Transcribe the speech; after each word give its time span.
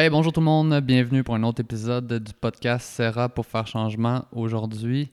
Hey, 0.00 0.10
bonjour 0.10 0.32
tout 0.32 0.38
le 0.38 0.44
monde, 0.44 0.78
bienvenue 0.78 1.24
pour 1.24 1.34
un 1.34 1.42
autre 1.42 1.60
épisode 1.60 2.22
du 2.22 2.32
podcast 2.32 2.86
Serra 2.86 3.28
pour 3.28 3.44
faire 3.46 3.66
changement 3.66 4.26
aujourd'hui 4.30 5.10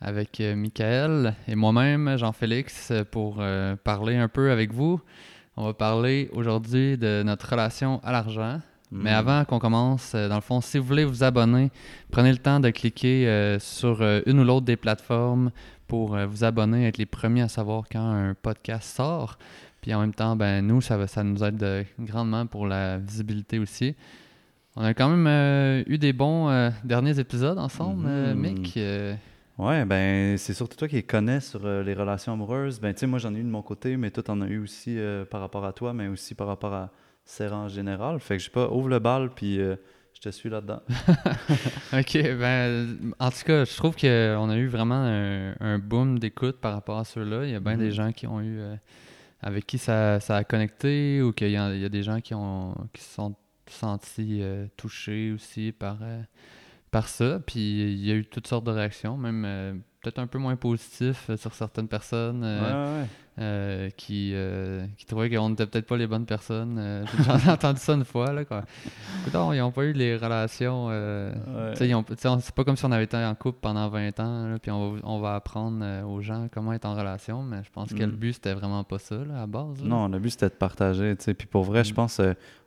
avec 0.00 0.40
euh, 0.40 0.54
Michael 0.54 1.34
et 1.48 1.56
moi-même, 1.56 2.16
Jean-Félix, 2.16 2.92
pour 3.10 3.38
euh, 3.40 3.74
parler 3.74 4.14
un 4.14 4.28
peu 4.28 4.52
avec 4.52 4.72
vous. 4.72 5.00
On 5.56 5.64
va 5.64 5.74
parler 5.74 6.30
aujourd'hui 6.32 6.96
de 6.96 7.24
notre 7.24 7.50
relation 7.50 8.00
à 8.04 8.12
l'argent. 8.12 8.60
Mais 8.90 9.10
Mm. 9.10 9.14
avant 9.14 9.44
qu'on 9.44 9.58
commence, 9.58 10.14
euh, 10.14 10.28
dans 10.28 10.36
le 10.36 10.40
fond, 10.40 10.60
si 10.60 10.78
vous 10.78 10.84
voulez 10.84 11.04
vous 11.04 11.24
abonner, 11.24 11.70
prenez 12.12 12.30
le 12.30 12.38
temps 12.38 12.60
de 12.60 12.70
cliquer 12.70 13.26
euh, 13.26 13.58
sur 13.58 14.02
une 14.26 14.38
ou 14.38 14.44
l'autre 14.44 14.66
des 14.66 14.76
plateformes 14.76 15.50
pour 15.88 16.14
euh, 16.14 16.26
vous 16.26 16.44
abonner, 16.44 16.86
être 16.86 16.98
les 16.98 17.06
premiers 17.06 17.42
à 17.42 17.48
savoir 17.48 17.84
quand 17.90 18.08
un 18.08 18.34
podcast 18.34 18.96
sort. 18.96 19.36
Puis 19.80 19.92
en 19.94 20.00
même 20.00 20.14
temps, 20.14 20.36
ben 20.36 20.64
nous, 20.66 20.80
ça, 20.80 20.96
va, 20.96 21.06
ça 21.06 21.22
nous 21.22 21.42
aide 21.44 21.86
grandement 22.00 22.46
pour 22.46 22.66
la 22.66 22.98
visibilité 22.98 23.58
aussi. 23.58 23.94
On 24.80 24.84
a 24.84 24.94
quand 24.94 25.08
même 25.08 25.26
euh, 25.26 25.82
eu 25.88 25.98
des 25.98 26.12
bons 26.12 26.48
euh, 26.48 26.70
derniers 26.84 27.18
épisodes 27.18 27.58
ensemble, 27.58 28.04
euh, 28.06 28.32
Mhm. 28.34 28.40
Mick. 28.40 28.78
Ouais, 29.58 29.84
ben 29.84 30.38
c'est 30.38 30.54
surtout 30.54 30.76
toi 30.76 30.86
qui 30.86 31.02
connais 31.02 31.40
sur 31.40 31.66
euh, 31.66 31.82
les 31.82 31.94
relations 31.94 32.32
amoureuses. 32.34 32.78
Ben 32.80 32.94
tu 32.94 33.00
sais, 33.00 33.06
moi 33.08 33.18
j'en 33.18 33.34
ai 33.34 33.38
eu 33.38 33.42
de 33.42 33.48
mon 33.48 33.62
côté, 33.62 33.96
mais 33.96 34.12
toi 34.12 34.22
t'en 34.22 34.40
as 34.40 34.46
eu 34.46 34.58
aussi 34.60 34.96
euh, 34.96 35.24
par 35.24 35.40
rapport 35.40 35.64
à 35.64 35.72
toi, 35.72 35.92
mais 35.92 36.06
aussi 36.06 36.36
par 36.36 36.46
rapport 36.46 36.72
à 36.72 36.92
Serra 37.24 37.56
en 37.56 37.68
général. 37.68 38.20
Fait 38.20 38.36
que 38.36 38.38
je 38.38 38.44
sais 38.44 38.52
pas, 38.52 38.68
ouvre 38.70 38.88
le 38.88 39.00
bal 39.00 39.30
puis 39.34 39.58
euh, 39.60 39.74
je 40.14 40.20
te 40.20 40.28
suis 40.28 40.48
là-dedans. 40.48 40.80
ok, 41.92 42.22
ben 42.38 42.96
en 43.18 43.30
tout 43.32 43.42
cas, 43.46 43.64
je 43.64 43.76
trouve 43.76 43.96
qu'on 43.96 44.48
a 44.50 44.56
eu 44.56 44.68
vraiment 44.68 45.02
un, 45.02 45.54
un 45.58 45.78
boom 45.80 46.20
d'écoute 46.20 46.58
par 46.60 46.72
rapport 46.72 46.98
à 46.98 47.04
ceux-là. 47.04 47.44
Il 47.46 47.50
y 47.50 47.54
a 47.56 47.60
bien 47.60 47.76
des 47.76 47.90
gens 47.90 48.12
qui 48.12 48.28
ont 48.28 48.40
eu 48.40 48.60
avec 49.42 49.66
qui 49.66 49.78
ça, 49.78 50.20
ça 50.20 50.36
a 50.36 50.44
connecté 50.44 51.20
ou 51.20 51.32
qu'il 51.32 51.50
y, 51.50 51.56
a 51.56 51.74
il 51.74 51.80
y 51.80 51.84
a 51.84 51.88
des 51.88 52.04
gens 52.04 52.20
qui 52.20 52.34
ont 52.34 52.74
qui 52.92 53.02
se 53.02 53.12
sont 53.14 53.34
sentis 53.70 54.38
euh, 54.42 54.66
touchés 54.76 55.32
aussi 55.32 55.72
par, 55.72 55.98
euh, 56.02 56.20
par 56.90 57.08
ça. 57.08 57.40
Puis 57.46 57.60
il 57.92 58.06
y 58.06 58.10
a 58.10 58.14
eu 58.14 58.24
toutes 58.24 58.46
sortes 58.46 58.64
de 58.64 58.70
réactions, 58.72 59.16
même 59.16 59.44
euh, 59.46 59.72
peut-être 60.02 60.18
un 60.18 60.26
peu 60.26 60.38
moins 60.38 60.56
positifs 60.56 61.28
euh, 61.30 61.36
sur 61.36 61.54
certaines 61.54 61.88
personnes. 61.88 62.42
ouais, 62.44 63.00
ouais. 63.00 63.06
qui, 63.96 64.34
qui 64.96 65.06
trouvaient 65.06 65.30
qu'on 65.30 65.50
n'était 65.50 65.66
peut-être 65.66 65.86
pas 65.86 65.96
les 65.96 66.08
bonnes 66.08 66.26
personnes. 66.26 66.76
Euh, 66.76 67.04
J'ai 67.44 67.50
entendu 67.52 67.78
ça 67.78 67.92
une 67.94 68.04
fois. 68.04 68.32
Là, 68.32 68.44
quoi. 68.44 68.64
Écoute, 69.20 69.32
ils 69.54 69.58
n'ont 69.58 69.70
pas 69.70 69.84
eu 69.84 69.92
les 69.92 70.16
relations. 70.16 70.86
Ouais. 70.88 71.32
C'est 71.76 72.54
pas 72.54 72.64
comme 72.64 72.76
si 72.76 72.84
on 72.84 72.90
avait 72.90 73.04
été 73.04 73.16
en 73.16 73.34
couple 73.36 73.58
pendant 73.60 73.88
20 73.88 74.18
ans, 74.18 74.48
là, 74.48 74.58
puis 74.58 74.72
on 74.72 74.92
va, 74.94 75.00
on 75.04 75.20
va 75.20 75.34
apprendre 75.36 75.84
aux 76.08 76.20
gens 76.20 76.48
comment 76.52 76.72
être 76.72 76.84
en 76.86 76.94
relation, 76.96 77.42
mais 77.44 77.62
je 77.62 77.70
pense 77.70 77.90
que 77.92 77.98
le 78.02 78.08
Mm. 78.08 78.16
but, 78.16 78.32
c'était 78.32 78.54
vraiment 78.54 78.82
pas 78.82 78.98
ça, 78.98 79.14
là, 79.24 79.42
à 79.42 79.46
base. 79.46 79.80
là. 79.82 79.88
Non, 79.88 80.08
le 80.08 80.18
but 80.18 80.30
c'était 80.30 80.48
de 80.48 80.54
partager. 80.54 81.14
Puis 81.14 81.46
pour 81.46 81.62
vrai, 81.62 81.84
je 81.84 81.92
Mm. 81.92 81.94
pense 81.96 82.20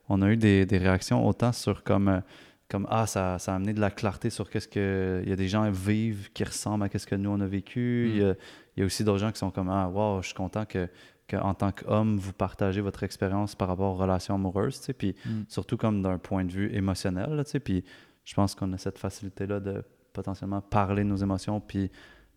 on 0.08 0.22
a 0.22 0.30
eu 0.30 0.36
des, 0.36 0.66
des 0.66 0.78
réactions 0.78 1.26
autant 1.26 1.52
sur 1.52 1.82
comme 1.84 2.08
euh, 2.08 2.20
comme 2.68 2.86
ah 2.90 3.06
ça, 3.06 3.38
ça 3.38 3.52
a 3.52 3.56
amené 3.56 3.74
de 3.74 3.80
la 3.80 3.90
clarté 3.90 4.30
sur 4.30 4.48
qu'est-ce 4.48 4.68
que 4.68 5.20
il 5.24 5.28
y 5.28 5.32
a 5.32 5.36
des 5.36 5.48
gens 5.48 5.70
vivent 5.70 6.30
qui 6.32 6.42
ressemblent 6.42 6.84
à 6.84 6.88
qu'est-ce 6.88 7.06
que 7.06 7.14
nous 7.14 7.28
on 7.30 7.40
a 7.40 7.46
vécu. 7.46 8.06
Mm. 8.08 8.10
Il 8.14 8.22
y, 8.22 8.24
a, 8.24 8.34
y 8.78 8.82
a 8.82 8.84
aussi 8.86 9.04
d'autres 9.04 9.18
gens 9.18 9.30
qui 9.32 9.38
sont 9.38 9.50
comme 9.50 9.68
ah 9.68 9.88
wow, 9.88 10.22
je 10.22 10.28
suis 10.28 10.34
content 10.34 10.64
que, 10.64 10.88
que 11.28 11.36
en 11.36 11.52
tant 11.54 11.70
qu'homme 11.70 12.16
vous 12.16 12.32
partagez 12.32 12.80
votre 12.80 13.02
expérience 13.02 13.54
par 13.54 13.68
rapport 13.68 13.92
aux 13.94 13.98
relations 13.98 14.36
amoureuses, 14.36 14.78
tu 14.78 14.86
sais. 14.86 14.92
Puis 14.94 15.14
Mm. 15.26 15.42
surtout 15.48 15.76
comme 15.76 16.00
d'un 16.02 16.16
point 16.18 16.44
de 16.44 16.52
vue 16.52 16.74
émotionnel, 16.74 17.30
là, 17.34 17.44
tu 17.44 17.50
sais. 17.50 17.60
Puis 17.60 17.84
je 18.24 18.34
pense 18.34 18.54
qu'on 18.54 18.72
a 18.72 18.78
cette 18.78 18.98
facilité 18.98 19.46
là 19.46 19.60
de 19.60 19.84
potentiellement 20.14 20.60
parler 20.62 21.04
de 21.04 21.08
nos 21.08 21.16
émotions 21.16 21.60
puis 21.60 21.90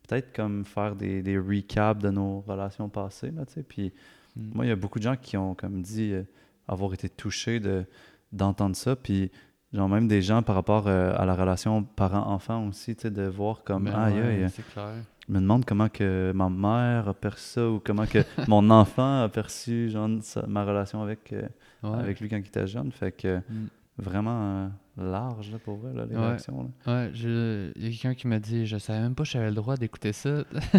peut-être 0.08 0.34
comme 0.36 0.66
faire 0.66 0.96
des, 0.96 1.22
des 1.22 1.38
recaps 1.38 2.02
de 2.02 2.10
nos 2.10 2.42
relations 2.42 2.90
passées 2.90 3.32
là, 3.32 3.46
tu 3.46 3.54
sais. 3.54 3.64
Puis 3.64 3.94
Mm. 4.36 4.52
moi, 4.54 4.66
il 4.66 4.68
y 4.68 4.72
a 4.72 4.76
beaucoup 4.76 5.00
de 5.00 5.04
gens 5.06 5.16
qui 5.16 5.38
ont 5.38 5.56
comme 5.56 5.82
dit 5.82 6.12
euh, 6.12 6.24
avoir 6.68 6.94
été 6.94 7.10
touchés 7.10 7.60
de, 7.60 7.86
d'entendre 8.32 8.76
ça. 8.76 8.96
Puis, 8.96 9.32
genre, 9.74 9.90
même 9.90 10.08
des 10.08 10.22
gens 10.22 10.42
par 10.44 10.56
rapport 10.56 10.86
euh, 10.88 11.14
à 11.18 11.26
la 11.26 11.36
relation 11.36 11.84
parent-enfant 11.84 12.68
aussi, 12.68 12.96
tu 12.96 13.04
sais, 13.04 13.12
de 13.12 13.24
voir 13.24 13.64
comme, 13.64 13.88
aïe, 13.88 14.14
ouais, 14.14 14.44
aïe, 14.44 14.50
c'est 14.50 14.68
clair. 14.74 14.94
je 15.28 15.34
me 15.34 15.40
demande 15.40 15.66
comment 15.66 15.90
que 15.90 16.32
ma 16.36 16.50
mère 16.50 17.10
a 17.10 17.14
perçu 17.14 17.44
ça 17.44 17.70
ou 17.70 17.80
comment 17.84 18.06
que 18.06 18.20
mon 18.48 18.70
enfant 18.70 19.24
a 19.24 19.30
perçu, 19.30 19.90
genre, 19.90 20.10
sa- 20.22 20.48
ma 20.48 20.64
relation 20.64 21.02
avec, 21.02 21.34
euh, 21.34 21.48
Ouais. 21.84 22.00
avec 22.00 22.20
lui 22.20 22.30
quand 22.30 22.38
il 22.38 22.46
était 22.48 22.66
jeune. 22.68 22.92
Fait 22.92 23.12
que 23.12 23.38
Mm. 23.38 23.68
vraiment 24.00 24.42
euh, 24.42 24.68
large, 24.98 25.52
là, 25.52 25.60
pour 25.64 25.76
vrai, 25.78 25.94
là, 25.94 26.06
les 26.10 26.16
Ouais. 26.16 26.28
réactions. 26.28 26.72
là. 26.86 26.94
Ouais, 26.94 27.12
je- 27.14 27.72
il 27.76 27.84
y 27.84 27.88
a 27.88 27.90
quelqu'un 27.92 28.16
qui 28.16 28.28
m'a 28.28 28.40
dit 28.40 28.66
Je 28.66 28.78
savais 28.78 29.02
même 29.02 29.14
pas 29.14 29.24
que 29.24 29.30
j'avais 29.30 29.50
le 29.50 29.56
droit 29.56 29.78
d'écouter 29.78 30.12
ça. 30.14 30.44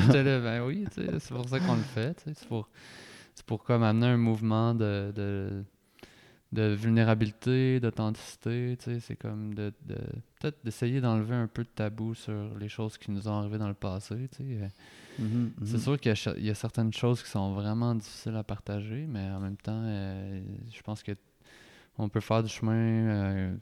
J'étais 0.00 0.22
là, 0.22 0.40
ben 0.40 0.62
oui, 0.64 0.86
c'est 0.92 1.28
pour 1.34 1.46
ça 1.48 1.60
qu'on 1.60 1.74
le 1.74 1.82
fait. 1.82 2.22
C'est 2.34 2.48
pour, 2.48 2.68
c'est 3.36 3.46
pour 3.46 3.62
comme 3.62 3.82
amener 3.84 4.06
un 4.06 4.16
mouvement 4.16 4.74
de, 4.74 5.12
de, 5.14 5.62
de 6.52 6.62
vulnérabilité, 6.74 7.78
d'authenticité. 7.80 8.76
tu 8.78 8.84
sais, 8.94 9.00
C'est 9.00 9.16
comme 9.16 9.54
de, 9.54 9.72
de- 9.84 9.94
peut-être 10.40 10.58
d'essayer 10.64 11.00
d'enlever 11.00 11.34
un 11.34 11.46
peu 11.46 11.62
de 11.62 11.68
tabou 11.68 12.14
sur 12.14 12.56
les 12.58 12.68
choses 12.68 12.96
qui 12.98 13.10
nous 13.10 13.28
ont 13.28 13.38
arrivé 13.38 13.58
dans 13.58 13.68
le 13.68 13.74
passé. 13.74 14.28
tu 14.34 14.38
sais. 14.58 14.70
Mhm, 15.18 15.52
C'est 15.64 15.74
mhm. 15.74 15.80
sûr 15.80 16.00
qu'il 16.00 16.12
y, 16.12 16.28
a 16.28 16.52
y 16.52 16.54
certaines 16.54 16.92
choses 16.92 17.22
qui 17.22 17.30
sont 17.30 17.52
vraiment 17.54 17.94
difficiles 17.94 18.36
à 18.36 18.42
partager, 18.42 19.06
mais 19.06 19.30
en 19.30 19.40
même 19.40 19.56
temps, 19.56 19.82
euh, 19.84 20.40
je 20.72 20.82
pense 20.82 21.02
que 21.02 21.12
on 21.98 22.08
peut 22.10 22.20
faire 22.20 22.42
du 22.42 22.48
chemin 22.50 22.74
euh, 22.74 23.54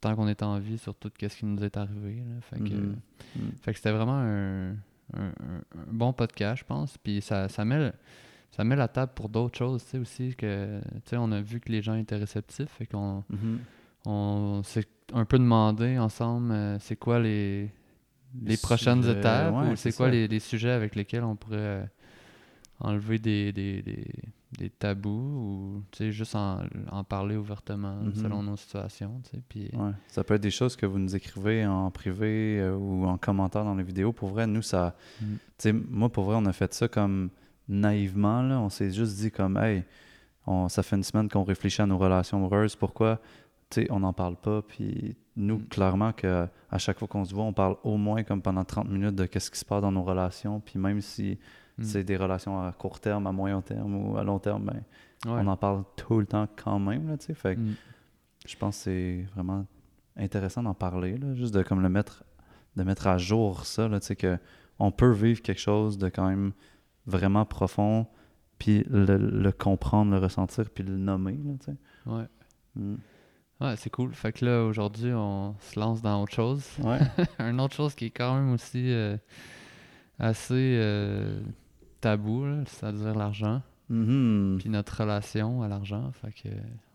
tant 0.00 0.14
qu'on 0.14 0.28
est 0.28 0.42
en 0.42 0.58
vie 0.58 0.76
sur 0.78 0.94
tout 0.94 1.10
ce 1.20 1.26
qui 1.28 1.46
nous 1.46 1.62
est 1.64 1.76
arrivé. 1.76 2.16
là. 2.16 2.40
Fait, 2.42 2.58
que, 2.58 2.74
Mhm. 2.74 2.96
Mhm. 3.36 3.52
fait 3.62 3.72
que 3.72 3.76
c'était 3.78 3.92
vraiment 3.92 4.18
un, 4.18 4.70
un- 4.72 4.74
un- 5.14 5.64
un 5.74 5.86
bon 5.92 6.12
podcast, 6.12 6.60
je 6.60 6.64
pense. 6.66 6.96
Puis 6.98 7.20
ça, 7.22 7.48
ça, 7.48 7.64
met, 7.64 7.78
le- 7.78 7.92
ça 8.50 8.64
met 8.64 8.76
la 8.76 8.88
table 8.88 9.12
pour 9.14 9.28
d'autres 9.28 9.56
choses, 9.58 9.84
tu 9.84 9.90
sais, 9.90 9.98
aussi. 9.98 10.34
Que, 10.36 10.80
tu 10.80 11.10
sais, 11.10 11.16
on 11.16 11.30
a 11.32 11.40
vu 11.40 11.60
que 11.60 11.70
les 11.70 11.82
gens 11.82 11.94
étaient 11.94 12.16
réceptifs, 12.16 12.70
fait 12.70 12.86
qu'on 12.86 13.24
Mhm. 13.30 13.58
on 14.06 14.62
s'est 14.64 14.86
un 15.12 15.24
peu 15.24 15.38
demandé 15.38 15.98
ensemble 15.98 16.52
euh, 16.52 16.78
c'est 16.80 16.96
quoi 16.96 17.18
les, 17.18 17.62
les 17.62 17.70
Les 18.42 18.56
prochaines 18.56 19.02
sujets, 19.02 19.18
étapes 19.18 19.54
ouais, 19.54 19.72
ou 19.72 19.76
c'est 19.76 19.92
quoi 19.96 20.10
les, 20.10 20.28
les 20.28 20.40
sujets 20.40 20.70
avec 20.70 20.94
lesquels 20.94 21.24
on 21.24 21.34
pourrait 21.36 21.56
euh, 21.58 21.84
enlever 22.80 23.18
des, 23.18 23.52
des, 23.52 23.82
des, 23.82 24.06
des 24.58 24.70
tabous 24.70 25.10
ou 25.10 25.82
tu 25.90 25.98
sais, 25.98 26.12
juste 26.12 26.34
en, 26.36 26.60
en 26.90 27.04
parler 27.04 27.36
ouvertement 27.36 27.96
Mhm. 27.96 28.14
selon 28.14 28.42
nos 28.42 28.56
situations. 28.56 29.20
tu 29.24 29.30
sais, 29.30 29.42
Puis, 29.48 29.70
Ouais. 29.74 29.92
Ça 30.08 30.24
peut 30.24 30.34
être 30.34 30.42
des 30.42 30.50
choses 30.50 30.76
que 30.76 30.86
vous 30.86 30.98
nous 30.98 31.16
écrivez 31.16 31.66
en 31.66 31.90
privé 31.90 32.60
euh, 32.60 32.76
ou 32.76 33.04
en 33.06 33.18
commentaire 33.18 33.64
dans 33.64 33.74
les 33.74 33.82
vidéos. 33.84 34.12
Pour 34.12 34.28
vrai, 34.30 34.46
nous, 34.46 34.62
ça. 34.62 34.94
Mm. 35.20 35.24
Tu 35.24 35.38
sais, 35.58 35.72
moi, 35.72 36.08
pour 36.08 36.24
vrai, 36.24 36.36
on 36.38 36.46
a 36.46 36.52
fait 36.52 36.72
ça 36.74 36.86
comme 36.88 37.30
naïvement. 37.68 38.42
Là. 38.42 38.60
On 38.60 38.68
s'est 38.68 38.90
juste 38.90 39.16
dit, 39.18 39.30
comme, 39.30 39.56
hey, 39.56 39.84
on, 40.46 40.68
ça 40.68 40.82
fait 40.82 40.96
une 40.96 41.02
semaine 41.02 41.28
qu'on 41.28 41.44
réfléchit 41.44 41.82
à 41.82 41.86
nos 41.86 41.98
relations 41.98 42.38
amoureuses. 42.38 42.76
Pourquoi, 42.76 43.20
on 43.90 44.00
n'en 44.00 44.12
parle 44.12 44.36
pas? 44.36 44.62
Puis 44.62 45.16
nous, 45.36 45.58
Mm. 45.58 45.68
clairement, 45.68 46.12
que 46.12 46.46
à 46.70 46.78
chaque 46.78 46.98
fois 46.98 47.06
qu'on 47.08 47.24
se 47.24 47.34
voit, 47.34 47.44
on 47.44 47.52
parle 47.52 47.76
au 47.84 47.96
moins 47.96 48.22
comme 48.24 48.42
pendant 48.42 48.64
30 48.64 48.88
minutes 48.88 49.14
de 49.14 49.26
qu'est-ce 49.26 49.50
qui 49.50 49.58
se 49.58 49.64
passe 49.64 49.82
dans 49.82 49.92
nos 49.92 50.02
relations. 50.02 50.60
Puis 50.60 50.78
même 50.78 51.00
si 51.00 51.38
mm, 51.78 51.82
c'est 51.82 52.04
des 52.04 52.16
relations 52.16 52.60
à 52.60 52.72
court 52.72 52.98
terme, 53.00 53.26
à 53.26 53.32
moyen 53.32 53.60
terme 53.62 53.94
ou 53.94 54.16
à 54.16 54.24
long 54.24 54.38
terme, 54.38 54.64
ben, 54.64 54.82
ouais. 55.32 55.40
on 55.42 55.46
en 55.46 55.56
parle 55.56 55.84
tout 55.96 56.18
le 56.18 56.26
temps 56.26 56.48
quand 56.56 56.78
même. 56.78 57.08
Là, 57.08 57.16
fait 57.18 57.54
que 57.56 57.60
Mm. 57.60 57.74
je 58.46 58.56
pense 58.56 58.76
que 58.78 58.82
c'est 58.84 59.26
vraiment 59.34 59.66
intéressant 60.16 60.62
d'en 60.62 60.74
parler, 60.74 61.16
là, 61.18 61.34
juste 61.34 61.54
de 61.54 61.62
comme 61.62 61.82
le 61.82 61.88
mettre, 61.88 62.24
de 62.76 62.82
mettre 62.82 63.06
à 63.06 63.18
jour 63.18 63.64
ça, 63.66 63.86
là, 63.86 64.00
que 64.00 64.38
on 64.80 64.90
peut 64.90 65.12
vivre 65.12 65.42
quelque 65.42 65.60
chose 65.60 65.98
de 65.98 66.08
quand 66.08 66.28
même 66.28 66.52
vraiment 67.08 67.44
profond, 67.44 68.06
puis 68.58 68.84
le, 68.88 69.16
le 69.16 69.52
comprendre, 69.52 70.12
le 70.12 70.18
ressentir, 70.18 70.70
puis 70.70 70.84
le 70.84 70.96
nommer, 70.96 71.38
là. 71.44 71.72
Ouais. 72.06 72.26
Mm. 72.76 72.94
Ouais, 73.60 73.74
c'est 73.76 73.90
cool. 73.90 74.14
Fait 74.14 74.32
que 74.32 74.44
là, 74.44 74.64
aujourd'hui, 74.64 75.10
on 75.12 75.56
se 75.60 75.80
lance 75.80 76.00
dans 76.00 76.22
autre 76.22 76.32
chose. 76.32 76.64
Ouais. 76.80 77.00
Une 77.40 77.60
autre 77.60 77.74
chose 77.74 77.94
qui 77.96 78.06
est 78.06 78.10
quand 78.10 78.36
même 78.36 78.52
aussi 78.52 78.92
euh, 78.92 79.16
assez 80.18 80.76
euh, 80.78 81.40
tabou, 82.00 82.44
là, 82.44 82.62
c'est-à-dire 82.66 83.14
l'argent. 83.16 83.62
Mhm. 83.88 84.56
Puis 84.60 84.68
notre 84.68 85.00
relation 85.00 85.62
à 85.62 85.68
l'argent. 85.68 86.10
Fait 86.12 86.32
que 86.32 86.48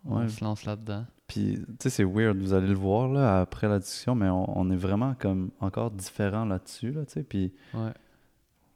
on 0.05 0.19
Ouais. 0.19 0.29
se 0.29 0.43
lance 0.43 0.63
là-dedans. 0.65 1.05
Puis, 1.27 1.55
tu 1.57 1.65
sais, 1.79 1.89
c'est 1.89 2.03
weird, 2.03 2.37
vous 2.37 2.53
allez 2.53 2.67
le 2.67 2.73
voir, 2.75 3.07
là, 3.09 3.39
après 3.41 3.67
la 3.67 3.79
discussion, 3.79 4.13
mais 4.15 4.29
on, 4.29 4.57
on 4.57 4.69
est 4.69 4.75
vraiment 4.75 5.15
comme 5.15 5.49
encore 5.59 5.89
différents 5.91 6.45
là-dessus, 6.45 6.91
là, 6.91 7.05
tu 7.05 7.13
sais, 7.13 7.23
puis 7.23 7.51
Ouais. 7.73 7.91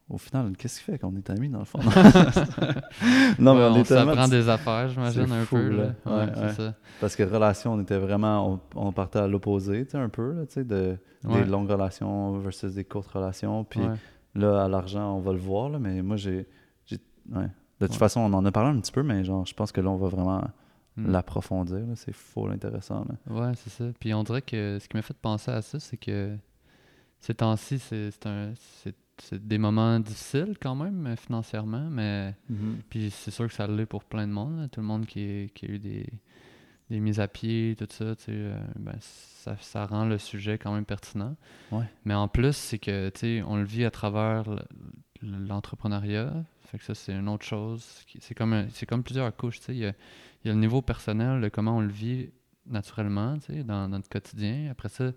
Au 0.10 0.18
final, 0.18 0.56
qu'est-ce 0.58 0.80
qui 0.80 0.86
fait 0.86 0.98
qu'on 1.00 1.16
est 1.16 1.30
amis, 1.30 1.50
dans 1.50 1.60
le 1.60 1.66
fond? 1.66 1.80
non, 3.40 3.56
mais 3.56 3.62
Ouais, 3.62 3.68
on, 3.68 3.74
on 3.74 3.76
est 3.78 3.84
tellement 3.84 4.12
s'apprend 4.14 4.28
des 4.28 4.50
affaires, 4.50 4.90
j'imagine, 4.90 5.32
un 5.32 5.46
fou, 5.46 5.56
peu. 5.56 5.70
là. 5.70 5.84
Là. 5.84 5.94
Ouais, 6.06 6.12
Ouais, 6.26 6.32
c'est 6.36 6.42
ouais. 6.44 6.54
ça. 6.54 6.74
Parce 7.02 7.16
que 7.16 7.24
relation, 7.24 7.74
on 7.74 7.82
était 7.82 7.98
vraiment, 7.98 8.54
on, 8.54 8.60
on 8.88 8.92
partait 8.92 9.20
à 9.20 9.28
l'opposé, 9.28 9.86
tu 9.86 9.92
sais, 9.92 9.98
un 9.98 10.10
peu, 10.10 10.32
là, 10.34 10.46
tu 10.46 10.54
sais, 10.54 10.64
de, 10.64 10.98
des 11.24 11.44
longues 11.46 11.70
relations 11.70 12.38
versus 12.40 12.74
des 12.74 12.84
courtes 12.86 13.12
relations. 13.12 13.64
Puis 13.64 13.82
là, 14.36 14.64
à 14.64 14.68
l'argent, 14.68 15.16
on 15.16 15.20
va 15.20 15.32
le 15.34 15.40
voir, 15.40 15.70
là, 15.70 15.80
mais 15.80 16.02
moi, 16.02 16.16
j'ai. 16.18 16.48
De 17.80 17.86
toute 17.86 17.96
façon, 17.96 18.22
on 18.22 18.34
en 18.34 18.44
a 18.46 18.52
parlé 18.52 18.76
un 18.76 18.80
petit 18.82 18.92
peu, 18.92 19.04
mais 19.04 19.24
genre, 19.24 19.46
je 19.46 19.54
pense 19.54 19.72
que 19.72 19.82
là, 19.82 19.90
on 19.92 19.98
va 19.98 20.08
vraiment 20.08 20.42
Mm. 20.96 21.12
l'approfondir. 21.12 21.86
C'est 21.94 22.12
full 22.12 22.52
intéressant. 22.52 23.06
Là. 23.08 23.16
Ouais, 23.32 23.52
c'est 23.56 23.70
ça. 23.70 23.84
Puis 24.00 24.16
on 24.16 24.24
dirait 24.24 24.42
que 24.42 24.80
ce 24.82 24.88
qui 24.90 24.98
m'a 24.98 25.04
fait 25.04 25.14
penser 25.16 25.52
à 25.52 25.62
ça, 25.62 25.80
c'est 25.80 25.96
que 25.98 26.36
ces 27.20 27.36
temps-ci, 27.36 27.78
c'est 27.78 28.26
un- 28.26 28.54
des 29.34 29.58
moments 29.58 30.00
difficiles 30.00 30.56
quand 30.62 30.76
même, 30.76 31.06
euh, 31.08 31.16
financièrement, 31.16 31.90
mais 31.90 32.34
Mm-hmm. 32.52 32.76
puis 32.90 33.12
c'est 33.12 33.32
sûr 33.32 33.48
que 33.48 33.54
ça 33.54 33.68
l'est 33.68 33.86
pour 33.86 34.04
plein 34.04 34.28
de 34.28 34.32
monde. 34.34 34.60
là. 34.62 34.68
Tout 34.68 34.80
le 34.82 34.86
monde 34.88 35.06
qui, 35.06 35.52
qui 35.54 35.66
a 35.66 35.70
eu 35.70 35.80
des, 35.80 36.06
des 36.90 37.00
mises 37.00 37.20
à 37.20 37.28
pied, 37.28 37.76
tout 37.78 37.88
ça, 37.90 38.16
tu 38.16 38.24
sais, 38.26 38.32
euh, 38.34 38.58
ben, 38.78 38.96
ça, 39.00 39.56
ça 39.60 39.86
rend 39.86 40.06
le 40.06 40.18
sujet 40.18 40.58
quand 40.58 40.74
même 40.74 40.86
pertinent. 40.86 41.36
Ouais. 41.72 41.86
Mais 42.06 42.14
en 42.14 42.28
plus, 42.28 42.56
c'est 42.56 42.80
que, 42.80 43.10
tu 43.10 43.20
sais, 43.20 43.44
on 43.46 43.58
le 43.58 43.64
vit 43.66 43.86
à 43.86 43.92
travers 43.92 44.44
l'entrepreneuriat. 45.22 46.34
Fait 46.64 46.78
que 46.78 46.84
ça, 46.84 46.94
c'est 46.96 47.14
une 47.14 47.30
autre 47.30 47.46
chose. 47.46 47.86
C'est 48.20 48.36
comme, 48.36 48.54
un- 48.54 48.68
c'est 48.70 48.86
comme 48.86 49.04
plusieurs 49.04 49.36
couches, 49.36 49.60
tu 49.60 49.66
sais. 49.68 49.74
Il 49.76 49.80
y 49.80 49.86
a, 49.86 49.94
il 50.44 50.48
y 50.48 50.52
a 50.52 50.54
le 50.54 50.60
niveau 50.60 50.82
personnel 50.82 51.42
de 51.42 51.50
comment 51.50 51.78
on 51.78 51.82
le 51.82 51.88
vit 51.92 52.30
naturellement, 52.66 53.38
tu 53.40 53.54
sais, 53.54 53.64
dans, 53.64 53.84
dans 53.84 53.98
notre 53.98 54.10
quotidien. 54.10 54.70
Après 54.72 54.90
ça, 54.90 55.12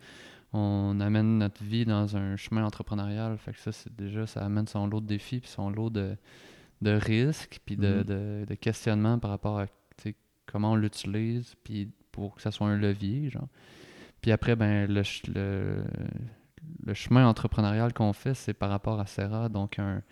on 0.52 0.98
amène 1.00 1.38
notre 1.38 1.62
vie 1.62 1.84
dans 1.84 2.16
un 2.16 2.36
chemin 2.36 2.64
entrepreneurial. 2.64 3.36
Fait 3.38 3.52
que 3.52 3.58
ça, 3.60 3.72
c'est 3.72 3.94
déjà, 3.94 4.26
ça 4.26 4.44
amène 4.44 4.66
son 4.66 4.86
lot 4.86 5.00
de 5.00 5.06
défis 5.06 5.40
puis 5.40 5.48
son 5.50 5.70
lot 5.70 5.90
de, 5.90 6.16
de 6.82 6.90
risques 6.90 7.60
puis 7.64 7.76
de, 7.76 7.98
Mhm. 7.98 8.04
de, 8.04 8.44
de 8.48 8.54
questionnements 8.54 9.18
par 9.18 9.30
rapport 9.30 9.58
à 9.60 9.66
comment 10.46 10.72
on 10.72 10.76
l'utilise 10.76 11.54
puis 11.62 11.90
pour 12.10 12.34
que 12.34 12.42
ça 12.42 12.50
soit 12.50 12.66
un 12.68 12.76
levier, 12.76 13.30
genre. 13.30 13.46
Puis 14.20 14.32
après, 14.32 14.56
ben, 14.56 14.86
le, 14.88 15.02
ch- 15.04 15.22
le, 15.32 15.84
le 16.84 16.94
chemin 16.94 17.26
entrepreneurial 17.28 17.92
qu'on 17.92 18.12
fait, 18.12 18.34
c'est 18.34 18.52
par 18.52 18.68
rapport 18.70 18.98
à 19.00 19.06
Serra, 19.06 19.48
donc 19.48 19.78
un, 19.78 20.02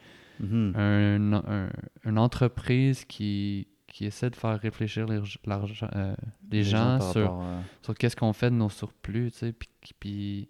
Mhm. 0.41 0.73
un- 0.77 1.33
un- 1.35 1.71
une 2.05 2.19
entreprise 2.19 3.05
qui, 3.05 3.67
qui 3.99 4.05
essaie 4.07 4.31
de 4.31 4.37
faire 4.37 4.61
réfléchir 4.61 5.07
les, 5.07 5.17
euh, 5.17 6.15
les 6.53 6.63
gens, 6.63 7.01
sur, 7.01 7.33
à- 7.33 7.63
sur 7.83 7.95
qu'est-ce 7.97 8.15
qu'on 8.15 8.33
fait 8.33 8.49
de 8.49 8.55
nos 8.55 8.69
surplus, 8.69 9.33
tu 9.33 9.39
sais, 9.39 9.53
puis, 9.53 9.69
puis 9.99 10.49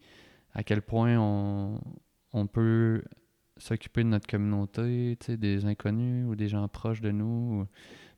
à 0.53 0.63
quel 0.63 0.83
point 0.83 1.17
on, 1.19 1.81
on 2.35 2.47
peut 2.47 3.03
s'occuper 3.57 4.03
de 4.05 4.09
notre 4.11 4.27
communauté, 4.27 5.17
tu 5.19 5.25
sais, 5.27 5.37
des 5.39 5.65
inconnus 5.65 6.27
ou 6.29 6.35
des 6.37 6.49
gens 6.49 6.69
proches 6.69 7.01
de 7.01 7.11
nous, 7.11 7.63
ou- 7.63 7.67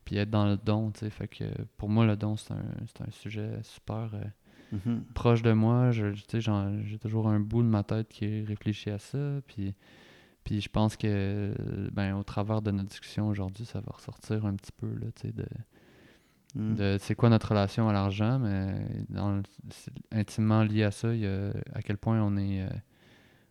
puis 0.05 0.17
être 0.17 0.31
dans 0.31 0.47
le 0.47 0.57
don, 0.57 0.91
tu 0.91 0.99
sais. 0.99 1.11
Fait 1.11 1.29
que 1.29 1.45
pour 1.77 1.89
moi, 1.89 2.05
le 2.07 2.17
don, 2.17 2.35
c'est 2.37 2.53
un, 2.53 2.57
un 3.07 3.11
sujet 3.13 3.53
super 3.63 4.11
euh, 4.15 4.25
Mhm. 4.73 5.05
proche 5.15 5.43
de 5.43 5.53
moi. 5.53 5.93
Je, 5.93 6.09
tu 6.09 6.23
sais, 6.29 6.41
j'en- 6.41 6.83
j'ai 6.83 6.99
toujours 6.99 7.29
un 7.29 7.39
bout 7.39 7.63
de 7.63 7.69
ma 7.69 7.85
tête 7.85 8.09
qui 8.09 8.43
réfléchit 8.43 8.91
à 8.91 8.99
ça, 8.99 9.41
puis... 9.47 9.75
Puis 10.45 10.61
je 10.61 10.69
pense 10.69 10.97
que 10.97 11.55
ben, 11.93 12.17
au 12.17 12.23
travers 12.23 12.63
de 12.63 12.71
notre 12.71 12.89
discussion 12.89 13.29
aujourd'hui, 13.29 13.67
ça 13.67 13.81
va 13.81 13.93
ressortir 13.93 14.47
un 14.47 14.55
petit 14.55 14.73
peu 14.73 14.89
là, 14.89 15.07
tu 15.15 15.29
sais, 15.29 15.33
de, 15.33 15.47
de 16.55 16.97
c'est 17.01 17.15
quoi 17.15 17.29
notre 17.29 17.51
relation 17.51 17.89
à 17.89 17.93
l'argent, 17.93 18.39
mais 18.39 18.75
dans 19.09 19.43
intimement 20.11 20.63
lié 20.63 20.85
à 20.85 20.91
ça, 20.91 21.15
il 21.15 21.21
y 21.21 21.27
a 21.27 21.51
à 21.75 21.83
quel 21.83 21.97
point 21.97 22.21
on 22.21 22.37
est, 22.37 22.63
euh, 22.63 22.71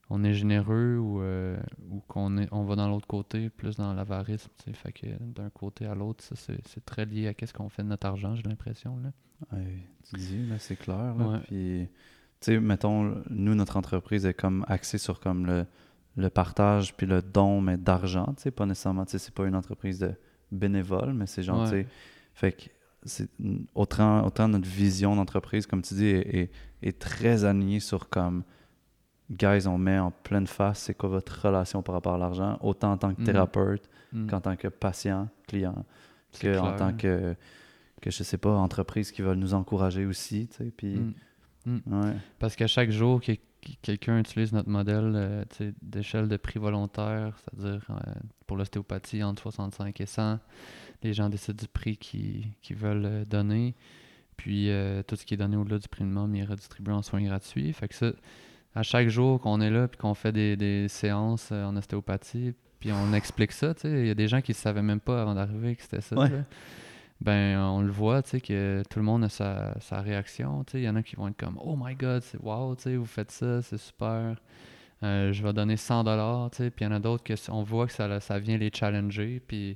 on 0.09 0.23
est 0.23 0.33
généreux 0.33 0.97
ou, 0.97 1.21
euh, 1.21 1.57
ou 1.89 2.01
qu'on 2.07 2.37
est, 2.37 2.47
on 2.51 2.63
va 2.63 2.75
dans 2.75 2.89
l'autre 2.89 3.07
côté, 3.07 3.49
plus 3.49 3.77
dans 3.77 3.93
l'avarisme. 3.93 4.49
tu 4.57 4.65
sais. 4.65 4.73
Fait 4.73 4.91
que 4.91 5.07
d'un 5.21 5.49
côté 5.49 5.85
à 5.85 5.95
l'autre, 5.95 6.23
ça, 6.23 6.35
c'est, 6.35 6.59
c'est 6.67 6.83
très 6.83 7.05
lié 7.05 7.27
à 7.27 7.33
qu'est-ce 7.33 7.53
qu'on 7.53 7.69
fait 7.69 7.83
de 7.83 7.87
notre 7.87 8.07
argent, 8.07 8.35
j'ai 8.35 8.43
l'impression. 8.43 8.97
Là. 8.97 9.11
Ouais, 9.53 9.87
tu 10.09 10.15
dis, 10.17 10.47
là, 10.47 10.59
c'est 10.59 10.75
clair. 10.75 11.15
Là. 11.15 11.27
Ouais. 11.27 11.39
Puis, 11.47 11.87
tu 12.41 12.51
sais, 12.51 12.59
mettons, 12.59 13.23
nous, 13.29 13.55
notre 13.55 13.77
entreprise 13.77 14.25
est 14.25 14.33
comme 14.33 14.65
axée 14.67 14.97
sur 14.97 15.19
comme 15.19 15.45
le, 15.45 15.65
le 16.19 16.29
partage 16.29 16.95
puis 16.95 17.07
le 17.07 17.21
don, 17.21 17.61
mais 17.61 17.77
d'argent, 17.77 18.33
tu 18.37 18.43
sais, 18.43 18.51
pas 18.51 18.65
nécessairement, 18.65 19.05
tu 19.05 19.11
sais, 19.13 19.19
c'est 19.19 19.33
pas 19.33 19.45
une 19.47 19.55
entreprise 19.55 19.99
de 19.99 20.11
bénévole, 20.51 21.13
mais 21.13 21.25
c'est 21.25 21.43
genre, 21.43 21.67
tu 21.69 21.75
Ouais. 21.75 21.83
sais, 21.83 21.87
fait 22.33 22.51
que 22.53 22.63
c'est 23.03 23.29
autant, 23.75 24.25
autant 24.25 24.47
notre 24.47 24.67
vision 24.67 25.15
d'entreprise, 25.15 25.65
comme 25.65 25.81
tu 25.81 25.93
dis, 25.93 26.07
est, 26.07 26.35
est, 26.35 26.51
est 26.83 26.99
très 26.99 27.45
alignée 27.45 27.79
sur 27.79 28.09
comme, 28.09 28.43
guys, 29.31 29.67
on 29.67 29.77
met 29.77 29.99
en 29.99 30.11
pleine 30.11 30.47
face 30.47 30.79
c'est 30.79 30.93
quoi 30.95 31.07
votre 31.09 31.45
relation 31.45 31.81
par 31.81 31.93
rapport 31.95 32.15
à 32.15 32.17
l'argent, 32.17 32.57
autant 32.61 32.91
en 32.93 32.97
tant 32.97 33.13
que 33.13 33.21
Mhm. 33.21 33.25
thérapeute 33.25 33.89
Mm. 34.11 34.27
qu'en 34.27 34.41
tant 34.41 34.55
que 34.55 34.67
patient, 34.67 35.29
client 35.47 35.85
C'est 36.31 36.47
que 36.47 36.57
en 36.57 36.61
clair. 36.73 36.75
tant 36.77 36.93
que, 36.93 37.35
que 38.01 38.09
je 38.11 38.23
sais 38.23 38.37
pas, 38.39 38.51
entreprise 38.55 39.11
qui 39.11 39.21
veulent 39.21 39.37
nous 39.37 39.53
encourager 39.53 40.05
aussi, 40.05 40.47
tu 40.47 40.57
sais, 40.57 40.71
puis 40.75 41.13
Mm. 41.65 41.77
ouais, 41.87 42.13
Parce 42.39 42.55
qu'à 42.55 42.65
chaque 42.67 42.89
jour 42.89 43.21
que 43.21 43.33
quelqu'un 43.81 44.19
utilise 44.19 44.53
notre 44.53 44.69
modèle 44.69 45.13
euh, 45.15 45.43
d'échelle 45.81 46.27
de 46.27 46.37
prix 46.37 46.59
volontaire, 46.59 47.37
c'est-à-dire 47.37 47.81
euh, 47.89 48.13
pour 48.47 48.57
l'ostéopathie 48.57 49.23
entre 49.23 49.43
65 49.43 49.99
et 49.99 50.05
100, 50.05 50.39
les 51.03 51.13
gens 51.13 51.29
décident 51.29 51.57
du 51.57 51.67
prix 51.67 51.97
qu'ils 51.97 52.75
veulent 52.75 53.05
euh, 53.05 53.25
donner. 53.25 53.75
Puis 54.37 54.69
euh, 54.69 55.03
tout 55.03 55.15
ce 55.15 55.25
qui 55.25 55.33
est 55.33 55.37
donné 55.37 55.57
au-delà 55.57 55.79
du 55.79 55.87
prix 55.87 56.03
minimum 56.03 56.33
est 56.35 56.45
redistribué 56.45 56.93
en 56.93 57.01
soins 57.01 57.21
gratuits. 57.21 57.71
Fait 57.73 57.87
que 57.87 57.95
ça, 57.95 58.11
à 58.75 58.83
chaque 58.83 59.09
jour 59.09 59.39
qu'on 59.41 59.59
est 59.61 59.69
là 59.69 59.87
puis 59.87 59.97
qu'on 59.97 60.13
fait 60.13 60.31
des, 60.31 60.55
des 60.55 60.87
séances 60.87 61.51
en 61.51 61.75
ostéopathie, 61.75 62.53
puis 62.79 62.91
on 62.93 63.13
explique 63.13 63.51
ça, 63.51 63.73
tu 63.73 63.81
sais, 63.81 63.91
il 63.91 64.07
y 64.07 64.11
a 64.11 64.15
des 64.15 64.29
gens 64.29 64.41
qui 64.41 64.51
ne 64.51 64.55
savaient 64.55 64.81
même 64.81 65.01
pas 65.01 65.21
avant 65.21 65.35
d'arriver 65.35 65.75
que 65.75 65.81
c'était 65.81 66.01
ça. 66.01 66.15
Ouais. 66.15 66.31
Ben, 67.21 67.59
on 67.59 67.81
le 67.81 67.91
voit, 67.91 68.21
tu 68.23 68.29
sais, 68.29 68.41
que 68.41 68.81
tout 68.89 68.97
le 68.99 69.03
monde 69.03 69.25
a 69.25 69.29
sa, 69.29 69.77
sa 69.81 69.99
réaction, 70.01 70.63
tu 70.63 70.71
sais. 70.73 70.79
Il 70.79 70.85
y 70.85 70.89
en 70.89 70.95
a 70.95 71.03
qui 71.03 71.17
vont 71.17 71.27
être 71.27 71.37
comme 71.37 71.59
«Oh 71.61 71.75
my 71.77 71.93
God, 71.95 72.21
c'est 72.23 72.39
wow, 72.41 72.75
tu 72.75 72.83
sais, 72.83 72.95
vous 72.95 73.05
faites 73.05 73.31
ça, 73.31 73.61
c'est 73.61 73.77
super. 73.77 74.37
Euh, 75.03 75.33
je 75.33 75.43
vais 75.43 75.51
donner 75.51 75.75
100 75.75 76.05
dollars, 76.05 76.49
tu 76.51 76.57
sais.» 76.57 76.69
Puis 76.71 76.85
il 76.85 76.87
y 76.87 76.91
en 76.91 76.95
a 76.95 76.99
d'autres 76.99 77.23
on 77.49 77.61
voit 77.63 77.87
que 77.87 77.93
ça, 77.93 78.19
ça 78.21 78.39
vient 78.39 78.57
les 78.57 78.71
challenger, 78.73 79.41
puis, 79.45 79.75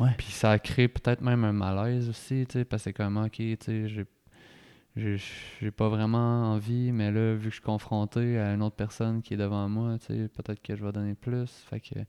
Ouais. 0.00 0.10
puis 0.18 0.26
ça 0.32 0.58
crée 0.58 0.88
peut-être 0.88 1.22
même 1.22 1.44
un 1.44 1.52
malaise 1.52 2.10
aussi, 2.10 2.44
tu 2.46 2.58
sais, 2.58 2.64
parce 2.66 2.82
que 2.82 2.90
c'est 2.90 2.92
comme 2.92 3.16
«Ok, 3.24 3.32
tu 3.36 3.56
sais, 3.60 3.88
j'ai 3.88 4.04
j'ai 4.94 5.16
j'ai 5.62 5.70
pas 5.70 5.88
vraiment 5.88 6.52
envie, 6.52 6.92
mais 6.92 7.10
là, 7.10 7.32
vu 7.32 7.44
que 7.44 7.48
je 7.48 7.54
suis 7.54 7.62
confronté 7.62 8.38
à 8.38 8.52
une 8.52 8.62
autre 8.62 8.76
personne 8.76 9.22
qui 9.22 9.32
est 9.32 9.38
devant 9.38 9.66
moi, 9.66 9.96
tu 9.98 10.08
sais, 10.08 10.28
peut-être 10.28 10.60
que 10.60 10.76
je 10.76 10.84
vais 10.84 10.92
donner 10.92 11.14
plus.» 11.14 11.48
Fait 11.70 11.80
que... 11.80 12.00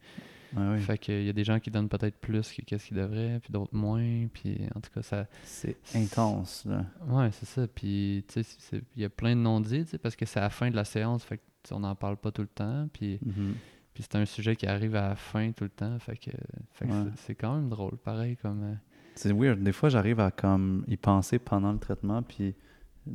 oui. 0.55 0.79
Fait 0.81 0.97
qu'il 0.97 1.23
y 1.23 1.29
a 1.29 1.33
des 1.33 1.43
gens 1.43 1.59
qui 1.59 1.71
donnent 1.71 1.89
peut-être 1.89 2.17
plus 2.17 2.51
que 2.51 2.61
qu'est-ce 2.61 2.87
qu'ils 2.87 2.97
devraient, 2.97 3.39
puis 3.41 3.51
d'autres 3.51 3.75
moins, 3.75 4.27
puis 4.33 4.59
en 4.75 4.79
tout 4.81 4.89
cas, 4.93 5.01
ça... 5.01 5.27
c'est 5.43 5.77
intense, 5.95 6.65
là. 6.65 6.85
Ouais, 7.07 7.29
c'est 7.31 7.45
ça, 7.47 7.67
puis 7.67 8.23
tu 8.27 8.43
sais, 8.43 8.81
il 8.95 9.01
y 9.01 9.05
a 9.05 9.09
plein 9.09 9.35
de 9.35 9.41
non-dits, 9.41 9.97
parce 10.01 10.15
que 10.15 10.25
c'est 10.25 10.39
à 10.39 10.43
la 10.43 10.49
fin 10.49 10.69
de 10.69 10.75
la 10.75 10.85
séance, 10.85 11.23
fait 11.23 11.37
que 11.37 11.43
tu 11.63 11.69
sais, 11.69 11.73
on 11.75 11.79
n'en 11.79 11.95
parle 11.95 12.17
pas 12.17 12.31
tout 12.31 12.41
le 12.41 12.47
temps, 12.47 12.87
puis, 12.93 13.19
Mhm. 13.25 13.55
puis 13.93 14.03
c'est 14.03 14.15
un 14.17 14.25
sujet 14.25 14.55
qui 14.55 14.65
arrive 14.67 14.95
à 14.95 15.09
la 15.09 15.15
fin 15.15 15.51
tout 15.51 15.63
le 15.63 15.69
temps, 15.69 15.97
fait 15.99 16.17
que, 16.17 16.31
fait 16.73 16.85
que 16.87 16.91
Ouais. 16.91 17.09
c'est- 17.17 17.35
quand 17.35 17.55
même 17.55 17.69
drôle, 17.69 17.97
pareil, 17.97 18.35
comme... 18.37 18.63
euh, 18.63 18.73
C'est 19.15 19.31
weird. 19.31 19.61
Des 19.61 19.71
fois, 19.71 19.89
j'arrive 19.89 20.19
à 20.19 20.31
comme 20.31 20.83
y 20.87 20.97
penser 20.97 21.37
pendant 21.39 21.71
le 21.71 21.77
traitement, 21.79 22.21
puis 22.23 22.55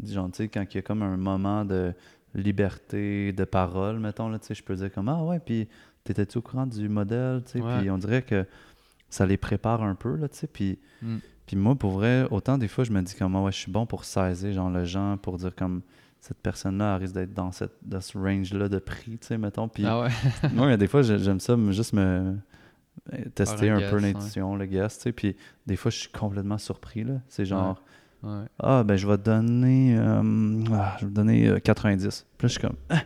genre, 0.05 0.31
tu 0.31 0.37
sais, 0.37 0.49
quand 0.49 0.65
il 0.73 0.77
y 0.77 0.79
a 0.79 0.83
comme 0.83 1.03
un 1.03 1.17
moment 1.17 1.65
de 1.65 1.93
liberté 2.35 3.33
de 3.33 3.45
parole, 3.45 3.99
mettons, 3.99 4.29
là, 4.29 4.39
tu 4.39 4.47
sais, 4.47 4.55
je 4.55 4.63
peux 4.63 4.77
dire 4.77 4.93
comme, 4.93 5.09
ah 5.09 5.23
ouais, 5.25 5.41
puis 5.41 5.69
t'étais-tu 6.09 6.39
au 6.39 6.43
courant 6.43 6.67
du 6.67 6.89
modèle, 6.89 7.43
tu 7.45 7.53
sais, 7.53 7.61
Ouais. 7.61 7.79
puis 7.81 7.91
on 7.91 7.99
dirait 7.99 8.23
que 8.23 8.45
ça 9.11 9.25
les 9.27 9.37
prépare 9.37 9.83
un 9.83 9.95
peu, 9.95 10.17
là, 10.17 10.29
tu 10.29 10.37
sais, 10.39 10.47
puis, 10.47 10.79
Mm. 11.03 11.17
puis 11.47 11.57
moi, 11.57 11.75
pour 11.77 11.93
vrai, 11.93 12.27
autant 12.31 12.59
des 12.59 12.69
fois, 12.69 12.85
je 12.85 12.91
me 12.93 13.01
dis 13.03 13.15
comme, 13.15 13.35
ah 13.37 13.43
ouais, 13.43 13.53
je 13.53 13.59
suis 13.59 13.71
bon 13.73 13.87
pour 13.87 14.05
saisir, 14.05 14.53
genre, 14.53 14.71
le 14.71 14.85
gens, 14.85 15.17
pour 15.17 15.39
dire 15.39 15.55
comme, 15.55 15.83
cette 16.21 16.39
personne-là 16.39 16.97
risque 16.97 17.15
d'être 17.15 17.33
dans, 17.33 17.53
cette, 17.53 17.73
dans 17.83 18.01
ce 18.01 18.19
range-là 18.19 18.69
de 18.69 18.79
prix, 18.81 19.19
tu 19.19 19.27
sais, 19.29 19.39
mettons, 19.39 19.69
puis 19.69 19.87
Ah 19.87 20.01
ouais? 20.03 20.09
moi, 20.53 20.77
des 20.77 20.89
fois, 20.89 21.03
j'ai- 21.03 21.19
j'aime 21.21 21.39
ça, 21.41 21.57
juste 21.71 21.93
me 21.93 22.35
euh, 23.13 23.25
tester 23.35 23.71
un 23.71 23.79
peu 23.79 23.97
ouais. 23.97 24.13
l'intuition, 24.13 24.57
le 24.57 24.67
guess, 24.67 24.97
tu 24.99 25.03
sais. 25.05 25.13
Puis 25.13 25.37
des 25.67 25.77
fois, 25.77 25.91
je 25.93 25.99
suis 25.99 26.09
complètement 26.11 26.59
surpris, 26.59 27.05
là. 27.05 27.15
C'est 27.29 27.45
genre, 27.47 27.81
ouais. 28.25 28.45
ah, 28.59 28.83
ben, 28.85 28.97
je 28.97 29.07
vais 29.07 29.17
te 29.17 29.23
donner, 29.23 29.97
euh, 29.97 30.65
ah, 30.73 30.97
je 31.01 31.07
vais 31.07 31.13
donner 31.13 31.49
euh, 31.49 31.59
90. 31.61 32.27
Puis 32.37 32.45
là, 32.45 32.49
je 32.49 32.53
suis 32.59 32.61
comme, 32.61 32.77
ah, 32.91 33.03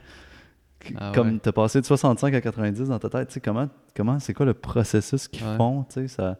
Ah 0.98 1.12
comme 1.14 1.32
ouais. 1.34 1.38
t'as 1.42 1.52
passé 1.52 1.80
de 1.80 1.86
65 1.86 2.34
à 2.34 2.40
90 2.40 2.88
dans 2.88 2.98
ta 2.98 3.08
tête, 3.08 3.28
tu 3.28 3.34
sais, 3.34 3.40
comment, 3.40 3.68
comment 3.96 4.18
c'est 4.18 4.34
quoi 4.34 4.46
le 4.46 4.54
processus 4.54 5.28
qu'ils 5.28 5.46
Ouais. 5.46 5.56
font, 5.56 5.84
tu 5.84 5.94
sais, 5.94 6.08
ça... 6.08 6.38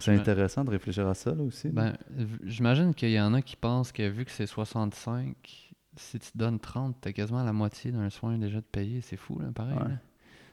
C'est 0.00 0.14
intéressant 0.14 0.62
de 0.64 0.70
réfléchir 0.70 1.08
à 1.08 1.14
ça, 1.14 1.34
là, 1.34 1.42
aussi. 1.42 1.70
Ben, 1.70 1.92
j'imagine 2.44 2.94
qu'il 2.94 3.10
y 3.10 3.20
en 3.20 3.34
a 3.34 3.42
qui 3.42 3.56
pensent 3.56 3.90
que 3.90 4.08
vu 4.08 4.24
que 4.24 4.30
c'est 4.30 4.46
65, 4.46 5.34
si 5.96 6.18
tu 6.20 6.30
donnes 6.36 6.60
30, 6.60 6.96
t'as 7.00 7.10
quasiment 7.12 7.42
la 7.42 7.52
moitié 7.52 7.90
d'un 7.90 8.08
soin 8.08 8.38
déjà 8.38 8.58
de 8.58 8.64
payer, 8.70 9.00
c'est 9.00 9.16
fou, 9.16 9.40
là, 9.40 9.46
pareil, 9.52 9.76
Ouais. 9.76 9.84
là. 9.88 9.98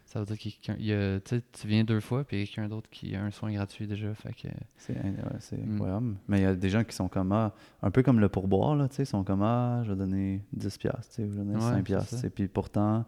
Ça 0.08 0.20
veut 0.20 0.26
dire 0.26 0.38
a- 0.70 1.20
tu 1.20 1.42
tu 1.52 1.68
viens 1.68 1.84
deux 1.84 2.00
fois, 2.00 2.24
puis 2.24 2.38
il 2.38 2.40
y 2.40 2.44
a 2.44 2.46
quelqu'un 2.46 2.68
d'autre 2.70 2.88
qui 2.92 3.16
a 3.16 3.24
un 3.24 3.32
soin 3.32 3.52
gratuit 3.52 3.86
déjà, 3.88 4.14
fait 4.16 4.34
que... 4.34 4.48
C'est 4.78 4.94
ouais, 4.94 5.14
c'est 5.40 5.58
Mm. 5.64 5.74
incroyable. 5.76 6.16
Mais 6.28 6.40
il 6.40 6.44
y 6.44 6.46
a 6.48 6.56
des 6.56 6.70
gens 6.70 6.84
qui 6.84 6.96
sont 6.96 7.08
comme, 7.08 7.32
ah, 7.32 7.54
un 7.84 7.92
peu 7.92 8.02
comme 8.04 8.20
le 8.20 8.30
pourboire, 8.30 8.76
là, 8.76 8.88
tu 8.88 8.96
sais, 8.96 9.04
ils 9.04 9.08
sont 9.08 9.24
comme, 9.24 9.42
ah, 9.44 9.82
je 9.84 9.92
vais 9.92 9.98
donner 9.98 10.44
10 10.54 10.78
piastres, 10.78 11.08
tu 11.10 11.16
sais, 11.16 11.24
ou 11.24 11.32
je 11.32 11.38
vais 11.38 11.44
donner 11.44 11.56
Ouais, 11.56 11.62
5 11.62 11.78
c'est 11.78 11.84
piastres, 11.84 12.18
ça. 12.18 12.28
Et 12.28 12.30
puis 12.32 12.48
pourtant, 12.48 13.06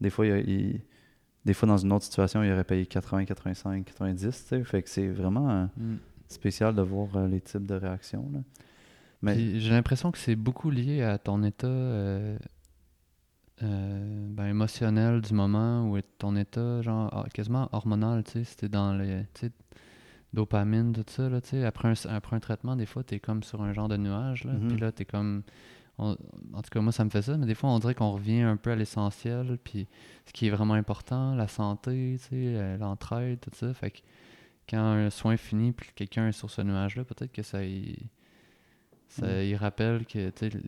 des 0.00 0.10
fois, 0.10 0.26
il 0.26 0.80
des 1.44 1.54
fois, 1.54 1.66
dans 1.68 1.78
une 1.78 1.92
autre 1.92 2.04
situation, 2.04 2.42
il 2.42 2.52
aurait 2.52 2.64
payé 2.64 2.84
80, 2.84 3.24
85, 3.24 3.84
90, 3.84 4.20
tu 4.22 4.30
sais, 4.48 4.64
fait 4.64 4.82
que 4.82 4.90
c'est 4.90 5.08
vraiment 5.08 5.48
euh, 5.50 5.64
Mm. 5.78 5.96
spécial 6.28 6.74
de 6.74 6.82
voir 6.82 7.08
euh, 7.16 7.26
les 7.26 7.40
types 7.40 7.64
de 7.64 7.74
réactions, 7.74 8.28
là. 8.34 8.40
Mais, 9.22 9.58
j'ai 9.58 9.70
l'impression 9.70 10.12
que 10.12 10.18
c'est 10.18 10.36
beaucoup 10.36 10.70
lié 10.70 11.02
à 11.02 11.16
ton 11.18 11.42
état 11.42 11.66
euh, 11.66 12.36
ben, 13.60 14.46
émotionnel 14.46 15.20
du 15.20 15.34
moment 15.34 15.90
ou 15.90 15.98
ton 16.18 16.36
état 16.36 16.80
genre 16.82 17.08
ah, 17.12 17.24
quasiment 17.32 17.68
hormonal, 17.72 18.22
tu 18.24 18.32
sais, 18.32 18.44
si 18.44 18.56
t'es 18.56 18.68
dans 18.68 18.92
les 18.94 19.24
dopamine, 20.34 20.92
tout 20.92 21.02
ça, 21.08 21.28
là, 21.28 21.40
tu 21.40 21.48
sais, 21.50 21.64
après 21.64 21.88
un, 21.88 21.94
après 22.10 22.36
un 22.36 22.40
traitement, 22.40 22.76
des 22.76 22.84
fois, 22.86 23.02
t'es 23.02 23.18
comme 23.18 23.42
sur 23.42 23.62
un 23.62 23.72
genre 23.72 23.88
de 23.88 23.96
nuage, 23.96 24.44
là, 24.44 24.52
Mhm. 24.52 24.68
puis 24.68 24.76
là, 24.78 24.92
t'es 24.92 25.04
comme... 25.06 25.42
on- 25.98 26.16
en 26.54 26.62
tout 26.62 26.70
cas, 26.70 26.80
moi, 26.80 26.92
ça 26.92 27.04
me 27.04 27.10
fait 27.10 27.22
ça, 27.22 27.36
mais 27.36 27.46
des 27.46 27.54
fois, 27.54 27.70
on 27.70 27.78
dirait 27.78 27.94
qu'on 27.94 28.12
revient 28.12 28.42
un 28.42 28.56
peu 28.56 28.70
à 28.70 28.76
l'essentiel, 28.76 29.58
puis 29.62 29.86
ce 30.26 30.32
qui 30.32 30.46
est 30.46 30.50
vraiment 30.50 30.74
important, 30.74 31.34
la 31.34 31.48
santé, 31.48 32.16
tu 32.20 32.24
sais, 32.24 32.28
euh, 32.34 32.76
l'entraide, 32.78 33.40
tout 33.40 33.50
ça, 33.54 33.72
fait 33.74 33.90
que 33.90 33.98
quand 34.70 34.78
un 34.82 35.10
soin 35.10 35.36
finit, 35.36 35.72
puis 35.72 35.88
que 35.88 35.94
quelqu'un 35.94 36.28
est 36.28 36.32
sur 36.32 36.50
ce 36.50 36.62
nuage-là, 36.62 37.04
peut-être 37.04 37.32
que 37.32 37.42
ça 37.42 37.64
y... 37.64 37.96
Ça, 39.08 39.26
Mm. 39.26 39.42
Il 39.44 39.56
rappelle 39.56 40.04
que 40.06 40.28
tu 40.30 40.50
sais, 40.50 40.58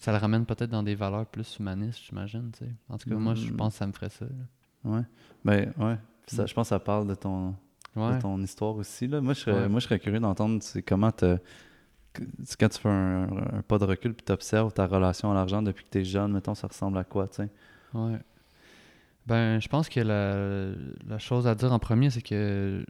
ça 0.00 0.12
le 0.12 0.18
ramène 0.18 0.46
peut-être 0.46 0.70
dans 0.70 0.82
des 0.82 0.94
valeurs 0.94 1.26
plus 1.26 1.56
humanistes, 1.58 2.00
j'imagine. 2.08 2.50
tu 2.52 2.64
sais. 2.64 2.70
En 2.88 2.96
tout 2.98 3.08
cas, 3.10 3.16
moi, 3.16 3.34
je 3.34 3.52
Mm. 3.52 3.56
pense 3.56 3.74
que 3.74 3.78
ça 3.78 3.86
me 3.86 3.92
ferait 3.92 4.08
ça. 4.10 4.24
là. 4.24 4.90
Ouais. 4.90 5.02
Ben, 5.44 5.72
ouais. 5.78 5.96
Puis 6.26 6.36
ça, 6.36 6.44
Mm. 6.44 6.48
je 6.48 6.54
pense 6.54 6.66
que 6.66 6.68
ça 6.70 6.78
parle 6.78 7.06
de 7.06 7.14
ton, 7.14 7.54
Ouais. 7.94 8.16
de 8.16 8.20
ton 8.22 8.40
histoire 8.42 8.74
aussi. 8.76 9.06
Là. 9.06 9.20
Moi, 9.20 9.34
je 9.34 9.40
serais, 9.40 9.62
Ouais. 9.62 9.68
moi, 9.68 9.80
je 9.80 9.84
serais 9.84 9.98
curieux 9.98 10.20
d'entendre 10.20 10.62
c'est 10.62 10.82
comment 10.82 11.12
te- 11.12 11.38
quand 12.58 12.68
tu 12.68 12.78
fais 12.78 12.88
un, 12.88 13.24
un 13.58 13.62
pas 13.62 13.78
de 13.78 13.84
recul 13.84 14.14
puis 14.14 14.24
tu 14.24 14.32
observes 14.32 14.72
ta 14.72 14.86
relation 14.86 15.30
à 15.30 15.34
l'argent 15.34 15.62
depuis 15.62 15.84
que 15.84 15.90
tu 15.90 15.98
es 15.98 16.04
jeune, 16.04 16.32
mettons, 16.32 16.54
ça 16.54 16.66
ressemble 16.66 16.98
à 16.98 17.04
quoi, 17.04 17.28
tu 17.28 17.36
sais? 17.36 17.50
Ouais. 17.94 18.18
Ben, 19.26 19.60
je 19.60 19.68
pense 19.68 19.88
que 19.88 20.00
la, 20.00 20.72
la 21.06 21.18
chose 21.18 21.46
à 21.46 21.54
dire 21.54 21.72
en 21.72 21.78
premier, 21.78 22.10
c'est 22.10 22.22
que 22.22 22.84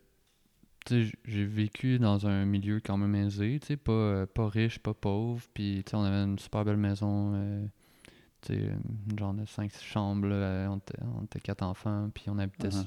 j'ai 0.90 1.44
vécu 1.44 1.98
dans 1.98 2.26
un 2.26 2.44
milieu 2.44 2.80
quand 2.84 2.96
même 2.96 3.14
aisé, 3.14 3.58
tu 3.60 3.68
sais, 3.68 3.76
pas, 3.76 3.92
euh, 3.92 4.26
pas 4.26 4.48
riche, 4.48 4.78
pas 4.78 4.94
pauvre, 4.94 5.42
puis 5.54 5.82
tu 5.84 5.90
sais, 5.90 5.96
on 5.96 6.04
avait 6.04 6.24
une 6.24 6.38
super 6.38 6.64
belle 6.64 6.76
maison, 6.76 7.32
euh, 7.34 7.66
tu 8.42 8.54
sais, 8.54 8.70
une 9.10 9.18
genre 9.18 9.34
de 9.34 9.44
5 9.46 9.72
chambres, 9.80 10.28
là, 10.28 10.36
euh, 10.36 10.66
on, 10.68 10.76
était, 10.76 10.98
on 11.18 11.24
était 11.24 11.40
quatre 11.40 11.62
enfants, 11.62 12.10
puis 12.14 12.24
on 12.28 12.38
habitait 12.38 12.68
Uh-huh. 12.68 12.86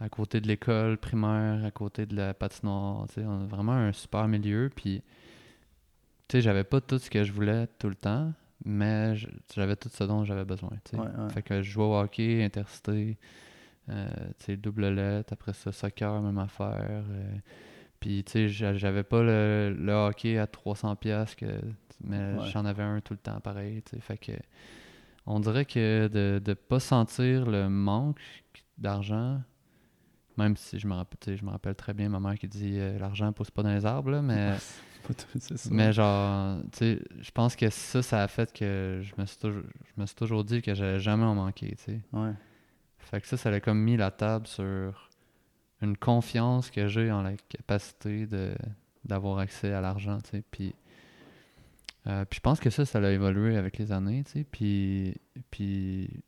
à 0.00 0.08
côté 0.08 0.40
de 0.40 0.48
l'école 0.48 0.96
primaire, 0.98 1.64
à 1.64 1.70
côté 1.70 2.06
de 2.06 2.16
la 2.16 2.34
patinoire, 2.34 3.06
tu 3.08 3.14
sais, 3.14 3.24
on 3.26 3.42
a 3.42 3.46
vraiment 3.46 3.72
un 3.72 3.92
super 3.92 4.26
milieu, 4.26 4.70
puis 4.74 5.02
tu 6.30 6.36
sais, 6.36 6.42
j'avais 6.42 6.62
pas 6.64 6.80
tout 6.80 6.98
ce 6.98 7.10
que 7.10 7.24
je 7.24 7.32
voulais 7.32 7.66
tout 7.78 7.88
le 7.88 7.96
temps, 7.96 8.32
mais 8.64 9.14
j'avais 9.54 9.74
tout 9.74 9.88
ce 9.92 10.04
dont 10.04 10.24
j'avais 10.24 10.44
besoin. 10.44 10.70
Ouais, 10.92 11.00
ouais. 11.00 11.30
Fait 11.32 11.42
que 11.42 11.60
je 11.60 11.70
jouais 11.70 11.84
au 11.84 11.96
hockey, 11.98 12.44
intercité, 12.44 13.18
euh, 13.88 14.08
tu 14.44 14.56
double 14.56 14.86
lettre, 14.90 15.32
après 15.32 15.52
ça, 15.52 15.72
soccer, 15.72 16.20
même 16.22 16.38
affaire. 16.38 17.04
euh, 17.10 17.34
puis, 17.98 18.22
tu 18.24 18.32
sais, 18.32 18.48
j'a- 18.48 18.74
j'avais 18.74 19.02
pas 19.02 19.22
le, 19.22 19.76
le 19.78 19.92
hockey 19.92 20.38
à 20.38 20.46
300$, 20.46 20.96
piastres 20.96 21.36
que, 21.36 21.60
mais 22.04 22.34
Ouais. 22.38 22.46
j'en 22.52 22.64
avais 22.64 22.82
un 22.84 23.00
tout 23.00 23.12
le 23.12 23.18
temps 23.18 23.40
pareil, 23.40 23.82
tu 23.82 23.96
sais. 23.96 24.00
Fait 24.00 24.16
que, 24.16 24.32
on 25.26 25.40
dirait 25.40 25.64
que 25.66 26.08
de 26.08 26.40
ne 26.46 26.54
pas 26.54 26.80
sentir 26.80 27.44
le 27.44 27.68
manque 27.68 28.20
d'argent, 28.78 29.42
même 30.36 30.56
si 30.56 30.78
je 30.78 30.86
me 30.86 30.94
rappelle, 30.94 31.36
je 31.36 31.44
me 31.44 31.50
rappelle 31.50 31.74
très 31.74 31.92
bien 31.92 32.08
ma 32.08 32.20
mère 32.20 32.38
qui 32.38 32.48
dit 32.48 32.78
euh, 32.78 32.98
l'argent 32.98 33.32
pousse 33.32 33.50
pas 33.50 33.62
dans 33.62 33.74
les 33.74 33.84
arbres, 33.84 34.10
là, 34.12 34.22
mais. 34.22 34.54
Mais 35.70 35.92
genre, 35.92 36.60
tu 36.72 36.78
sais, 36.78 37.02
je 37.20 37.30
pense 37.30 37.56
que 37.56 37.70
ça, 37.70 38.02
ça 38.02 38.22
a 38.22 38.28
fait 38.28 38.52
que 38.52 39.00
je 39.02 39.20
me 39.20 39.26
suis 39.26 39.38
toujours, 39.38 39.62
je 39.96 40.00
me 40.00 40.06
suis 40.06 40.16
toujours 40.16 40.44
dit 40.44 40.62
que 40.62 40.74
j'allais 40.74 41.00
jamais 41.00 41.24
en 41.24 41.34
manquer, 41.34 41.74
tu 41.76 41.84
sais. 41.84 42.00
Ouais. 42.12 42.32
Fait 42.98 43.20
que 43.20 43.26
ça, 43.26 43.36
ça 43.36 43.50
a 43.50 43.60
comme 43.60 43.80
mis 43.80 43.96
la 43.96 44.10
table 44.10 44.46
sur 44.46 45.10
une 45.82 45.96
confiance 45.96 46.70
que 46.70 46.88
j'ai 46.88 47.10
en 47.10 47.22
la 47.22 47.32
capacité 47.48 48.26
de 48.26 48.54
d'avoir 49.04 49.38
accès 49.38 49.72
à 49.72 49.80
l'argent, 49.80 50.18
tu 50.20 50.30
sais. 50.30 50.44
Puis, 50.50 50.74
euh, 52.06 52.24
puis 52.26 52.36
je 52.36 52.40
pense 52.40 52.60
que 52.60 52.70
ça, 52.70 52.84
ça 52.84 52.98
a 52.98 53.10
évolué 53.10 53.56
avec 53.56 53.78
les 53.78 53.92
années, 53.92 54.22
tu 54.24 54.32
sais. 54.32 54.44
Puis, 54.44 55.16
puis 55.50 56.22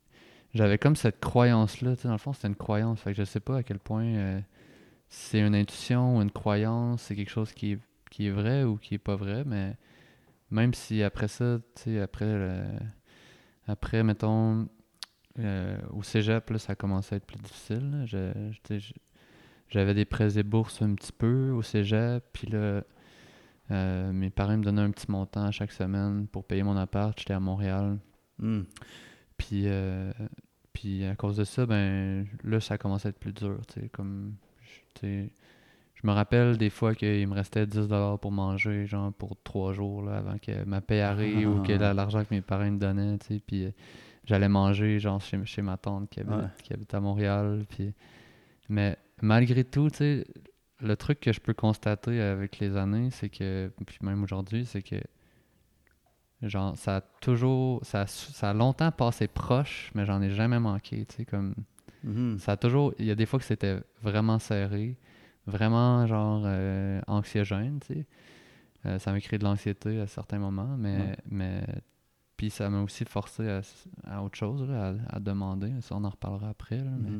j'avais 0.53 0.77
comme 0.77 0.95
cette 0.95 1.19
croyance-là, 1.19 1.95
tu 1.95 2.01
sais. 2.01 2.07
Dans 2.07 2.15
le 2.15 2.19
fond, 2.19 2.33
c'était 2.33 2.47
une 2.47 2.55
croyance. 2.55 2.99
Fait 2.99 3.11
que 3.11 3.17
je 3.17 3.23
sais 3.23 3.39
pas 3.39 3.57
à 3.57 3.63
quel 3.63 3.79
point 3.79 4.05
euh, 4.05 4.41
c'est 5.09 5.39
une 5.39 5.55
intuition 5.55 6.17
ou 6.17 6.21
une 6.21 6.31
croyance, 6.31 7.03
c'est 7.03 7.15
quelque 7.15 7.29
chose 7.29 7.53
qui 7.53 7.73
est, 7.73 7.79
qui 8.13 8.27
est 8.27 8.31
vrai 8.31 8.63
ou 8.63 8.77
qui 8.77 8.93
est 8.93 8.99
pas 8.99 9.15
vrai, 9.15 9.43
mais 9.43 9.75
même 10.51 10.75
si 10.75 11.01
après 11.01 11.27
ça, 11.27 11.57
tu 11.75 11.81
sais, 11.83 11.99
après, 11.99 12.25
le- 12.27 12.63
après, 13.65 14.03
mettons, 14.03 14.67
euh, 15.39 15.79
au 15.91 16.03
cégep, 16.03 16.47
là, 16.51 16.59
ça 16.59 16.73
a 16.73 16.75
commencé 16.75 17.15
à 17.15 17.17
être 17.17 17.25
plus 17.25 17.39
difficile. 17.39 18.05
J'avais 19.67 19.95
des 19.95 20.05
prêts 20.05 20.37
et 20.37 20.43
bourses 20.43 20.83
un 20.83 20.93
petit 20.93 21.11
peu 21.11 21.49
au 21.49 21.63
cégep, 21.63 22.23
puis 22.33 22.45
là, 22.47 22.83
euh, 23.71 24.11
mes 24.13 24.29
parents 24.29 24.57
me 24.57 24.63
donnaient 24.63 24.83
un 24.83 24.91
petit 24.91 25.09
montant 25.09 25.49
chaque 25.51 25.71
semaine 25.71 26.27
pour 26.27 26.45
payer 26.45 26.61
mon 26.61 26.77
appart. 26.77 27.17
J'étais 27.17 27.33
à 27.33 27.39
Montréal. 27.39 27.97
Hmm. 28.37 28.61
Puis, 29.37 29.63
euh, 29.65 30.11
puis 30.71 31.03
à 31.05 31.15
cause 31.15 31.37
de 31.37 31.45
ça, 31.45 31.65
ben 31.65 32.27
là, 32.43 32.59
ça 32.59 32.75
a 32.75 32.77
commencé 32.77 33.07
à 33.07 33.09
être 33.09 33.19
plus 33.19 33.33
dur. 33.33 33.59
tu 33.67 33.81
sais, 33.81 33.89
Comme, 33.89 34.35
je 36.03 36.07
me 36.07 36.13
rappelle 36.13 36.57
des 36.57 36.69
fois 36.69 36.93
qu'il 36.95 37.25
me 37.27 37.33
restait 37.33 37.65
10$ 37.65 38.17
pour 38.19 38.31
manger, 38.31 38.85
genre 38.85 39.13
pour 39.13 39.37
trois 39.41 39.71
jours 39.71 40.03
là, 40.03 40.17
avant 40.17 40.37
que 40.37 40.63
ma 40.65 40.81
paye 40.81 40.99
arrive 41.01 41.49
ou 41.49 41.63
que 41.63 41.71
la- 41.73 41.93
l'argent 41.93 42.23
que 42.25 42.33
mes 42.33 42.41
parents 42.41 42.69
me 42.69 42.77
donnaient. 42.77 43.17
tu 43.19 43.27
sais, 43.35 43.39
Puis 43.45 43.65
euh, 43.65 43.71
j'allais 44.25 44.49
manger 44.49 44.99
genre 44.99 45.21
chez, 45.21 45.39
chez 45.45 45.61
ma 45.61 45.77
tante 45.77 46.09
qui 46.09 46.19
habite, 46.19 46.33
Ouais. 46.35 46.47
qui 46.61 46.73
habite 46.73 46.93
à 46.93 46.99
Montréal. 46.99 47.65
Puis, 47.69 47.93
mais 48.69 48.97
malgré 49.21 49.63
tout, 49.63 49.89
tu 49.89 49.97
sais, 49.97 50.27
le 50.81 50.95
truc 50.97 51.21
que 51.21 51.31
je 51.31 51.39
peux 51.39 51.53
constater 51.53 52.19
avec 52.21 52.59
les 52.59 52.75
années, 52.75 53.09
c'est 53.11 53.29
que, 53.29 53.71
puis 53.85 53.97
même 54.01 54.21
aujourd'hui, 54.23 54.65
c'est 54.65 54.81
que 54.81 54.97
genre 56.41 56.75
ça 56.77 56.97
a 56.97 57.01
toujours 57.01 57.79
ça 57.85 58.01
a, 58.01 58.07
ça 58.07 58.49
a 58.49 58.53
longtemps 58.53 58.91
passé 58.91 59.27
proche 59.29 59.91
mais 59.95 60.05
j'en 60.05 60.21
ai 60.21 60.29
jamais 60.29 60.59
manqué 60.59 61.05
tu 61.05 61.15
sais 61.15 61.25
comme 61.25 61.55
Mhm. 62.03 62.37
ça 62.37 62.51
a 62.51 62.57
toujours 62.57 62.93
il 62.99 63.05
y 63.05 63.11
a 63.11 63.15
des 63.15 63.25
fois 63.25 63.39
que 63.39 63.45
c'était 63.45 63.77
vraiment 64.01 64.37
serré 64.39 64.97
vraiment 65.45 66.05
genre 66.07 66.43
euh, 66.45 67.01
anxiogène 67.07 67.79
tu 67.79 67.93
sais 67.93 68.05
Euh, 68.85 68.99
ça 68.99 69.11
m'a 69.13 69.21
créé 69.21 69.39
de 69.39 69.45
l'anxiété 69.45 69.99
à 70.01 70.07
certains 70.07 70.39
moments 70.39 70.75
mais 70.77 70.97
Ouais. 70.97 71.15
mais 71.29 71.63
puis 72.37 72.49
ça 72.49 72.69
m'a 72.69 72.81
aussi 72.81 73.05
forcé 73.05 73.47
à, 73.49 73.61
à 74.05 74.21
autre 74.23 74.37
chose 74.37 74.67
là, 74.69 74.93
à, 75.09 75.15
à 75.15 75.19
demander 75.19 75.71
ça 75.81 75.95
on 75.95 76.03
en 76.03 76.09
reparlera 76.09 76.49
après 76.49 76.77
là, 76.83 76.91
mais 76.99 77.19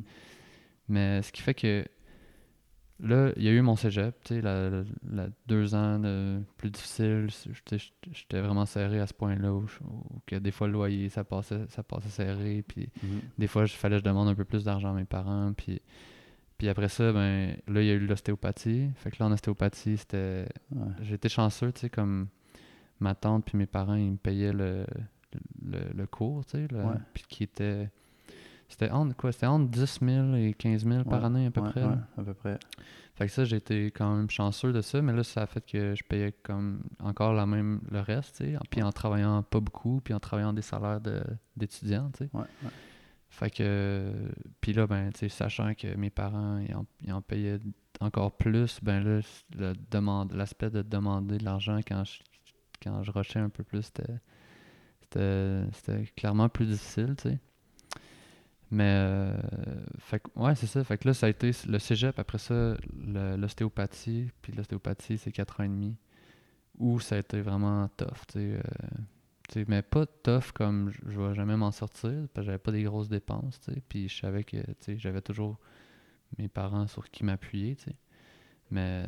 mais 0.89 1.21
ce 1.21 1.31
qui 1.31 1.41
fait 1.41 1.53
que 1.53 1.85
là, 2.99 3.31
il 3.37 3.43
y 3.43 3.47
a 3.47 3.51
eu 3.51 3.61
mon 3.61 3.75
cégep, 3.75 4.15
tu 4.23 4.35
sais, 4.35 4.41
la, 4.41 4.69
la- 4.69 4.83
la 5.11 5.27
deux 5.47 5.75
ans 5.75 5.99
de 5.99 6.41
plus 6.57 6.69
difficile. 6.69 7.27
J'étais 8.11 8.39
vraiment 8.41 8.65
serré 8.65 8.99
à 8.99 9.07
ce 9.07 9.13
point-là 9.13 9.53
où, 9.53 9.65
que 10.25 10.35
des 10.37 10.51
fois 10.51 10.67
le 10.67 10.73
loyer, 10.73 11.09
ça 11.09 11.23
passait, 11.23 11.65
ça 11.69 11.83
passait 11.83 12.09
serré. 12.09 12.63
Puis 12.67 12.89
Mhm. 13.01 13.21
des 13.37 13.47
fois, 13.47 13.63
il 13.63 13.69
fallait 13.69 13.95
que 13.95 13.99
je 14.05 14.09
demande 14.09 14.27
un 14.29 14.35
peu 14.35 14.45
plus 14.45 14.63
d'argent 14.63 14.91
à 14.91 14.93
mes 14.93 15.05
parents. 15.05 15.51
Puis, 15.53 15.81
puis 16.63 16.69
après 16.69 16.87
ça, 16.87 17.11
ben 17.11 17.57
là, 17.67 17.81
il 17.81 17.87
y 17.87 17.89
a 17.89 17.93
eu 17.93 18.07
l'ostéopathie. 18.07 18.89
Fait 18.95 19.11
que 19.11 19.17
là, 19.19 19.25
en 19.25 19.33
ostéopathie, 19.33 19.97
c'était. 19.97 20.47
Ouais. 20.71 21.13
Été 21.13 21.27
chanceux, 21.27 21.73
tu 21.73 21.81
sais, 21.81 21.89
comme 21.89 22.29
ma 23.01 23.15
tante 23.15 23.43
puis 23.43 23.57
mes 23.57 23.65
parents, 23.65 23.95
ils 23.95 24.11
me 24.11 24.15
payaient 24.15 24.53
le, 24.53 24.85
le, 25.61 25.79
le 25.93 26.07
cours, 26.07 26.45
tu 26.45 26.51
sais, 26.65 26.73
Ouais. 26.73 26.95
puis 27.13 27.25
qui 27.27 27.43
était. 27.43 27.89
C'était 28.69 28.89
entre, 28.91 29.13
quoi, 29.17 29.33
c'était 29.33 29.45
entre 29.47 29.69
10 29.69 29.99
000 30.01 30.35
et 30.35 30.53
15 30.53 30.85
000 30.87 31.03
par 31.03 31.25
année 31.25 31.47
à 31.47 31.51
peu 31.51 31.61
près. 31.63 31.83
à 31.83 32.23
peu 32.23 32.33
près. 32.33 32.57
Fait 33.15 33.27
que 33.27 33.31
ça, 33.33 33.43
été 33.43 33.87
quand 33.91 34.15
même 34.15 34.29
chanceux 34.29 34.71
de 34.71 34.79
ça, 34.81 35.01
mais 35.01 35.11
là, 35.11 35.23
ça 35.23 35.41
a 35.41 35.45
fait 35.47 35.63
que 35.69 35.93
je 35.95 36.03
payais 36.03 36.31
comme 36.43 36.81
encore 36.99 37.33
la 37.33 37.45
même 37.45 37.81
le 37.91 37.99
reste, 37.99 38.37
tu 38.37 38.45
sais, 38.53 38.57
puis 38.71 38.81
en 38.81 38.91
travaillant 38.93 39.43
pas 39.43 39.59
beaucoup, 39.59 39.99
puis 40.01 40.13
en 40.13 40.19
travaillant 40.21 40.53
des 40.53 40.61
salaires 40.63 41.01
de- 41.01 41.25
d'étudiants, 41.57 42.09
tu 42.17 42.23
sais. 42.23 42.29
Fait 43.33 43.49
que, 43.49 44.13
puis 44.61 44.73
là, 44.73 44.85
ben, 44.85 45.09
sachant 45.27 45.73
que 45.73 45.87
mes 45.95 46.11
parents, 46.11 46.59
ils 46.59 46.75
en, 46.75 46.85
ils 47.01 47.11
en 47.11 47.23
payaient 47.23 47.57
encore 47.99 48.37
plus, 48.37 48.79
ben 48.83 49.03
là, 49.03 49.73
demande, 49.89 50.33
l'aspect 50.33 50.69
de 50.69 50.83
demander 50.83 51.39
de 51.39 51.43
l'argent 51.43 51.79
quand 51.79 52.03
je, 52.03 52.21
quand 52.83 53.01
je 53.01 53.09
rushais 53.09 53.39
un 53.39 53.49
peu 53.49 53.63
plus, 53.63 53.91
c'était, 55.09 55.65
clairement 56.15 56.47
plus 56.47 56.67
difficile, 56.67 57.15
tu 57.17 57.29
sais. 57.29 57.39
Mais, 58.69 58.93
euh, 59.01 59.35
fait 59.97 60.19
que, 60.19 60.29
ouais, 60.39 60.53
c'est 60.53 60.67
ça. 60.67 60.83
Fait 60.83 60.99
que 60.99 61.07
là, 61.07 61.15
ça 61.15 61.25
a 61.25 61.29
été 61.29 61.49
le 61.67 61.79
cégep, 61.79 62.19
après 62.19 62.37
ça, 62.37 62.75
l'ostéopathie, 62.95 64.29
puis 64.43 64.53
l'ostéopathie, 64.53 65.17
c'est 65.17 65.31
4 65.31 65.61
ans 65.61 65.63
et 65.63 65.69
demi, 65.69 65.97
où 66.77 66.99
ça 66.99 67.15
a 67.15 67.17
été 67.17 67.41
vraiment 67.41 67.87
tough, 67.97 68.27
tu 68.27 68.33
sais. 68.33 68.39
euh, 68.39 68.61
mais 69.67 69.81
pas 69.81 70.05
tough 70.05 70.51
comme 70.53 70.91
je- 70.91 71.19
vais 71.19 71.35
jamais 71.35 71.55
m'en 71.57 71.71
sortir, 71.71 72.11
parce 72.33 72.45
que 72.45 72.51
j'avais 72.51 72.57
pas 72.57 72.71
des 72.71 72.83
grosses 72.83 73.09
dépenses, 73.09 73.59
tu. 73.61 73.71
Puis 73.87 74.09
je 74.09 74.17
savais 74.19 74.43
que, 74.43 74.57
j'avais 74.97 75.21
toujours 75.21 75.57
mes 76.37 76.47
parents 76.47 76.87
sur 76.87 77.09
qui 77.09 77.23
m'appuyer, 77.23 77.75
tu. 77.75 77.91
Mais 78.71 79.03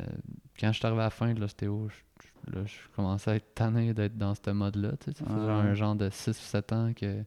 quand 0.60 0.70
je 0.72 0.78
suis 0.78 0.86
arrivé 0.86 1.00
à 1.00 1.04
la 1.04 1.10
fin 1.10 1.32
de 1.34 1.40
l'ostéo, 1.40 1.88
je, 1.88 2.60
je- 2.64 2.88
commençais 2.94 3.30
à 3.32 3.34
être 3.36 3.54
tanné 3.54 3.92
d'être 3.94 4.16
dans 4.16 4.34
ce 4.34 4.50
mode-là, 4.50 4.92
tu 4.98 5.10
sais. 5.12 5.18
Ça 5.18 5.24
faisait 5.24 5.36
Ouais. 5.46 5.50
un 5.50 5.74
genre 5.74 5.96
de 5.96 6.08
6 6.10 6.38
ou 6.38 6.44
7 6.44 6.72
ans 6.72 6.92
que 6.94 7.24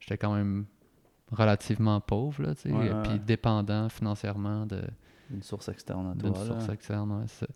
j'étais 0.00 0.18
quand 0.18 0.34
même 0.34 0.66
relativement 1.30 2.00
pauvre, 2.00 2.42
là, 2.42 2.54
tu 2.54 2.62
sais. 2.62 2.72
Ouais, 2.72 2.86
et 2.88 2.92
ouais, 2.92 3.02
puis 3.02 3.12
ouais. 3.12 3.18
dépendant 3.20 3.88
financièrement 3.88 4.66
de, 4.66 4.82
Une 5.30 5.42
source 5.42 5.68
externe 5.68 6.10
à 6.10 6.14
d'une 6.14 6.32
toi. 6.32 6.44
source 6.44 6.66
là. 6.68 6.74
externe, 6.74 7.12
ouais. 7.12 7.46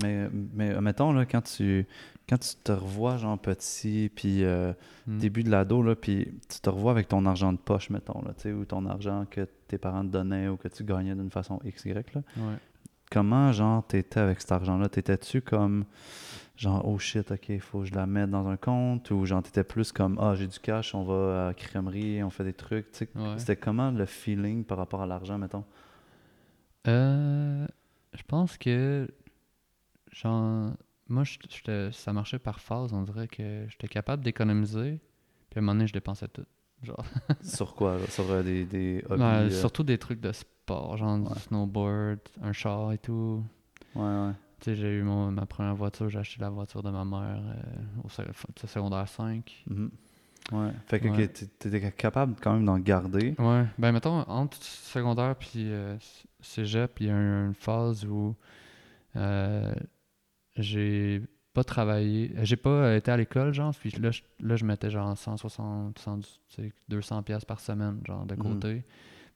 Mais, 0.00 0.28
mais 0.54 0.80
mettons, 0.80 1.12
là, 1.12 1.26
quand 1.26 1.42
tu, 1.42 1.86
quand 2.28 2.38
tu 2.38 2.54
te 2.62 2.72
revois, 2.72 3.16
genre 3.18 3.38
petit, 3.38 4.10
puis 4.14 4.44
euh, 4.44 4.72
Mm. 5.08 5.18
début 5.18 5.42
de 5.42 5.50
l'ado, 5.50 5.82
là, 5.82 5.96
puis 5.96 6.28
tu 6.48 6.60
te 6.60 6.70
revois 6.70 6.92
avec 6.92 7.08
ton 7.08 7.26
argent 7.26 7.52
de 7.52 7.58
poche, 7.58 7.90
mettons, 7.90 8.22
là, 8.22 8.32
tu 8.36 8.42
sais, 8.42 8.52
ou 8.52 8.64
ton 8.64 8.86
argent 8.86 9.26
que 9.28 9.48
tes 9.66 9.76
parents 9.78 10.02
te 10.02 10.08
donnaient 10.10 10.46
ou 10.48 10.56
que 10.56 10.68
tu 10.68 10.84
gagnais 10.84 11.14
d'une 11.16 11.30
façon 11.30 11.58
X, 11.64 11.84
Y, 11.86 12.14
là. 12.14 12.22
Ouais. 12.36 12.54
Comment, 13.10 13.50
genre, 13.52 13.84
t'étais 13.84 14.20
avec 14.20 14.40
cet 14.40 14.52
argent-là? 14.52 14.88
T'étais-tu 14.88 15.40
comme, 15.42 15.84
genre, 16.56 16.86
oh 16.88 16.98
shit, 17.00 17.32
ok, 17.32 17.48
il 17.48 17.60
faut 17.60 17.80
que 17.80 17.86
je 17.86 17.94
la 17.94 18.06
mette 18.06 18.30
dans 18.30 18.46
un 18.46 18.56
compte? 18.56 19.10
Ou 19.10 19.26
genre, 19.26 19.42
t'étais 19.42 19.64
plus 19.64 19.90
comme, 19.90 20.16
ah, 20.20 20.34
j'ai 20.36 20.46
du 20.46 20.58
cash, 20.60 20.94
on 20.94 21.02
va 21.02 21.42
à 21.42 21.46
la 21.48 21.54
crèmerie, 21.54 22.22
on 22.22 22.30
fait 22.30 22.44
des 22.44 22.52
trucs, 22.54 22.92
tu 22.92 22.98
sais? 22.98 23.08
Ouais. 23.16 23.34
C'était 23.38 23.56
comment 23.56 23.90
le 23.90 24.06
feeling 24.06 24.62
par 24.64 24.78
rapport 24.78 25.02
à 25.02 25.06
l'argent, 25.06 25.36
mettons? 25.36 25.64
Euh, 26.88 27.66
je 28.14 28.22
pense 28.26 28.56
que, 28.58 29.08
genre, 30.12 30.72
moi, 31.08 31.24
je- 31.24 31.90
ça 31.92 32.12
marchait 32.12 32.38
par 32.38 32.60
phase. 32.60 32.92
On 32.92 33.02
dirait 33.02 33.28
que 33.28 33.66
j'étais 33.68 33.88
capable 33.88 34.22
d'économiser. 34.24 35.00
Puis 35.50 35.58
à 35.58 35.58
un 35.58 35.62
moment 35.62 35.74
donné, 35.74 35.86
je 35.86 35.92
dépensais 35.92 36.28
tout. 36.28 36.44
Genre, 36.82 37.04
Sur 37.42 37.74
quoi 37.74 37.96
là? 37.98 38.06
Sur 38.08 38.30
euh, 38.30 38.42
des, 38.42 38.64
des 38.64 39.04
hobbies 39.08 39.20
Ben, 39.20 39.34
euh, 39.42 39.50
Surtout 39.50 39.82
des 39.84 39.98
trucs 39.98 40.20
de 40.20 40.32
sport, 40.32 40.96
genre 40.96 41.18
Ouais. 41.20 41.32
du 41.34 41.38
snowboard, 41.40 42.18
un 42.42 42.52
char 42.52 42.92
et 42.92 42.98
tout. 42.98 43.44
Ouais, 43.94 44.02
ouais. 44.02 44.32
Tu 44.60 44.70
sais, 44.70 44.76
j'ai 44.76 44.88
eu 44.98 45.02
mon, 45.02 45.30
ma 45.32 45.44
première 45.46 45.74
voiture, 45.74 46.08
j'ai 46.08 46.18
acheté 46.20 46.40
la 46.40 46.50
voiture 46.50 46.82
de 46.82 46.90
ma 46.90 47.04
mère 47.04 47.40
euh, 47.44 48.02
au 48.04 48.08
secondaire 48.66 49.08
5. 49.08 49.64
Mhm. 49.68 49.90
Ouais. 50.52 50.70
Fait 50.86 50.98
que 51.00 51.08
Ouais. 51.08 51.28
t'étais 51.28 51.92
capable 51.92 52.34
quand 52.40 52.54
même 52.54 52.64
d'en 52.64 52.78
garder. 52.78 53.34
Ouais, 53.38 53.64
ben 53.78 53.92
mettons, 53.92 54.20
entre 54.28 54.56
secondaire 54.62 55.36
puis 55.36 55.70
cégep, 56.40 56.98
il 57.00 57.06
y 57.06 57.10
a 57.10 57.14
une 57.14 57.54
phase 57.54 58.04
où 58.04 58.34
j'ai 60.56 61.22
pas 61.54 61.64
travaillé, 61.64 62.32
j'ai 62.42 62.56
pas 62.56 62.96
été 62.96 63.10
à 63.10 63.16
l'école, 63.16 63.52
genre, 63.52 63.74
puis 63.78 63.90
là, 63.90 64.10
je, 64.10 64.22
là, 64.40 64.56
je 64.56 64.64
mettais 64.64 64.90
genre 64.90 65.16
160, 65.16 65.98
110, 65.98 66.40
tu 66.48 66.62
sais, 66.62 66.72
200 66.88 67.22
pièces 67.22 67.44
par 67.44 67.60
semaine, 67.60 68.00
genre, 68.06 68.24
de 68.24 68.34
Mhm. 68.34 68.40
côté, 68.42 68.84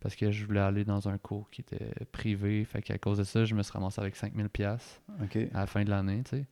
parce 0.00 0.16
que 0.16 0.30
je 0.30 0.46
voulais 0.46 0.60
aller 0.60 0.84
dans 0.84 1.08
un 1.08 1.18
cours 1.18 1.50
qui 1.50 1.60
était 1.60 1.90
privé, 2.12 2.64
fait 2.64 2.80
qu'à 2.82 2.96
cause 2.98 3.18
de 3.18 3.24
ça, 3.24 3.44
je 3.44 3.54
me 3.54 3.62
suis 3.62 3.72
ramassé 3.72 4.00
avec 4.00 4.16
5000 4.16 4.48
pièces 4.48 5.00
Ok. 5.22 5.36
à 5.52 5.60
la 5.60 5.66
fin 5.66 5.84
de 5.84 5.90
l'année, 5.90 6.22
tu 6.24 6.36
sais. 6.38 6.46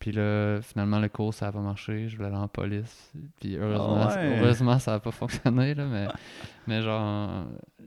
Puis 0.00 0.10
là, 0.12 0.60
finalement, 0.62 0.98
le 0.98 1.08
cours, 1.08 1.32
ça 1.34 1.46
n'a 1.46 1.52
pas 1.52 1.60
marché. 1.60 2.08
Je 2.08 2.16
voulais 2.16 2.28
aller 2.28 2.36
en 2.38 2.48
police. 2.48 3.12
Puis 3.38 3.56
heureusement, 3.56 4.08
Ah 4.10 4.16
ouais. 4.16 4.38
heureusement 4.40 4.78
ça 4.78 4.92
n'a 4.92 4.98
pas 4.98 5.10
fonctionné, 5.10 5.74
là, 5.74 5.84
mais, 5.86 6.06
mais 6.66 6.80
genre, 6.82 7.44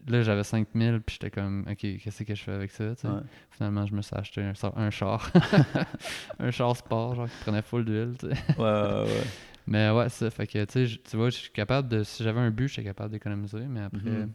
là, 0.07 0.21
j'avais 0.21 0.43
5000, 0.43 1.01
puis 1.05 1.17
j'étais 1.19 1.31
comme, 1.31 1.65
OK, 1.69 1.75
qu'est-ce 1.77 2.23
que 2.23 2.35
je 2.35 2.43
fais 2.43 2.51
avec 2.51 2.69
ça. 2.71 2.85
Ouais. 3.03 3.21
Finalement, 3.49 3.85
je 3.87 3.95
me 3.95 4.01
suis 4.01 4.15
acheté 4.15 4.41
un, 4.43 4.53
un 4.77 4.89
char. 4.91 5.29
un 6.39 6.51
char 6.51 6.75
sport, 6.77 7.15
genre, 7.15 7.27
qui 7.27 7.35
prenait 7.43 7.61
full 7.63 7.83
d'huile. 7.83 8.13
Ouais, 8.21 8.63
ouais, 8.63 9.03
ouais. 9.05 9.23
Mais 9.65 9.89
ouais, 9.89 10.09
ça, 10.09 10.29
fait 10.29 10.45
que, 10.45 10.63
tu 10.65 10.87
sais, 10.87 10.99
tu 11.09 11.17
vois, 11.17 11.29
je 11.31 11.37
suis 11.37 11.51
capable 11.51 11.87
de, 11.87 12.03
si 12.03 12.23
j'avais 12.23 12.41
un 12.41 12.51
but, 12.51 12.67
j'étais 12.67 12.83
capable 12.83 13.11
d'économiser, 13.11 13.61
mais 13.67 13.81
après, 13.81 13.99
Mhm. 14.01 14.31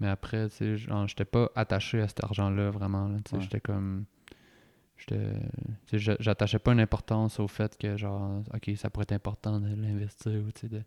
mais 0.00 0.08
après, 0.08 0.48
tu 0.48 0.56
sais, 0.56 0.76
j'étais 1.06 1.24
pas 1.26 1.50
attaché 1.54 2.00
à 2.00 2.08
cet 2.08 2.24
argent-là, 2.24 2.70
vraiment, 2.70 3.08
là, 3.08 3.16
tu 3.24 3.30
sais, 3.30 3.36
Ouais. 3.36 3.42
j'étais 3.42 3.60
comme, 3.60 4.04
j'étais, 4.06 4.14
tu 4.14 4.34
sais, 4.34 4.34
j'a- 4.34 4.83
j'attachais 5.92 6.58
pas 6.58 6.72
une 6.72 6.80
importance 6.80 7.38
au 7.40 7.48
fait 7.48 7.76
que, 7.76 7.96
genre, 7.96 8.42
ok, 8.54 8.70
ça 8.76 8.90
pourrait 8.90 9.04
être 9.04 9.12
important 9.12 9.60
de 9.60 9.68
l'investir, 9.74 10.32
ou 10.46 10.50
tu 10.52 10.68
sais, 10.68 10.74
Ouais. 10.74 10.82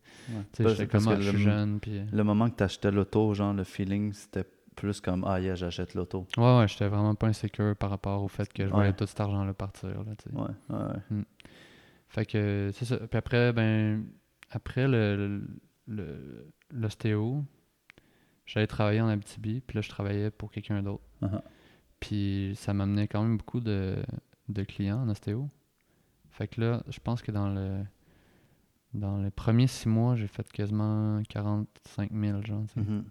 Parce- 0.58 0.76
j'étais 0.76 0.88
comme, 0.88 1.08
ah, 1.08 1.16
je 1.20 1.30
suis 1.30 1.32
le- 1.34 1.38
jeune, 1.44 1.80
puis... 1.80 2.02
Le 2.12 2.24
moment 2.24 2.50
que 2.50 2.56
t'achetais 2.56 2.92
l'auto, 2.92 3.34
genre 3.34 3.54
le 3.54 3.64
feeling, 3.64 4.14
c'était 4.14 4.46
plus 4.76 5.02
comme 5.02 5.24
ah 5.26 5.40
yeah, 5.40 5.56
j'achète 5.56 5.96
l'auto. 5.96 6.28
Ouais, 6.38 6.60
ouais, 6.60 6.68
j'étais 6.68 6.88
vraiment 6.88 7.16
pas 7.16 7.28
insécure 7.28 7.76
par 7.76 7.90
rapport 7.90 8.22
au 8.24 8.28
fait 8.28 8.52
que 8.54 8.64
je 8.66 8.70
voyais 8.72 8.90
Ouais. 8.90 8.96
tout 8.96 9.08
cet 9.08 9.20
argent-là 9.20 9.54
partir, 9.56 9.90
là, 9.90 10.16
tu 10.18 10.30
sais. 10.30 10.36
Ouais, 10.36 10.48
ouais, 10.70 10.94
ouais. 11.12 11.24
Fait 12.10 12.26
que 12.26 12.70
c'est 12.74 12.86
ça. 12.86 12.98
Puis 12.98 13.18
après, 13.18 13.52
ben, 13.54 14.06
après 14.52 14.88
le, 14.88 15.42
le, 15.88 16.48
l'ostéo, 16.72 17.44
j'allais 18.46 18.68
travailler 18.68 19.02
en 19.02 19.08
Abitibi, 19.10 19.62
puis 19.66 19.76
là, 19.76 19.82
je 19.82 19.90
travaillais 19.90 20.30
pour 20.32 20.52
quelqu'un 20.52 20.82
d'autre. 20.84 21.04
Uh-huh. 21.24 21.42
Puis 22.00 22.54
ça 22.56 22.74
m'amenait 22.74 23.08
quand 23.08 23.22
même 23.24 23.38
beaucoup 23.38 23.60
de, 23.60 23.98
de 24.50 24.64
clients 24.64 25.02
en 25.02 25.10
ostéo. 25.10 25.50
Fait 26.30 26.48
que 26.48 26.62
là, 26.62 26.84
je 26.90 27.00
pense 27.00 27.22
que 27.22 27.32
dans 27.32 27.50
le 27.50 27.84
dans 28.94 29.18
les 29.18 29.32
premiers 29.32 29.68
six 29.68 29.90
mois, 29.90 30.16
j'ai 30.16 30.28
fait 30.28 30.50
quasiment 30.52 31.22
45 31.30 32.12
000, 32.12 32.42
genre. 32.46 32.64
Mhm. 32.76 33.04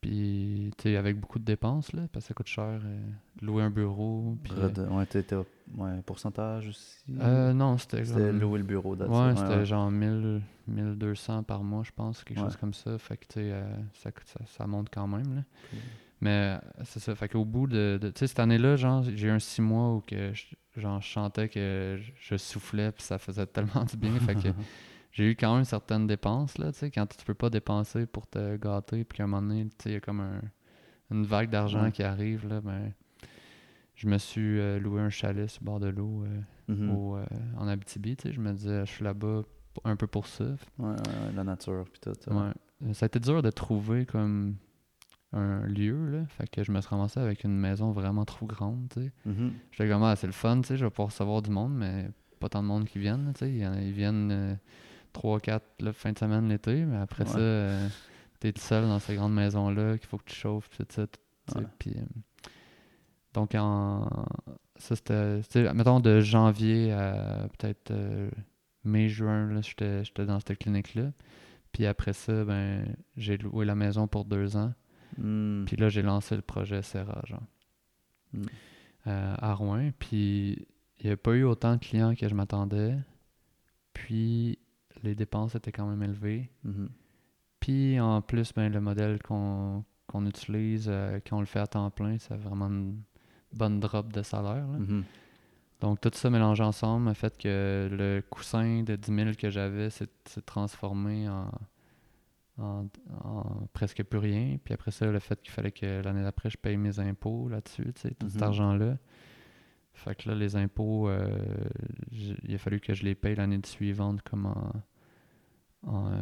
Puis, 0.00 0.72
tu 0.78 0.82
sais, 0.82 0.96
avec 0.96 1.20
beaucoup 1.20 1.38
de 1.38 1.44
dépenses, 1.44 1.92
là, 1.92 2.02
parce 2.12 2.24
que 2.24 2.28
ça 2.28 2.34
coûte 2.34 2.48
cher, 2.48 2.80
euh, 2.84 3.00
louer 3.40 3.62
un 3.62 3.70
bureau, 3.70 4.36
puis... 4.42 4.52
euh, 4.56 4.88
Ouais, 4.88 5.06
t'étais 5.06 5.36
au- 5.36 5.46
ouais, 5.76 6.02
pourcentage 6.04 6.66
aussi? 6.68 7.04
euh, 7.20 7.52
non, 7.52 7.78
c'était 7.78 8.04
C'était 8.04 8.32
louer 8.32 8.58
le 8.58 8.64
bureau 8.64 8.96
it. 8.96 9.02
Ouais, 9.02 9.36
c'était 9.36 9.58
ouais. 9.58 9.64
genre 9.64 9.90
1000, 9.92 10.42
1200 10.66 11.44
par 11.44 11.62
mois, 11.62 11.84
je 11.84 11.92
pense, 11.92 12.24
quelque 12.24 12.38
Ouais. 12.38 12.44
chose 12.46 12.56
comme 12.56 12.74
ça. 12.74 12.98
Fait 12.98 13.16
que, 13.16 13.26
tu 13.26 13.40
sais, 13.40 13.64
ça, 13.94 14.10
ça, 14.24 14.40
ça 14.46 14.66
monte 14.66 14.88
quand 14.92 15.06
même, 15.06 15.36
là. 15.36 15.42
Mais 16.22 16.56
euh, 16.56 16.82
c'est 16.84 17.00
ça. 17.00 17.14
Fait 17.16 17.28
qu'au 17.28 17.44
bout 17.44 17.66
de. 17.66 17.98
de- 18.00 18.08
tu 18.10 18.20
sais, 18.20 18.26
cette 18.28 18.38
année-là, 18.38 18.76
genre, 18.76 19.02
j'ai 19.02 19.26
eu 19.26 19.30
un 19.30 19.38
six 19.40 19.60
mois 19.60 19.94
où 19.96 20.00
que 20.00 20.32
je, 20.32 20.80
genre, 20.80 21.00
je 21.00 21.06
chantais 21.08 21.48
que 21.48 21.98
je, 22.20 22.36
soufflais, 22.36 22.92
puis 22.92 23.02
ça 23.02 23.18
faisait 23.18 23.46
tellement 23.46 23.84
du 23.84 23.96
bien. 23.96 24.18
fait 24.20 24.36
que 24.36 24.48
j'ai 25.12 25.30
eu 25.32 25.34
quand 25.36 25.54
même 25.56 25.64
certaines 25.64 26.06
dépenses, 26.06 26.56
là, 26.58 26.70
tu 26.72 26.78
sais, 26.78 26.90
quand 26.92 27.06
tu 27.06 27.24
peux 27.24 27.34
pas 27.34 27.50
dépenser 27.50 28.06
pour 28.06 28.26
te 28.28 28.56
gâter, 28.56 29.02
puis 29.04 29.16
qu'à 29.18 29.24
un 29.24 29.26
moment 29.26 29.42
donné, 29.42 29.64
tu 29.64 29.70
sais, 29.82 29.90
il 29.90 29.92
y 29.94 29.96
a 29.96 30.00
comme 30.00 30.20
un- 30.20 30.40
une 31.10 31.24
vague 31.26 31.50
d'argent 31.50 31.82
Ouais. 31.82 31.92
qui 31.92 32.02
arrive, 32.04 32.48
là, 32.48 32.60
ben. 32.60 32.92
Je 33.94 34.08
me 34.08 34.16
suis 34.18 34.58
euh, 34.58 34.78
loué 34.80 35.00
un 35.02 35.10
chalet 35.10 35.48
sur 35.48 35.60
le 35.62 35.66
bord 35.66 35.80
de 35.80 35.88
l'eau 35.88 36.24
euh, 36.24 36.40
Mhm. 36.72 36.90
euh, 37.16 37.24
en 37.58 37.68
Abitibi, 37.68 38.16
tu 38.16 38.28
sais. 38.28 38.32
Je 38.34 38.40
me 38.40 38.52
disais, 38.52 38.86
je 38.86 38.90
suis 38.92 39.04
là-bas 39.04 39.42
un 39.84 39.96
peu 39.96 40.06
pour 40.06 40.26
ça. 40.26 40.44
Ouais, 40.78 40.88
ouais, 40.90 41.32
la 41.34 41.44
nature 41.44 41.84
puis 41.90 42.00
tout. 42.00 42.12
ça. 42.20 42.32
Ouais. 42.32 42.94
Ça 42.94 43.04
a 43.04 43.08
été 43.08 43.18
dur 43.20 43.42
de 43.42 43.50
trouver 43.50 44.06
comme 44.06 44.56
un 45.32 45.66
lieu, 45.66 46.10
là. 46.10 46.26
Fait 46.26 46.48
que 46.48 46.62
je 46.62 46.72
me 46.72 46.80
suis 46.80 46.90
ramassé 46.90 47.20
avec 47.20 47.44
une 47.44 47.56
maison 47.58 47.90
vraiment 47.92 48.24
trop 48.24 48.46
grande, 48.46 48.88
tu 48.92 49.02
sais. 49.02 49.12
Mhm. 49.26 49.52
J'étais 49.70 49.88
comme, 49.88 50.02
ah, 50.02 50.14
c'est 50.16 50.26
le 50.26 50.32
fun, 50.32 50.60
tu 50.60 50.68
sais, 50.68 50.76
je 50.76 50.84
vais 50.84 50.90
pouvoir 50.90 51.08
recevoir 51.08 51.42
du 51.42 51.50
monde, 51.50 51.74
mais 51.74 52.08
pas 52.40 52.48
tant 52.48 52.62
de 52.62 52.68
monde 52.68 52.84
qui 52.86 52.98
viennent, 52.98 53.32
tu 53.34 53.40
sais. 53.46 53.52
Ils 53.52 53.92
viennent 53.92 54.58
3-4 55.14 55.92
fin 55.92 56.12
de 56.12 56.18
semaine 56.18 56.48
l'été, 56.48 56.84
mais 56.84 56.96
après 56.98 57.24
Ouais. 57.24 57.30
ça, 57.30 57.38
euh, 57.38 57.88
t'es 58.40 58.52
tout 58.52 58.60
seul 58.60 58.84
dans 58.84 58.98
ces 58.98 59.14
grandes 59.14 59.34
maisons-là, 59.34 59.98
qu'il 59.98 60.06
faut 60.08 60.18
que 60.18 60.24
tu 60.26 60.34
chauffes, 60.36 60.68
tout 60.70 60.84
ça. 60.88 61.06
Ouais. 61.56 61.62
Puis, 61.78 61.92
euh, 61.96 62.50
donc, 63.34 63.54
en... 63.54 64.08
ça, 64.76 64.96
c'était, 64.96 65.72
mettons, 65.74 66.00
de 66.00 66.20
janvier 66.20 66.92
à 66.92 67.48
peut-être 67.58 67.90
euh, 67.90 68.30
mai-juin, 68.84 69.60
j'étais 69.62 70.26
dans 70.26 70.40
cette 70.40 70.58
clinique-là. 70.58 71.12
Puis 71.72 71.86
après 71.86 72.12
ça, 72.12 72.44
ben, 72.44 72.84
j'ai 73.16 73.38
loué 73.38 73.64
la 73.64 73.74
maison 73.74 74.06
pour 74.06 74.24
deux 74.26 74.56
ans. 74.56 74.74
Mm. 75.18 75.64
Puis 75.66 75.76
là, 75.76 75.88
j'ai 75.88 76.02
lancé 76.02 76.34
le 76.36 76.42
projet 76.42 76.82
Serra, 76.82 77.20
genre, 77.26 77.42
Mm. 78.34 78.42
euh, 79.08 79.34
à 79.38 79.54
Rouen. 79.54 79.90
Puis 79.98 80.66
il 81.00 81.06
n'y 81.06 81.10
a 81.12 81.16
pas 81.16 81.32
eu 81.34 81.44
autant 81.44 81.74
de 81.74 81.80
clients 81.80 82.14
que 82.14 82.28
je 82.28 82.34
m'attendais. 82.34 82.96
Puis 83.92 84.58
les 85.02 85.14
dépenses 85.14 85.54
étaient 85.54 85.72
quand 85.72 85.86
même 85.86 86.02
élevées. 86.02 86.50
Mhm. 86.64 86.88
Puis 87.60 88.00
en 88.00 88.20
plus, 88.22 88.52
ben, 88.54 88.72
le 88.72 88.80
modèle 88.80 89.22
qu'on 89.22 89.84
qu'on 90.08 90.26
utilise, 90.26 90.88
euh, 90.90 91.20
quand 91.26 91.38
on 91.38 91.40
le 91.40 91.46
fait 91.46 91.60
à 91.60 91.66
temps 91.66 91.88
plein, 91.90 92.18
c'est 92.18 92.36
vraiment 92.36 92.66
une 92.66 93.00
bonne 93.54 93.80
drop 93.80 94.12
de 94.12 94.22
salaire. 94.22 94.66
là. 94.66 94.78
Mhm. 94.78 95.04
Donc 95.80 96.00
tout 96.00 96.10
ça 96.12 96.28
mélangé 96.30 96.62
ensemble 96.62 97.08
a 97.08 97.14
fait 97.14 97.36
que 97.38 97.88
le 97.90 98.22
coussin 98.30 98.82
de 98.82 98.94
10 98.94 99.14
000 99.14 99.30
que 99.38 99.48
j'avais 99.50 99.88
s'est 99.90 100.06
transformé 100.44 101.28
en, 101.28 101.50
en, 102.58 102.86
en 103.24 103.66
presque 103.72 104.02
plus 104.04 104.18
rien. 104.18 104.56
Puis 104.64 104.74
après 104.74 104.90
ça, 104.90 105.06
le 105.06 105.18
fait 105.18 105.40
qu'il 105.40 105.52
fallait 105.52 105.72
que 105.72 106.02
l'année 106.02 106.22
d'après, 106.22 106.50
je 106.50 106.58
paye 106.58 106.76
mes 106.76 106.98
impôts 107.00 107.48
là-dessus, 107.48 107.92
tu 107.94 108.00
sais, 108.02 108.10
tout 108.14 108.28
cet 108.28 108.36
Mhm. 108.42 108.48
argent-là. 108.48 108.96
Fait 109.94 110.14
que 110.14 110.28
là, 110.28 110.34
les 110.34 110.56
impôts, 110.56 111.08
euh, 111.08 111.28
il 112.10 112.54
a 112.54 112.58
fallu 112.58 112.80
que 112.80 112.94
je 112.94 113.04
les 113.04 113.14
paye 113.14 113.34
l'année 113.34 113.60
suivante 113.64 114.22
comme 114.22 114.46
en, 114.46 114.72
en, 115.86 116.06
euh, 116.12 116.16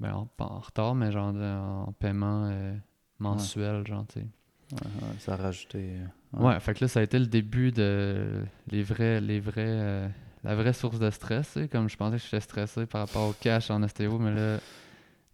ben, 0.00 0.14
en- 0.14 0.26
pas 0.26 0.46
en 0.46 0.60
retard, 0.60 0.94
mais 0.94 1.12
genre 1.12 1.32
de- 1.32 1.40
en 1.42 1.92
paiement 1.92 2.46
euh, 2.46 2.74
mensuel, 3.18 3.86
genre, 3.86 4.06
tu 4.06 4.20
sais. 4.20 4.26
Ouais, 4.72 5.12
ça 5.18 5.34
a 5.34 5.36
rajouté. 5.36 5.98
euh, 6.34 6.42
Ouais. 6.42 6.58
fait 6.60 6.74
que 6.74 6.84
là, 6.84 6.88
ça 6.88 7.00
a 7.00 7.02
été 7.02 7.18
le 7.18 7.26
début 7.26 7.70
de 7.70 8.42
les 8.68 8.82
vrais, 8.82 9.20
les 9.20 9.38
vrais, 9.40 9.62
euh, 9.66 10.08
la 10.42 10.54
vraie 10.56 10.72
source 10.72 10.98
de 10.98 11.10
stress, 11.10 11.58
comme 11.70 11.88
je 11.88 11.96
pensais 11.96 12.16
que 12.16 12.22
j'étais 12.22 12.40
stressé 12.40 12.86
par 12.86 13.02
rapport 13.06 13.28
au 13.28 13.32
cash 13.34 13.70
en 13.70 13.82
ostéo, 13.82 14.18
mais 14.18 14.34
là, 14.34 14.58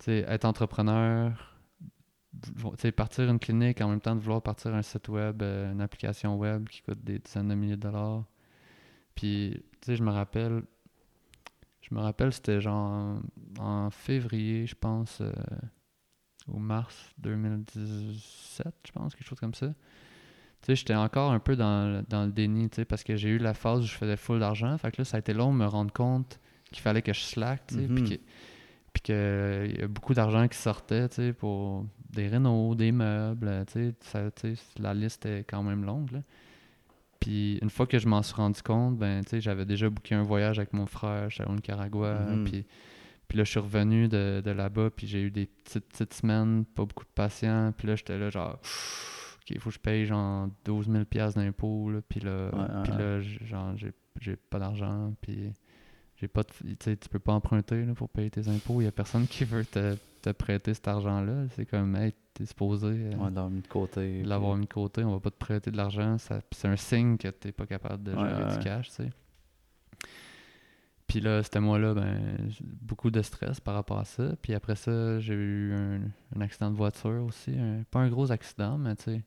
être 0.09 0.45
entrepreneur, 0.45 1.57
partir 2.97 3.29
une 3.31 3.39
clinique 3.39 3.81
en 3.81 3.89
même 3.89 4.01
temps 4.01 4.15
de 4.15 4.21
vouloir 4.21 4.43
partir 4.43 4.75
un 4.75 4.83
site 4.83 5.09
web, 5.09 5.43
euh, 5.43 5.73
une 5.73 5.81
application 5.81 6.37
web 6.37 6.69
qui 6.69 6.83
coûte 6.83 7.03
des 7.03 7.19
dizaines 7.19 7.49
de 7.49 7.55
milliers 7.55 7.77
de 7.77 7.83
dollars. 7.83 8.25
Puis, 9.15 9.63
tu 9.81 9.87
sais, 9.87 9.97
je 9.97 10.03
me 10.03 10.11
rappelle, 10.11 10.63
je 11.83 11.95
me 11.95 12.01
rappelle, 12.01 12.33
c'était 12.33 12.61
genre 12.61 13.21
en, 13.59 13.65
en 13.87 13.91
février, 13.91 14.67
je 14.67 14.75
pense, 14.75 15.21
euh, 15.21 15.33
ou 16.49 16.59
mars 16.59 17.13
2017, 17.19 18.67
je 18.87 18.93
pense, 18.93 19.15
quelque 19.15 19.27
chose 19.29 19.41
comme 19.41 19.55
ça. 19.55 19.69
Tu 19.69 20.67
sais, 20.67 20.77
j'étais 20.77 20.95
encore 20.95 21.33
un 21.33 21.39
peu 21.41 21.57
dans, 21.57 21.89
le- 21.89 22.03
dans 22.09 22.25
le 22.27 22.33
déni, 22.33 22.69
tu 22.71 22.77
sais, 22.77 22.85
parce 22.85 23.03
que 23.03 23.17
j'ai 23.17 23.31
eu 23.31 23.39
la 23.39 23.55
phase 23.55 23.81
où 23.81 23.87
je 23.87 23.95
faisais 23.95 24.17
full 24.17 24.41
d'argent. 24.41 24.77
Fait 24.79 24.91
que 24.91 25.01
là, 25.01 25.05
ça 25.05 25.17
a 25.17 25.21
été 25.21 25.33
long 25.33 25.53
de 25.53 25.59
me 25.59 25.67
rendre 25.67 25.93
compte 25.93 26.39
qu'il 26.71 26.81
fallait 26.83 27.03
que 27.03 27.13
je 27.13 27.21
slack, 27.21 27.67
tu 27.67 27.75
sais, 27.77 27.81
puis 27.95 28.05
que- 28.17 28.23
puis 28.93 29.03
qu'il 29.03 29.15
y 29.79 29.83
a 29.83 29.89
beaucoup 29.89 30.15
d'argent 30.15 30.47
qui 30.49 30.59
sortait, 30.59 31.09
pour 31.39 31.87
des 32.11 32.29
rénaux, 32.29 32.75
des 32.75 32.93
meubles, 32.93 33.65
ça- 34.01 34.31
la 34.79 34.95
liste 34.95 35.27
est 35.27 35.45
quand 35.49 35.63
même 35.63 35.85
longue, 35.85 36.11
là. 36.13 36.23
Puis 37.21 37.59
une 37.61 37.69
fois 37.71 37.87
que 37.87 37.99
je 37.99 38.09
m'en 38.09 38.23
suis 38.23 38.35
rendu 38.35 38.63
compte, 38.63 38.97
ben, 38.97 39.23
j'avais 39.31 39.67
déjà 39.67 39.91
booké 39.91 40.15
un 40.15 40.23
voyage 40.23 40.59
avec 40.59 40.73
mon 40.73 40.87
frère, 40.87 41.29
j'étais 41.29 41.49
au 41.49 41.55
Nicaragua, 41.55 42.15
Mhm. 42.15 42.45
puis, 42.45 42.67
puis 43.29 43.39
là, 43.39 43.45
je 43.45 43.51
suis 43.51 43.61
revenu 43.61 44.09
de, 44.09 44.41
de 44.45 44.51
là-bas, 44.51 44.91
puis 44.91 45.07
j'ai 45.07 45.21
eu 45.23 45.31
des 45.31 45.47
petites, 45.47 45.87
petites 45.87 46.15
semaines, 46.15 46.65
pas 46.65 46.85
beaucoup 46.87 47.05
de 47.05 47.11
patients, 47.15 47.73
puis 47.77 47.87
là, 47.89 47.95
j'étais 47.97 48.19
là, 48.19 48.31
genre, 48.31 48.55
OK, 48.55 49.51
il 49.51 49.61
faut 49.61 49.69
que 49.69 49.75
je 49.75 49.81
paye 49.81 50.07
genre 50.07 50.49
12 50.65 50.89
000 50.91 51.05
piastres 51.05 51.39
d'impôts, 51.39 51.93
puis 52.09 52.21
là, 52.21 52.51
Ouais, 52.55 52.59
ouais, 52.61 52.83
puis 52.85 52.93
ouais. 52.93 52.99
là, 52.99 53.21
genre, 53.21 53.77
j'ai, 53.77 53.93
j'ai 54.21 54.37
pas 54.37 54.59
d'argent, 54.59 55.13
puis 55.21 55.53
j'ai 56.21 56.29
pas 56.29 56.43
de, 56.43 56.75
tu 56.95 57.09
peux 57.09 57.19
pas 57.19 57.33
emprunter, 57.33 57.85
là, 57.85 57.95
pour 57.95 58.09
payer 58.11 58.31
tes 58.31 58.47
impôts, 58.49 58.81
il 58.81 58.85
y 58.85 58.87
a 58.87 58.93
personne 58.93 59.27
qui 59.27 59.45
veut 59.45 59.65
te, 59.65 59.97
te 60.23 60.31
prêter 60.31 60.75
cet 60.75 60.87
argent-là, 60.89 61.47
c'est 61.57 61.65
comme, 61.67 61.97
hey, 61.97 62.13
t'es 62.35 62.45
supposé 62.47 62.87
euh, 62.89 63.11
Ouais, 63.17 63.31
d'avoir 63.31 63.51
mis 63.51 63.63
de 63.63 63.67
côté. 63.69 64.23
l'avoir 64.23 64.53
puis- 64.53 64.61
mis 64.61 64.67
de 64.67 64.73
côté, 64.73 65.03
on 65.05 65.13
va 65.13 65.21
pas 65.21 65.31
te 65.31 65.39
prêter 65.39 65.71
de 65.71 65.77
l'argent, 65.77 66.17
c'est 66.19 66.69
un 66.69 66.77
signe 66.77 67.17
que 67.17 67.29
t'es 67.29 67.53
pas 67.53 67.67
capable 67.67 68.03
de 68.05 68.13
gérer 68.13 68.45
ouais, 68.45 68.57
du 68.59 68.65
cash, 68.65 68.89
tu 68.91 68.95
sais. 68.97 69.11
Puis 71.07 71.21
là, 71.21 71.43
c'était 71.43 71.59
mois-là, 71.61 71.93
ben, 71.95 72.37
beaucoup 72.83 73.11
de 73.11 73.21
stress 73.23 73.59
par 73.59 73.75
rapport 73.75 73.99
à 73.99 74.05
ça. 74.05 74.37
Puis 74.41 74.55
après 74.55 74.77
ça, 74.77 75.19
j'ai 75.19 75.35
eu 75.35 75.73
un, 75.75 76.01
un 76.37 76.41
accident 76.41 76.71
de 76.71 76.77
voiture 76.77 77.25
aussi. 77.25 77.51
un- 77.59 77.83
pas 77.91 77.99
un 78.01 78.09
gros 78.09 78.31
accident, 78.31 78.79
mais 78.79 78.95
tu 78.95 79.05
sais, 79.05 79.23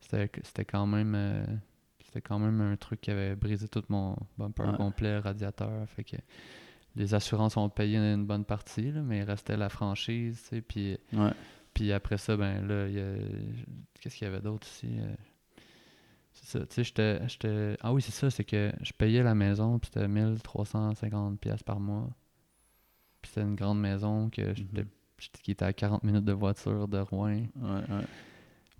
c'était, 0.00 0.30
c'était 0.42 0.64
quand 0.66 0.86
même 0.86 1.14
euh, 1.16 1.42
c'était 2.10 2.20
quand 2.20 2.38
même 2.40 2.60
un 2.60 2.76
truc 2.76 3.00
qui 3.00 3.10
avait 3.12 3.36
brisé 3.36 3.68
tout 3.68 3.84
mon 3.88 4.16
bumper 4.36 4.64
Ouais. 4.70 4.76
complet, 4.76 5.18
radiateur. 5.20 5.88
Fait 5.88 6.02
que 6.02 6.16
les 6.96 7.14
assurances 7.14 7.56
ont 7.56 7.68
payé 7.68 7.98
une 7.98 8.26
bonne 8.26 8.44
partie, 8.44 8.90
là, 8.90 9.00
mais 9.02 9.18
il 9.18 9.22
restait 9.22 9.56
la 9.56 9.68
franchise, 9.68 10.42
tu 10.42 10.48
sais. 10.56 10.60
Puis, 10.60 10.98
Ouais. 11.12 11.30
puis 11.72 11.92
après 11.92 12.18
ça, 12.18 12.36
ben 12.36 12.66
là, 12.66 12.88
il 12.88 12.94
y 12.94 13.00
a... 13.00 13.12
qu'est-ce 14.00 14.16
qu'il 14.16 14.26
y 14.26 14.28
avait 14.30 14.40
d'autre 14.40 14.66
aussi? 14.66 14.98
euh, 14.98 15.14
C'est 16.32 16.58
ça, 16.58 16.66
tu 16.66 16.74
sais, 16.74 16.84
j'étais, 16.84 17.28
j'étais... 17.28 17.76
Ah 17.80 17.92
oui, 17.92 18.02
c'est 18.02 18.12
ça, 18.12 18.28
c'est 18.30 18.44
que 18.44 18.72
je 18.82 18.92
payais 18.92 19.22
la 19.22 19.34
maison, 19.34 19.78
puis 19.78 19.90
c'était 19.92 20.08
1350 20.08 21.38
pièces 21.38 21.62
par 21.62 21.78
mois. 21.80 22.08
Puis 23.22 23.30
c'était 23.34 23.46
une 23.46 23.54
grande 23.56 23.80
maison 23.80 24.30
que 24.30 24.54
j'étais, 24.54 24.82
Mhm. 24.82 24.88
qui 25.42 25.50
était 25.52 25.64
à 25.66 25.72
40 25.72 26.02
minutes 26.02 26.24
de 26.24 26.32
voiture 26.32 26.88
de 26.88 26.98
Rouen. 26.98 27.42
Ouais, 27.56 27.70
ouais. 27.88 28.04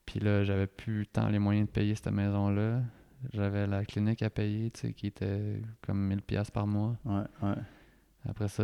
Puis 0.07 0.19
là, 0.21 0.43
j'avais 0.43 0.67
plus 0.67 1.07
tant 1.07 1.29
les 1.29 1.39
moyens 1.39 1.67
de 1.69 1.73
payer 1.73 1.95
cette 1.95 2.13
maison-là. 2.13 2.83
J'avais 3.33 3.67
la 3.67 3.85
clinique 3.85 4.23
à 4.23 4.31
payer, 4.31 4.71
tu 4.71 4.81
sais, 4.81 4.93
qui 4.93 5.09
était 5.09 5.61
comme 5.83 5.99
1000 6.07 6.23
pièces 6.23 6.51
par 6.51 6.67
mois. 6.67 6.97
Ouais, 7.05 7.25
ouais. 7.43 7.55
Après 8.29 8.49
ça, 8.49 8.63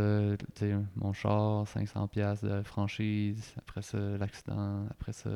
tu 0.54 0.60
sais, 0.60 0.76
mon 0.96 1.12
char, 1.12 1.66
500 1.68 2.08
pièces 2.08 2.42
de 2.42 2.62
franchise. 2.62 3.54
Après 3.58 3.82
ça, 3.82 3.98
l'accident. 3.98 4.86
Après 4.90 5.12
ça, 5.12 5.30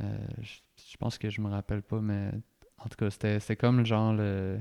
euh, 0.00 0.18
je 0.40 0.96
pense 0.98 1.18
que 1.18 1.30
je 1.30 1.40
me 1.40 1.48
rappelle 1.48 1.82
pas, 1.82 2.00
mais 2.00 2.30
en 2.78 2.88
tout 2.88 2.96
cas, 2.96 3.10
c'était 3.10 3.56
comme 3.56 3.78
le 3.78 3.84
genre 3.84 4.12
le, 4.12 4.60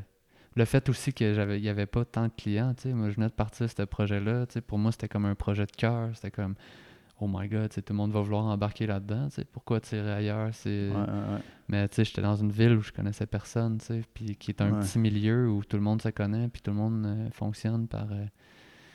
le 0.56 0.66
fait 0.66 0.90
aussi 0.90 1.14
que 1.14 1.34
j'avais 1.34 1.60
il 1.60 1.64
y 1.64 1.70
avait 1.70 1.86
pas 1.86 2.06
tant 2.06 2.28
de 2.28 2.34
clients, 2.36 2.74
tu 2.74 2.84
sais. 2.84 2.94
Moi, 2.94 3.10
je 3.10 3.16
venais 3.16 3.28
de 3.28 3.34
partir 3.34 3.70
ce 3.70 3.84
projet-là, 3.84 4.48
tu 4.48 4.54
sais. 4.54 4.62
Pour 4.62 4.80
moi, 4.80 4.92
c'était 4.92 5.08
comme 5.08 5.26
un 5.26 5.36
projet 5.36 5.66
de 5.66 5.72
cœur. 5.72 6.10
C'était 6.16 6.32
comme, 6.32 6.56
oh 7.20 7.28
my 7.30 7.48
god, 7.48 7.70
tout 7.72 7.82
le 7.90 7.96
monde 7.96 8.12
va 8.12 8.22
vouloir 8.22 8.46
embarquer 8.46 8.86
là-dedans. 8.88 9.28
Pourquoi 9.52 9.80
tirer 9.80 10.12
ailleurs? 10.12 10.50
C'est... 10.54 10.90
Ouais, 10.90 10.96
ouais, 10.96 11.02
ouais. 11.36 11.42
Mais 11.70 11.88
tu 11.90 11.96
sais, 11.96 12.06
j'étais 12.06 12.22
dans 12.22 12.36
une 12.36 12.52
ville 12.52 12.74
où 12.74 12.82
je 12.82 12.92
connaissais 12.92 13.26
personne, 13.26 13.80
puis 14.14 14.36
qui 14.36 14.52
est 14.52 14.62
un 14.62 14.72
Ouais. 14.74 14.80
petit 14.82 15.00
milieu 15.00 15.50
où 15.50 15.64
tout 15.64 15.78
le 15.78 15.84
monde 15.84 16.02
se 16.02 16.10
connaît, 16.10 16.48
puis 16.48 16.62
tout 16.62 16.72
le 16.72 16.78
monde 16.78 17.06
euh, 17.06 17.30
fonctionne 17.32 17.88
par, 17.88 18.12
euh, 18.12 18.26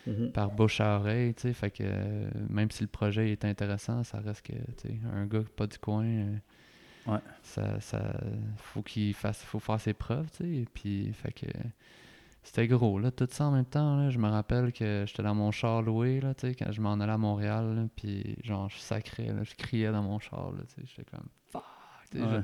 Mhm. 0.06 0.32
par 0.32 0.50
bouche 0.50 0.80
à 0.80 0.96
oreille, 0.98 1.34
tu 1.34 1.42
sais. 1.42 1.52
Fait 1.52 1.70
que 1.70 1.82
euh, 1.86 2.28
même 2.48 2.70
si 2.70 2.82
le 2.82 2.88
projet 2.88 3.30
est 3.30 3.44
intéressant, 3.44 4.02
ça 4.04 4.18
reste 4.20 4.46
que, 4.46 4.52
un 5.14 5.26
gars 5.26 5.42
pas 5.56 5.66
du 5.66 5.78
coin, 5.78 6.04
ça, 7.42 7.80
ça, 7.80 8.14
faut 8.56 8.82
qu'il 8.82 9.14
fasse, 9.14 9.42
faut 9.42 9.58
faire 9.58 9.80
ses 9.80 9.92
preuves, 9.94 10.30
tu 10.30 10.44
sais. 10.62 10.64
Puis, 10.72 11.12
fait 11.12 11.32
que 11.32 11.46
c'était 12.42 12.66
gros, 12.66 12.98
là, 12.98 13.10
tout 13.10 13.28
ça 13.30 13.46
en 13.46 13.52
même 13.52 13.64
temps, 13.64 13.96
là. 13.96 14.10
Je 14.10 14.18
me 14.18 14.28
rappelle 14.28 14.72
que 14.72 15.04
j'étais 15.06 15.22
dans 15.22 15.34
mon 15.34 15.50
char 15.52 15.82
loué, 15.82 16.20
là, 16.20 16.34
tu 16.34 16.48
sais, 16.48 16.54
quand 16.54 16.72
je 16.72 16.80
m'en 16.80 16.94
allais 16.94 17.12
à 17.12 17.18
Montréal, 17.18 17.74
là, 17.74 17.82
puis 17.96 18.36
genre, 18.42 18.68
je 18.68 18.78
sacrais, 18.78 19.26
là, 19.32 19.42
je 19.44 19.54
criais 19.54 19.92
dans 19.92 20.02
mon 20.02 20.18
char, 20.18 20.50
là, 20.52 20.62
tu 20.68 20.74
sais. 20.74 20.82
J'étais 20.86 21.04
comme, 21.10 21.28
fuck, 21.50 21.62
tu 22.10 22.18
sais, 22.18 22.24
je- 22.28 22.36
Ouais. 22.36 22.42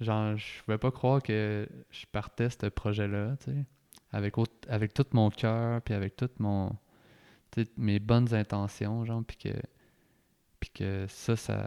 Genre, 0.00 0.36
je 0.36 0.62
pouvais 0.64 0.76
pas 0.78 0.90
croire 0.90 1.22
que 1.22 1.66
je 1.90 2.04
partais 2.12 2.50
ce 2.50 2.66
projet-là, 2.66 3.36
tu 3.38 3.46
sais, 3.50 3.64
avec, 4.12 4.34
avec 4.68 4.92
tout 4.94 5.06
mon 5.12 5.30
cœur, 5.30 5.80
puis 5.82 5.94
avec 5.94 6.16
toutes 6.16 6.38
mon, 6.38 6.70
tu 7.50 7.62
sais, 7.64 7.70
mes 7.78 7.98
bonnes 7.98 8.32
intentions, 8.34 9.04
genre, 9.06 9.22
puis 9.26 9.38
que, 9.38 9.58
puis 10.60 10.70
que 10.70 11.06
ça, 11.08 11.34
ça, 11.36 11.66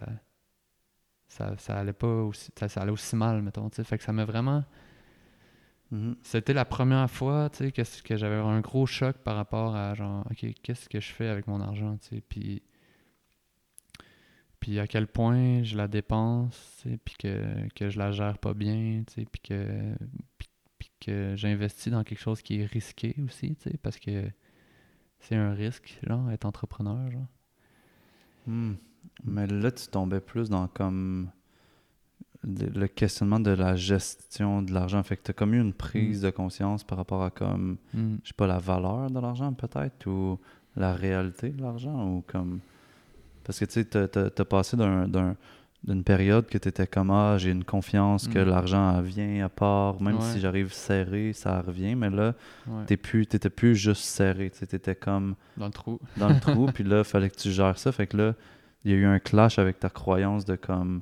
ça, 1.28 1.58
ça 1.58 1.78
allait 1.78 1.94
pas 1.94 2.08
aussi, 2.24 2.52
ça, 2.58 2.68
ça 2.70 2.82
allait 2.82 2.92
aussi 2.92 3.16
mal, 3.16 3.42
mettons, 3.42 3.70
tu 3.70 3.78
sais, 3.78 3.84
fait 3.84 3.98
que 3.98 4.04
ça 4.04 4.12
m'a 4.12 4.26
vraiment, 4.26 4.64
Mhm. 5.92 6.16
c'était 6.22 6.54
la 6.54 6.66
première 6.66 7.10
fois, 7.10 7.50
tu 7.50 7.58
sais, 7.58 7.72
que, 7.72 7.82
que 8.04 8.16
j'avais 8.16 8.36
un 8.36 8.60
gros 8.62 8.86
choc 8.86 9.18
par 9.18 9.36
rapport 9.36 9.76
à, 9.76 9.96
genre, 9.96 10.26
ok, 10.30 10.46
qu'est-ce 10.62 10.88
que 10.88 11.00
je 11.00 11.12
fais 11.12 11.28
avec 11.28 11.48
mon 11.48 11.62
argent, 11.62 11.98
tu 11.98 12.10
sais, 12.10 12.22
puis, 12.22 12.62
puis 14.60 14.80
à 14.80 14.88
quel 14.88 15.08
point 15.08 15.64
je 15.64 15.76
la 15.76 15.88
dépense, 15.88 16.82
tu 16.84 16.92
sais, 16.92 16.98
puis 17.04 17.16
que, 17.18 17.68
que 17.76 17.90
je 17.90 17.98
la 17.98 18.12
gère 18.12 18.38
pas 18.38 18.54
bien, 18.54 19.04
tu 19.08 19.14
sais, 19.14 19.26
puis 19.26 19.42
que, 19.42 19.96
puis, 20.38 20.50
puis 20.78 20.92
que 21.00 21.36
j'investis 21.36 21.92
dans 21.92 22.04
quelque 22.04 22.22
chose 22.22 22.42
qui 22.44 22.62
est 22.62 22.66
risqué 22.66 23.16
aussi, 23.26 23.56
tu 23.56 23.72
sais, 23.72 23.78
parce 23.82 23.98
que 23.98 24.30
c'est 25.20 25.36
un 25.36 25.54
risque, 25.54 26.00
genre, 26.08 26.30
être 26.32 26.46
entrepreneur, 26.46 27.10
genre. 27.12 27.28
Hmm. 28.46 28.76
Mais 29.24 29.48
là, 29.48 29.72
tu 29.72 29.88
tombais 29.88 30.22
plus 30.22 30.50
dans 30.50 30.68
comme 30.68 31.32
le 32.44 32.88
questionnement 32.88 33.40
de 33.40 33.52
la 33.52 33.76
gestion 33.76 34.62
de 34.62 34.74
l'argent. 34.74 35.04
Fait 35.04 35.18
que 35.18 35.24
tu 35.24 35.32
as 35.32 35.34
comme 35.34 35.54
eu 35.54 35.60
une 35.60 35.74
prise 35.74 36.22
de 36.22 36.30
conscience 36.30 36.84
par 36.84 36.98
rapport 36.98 37.24
à 37.24 37.30
comme, 37.32 37.78
Hmm. 37.94 38.16
je 38.24 38.30
sais 38.30 38.34
pas, 38.36 38.48
la 38.48 38.60
valeur 38.60 39.10
de 39.12 39.20
l'argent 39.20 39.52
peut-être 39.54 40.08
ou 40.08 40.40
la 40.78 40.94
réalité 40.94 41.50
de 41.50 41.62
l'argent 41.62 42.08
ou 42.08 42.24
comme. 42.28 42.60
Parce 43.44 43.60
que 43.60 43.66
tu 43.66 43.74
sais, 43.74 43.86
t'as- 43.86 44.08
t'as 44.08 44.30
t'as 44.30 44.46
passé 44.46 44.78
d'un- 44.78 45.08
d'un- 45.08 45.36
d'une 45.84 46.04
période 46.04 46.46
que 46.48 46.58
tu 46.58 46.68
étais 46.70 46.88
comme 46.88 47.10
Ah, 47.10 47.38
j'ai 47.38 47.52
une 47.52 47.64
confiance 47.64 48.28
que 48.28 48.40
Mm. 48.40 48.50
l'argent 48.50 49.02
vient 49.02 49.46
à 49.46 49.50
part, 49.50 50.02
même 50.02 50.16
Ouais. 50.18 50.22
si 50.22 50.40
j'arrive 50.40 50.72
serré, 50.74 51.34
ça 51.34 51.62
revient. 51.62 51.96
Mais 51.96 52.10
là, 52.10 52.36
Ouais. 52.68 52.84
t'es 52.86 52.98
plus, 52.98 53.26
t'étais 53.28 53.50
plus 53.50 53.76
juste 53.76 54.04
serré. 54.04 54.50
Tu 54.52 54.64
étais 54.64 54.96
comme 54.96 55.36
Dans 55.58 55.66
le 55.66 55.72
trou. 55.72 56.00
dans 56.18 56.30
le 56.30 56.40
trou, 56.40 56.68
puis 56.74 56.84
là, 56.84 57.00
il 57.00 57.04
fallait 57.06 57.30
que 57.30 57.38
tu 57.38 57.52
gères 57.52 57.78
ça. 57.80 57.92
Fait 57.92 58.08
que 58.08 58.16
là, 58.18 58.34
il 58.86 58.92
y 58.92 58.94
a 58.94 58.98
eu 58.98 59.06
un 59.06 59.20
clash 59.20 59.58
avec 59.58 59.80
ta 59.80 59.90
croyance 59.90 60.46
de 60.46 60.56
comme, 60.56 61.02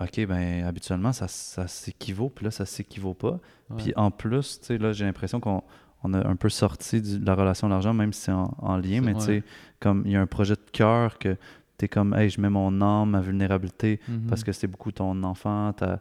OK, 0.00 0.24
ben 0.26 0.64
habituellement, 0.64 1.12
ça, 1.12 1.26
ça 1.28 1.66
s'équivaut, 1.66 2.28
puis 2.30 2.44
là, 2.44 2.50
ça 2.50 2.64
s'équivaut 2.66 3.14
pas. 3.14 3.38
Puis 3.76 3.92
en 3.96 4.10
plus, 4.10 4.60
tu 4.60 4.66
sais, 4.66 4.78
là, 4.78 4.92
j'ai 4.92 5.04
l'impression 5.04 5.40
qu'on 5.40 5.62
on 6.02 6.14
a 6.14 6.26
un 6.26 6.36
peu 6.36 6.48
sorti 6.48 7.02
de 7.02 7.24
la 7.26 7.34
relation 7.34 7.66
à 7.66 7.70
l'argent, 7.70 7.92
même 7.92 8.12
si 8.12 8.22
c'est 8.22 8.32
en, 8.32 8.54
en 8.58 8.76
lien, 8.78 9.00
mais 9.02 9.14
tu 9.14 9.20
sais, 9.20 9.42
comme 9.80 10.02
il 10.06 10.12
y 10.12 10.16
a 10.16 10.20
un 10.20 10.26
projet 10.26 10.54
de 10.54 10.70
cœur 10.72 11.18
que 11.18 11.36
tu 11.76 11.84
es 11.84 11.88
comme, 11.88 12.14
hey, 12.14 12.30
je 12.30 12.40
mets 12.40 12.48
mon 12.48 12.80
âme, 12.80 13.10
ma 13.10 13.20
vulnérabilité, 13.20 14.00
Mhm. 14.08 14.26
parce 14.28 14.42
que 14.44 14.52
c'est 14.52 14.66
beaucoup 14.66 14.92
ton 14.92 15.22
enfant, 15.24 15.72
ta, 15.74 16.00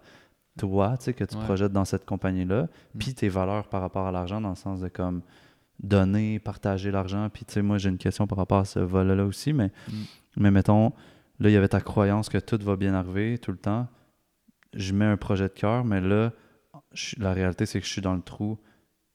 toi, 0.58 0.96
tu 0.98 1.06
sais, 1.06 1.14
que 1.14 1.24
tu 1.26 1.36
Ouais. 1.36 1.44
projettes 1.44 1.72
dans 1.74 1.86
cette 1.86 2.06
compagnie-là, 2.06 2.64
Mm. 2.64 2.98
puis 3.00 3.14
tes 3.14 3.28
valeurs 3.30 3.68
par 3.68 3.82
rapport 3.82 4.06
à 4.08 4.12
l'argent, 4.12 4.40
dans 4.40 4.50
le 4.50 4.56
sens 4.56 4.80
de 4.80 4.88
comme 4.88 5.22
donner, 5.82 6.40
partager 6.40 6.92
l'argent. 6.92 7.30
Puis 7.34 7.46
tu 7.46 7.54
sais, 7.54 7.62
moi, 7.62 7.78
j'ai 7.78 7.90
une 7.90 7.98
question 7.98 8.28
par 8.28 8.38
rapport 8.38 8.60
à 8.60 8.66
ce 8.66 8.80
volet-là 8.80 9.26
aussi, 9.26 9.54
mais, 9.54 9.72
Mm. 9.88 9.94
mais 10.38 10.52
mettons, 10.52 10.92
là, 11.40 11.50
il 11.50 11.54
y 11.54 11.58
avait 11.58 11.68
ta 11.70 11.82
croyance 11.82 12.30
que 12.30 12.38
tout 12.38 12.60
va 12.62 12.76
bien 12.76 12.94
arriver 12.94 13.38
tout 13.38 13.52
le 13.52 13.58
temps. 13.58 13.88
Je 14.74 14.94
mets 14.94 15.06
un 15.06 15.18
projet 15.18 15.46
de 15.48 15.54
cœur, 15.54 15.84
mais 15.86 16.02
là, 16.02 16.32
je- 16.94 17.16
la 17.20 17.34
réalité, 17.34 17.66
c'est 17.66 17.80
que 17.80 17.86
je 17.86 17.92
suis 17.92 18.02
dans 18.02 18.14
le 18.16 18.22
trou, 18.22 18.58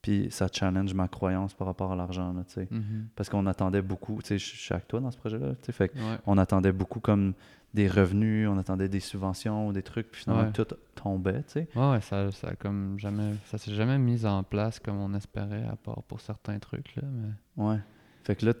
puis 0.01 0.27
ça 0.29 0.47
challenge 0.51 0.93
ma 0.93 1.07
croyance 1.07 1.53
par 1.53 1.67
rapport 1.67 1.91
à 1.91 1.95
l'argent, 1.95 2.33
là, 2.33 2.43
tu 2.45 2.53
sais. 2.53 2.67
Mhm. 2.69 3.07
Parce 3.15 3.29
qu'on 3.29 3.45
attendait 3.47 3.81
beaucoup, 3.81 4.19
tu 4.21 4.27
sais, 4.27 4.37
je 4.37 4.55
suis 4.55 4.73
avec 4.73 4.87
toi 4.87 4.99
dans 4.99 5.11
ce 5.11 5.17
projet-là, 5.17 5.55
tu 5.55 5.65
sais, 5.67 5.71
fait 5.71 5.91
Ouais. 5.95 6.17
on 6.25 6.37
attendait 6.37 6.71
beaucoup 6.73 6.99
comme 6.99 7.33
des 7.73 7.87
revenus, 7.89 8.47
on 8.47 8.57
attendait 8.57 8.87
des 8.87 8.99
subventions, 9.01 9.71
des 9.73 9.83
trucs, 9.83 10.09
puis 10.11 10.21
finalement 10.21 10.43
Ouais. 10.45 10.51
tout 10.53 10.65
tombait, 10.95 11.43
tu 11.43 11.51
sais. 11.53 11.67
Ouais, 11.75 11.99
ça, 12.01 12.31
ça 12.31 12.55
comme 12.55 12.97
jamais. 12.99 13.33
Ça 13.45 13.57
s'est 13.57 13.73
jamais 13.73 13.97
mis 13.97 14.25
en 14.25 14.43
place 14.43 14.79
comme 14.79 14.97
on 14.97 15.13
espérait, 15.13 15.65
à 15.65 15.75
part 15.75 16.03
pour 16.03 16.21
certains 16.21 16.59
trucs, 16.59 16.95
là. 16.95 17.03
Mais... 17.11 17.63
Ouais. 17.63 17.79
Fait 18.23 18.35
que 18.35 18.45
là, 18.45 18.53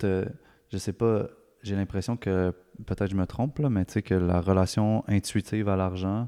je 0.71 0.77
sais 0.77 0.93
pas, 0.93 1.27
j'ai 1.65 1.75
l'impression 1.75 2.15
que, 2.17 2.53
peut-être 2.85 3.09
je 3.11 3.15
me 3.15 3.25
trompe, 3.25 3.59
là, 3.59 3.69
mais 3.69 3.85
tu 3.85 3.93
sais 3.93 4.01
que 4.01 4.13
la 4.15 4.39
relation 4.41 5.03
intuitive 5.07 5.67
à 5.69 5.75
l'argent 5.75 6.27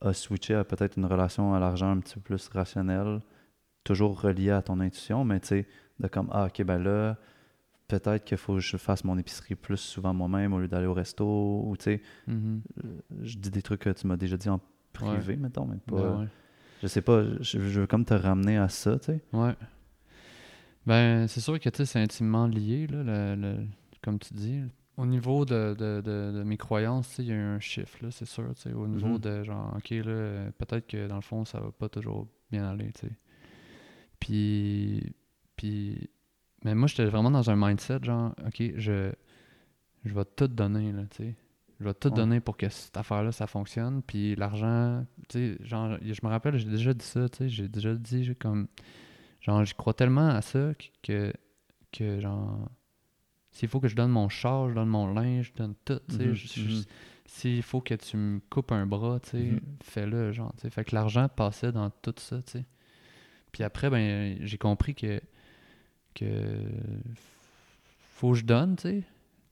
a 0.00 0.12
switché 0.12 0.54
à 0.54 0.64
peut-être 0.64 0.96
une 0.96 1.06
relation 1.06 1.54
à 1.54 1.58
l'argent 1.60 1.90
un 1.90 2.00
petit 2.00 2.14
peu 2.14 2.20
plus 2.20 2.48
rationnelle, 2.48 3.20
toujours 3.84 4.20
reliée 4.20 4.50
à 4.50 4.62
ton 4.62 4.80
intuition, 4.80 5.24
mais 5.24 5.40
tu 5.40 5.48
sais, 5.48 5.66
de 6.00 6.08
comme, 6.08 6.28
ah, 6.32 6.46
ok, 6.46 6.62
ben 6.64 6.78
là, 6.82 7.16
peut-être 7.88 8.24
qu'il 8.24 8.36
faut 8.36 8.54
que 8.54 8.60
je 8.60 8.76
fasse 8.76 9.04
mon 9.04 9.16
épicerie 9.16 9.54
plus 9.54 9.76
souvent 9.78 10.12
moi-même 10.12 10.52
au 10.52 10.58
lieu 10.58 10.68
d'aller 10.68 10.86
au 10.86 10.92
resto, 10.94 11.24
ou 11.64 11.76
tu 11.78 11.84
sais, 11.84 12.02
Mhm. 12.26 12.60
je 13.22 13.38
dis 13.38 13.50
des 13.50 13.62
trucs 13.62 13.80
que 13.82 13.90
tu 13.90 14.06
m'as 14.06 14.16
déjà 14.16 14.36
dit 14.36 14.48
en 14.48 14.60
privé, 14.92 15.36
mettons, 15.36 15.66
mais 15.66 15.76
pas. 15.86 15.96
Ben 15.96 16.20
ouais. 16.20 16.28
Je 16.82 16.88
sais 16.88 17.00
pas, 17.00 17.22
je, 17.40 17.58
je 17.58 17.80
veux 17.80 17.86
comme 17.86 18.04
te 18.04 18.12
ramener 18.14 18.58
à 18.58 18.68
ça, 18.68 18.98
tu 18.98 19.06
sais. 19.06 19.20
Ouais. 19.32 19.54
Ben, 20.86 21.26
c'est 21.26 21.40
sûr 21.40 21.58
que 21.58 21.68
tu 21.68 21.78
sais, 21.78 21.84
c'est 21.86 22.00
intimement 22.00 22.46
lié, 22.46 22.86
là, 22.86 23.02
le- 23.02 23.40
le- 23.40 23.66
comme 24.02 24.18
tu 24.18 24.34
dis. 24.34 24.60
Au 24.96 25.04
niveau 25.04 25.44
de, 25.44 25.74
de, 25.78 26.00
de, 26.00 26.32
de 26.38 26.42
mes 26.42 26.56
croyances, 26.56 27.16
il 27.18 27.26
y 27.26 27.32
a 27.32 27.36
un 27.36 27.60
chiffre, 27.60 27.98
là, 28.02 28.10
c'est 28.10 28.24
sûr. 28.24 28.50
Au 28.74 28.86
niveau 28.88 29.08
Mhm. 29.14 29.18
de 29.18 29.42
genre, 29.44 29.74
ok, 29.76 29.90
là, 29.90 30.50
peut-être 30.58 30.86
que 30.86 31.06
dans 31.06 31.16
le 31.16 31.20
fond, 31.20 31.44
ça 31.44 31.60
va 31.60 31.70
pas 31.70 31.88
toujours 31.90 32.26
bien 32.50 32.64
aller. 32.66 32.90
Puis, 34.20 35.14
puis, 35.56 36.10
mais 36.64 36.74
moi, 36.74 36.88
j'étais 36.88 37.04
vraiment 37.06 37.30
dans 37.30 37.50
un 37.50 37.56
mindset, 37.56 37.98
genre, 38.02 38.34
ok, 38.46 38.62
je, 38.76 39.12
je 40.04 40.14
vais 40.14 40.24
tout 40.24 40.48
donner, 40.48 40.92
là, 40.92 41.02
tu 41.10 41.16
sais. 41.24 41.34
je 41.78 41.84
vais 41.84 41.94
tout 41.94 42.08
Ouais. 42.08 42.14
donner 42.14 42.40
pour 42.40 42.56
que 42.56 42.68
cette 42.70 42.96
affaire-là, 42.96 43.32
ça 43.32 43.46
fonctionne. 43.46 44.02
Puis 44.02 44.34
l'argent, 44.36 45.04
tu 45.28 45.56
sais, 45.56 45.64
genre, 45.64 45.98
je 46.00 46.20
me 46.22 46.28
rappelle, 46.28 46.56
j'ai 46.56 46.70
déjà 46.70 46.94
dit 46.94 47.04
ça, 47.04 47.28
tu 47.28 47.36
sais, 47.38 47.48
j'ai 47.50 47.68
déjà 47.68 47.94
dit, 47.94 48.34
comme, 48.40 48.66
genre, 49.42 49.62
je 49.64 49.74
crois 49.74 49.92
tellement 49.92 50.28
à 50.28 50.40
ça 50.40 50.72
que, 51.02 51.32
que, 51.92 52.18
genre, 52.20 52.70
s'il 53.56 53.68
faut 53.68 53.80
que 53.80 53.88
je 53.88 53.96
donne 53.96 54.10
mon 54.10 54.28
char, 54.28 54.68
je 54.68 54.74
donne 54.74 54.88
mon 54.88 55.12
linge, 55.12 55.52
je 55.54 55.58
donne 55.62 55.74
tout, 55.84 55.98
tu 56.08 56.16
sais, 56.16 56.60
Mhm, 56.60 56.82
s'il 57.26 57.62
faut 57.62 57.80
que 57.80 57.94
tu 57.94 58.16
me 58.16 58.40
coupes 58.50 58.70
un 58.72 58.84
bras, 58.86 59.18
tu 59.20 59.30
sais, 59.30 59.38
Mhm. 59.38 59.60
fais-le, 59.82 60.32
genre, 60.32 60.52
tu 60.56 60.62
sais. 60.62 60.70
Fait 60.70 60.84
que 60.84 60.94
l'argent 60.94 61.28
passait 61.28 61.72
dans 61.72 61.88
tout 61.90 62.14
ça, 62.18 62.42
tu 62.42 62.52
sais. 62.52 62.64
Puis 63.52 63.62
après, 63.64 63.88
ben, 63.88 64.36
j'ai 64.42 64.58
compris 64.58 64.94
que, 64.94 65.20
que 66.14 66.26
faut 68.14 68.32
que 68.32 68.38
je 68.38 68.44
donne, 68.44 68.76
tu 68.76 68.82
sais. 68.82 69.02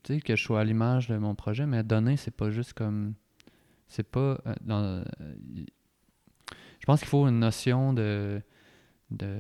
Tu 0.03 0.15
sais, 0.17 0.21
que 0.21 0.37
je 0.37 0.43
sois 0.43 0.61
à 0.61 0.65
l'image 0.65 1.09
de 1.09 1.17
mon 1.17 1.35
projet, 1.35 1.65
mais 1.67 1.83
donner, 1.83 2.17
c'est 2.19 2.31
pas 2.31 2.51
juste 2.51 2.75
comme. 2.75 3.15
C'est 3.89 4.07
pas. 4.07 4.39
euh, 4.47 4.55
dans, 4.61 5.05
je 6.81 6.85
pense 6.87 7.01
qu'il 7.01 7.09
faut 7.09 7.27
une 7.27 7.39
notion 7.39 7.93
de. 7.95 8.43
de, 9.11 9.39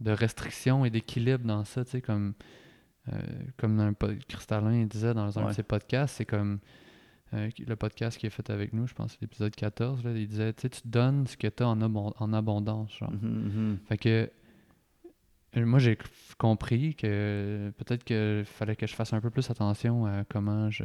de 0.00 0.10
restriction 0.12 0.84
et 0.86 0.90
d'équilibre 0.90 1.44
dans 1.44 1.64
ça, 1.64 1.84
tu 1.84 1.90
sais, 1.92 2.00
comme. 2.00 2.32
Euh, 3.12 3.18
comme 3.56 3.78
un 3.80 3.92
Cristallin 4.28 4.84
disait 4.86 5.14
dans 5.14 5.38
un 5.38 5.42
Ouais. 5.42 5.48
de 5.50 5.54
ses 5.54 5.62
podcasts, 5.62 6.16
c'est 6.16 6.24
comme. 6.26 6.60
euh, 7.34 7.48
le 7.64 7.76
podcast 7.76 8.18
qu'il 8.18 8.26
a 8.26 8.30
fait 8.30 8.50
avec 8.50 8.72
nous, 8.72 8.86
je 8.88 8.94
pense, 8.94 9.12
c'est 9.12 9.20
l'épisode 9.22 9.54
14, 9.54 10.02
là, 10.04 10.10
il 10.12 10.26
disait, 10.26 10.52
tu 10.52 10.68
donnes 10.84 11.26
ce 11.28 11.36
que 11.36 11.46
tu 11.46 11.62
as 11.62 11.68
en, 11.68 11.80
abon- 11.80 12.12
en 12.18 12.32
abondance, 12.32 12.92
genre. 12.98 13.12
Mhm, 13.12 13.28
mhm. 13.30 13.78
Fait 13.88 13.98
que 13.98 14.30
euh, 15.56 15.64
moi 15.66 15.78
j'ai 15.80 15.96
compris 16.38 16.94
que 16.94 17.72
peut-être 17.78 18.04
qu'il 18.04 18.44
fallait 18.44 18.76
que 18.76 18.86
je 18.86 18.94
fasse 18.94 19.12
un 19.12 19.20
peu 19.20 19.30
plus 19.30 19.48
attention 19.50 20.06
à 20.06 20.24
comment 20.24 20.70
je, 20.70 20.84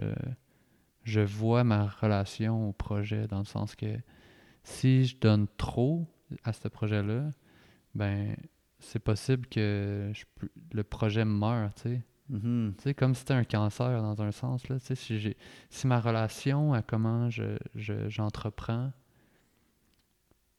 je 1.04 1.22
vois 1.22 1.64
ma 1.64 1.86
relation 1.88 2.70
au 2.70 2.74
projet, 2.74 3.28
dans 3.28 3.40
le 3.40 3.46
sens 3.46 3.76
que 3.76 3.98
si 4.64 5.06
je 5.06 5.18
donne 5.20 5.48
trop 5.58 6.08
à 6.44 6.54
ce 6.54 6.68
projet-là, 6.68 7.30
ben 7.94 8.36
c'est 8.80 9.00
possible 9.00 9.48
que 9.48 10.12
je 10.14 10.26
le 10.74 10.84
projet 10.84 11.26
meure, 11.26 11.74
tu 11.76 11.82
sais. 11.84 12.02
Tu 12.28 12.74
sais, 12.82 12.94
comme 12.96 13.14
si 13.14 13.20
c'était 13.20 13.34
un 13.36 13.44
cancer 13.44 14.02
dans 14.02 14.22
un 14.22 14.32
sens. 14.32 14.68
Là. 14.68 14.80
Tu 14.80 14.86
sais, 14.88 14.96
si, 14.96 15.20
j'ai, 15.20 15.38
si 15.70 15.86
ma 15.88 16.00
relation 16.00 16.74
à 16.74 16.82
comment 16.82 17.30
je, 17.30 17.58
je- 17.76 18.10
j'entreprends 18.10 18.92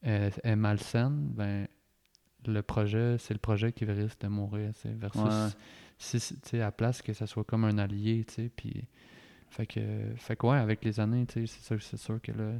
est, 0.03 0.39
est 0.45 0.57
malsaine, 0.57 1.29
ben, 1.35 1.67
le 2.47 2.63
projet, 2.63 3.17
c'est 3.19 3.35
le 3.35 3.41
projet 3.41 3.73
qui 3.73 3.85
risque 3.85 4.21
de 4.21 4.29
mourir. 4.29 4.73
tu 4.75 4.83
sais, 4.83 4.91
Versus 4.91 5.21
Ouais. 5.23 5.49
si, 5.99 6.21
si- 6.21 6.41
tu 6.41 6.51
sais, 6.51 6.63
à 6.63 6.71
place 6.71 7.03
que 7.03 7.13
ça 7.13 7.27
soit 7.27 7.45
comme 7.45 7.65
un 7.65 7.79
allié. 7.79 8.25
tu 8.25 8.35
sais, 8.35 8.51
Puis, 8.55 8.85
fait 9.51 9.67
que, 9.67 9.81
fait 10.17 10.37
que 10.37 10.47
ouais, 10.47 10.59
avec 10.59 10.85
les 10.85 11.01
années, 11.01 11.27
tu 11.27 11.47
sais, 11.47 11.53
c'est 11.53 11.65
sûr, 11.65 11.83
c'est 11.83 11.97
sûr 11.97 12.21
que 12.23 12.31
là, 12.33 12.53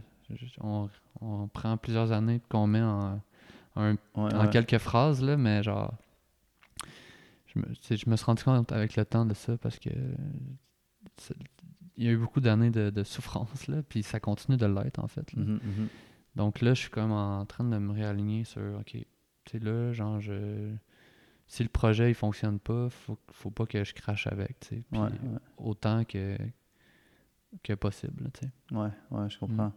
on, 0.61 0.89
on 1.21 1.47
prend 1.47 1.77
plusieurs 1.77 2.11
années 2.11 2.41
qu'on 2.49 2.67
met 2.67 2.83
en, 2.83 3.21
Ouais, 3.77 3.95
en 4.17 4.25
ouais. 4.41 4.51
quelques 4.51 4.79
phrases, 4.79 5.23
là, 5.23 5.37
mais 5.37 5.63
genre. 5.63 5.95
Je 7.57 7.61
me, 7.95 7.97
je 7.97 8.11
me 8.11 8.17
suis 8.17 8.25
rendu 8.27 8.45
compte 8.45 8.71
avec 8.73 8.97
le 8.97 9.05
temps 9.05 9.25
de 9.27 9.35
ça 9.35 9.57
parce 9.59 9.79
que. 9.79 9.91
Il 11.97 12.05
y 12.05 12.09
a 12.09 12.13
eu 12.13 12.19
beaucoup 12.19 12.41
d'années 12.41 12.71
de, 12.71 12.91
de 12.91 13.03
souffrance, 13.05 13.69
là, 13.69 13.83
puis 13.83 14.03
ça 14.03 14.21
continue 14.21 14.59
de 14.59 14.67
l'être, 14.67 14.99
en 15.03 15.09
fait. 15.09 15.33
là. 15.33 15.43
Mhm, 15.43 15.53
mhm. 15.55 15.89
Donc 16.35 16.61
là, 16.61 16.75
je 16.75 16.81
suis 16.83 16.91
comme 16.91 17.13
en 17.13 17.47
train 17.47 17.65
de 17.65 17.79
me 17.79 17.93
réaligner 17.93 18.45
sur, 18.45 18.61
OK, 18.79 18.91
tu 18.93 19.05
sais, 19.51 19.59
là, 19.59 19.93
genre, 19.93 20.21
je. 20.21 20.75
Si 21.49 21.63
le 21.63 21.69
projet, 21.69 22.11
il 22.11 22.15
fonctionne 22.15 22.59
pas, 22.59 22.91
faut, 22.91 23.17
faut 23.31 23.51
pas 23.51 23.67
que 23.67 23.83
je 23.85 23.95
crache 23.95 24.27
avec, 24.27 24.59
tu 24.61 24.69
sais. 24.69 24.83
Puis 24.91 25.01
Ouais, 25.01 25.07
ouais. 25.07 25.39
autant 25.59 26.05
que, 26.05 26.37
que 27.63 27.73
possible, 27.73 28.31
tu 28.35 28.41
sais. 28.47 28.77
Ouais, 28.77 28.91
ouais, 29.13 29.31
je 29.31 29.39
comprends. 29.39 29.69
Mm. 29.69 29.73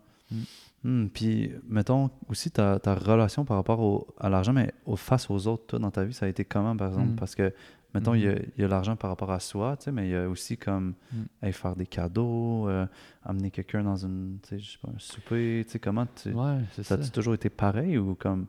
Hmm, 0.84 1.08
puis, 1.08 1.52
mettons, 1.68 2.10
aussi 2.30 2.52
ta, 2.52 2.80
ta 2.80 2.96
relation 2.96 3.44
par 3.44 3.58
rapport 3.58 3.80
au- 3.82 4.08
à 4.18 4.30
l'argent, 4.30 4.54
mais 4.54 4.74
au, 4.86 4.96
face 4.96 5.30
aux 5.30 5.48
autres, 5.48 5.66
toi, 5.68 5.80
dans 5.80 5.92
ta 5.92 6.06
vie, 6.06 6.14
ça 6.14 6.26
a 6.26 6.30
été 6.30 6.46
comment, 6.46 6.76
par 6.78 6.88
exemple? 6.90 7.10
Mm. 7.12 7.16
Parce 7.16 7.36
que, 7.36 7.54
mettons, 7.94 8.14
il 8.14 8.22
y 8.22 8.28
a- 8.28 8.34
Mhm. 8.36 8.46
y 8.58 8.64
a, 8.64 8.68
l'argent 8.70 8.96
par 8.96 9.10
rapport 9.10 9.32
à 9.32 9.40
soi, 9.42 9.76
tu 9.76 9.86
sais, 9.86 9.92
mais 9.92 10.08
il 10.08 10.12
y 10.12 10.16
a 10.16 10.30
aussi 10.30 10.56
comme 10.58 10.94
Mm. 11.12 11.18
hey, 11.44 11.52
faire 11.54 11.76
des 11.76 11.86
cadeaux, 11.86 12.70
euh, 12.70 12.86
amener 13.26 13.52
quelqu'un 13.52 13.84
dans 13.84 13.98
une, 13.98 14.38
tu 14.44 14.50
sais, 14.50 14.60
je 14.60 14.72
sais 14.72 14.78
pas, 14.82 14.90
un 14.96 15.00
souper, 15.00 15.64
tu 15.66 15.72
sais, 15.74 15.80
comment 15.80 16.06
tu... 16.06 16.30
Ouais, 16.32 16.60
ça 16.78 16.84
ça. 16.84 16.96
a-tu 16.96 17.12
toujours 17.12 17.34
été 17.34 17.50
pareil 17.50 17.98
ou 17.98 18.16
comme... 18.16 18.46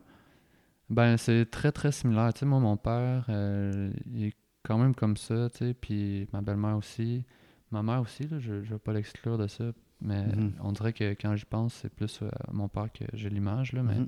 Ben, 0.89 1.17
c'est 1.17 1.45
très, 1.49 1.71
très 1.71 1.91
similaire. 1.91 2.33
Tu 2.33 2.39
sais, 2.41 2.45
moi, 2.45 2.59
mon 2.59 2.77
père, 2.77 3.25
euh, 3.29 3.91
il 4.13 4.25
est 4.27 4.33
quand 4.63 4.77
même 4.77 4.93
comme 4.95 5.17
ça, 5.17 5.49
tu 5.49 5.57
sais, 5.59 5.73
puis 5.73 6.27
ma 6.33 6.41
belle-mère 6.41 6.77
aussi. 6.77 7.23
Ma 7.71 7.81
mère 7.81 8.01
aussi, 8.01 8.23
là, 8.27 8.39
je 8.39 8.53
ne 8.53 8.59
vais 8.61 8.77
pas 8.79 8.91
l'exclure 8.93 9.37
de 9.37 9.47
ça, 9.47 9.63
mais 10.01 10.23
Mhm. 10.25 10.53
on 10.61 10.71
dirait 10.71 10.93
que 10.93 11.11
quand 11.11 11.35
j'y 11.35 11.45
pense, 11.45 11.73
c'est 11.75 11.93
plus 11.93 12.19
euh, 12.21 12.29
à 12.47 12.51
mon 12.51 12.67
père 12.67 12.91
que 12.91 13.05
j'ai 13.13 13.29
l'image, 13.29 13.73
là, 13.73 13.83
mais 13.83 13.95
Mhm. 13.99 14.05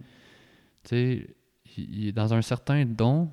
tu 0.83 0.89
sais, 0.89 1.35
il, 1.77 2.07
est 2.07 2.11
dans 2.11 2.33
un 2.33 2.41
certain 2.41 2.85
don, 2.85 3.29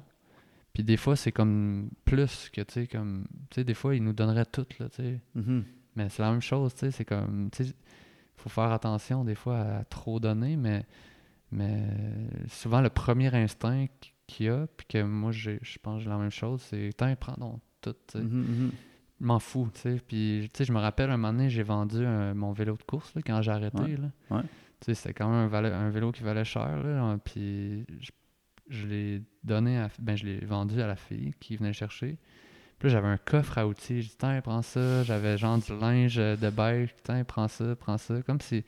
puis 0.72 0.84
des 0.84 0.96
fois, 0.96 1.16
c'est 1.16 1.32
comme 1.32 1.90
plus 2.04 2.48
que, 2.50 2.60
tu 2.60 2.72
sais, 2.74 2.86
comme, 2.86 3.26
tu 3.50 3.56
sais, 3.56 3.64
des 3.64 3.74
fois, 3.74 3.94
il 3.96 4.02
nous 4.04 4.12
donnerait 4.12 4.46
tout, 4.46 4.66
là, 4.78 4.88
tu 4.88 4.96
sais. 5.02 5.20
Mhm. 5.34 5.64
Mais 5.96 6.08
c'est 6.08 6.22
la 6.22 6.30
même 6.30 6.40
chose, 6.42 6.72
tu 6.74 6.80
sais, 6.80 6.90
c'est 6.92 7.04
comme, 7.04 7.48
tu 7.50 7.64
sais, 7.64 7.72
faut 8.36 8.48
faire 8.48 8.70
attention 8.72 9.24
des 9.24 9.34
fois 9.34 9.58
à 9.60 9.84
trop 9.84 10.20
donner, 10.20 10.56
mais, 10.56 10.86
mais 11.52 11.82
souvent 12.48 12.80
le 12.80 12.88
premier 12.90 13.34
instinct 13.34 13.86
qu- 14.00 14.12
qu'il 14.26 14.46
y 14.46 14.48
a, 14.48 14.66
puis 14.76 14.86
que 14.88 15.02
moi, 15.02 15.32
je 15.32 15.50
pense 15.82 15.98
que 15.98 16.04
j'ai 16.04 16.10
la 16.10 16.16
même 16.18 16.30
chose, 16.30 16.62
c'est, 16.62 16.90
tiens, 16.96 17.16
prends 17.16 17.34
donc 17.36 17.60
tout, 17.80 17.94
tu 18.06 18.18
sais. 18.18 18.24
Je 19.20 19.26
m'en 19.26 19.38
fous, 19.38 19.68
tu 19.74 19.80
sais. 19.80 20.00
Puis, 20.06 20.48
tu 20.52 20.58
sais, 20.58 20.64
je 20.64 20.72
me 20.72 20.78
rappelle 20.78 21.10
un 21.10 21.16
moment 21.16 21.32
donné, 21.32 21.50
j'ai 21.50 21.62
vendu 21.62 22.04
un- 22.06 22.34
mon 22.34 22.52
vélo 22.52 22.76
de 22.76 22.82
course, 22.82 23.14
là, 23.14 23.22
quand 23.24 23.42
j'ai 23.42 23.50
arrêté, 23.50 23.82
Ouais, 23.82 23.96
là. 23.96 24.36
ouais. 24.36 24.42
Tu 24.80 24.86
sais, 24.86 24.94
c'était 24.94 25.14
quand 25.14 25.28
même 25.28 25.52
un, 25.52 25.90
vélo 25.90 26.10
qui 26.10 26.22
valait 26.22 26.44
cher, 26.44 26.82
là, 26.82 27.02
hein, 27.02 27.18
puis 27.18 27.84
je, 28.00 28.10
je 28.70 28.86
l'ai 28.86 29.22
donné 29.44 29.78
à, 29.78 29.90
ben, 29.98 30.16
je 30.16 30.24
l'ai 30.24 30.38
vendu 30.44 30.80
à 30.80 30.86
la 30.86 30.96
fille 30.96 31.34
qui 31.38 31.56
venait 31.56 31.68
le 31.70 31.74
chercher. 31.74 32.16
Puis 32.78 32.88
là, 32.88 32.94
j'avais 32.94 33.08
un 33.08 33.18
coffre 33.18 33.58
à 33.58 33.66
outils. 33.66 34.00
J'ai 34.00 34.08
dit, 34.08 34.16
tiens, 34.18 34.40
prends 34.40 34.62
ça. 34.62 35.02
J'avais 35.02 35.36
genre 35.36 35.58
du 35.58 35.70
linge 35.78 36.18
euh, 36.18 36.34
de 36.34 36.48
bike. 36.48 36.94
Tiens, 37.04 37.24
prends 37.24 37.46
ça, 37.46 37.76
prends 37.76 37.98
ça. 37.98 38.22
Comme 38.22 38.40
si, 38.40 38.64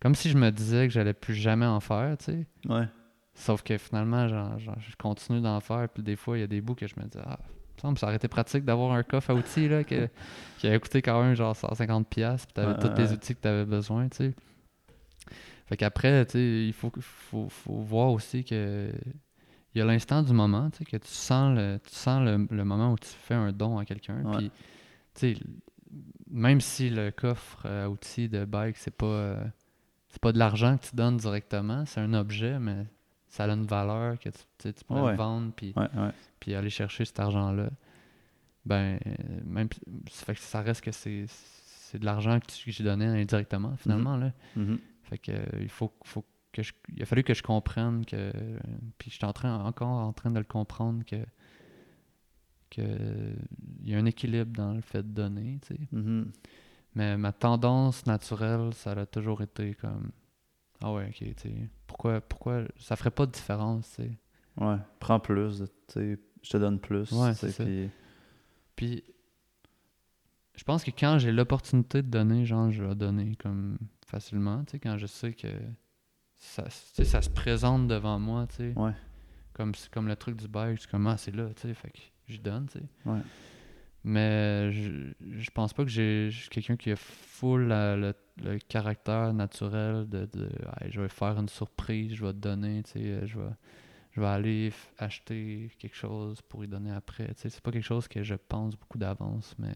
comme 0.00 0.14
si 0.14 0.30
je 0.30 0.38
me 0.38 0.50
disais 0.50 0.86
que 0.86 0.94
j'allais 0.94 1.12
plus 1.12 1.34
jamais 1.34 1.66
en 1.66 1.80
faire, 1.80 2.16
tu 2.16 2.24
sais. 2.24 2.46
Ouais. 2.66 2.88
Sauf 3.34 3.62
que 3.62 3.76
finalement, 3.76 4.26
genre, 4.26 4.58
genre, 4.58 4.78
je 4.80 4.96
continue 4.96 5.42
d'en 5.42 5.60
faire. 5.60 5.86
Puis 5.90 6.02
des 6.02 6.16
fois, 6.16 6.38
il 6.38 6.40
y 6.40 6.44
a 6.44 6.46
des 6.46 6.62
bouts 6.62 6.74
que 6.74 6.86
je 6.86 6.94
me 6.98 7.04
dis, 7.04 7.18
ah, 7.22 7.38
semble 7.80 7.98
ça 7.98 8.06
aurait 8.06 8.16
été 8.16 8.28
pratique 8.28 8.64
d'avoir 8.64 8.92
un 8.92 9.02
coffre 9.02 9.30
à 9.30 9.34
outils, 9.34 9.68
là, 9.68 9.84
que- 9.84 10.08
qui 10.58 10.66
avait 10.66 10.80
coûté 10.80 11.02
quand 11.02 11.22
même 11.22 11.34
genre 11.34 11.54
150$. 11.54 12.44
Puis 12.46 12.52
t'avais 12.54 12.72
Ouais, 12.72 12.78
tous 12.78 12.96
les 13.00 13.12
outils 13.12 13.34
que 13.34 13.40
t'avais 13.40 13.64
besoin, 13.64 14.08
tu 14.08 14.16
sais. 14.16 14.34
Fait 15.66 15.76
qu'après, 15.76 16.24
tu 16.26 16.32
sais, 16.32 16.66
il 16.66 16.72
faut, 16.72 16.92
faut, 17.00 17.48
faut 17.48 17.80
voir 17.80 18.10
aussi 18.12 18.44
que 18.44 18.90
il 19.74 19.78
y 19.78 19.82
a 19.82 19.84
l'instant 19.84 20.22
du 20.22 20.32
moment, 20.32 20.70
tu 20.70 20.78
sais, 20.78 20.84
que 20.84 20.96
tu 20.96 21.08
sens 21.10 21.54
le, 21.54 21.78
tu 21.86 21.94
sens 21.94 22.24
le, 22.24 22.46
le 22.50 22.64
moment 22.64 22.92
où 22.92 22.98
tu 22.98 23.08
fais 23.08 23.34
un 23.34 23.52
don 23.52 23.76
à 23.78 23.84
quelqu'un. 23.84 24.22
Ouais. 24.22 24.36
Puis, 24.38 24.50
tu 25.14 25.34
sais, 25.34 25.40
même 26.30 26.60
si 26.60 26.88
le 26.88 27.10
coffre 27.10 27.66
à 27.66 27.90
outils 27.90 28.28
de 28.28 28.44
bike, 28.44 28.76
c'est 28.78 28.96
pas, 28.96 29.06
euh, 29.06 29.44
c'est 30.08 30.20
pas 30.22 30.32
de 30.32 30.38
l'argent 30.38 30.78
que 30.78 30.86
tu 30.86 30.96
donnes 30.96 31.16
directement, 31.18 31.84
c'est 31.84 32.00
un 32.00 32.14
objet, 32.14 32.58
mais 32.58 32.86
ça 33.36 33.44
a 33.44 33.48
une 33.52 33.66
valeur 33.66 34.18
que 34.18 34.30
tu, 34.30 34.72
tu 34.72 34.84
pourrais 34.84 35.02
Ouais. 35.02 35.14
vendre 35.16 35.52
puis, 35.54 35.72
Ouais, 35.76 35.88
ouais. 35.94 36.10
puis 36.40 36.54
aller 36.54 36.70
chercher 36.70 37.04
cet 37.04 37.20
argent-là. 37.20 37.68
Ben, 38.64 38.98
euh, 39.06 39.14
même, 39.44 39.68
ça 40.10 40.24
fait 40.24 40.34
que 40.34 40.40
ça 40.40 40.62
reste 40.62 40.80
que 40.80 40.90
c'est, 40.90 41.26
c'est 41.28 41.98
de 41.98 42.04
l'argent 42.04 42.40
que, 42.40 42.46
j'ai 42.66 42.82
donné 42.82 43.04
indirectement, 43.06 43.76
finalement, 43.76 44.16
là. 44.16 44.32
Mhm. 44.56 44.78
Fait 45.04 45.18
que 45.18 45.32
euh, 45.32 45.44
il 45.60 45.68
faut, 45.68 45.92
faut 46.04 46.24
que 46.50 46.62
je, 46.62 46.72
il 46.94 47.02
a 47.02 47.06
fallu 47.06 47.22
que 47.22 47.34
je 47.34 47.42
comprenne 47.42 48.04
que 48.06 48.32
puis 48.98 49.10
je 49.10 49.16
suis 49.16 49.24
en 49.26 49.32
train 49.34 49.54
encore 49.64 49.88
en 49.88 50.12
train 50.14 50.30
de 50.30 50.38
le 50.38 50.44
comprendre 50.44 51.04
que 51.04 51.16
que 52.70 52.82
il 53.82 53.90
y 53.90 53.94
a 53.94 53.98
un 53.98 54.06
équilibre 54.06 54.50
dans 54.52 54.72
le 54.74 54.80
fait 54.80 55.02
de 55.02 55.12
donner, 55.12 55.58
tu 55.66 55.74
sais. 55.74 55.80
Mhm. 55.92 56.32
Mais 56.94 57.16
ma 57.18 57.32
tendance 57.32 58.06
naturelle, 58.06 58.72
ça 58.74 58.92
a 58.92 59.06
toujours 59.06 59.42
été 59.42 59.74
comme 59.74 60.10
ah 60.82 60.92
ouais, 60.92 61.06
OK, 61.08 61.34
tu. 61.36 61.70
Pourquoi 61.86 62.20
pourquoi 62.20 62.62
ça 62.78 62.96
ferait 62.96 63.10
pas 63.10 63.26
de 63.26 63.32
différence, 63.32 63.88
tu 63.96 64.02
sais. 64.04 64.10
Ouais. 64.58 64.76
Prends 65.00 65.20
plus, 65.20 65.58
tu 65.88 65.92
sais, 65.92 66.18
je 66.42 66.50
te 66.50 66.56
donne 66.56 66.78
plus. 66.80 67.10
Ouais, 67.12 67.34
c'est 67.34 67.50
ça. 67.50 67.64
puis- 67.64 67.90
Puis 68.74 69.04
je 70.56 70.64
pense 70.64 70.84
que 70.84 70.90
quand 70.90 71.18
j'ai 71.18 71.32
l'opportunité 71.32 72.02
de 72.02 72.08
donner, 72.08 72.44
genre 72.46 72.70
je 72.70 72.82
vais 72.82 72.94
donner 72.94 73.34
comme 73.36 73.78
facilement, 74.06 74.64
tu 74.64 74.72
sais, 74.72 74.78
quand 74.78 74.96
je 74.98 75.06
sais 75.06 75.32
que 75.32 75.48
ça, 76.36 76.64
ça 76.70 77.22
se 77.22 77.30
présente 77.30 77.88
devant 77.88 78.18
moi, 78.18 78.46
tu 78.48 78.56
sais. 78.56 78.72
Ouais. 78.76 78.92
Comme, 79.52 79.72
comme 79.90 80.06
le 80.08 80.16
truc 80.16 80.36
du 80.36 80.48
bike, 80.48 80.78
c'est 80.80 80.90
comme, 80.90 81.06
ah, 81.06 81.16
c'est 81.16 81.34
là, 81.34 81.48
tu 81.54 81.62
sais, 81.62 81.74
fait 81.74 81.90
que 81.90 81.98
je 82.28 82.38
donne, 82.38 82.66
tu 82.68 82.78
sais. 82.78 82.84
Ouais. 83.06 83.20
Mais 84.08 84.70
je, 84.72 85.12
je 85.20 85.50
pense 85.50 85.72
pas 85.74 85.82
que 85.82 85.90
j'ai 85.90 86.30
je 86.30 86.42
suis 86.42 86.48
quelqu'un 86.48 86.76
qui 86.76 86.92
a 86.92 86.96
full 86.96 87.62
la- 87.66 87.96
le, 87.96 88.14
le 88.44 88.58
caractère 88.60 89.34
naturel 89.34 90.08
de, 90.08 90.26
de 90.32 90.48
Hey, 90.80 90.92
je 90.92 91.00
vais 91.00 91.08
faire 91.08 91.36
une 91.40 91.48
surprise, 91.48 92.14
je 92.14 92.24
vais 92.24 92.32
te 92.32 92.38
donner, 92.38 92.84
tu 92.84 92.92
sais, 92.92 93.26
je 93.26 93.36
vais, 93.36 93.48
je 94.12 94.20
vais 94.20 94.26
aller 94.28 94.72
acheter 94.98 95.70
quelque 95.80 95.96
chose 95.96 96.40
pour 96.42 96.64
y 96.64 96.68
donner 96.68 96.92
après. 96.92 97.26
Tu 97.34 97.34
sais, 97.42 97.50
c'est 97.50 97.60
pas 97.60 97.72
quelque 97.72 97.82
chose 97.82 98.06
que 98.06 98.22
je 98.22 98.36
pense 98.36 98.76
beaucoup 98.76 98.96
d'avance, 98.98 99.54
mais, 99.58 99.74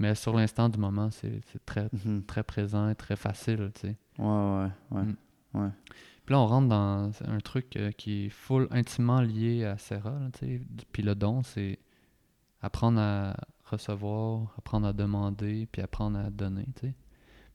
Mais 0.00 0.14
sur 0.14 0.32
l'instant 0.34 0.68
du 0.70 0.78
moment, 0.78 1.10
c'est 1.10 1.42
très, 1.66 1.88
Mhm. 1.92 2.22
très 2.24 2.44
présent 2.44 2.88
et 2.88 2.94
très 2.94 3.16
facile, 3.16 3.70
tu 3.74 3.80
sais. 3.82 3.96
Ouais, 4.18 4.26
ouais, 4.26 4.70
ouais. 4.92 5.02
Mm. 5.02 5.16
ouais. 5.54 5.70
Puis 6.24 6.32
là, 6.34 6.38
on 6.40 6.46
rentre 6.46 6.68
dans 6.68 7.10
un 7.26 7.38
truc 7.40 7.76
euh, 7.76 7.90
qui 7.90 8.26
est 8.26 8.28
full 8.30 8.68
intimement 8.70 9.20
lié 9.20 9.64
à 9.64 9.76
là, 9.76 10.30
tu 10.32 10.38
sais. 10.38 10.60
Puis 10.92 11.02
le 11.02 11.14
don, 11.16 11.42
c'est 11.42 11.78
apprendre 12.62 13.00
à 13.00 13.36
recevoir, 13.70 14.54
apprendre 14.58 14.86
à 14.86 14.92
demander, 14.92 15.66
puis 15.70 15.82
apprendre 15.82 16.18
à 16.18 16.30
donner, 16.30 16.66
tu 16.76 16.88
sais. 16.88 16.94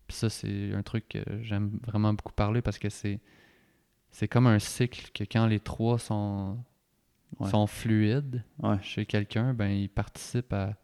Puis 0.07 0.17
ça, 0.17 0.29
c'est 0.29 0.73
un 0.73 0.83
truc 0.83 1.07
que 1.09 1.19
j'aime 1.41 1.79
vraiment 1.85 2.13
beaucoup 2.13 2.33
parler 2.33 2.61
parce 2.61 2.77
que 2.79 2.89
c'est 2.89 3.19
c'est 4.11 4.27
comme 4.27 4.45
un 4.47 4.59
cycle 4.59 5.09
que 5.13 5.23
quand 5.23 5.47
les 5.47 5.59
trois 5.59 5.97
sont, 5.97 6.57
Ouais. 7.39 7.49
sont 7.49 7.65
fluides 7.65 8.43
Ouais. 8.59 8.77
chez 8.83 9.05
quelqu'un, 9.07 9.55
ben 9.55 9.69
il 9.69 9.89
participe 9.89 10.53
à, 10.53 10.77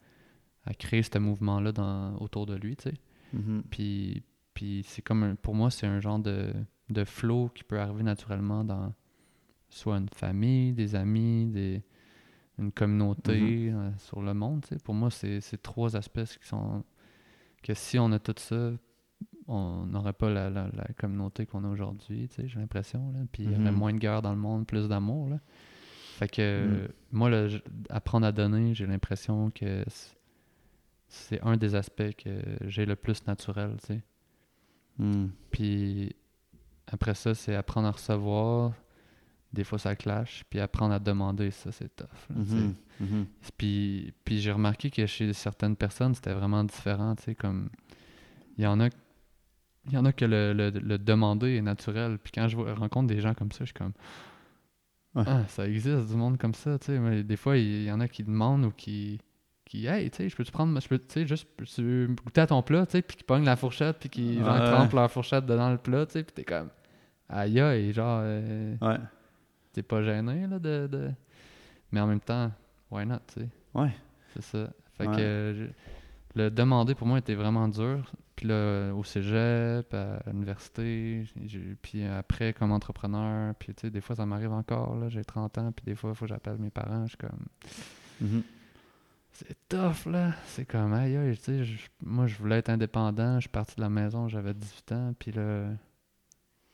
à 0.65 0.73
créer 0.73 1.03
ce 1.03 1.19
mouvement-là 1.19 1.71
dans- 1.71 2.15
autour 2.17 2.47
de 2.47 2.55
lui, 2.55 2.75
tu 2.75 2.89
sais. 2.89 2.95
Mhm. 3.33 3.63
Puis, 3.69 4.23
puis 4.55 4.81
c'est 4.87 5.03
comme, 5.03 5.21
un- 5.23 5.35
pour 5.35 5.53
moi, 5.53 5.69
c'est 5.69 5.85
un 5.85 5.99
genre 5.99 6.17
de, 6.17 6.51
de 6.89 7.03
flow 7.03 7.49
qui 7.53 7.63
peut 7.63 7.79
arriver 7.79 8.01
naturellement 8.01 8.63
dans 8.63 8.93
soit 9.69 9.97
une 9.97 10.09
famille, 10.09 10.73
des 10.73 10.95
amis, 10.95 11.45
des, 11.45 11.83
une 12.59 12.71
communauté 12.71 13.71
euh, 13.71 13.89
sur 13.97 14.21
le 14.21 14.33
monde. 14.33 14.65
Pour 14.83 14.93
moi, 14.93 15.09
c'est 15.09 15.41
trois 15.61 15.95
aspects 15.95 16.23
qui 16.41 16.47
sont. 16.47 16.83
que 17.63 17.73
si 17.73 17.97
on 17.99 18.11
a 18.11 18.19
tout 18.19 18.35
ça, 18.37 18.71
on 19.47 19.85
n'aurait 19.85 20.13
pas 20.13 20.29
la, 20.29 20.49
la- 20.49 20.69
la 20.73 20.87
communauté 20.97 21.45
qu'on 21.45 21.63
a 21.65 21.67
aujourd'hui, 21.69 22.29
j'ai 22.37 22.59
l'impression. 22.59 23.11
Puis 23.31 23.43
il 23.43 23.51
y 23.51 23.55
aurait 23.55 23.71
Mhm. 23.71 23.77
moins 23.77 23.93
de 23.93 23.97
guerre 23.99 24.21
dans 24.21 24.31
le 24.31 24.39
monde, 24.39 24.65
plus 24.65 24.87
d'amour. 24.87 25.29
Fait 26.17 26.27
que 26.29 26.67
Mhm. 26.83 26.87
moi, 27.11 27.29
apprendre 27.89 28.25
à 28.27 28.31
donner, 28.31 28.73
j'ai 28.75 28.85
l'impression 28.87 29.51
que 29.51 29.83
c'est 31.07 31.41
un 31.41 31.57
des 31.57 31.75
aspects 31.75 32.13
que 32.17 32.29
j'ai 32.67 32.85
le 32.85 32.95
plus 32.95 33.25
naturel. 33.25 33.75
Mm. 34.97 35.27
Puis 35.51 36.15
après 36.87 37.15
ça, 37.15 37.33
c'est 37.33 37.55
apprendre 37.55 37.87
à 37.87 37.91
recevoir. 37.91 38.73
Des 39.51 39.63
fois, 39.63 39.79
ça 39.79 39.95
clash. 39.95 40.43
Puis 40.49 40.59
apprendre 40.59 40.93
à 40.93 40.99
demander, 40.99 41.49
ça, 41.51 41.71
c'est 41.71 41.95
tough. 41.95 42.05
là. 42.29 42.35
Mhm. 42.35 42.75
Mhm. 42.99 43.25
Puis, 43.57 44.13
puis 44.23 44.39
j'ai 44.39 44.51
remarqué 44.51 44.89
que 44.91 45.05
chez 45.05 45.33
certaines 45.33 45.75
personnes, 45.75 46.13
c'était 46.13 46.33
vraiment 46.33 46.63
différent. 46.63 47.15
Tu 47.15 47.23
sais, 47.23 47.35
comme 47.35 47.69
il 48.57 48.63
y 48.63 48.67
en 48.67 48.79
a, 48.79 48.89
il 49.87 49.93
y 49.93 49.97
en 49.97 50.05
a 50.05 50.11
que 50.13 50.25
le, 50.25 50.53
le, 50.53 50.69
le 50.69 50.97
demander 50.99 51.55
est 51.55 51.61
naturel. 51.61 52.19
Puis 52.19 52.31
quand 52.35 52.47
je 52.47 52.57
rencontre 52.57 53.07
des 53.07 53.21
gens 53.21 53.33
comme 53.33 53.51
ça, 53.51 53.59
je 53.61 53.65
suis 53.65 53.73
comme 53.73 53.93
Ouais. 55.15 55.23
ah, 55.25 55.43
ça 55.47 55.65
existe 55.67 56.07
du 56.07 56.15
monde 56.15 56.37
comme 56.37 56.53
ça. 56.53 56.77
Tu 56.77 56.85
sais, 56.87 56.99
mais 56.99 57.23
des 57.23 57.35
fois, 57.37 57.57
il 57.57 57.83
y 57.85 57.91
en 57.91 57.99
a 57.99 58.07
qui 58.07 58.23
demandent 58.23 58.65
ou 58.65 58.71
qui 58.71 59.19
qui 59.65 59.85
hey, 59.87 60.09
tu 60.11 60.17
sais, 60.17 60.29
je 60.29 60.35
peux 60.35 60.43
te 60.43 60.51
prendre, 60.51 60.79
je 60.81 60.87
peux, 60.87 60.97
tu 60.99 61.05
sais, 61.09 61.27
juste 61.27 61.47
goûter 61.59 62.41
à 62.41 62.47
ton 62.47 62.61
plat, 62.63 62.85
tu 62.87 62.93
sais, 62.93 63.01
puis 63.03 63.17
qui 63.17 63.23
pognent 63.23 63.45
la 63.45 63.55
fourchette, 63.55 63.97
puis 63.99 64.09
qui 64.09 64.37
Ouais. 64.39 64.43
trempent 64.43 64.93
leur 64.93 65.11
fourchette 65.11 65.45
dedans 65.45 65.69
le 65.71 65.77
plat, 65.77 66.05
tu 66.07 66.13
sais, 66.13 66.23
puis 66.23 66.33
t'es 66.33 66.43
comme 66.43 66.69
aïe 67.27 67.59
aïe, 67.59 67.93
genre 67.93 68.19
euh, 68.23 68.75
Ouais. 68.81 68.97
T'es 69.73 69.83
pas 69.83 70.01
gêné 70.03 70.47
là 70.47 70.59
de, 70.59 70.87
de- 70.87 71.11
mais 71.91 71.99
en 71.99 72.07
même 72.07 72.19
temps 72.19 72.51
why 72.91 73.05
not 73.05 73.19
tu 73.33 73.41
sais? 73.41 73.49
Ouais. 73.73 73.91
c'est 74.33 74.41
ça 74.43 74.69
fait 74.97 75.07
Ouais. 75.07 75.15
que 75.15 75.53
je- 75.55 76.39
le 76.39 76.49
demander 76.51 76.93
pour 76.95 77.07
moi 77.07 77.17
était 77.19 77.35
vraiment 77.35 77.67
dur 77.67 78.11
puis 78.35 78.47
là 78.47 78.93
au 78.93 79.03
cégep 79.03 79.93
à 79.93 80.21
l'université 80.27 81.23
puis 81.81 82.05
après 82.05 82.53
comme 82.53 82.71
entrepreneur 82.71 83.53
puis 83.55 83.73
tu 83.73 83.81
sais 83.81 83.89
des 83.89 83.99
fois 84.01 84.15
ça 84.15 84.25
m'arrive 84.25 84.51
encore 84.53 84.95
là 84.95 85.09
j'ai 85.09 85.23
30 85.25 85.57
ans 85.57 85.71
puis 85.71 85.83
des 85.85 85.95
fois 85.95 86.11
il 86.11 86.15
faut 86.15 86.25
que 86.25 86.29
j'appelle 86.29 86.57
mes 86.57 86.69
parents 86.69 87.03
je 87.05 87.09
suis 87.09 87.17
comme 87.17 87.45
Mhm. 88.21 88.43
c'est 89.31 89.57
tough 89.69 90.05
là 90.11 90.33
c'est 90.45 90.65
comme 90.65 90.93
aïe 90.93 91.15
aïe 91.17 91.37
tu 91.37 91.65
sais 91.65 91.73
moi 92.03 92.27
je 92.27 92.35
voulais 92.37 92.57
être 92.57 92.69
indépendant 92.69 93.35
je 93.35 93.41
suis 93.41 93.49
parti 93.49 93.75
de 93.77 93.81
la 93.81 93.89
maison 93.89 94.27
j'avais 94.27 94.53
18 94.53 94.91
ans 94.91 95.13
puis 95.17 95.31
là 95.31 95.67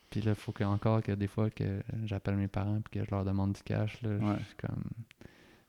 puis 0.09 0.21
là 0.21 0.35
faut 0.35 0.51
que 0.51 0.63
encore 0.63 1.01
que 1.01 1.11
des 1.11 1.27
fois 1.27 1.49
que 1.49 1.81
j'appelle 2.05 2.35
mes 2.35 2.47
parents 2.47 2.79
puis 2.81 2.99
que 2.99 3.05
je 3.05 3.11
leur 3.11 3.25
demande 3.25 3.53
du 3.53 3.61
cash 3.63 4.01
là 4.01 4.11
Ouais. 4.17 4.37
comme 4.57 4.83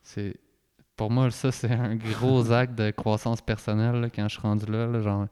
c'est 0.02 0.36
pour 0.96 1.10
moi 1.10 1.30
ça 1.30 1.52
c'est 1.52 1.70
un 1.72 1.96
gros 1.96 2.50
acte 2.52 2.74
de 2.74 2.90
croissance 2.90 3.40
personnelle 3.40 4.00
là, 4.00 4.10
quand 4.10 4.28
je 4.28 4.34
suis 4.34 4.42
rendu 4.42 4.66
là, 4.66 4.86
là, 4.86 5.00
genre 5.00 5.26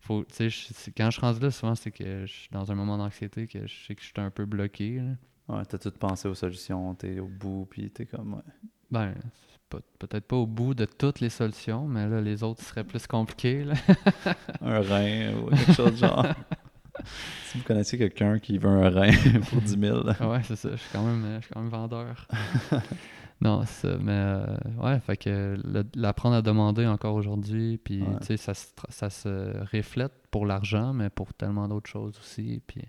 faut 0.00 0.24
je- 0.38 0.90
quand 0.96 1.06
je 1.06 1.18
suis 1.18 1.20
rendu 1.20 1.40
là 1.40 1.50
souvent 1.50 1.74
c'est 1.74 1.90
que 1.90 2.26
je 2.26 2.32
suis 2.32 2.48
dans 2.52 2.70
un 2.70 2.74
moment 2.74 2.98
d'anxiété 2.98 3.46
que 3.46 3.66
je 3.66 3.86
sais 3.86 3.94
que 3.94 4.02
je 4.02 4.06
suis 4.06 4.14
un 4.16 4.30
peu 4.30 4.44
bloqué 4.46 5.00
là. 5.00 5.12
Ouais, 5.46 5.62
t'as 5.66 5.76
tout 5.76 5.90
pensé 5.90 6.26
aux 6.26 6.34
solutions, 6.34 6.94
t'es 6.94 7.18
au 7.20 7.26
bout, 7.28 7.66
puis 7.70 7.90
t'es 7.90 8.06
comme, 8.06 8.32
ouais. 8.32 8.40
Ben, 8.90 9.14
peut-être 9.98 10.26
pas 10.26 10.36
au 10.36 10.46
bout 10.46 10.72
de 10.72 10.86
toutes 10.86 11.20
les 11.20 11.28
solutions, 11.28 11.86
mais 11.86 12.08
là, 12.08 12.22
les 12.22 12.42
autres 12.42 12.62
seraient 12.62 12.82
plus 12.84 13.06
compliqués. 13.06 13.62
Là. 13.64 13.74
un 14.62 14.80
rein 14.80 15.34
ou 15.36 15.50
quelque 15.50 15.72
chose 15.74 15.90
de 15.92 15.96
genre. 15.96 16.26
si 17.46 17.58
vous 17.58 17.64
connaissez 17.64 17.98
quelqu'un 17.98 18.38
qui 18.38 18.58
veut 18.58 18.68
un 18.68 18.88
rein 18.90 19.10
pour 19.50 19.60
10 19.60 19.78
000, 19.78 20.02
Ah 20.20 20.28
ouais, 20.28 20.42
c'est 20.44 20.56
ça. 20.56 20.70
Je 20.72 20.76
suis 20.76 20.90
quand 20.92 21.04
même, 21.04 21.24
euh, 21.24 21.36
je 21.40 21.44
suis 21.46 21.54
quand 21.54 21.60
même 21.60 21.70
vendeur. 21.70 22.26
non, 23.40 23.62
c'est 23.66 23.88
ça. 23.88 23.96
Mais 24.00 24.12
euh, 24.12 24.46
ouais, 24.82 25.00
fait 25.00 25.16
que 25.16 25.56
l'apprendre 25.94 26.36
à 26.36 26.42
demander 26.42 26.86
encore 26.86 27.14
aujourd'hui, 27.14 27.78
puis 27.78 28.02
Ouais. 28.02 28.18
tu 28.20 28.26
sais, 28.26 28.36
ça, 28.36 28.54
se 28.54 28.66
ça 28.88 29.10
se 29.10 29.56
reflète 29.74 30.12
pour 30.30 30.46
l'argent, 30.46 30.92
mais 30.92 31.10
pour 31.10 31.32
tellement 31.34 31.68
d'autres 31.68 31.90
choses 31.90 32.18
aussi. 32.18 32.62
Puis, 32.66 32.82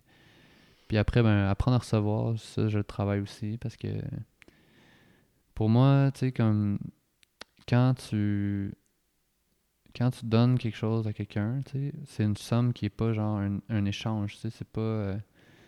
puis 0.87 0.97
après, 0.97 1.21
ben, 1.23 1.47
apprendre 1.47 1.75
à 1.75 1.79
recevoir, 1.79 2.37
ça, 2.37 2.67
je 2.69 2.77
le 2.77 2.83
travaille 2.83 3.19
aussi 3.19 3.57
parce 3.59 3.75
que 3.77 3.87
pour 5.53 5.69
moi, 5.69 6.11
tu 6.13 6.19
sais, 6.19 6.31
comme 6.31 6.77
quand 7.67 7.93
tu 8.09 8.73
quand 9.95 10.11
tu 10.11 10.25
donnes 10.25 10.57
quelque 10.57 10.77
chose 10.77 11.07
à 11.07 11.13
quelqu'un, 11.13 11.61
c'est 12.05 12.23
une 12.23 12.37
somme 12.37 12.73
qui 12.73 12.85
est 12.85 12.89
pas 12.89 13.13
genre 13.13 13.37
un, 13.37 13.59
un 13.69 13.85
échange, 13.85 14.37
c'est 14.37 14.67
pas 14.67 14.81
euh, 14.81 15.17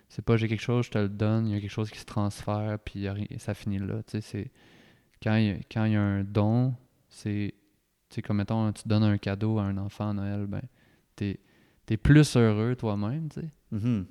c'est 0.10 0.24
pas 0.24 0.38
j'ai 0.38 0.48
quelque 0.48 0.62
chose, 0.62 0.86
je 0.86 0.92
te 0.92 0.98
le 0.98 1.10
donne, 1.10 1.48
il 1.48 1.54
y 1.54 1.56
a 1.58 1.62
quelque 1.62 1.70
chose 1.72 1.90
qui 1.90 2.00
se 2.00 2.06
transfère 2.06 2.78
puis 2.80 3.08
ça 3.38 3.54
finit 3.54 3.80
là, 3.80 4.02
c'est 4.08 4.52
quand 5.22 5.36
il 5.36 5.46
y 5.46 5.52
a- 5.52 5.58
quand 5.72 5.86
y 5.86 5.96
a 5.96 6.02
un 6.02 6.24
don, 6.24 6.74
c'est 7.10 7.54
comme 8.24 8.38
mettons 8.38 8.72
tu 8.74 8.88
donnes 8.88 9.04
un 9.04 9.18
cadeau 9.18 9.60
à 9.60 9.64
un 9.64 9.78
enfant 9.78 10.10
à 10.10 10.14
Noël, 10.14 10.46
ben 10.48 10.62
t'es 11.16 11.40
es 11.90 11.98
plus 11.98 12.36
heureux 12.36 12.76
toi-même, 12.76 13.30
tu 13.30 13.42
sais. 13.42 13.50
Mhm. 13.72 14.06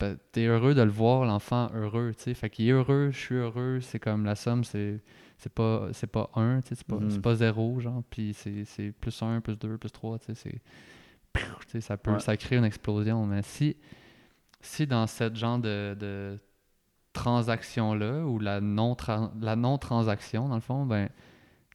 Ben, 0.00 0.18
t'es 0.32 0.44
heureux 0.46 0.74
de 0.74 0.82
le 0.82 0.90
voir 0.90 1.24
l'enfant 1.24 1.70
heureux, 1.72 2.12
tu 2.16 2.24
sais. 2.24 2.34
Fait 2.34 2.50
qu'il 2.50 2.68
est 2.68 2.72
heureux, 2.72 3.10
je 3.12 3.18
suis 3.18 3.34
heureux, 3.36 3.80
c'est 3.80 3.98
comme 4.00 4.24
la 4.24 4.34
somme, 4.34 4.64
c'est 4.64 5.00
c'est 5.38 5.52
pas 5.52 5.88
c'est 5.92 6.06
pas 6.06 6.30
un, 6.34 6.60
tu 6.60 6.68
sais, 6.68 6.74
c'est 6.76 6.86
pas, 6.86 6.98
c'est 7.08 7.20
pas 7.20 7.34
zéro, 7.34 7.78
genre, 7.80 8.02
puis 8.10 8.34
c'est 8.34 8.92
plus 8.92 9.22
un, 9.22 9.40
plus 9.40 9.58
deux, 9.58 9.76
plus 9.78 9.90
trois, 9.92 10.18
tu 10.18 10.26
sais, 10.26 10.34
c'est 10.34 10.60
tu 11.32 11.40
sais, 11.68 11.80
ça 11.80 11.96
peut 11.96 12.12
Ouais. 12.12 12.20
ça 12.20 12.36
crée 12.36 12.56
une 12.56 12.64
explosion, 12.64 13.26
mais 13.26 13.42
si 13.42 13.76
si 14.60 14.86
dans 14.86 15.06
cette 15.06 15.36
genre 15.36 15.58
de, 15.58 15.96
de 15.98 16.38
transaction 17.12 17.94
là 17.94 18.24
ou 18.24 18.38
la 18.38 18.60
non 18.60 18.96
la 19.40 19.56
non 19.56 19.78
dans 19.78 20.54
le 20.54 20.60
fond, 20.60 20.86
ben 20.86 21.08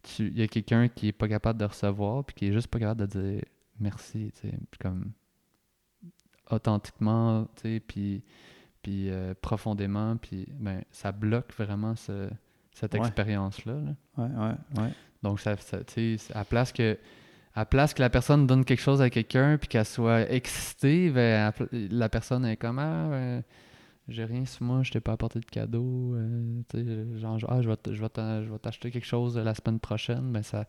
tu 0.03 0.27
il 0.27 0.37
y 0.37 0.41
a 0.41 0.47
quelqu'un 0.47 0.87
qui 0.87 1.09
est 1.09 1.11
pas 1.13 1.27
capable 1.27 1.59
de 1.59 1.65
recevoir 1.65 2.23
puis 2.23 2.35
qui 2.35 2.47
est 2.47 2.53
juste 2.53 2.67
pas 2.67 2.79
capable 2.79 3.01
de 3.01 3.05
dire 3.21 3.41
merci, 3.79 4.31
tu 4.41 4.49
comme 4.79 5.11
authentiquement, 6.49 7.45
tu 7.55 7.61
sais, 7.61 7.79
puis, 7.79 8.23
puis 8.81 9.09
euh, 9.09 9.33
profondément, 9.39 10.17
puis 10.17 10.47
ben, 10.51 10.83
ça 10.91 11.11
bloque 11.11 11.53
vraiment 11.53 11.95
ce- 11.95 12.29
cette 12.79 12.93
Ouais. 12.93 12.99
expérience-là. 13.01 13.73
là. 14.17 14.55
Ouais. 14.77 14.89
Donc, 15.21 15.39
ça, 15.39 15.57
ça, 15.57 15.79
à 16.33 16.45
place 16.45 16.71
que 16.71 16.97
à 17.55 17.65
place 17.65 17.93
que 17.93 18.01
la 18.01 18.09
personne 18.09 18.47
donne 18.47 18.63
quelque 18.63 18.81
chose 18.81 19.01
à 19.01 19.09
quelqu'un 19.09 19.57
puis 19.57 19.67
qu'elle 19.67 19.85
soit 19.85 20.31
excitée, 20.31 21.09
ben, 21.09 21.51
la 21.71 22.07
personne 22.07 22.45
est 22.45 22.55
comme 22.55 22.79
ah, 22.79 23.07
ben, 23.09 23.43
j'ai 24.07 24.23
rien 24.23 24.45
sur 24.45 24.63
moi, 24.63 24.81
je 24.83 24.91
t'ai 24.91 25.01
pas 25.01 25.11
apporté 25.13 25.39
de 25.39 25.45
cadeau, 25.45 26.15
euh, 26.15 27.17
genre 27.17 27.37
ah, 27.49 27.61
je 27.61 27.69
vais 27.69 27.75
je 27.91 28.01
vais 28.01 28.59
t'acheter 28.59 28.91
quelque 28.91 29.05
chose 29.05 29.37
la 29.37 29.53
semaine 29.55 29.79
prochaine, 29.79 30.31
ben 30.31 30.41
ça 30.41 30.65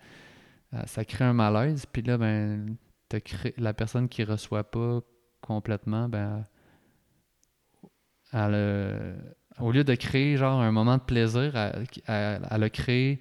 euh, 0.75 0.83
ça 0.87 1.05
crée 1.05 1.25
un 1.25 1.33
malaise 1.33 1.87
puis 1.87 2.03
là 2.03 2.19
ben 2.19 2.77
la 3.57 3.75
personne 3.75 4.09
qui 4.09 4.25
reçoit 4.25 4.65
pas 4.65 5.01
complètement 5.41 6.09
ben 6.09 6.45
elle, 8.33 9.35
au 9.63 9.73
lieu 9.73 9.85
de 9.85 9.95
créer 9.95 10.37
genre 10.37 10.61
un 10.61 10.73
moment 10.73 10.97
de 10.97 11.03
plaisir, 11.03 11.55
elle, 11.57 11.87
elle- 12.07 12.47
elle 12.51 12.63
a 12.63 12.71
créé 12.71 13.21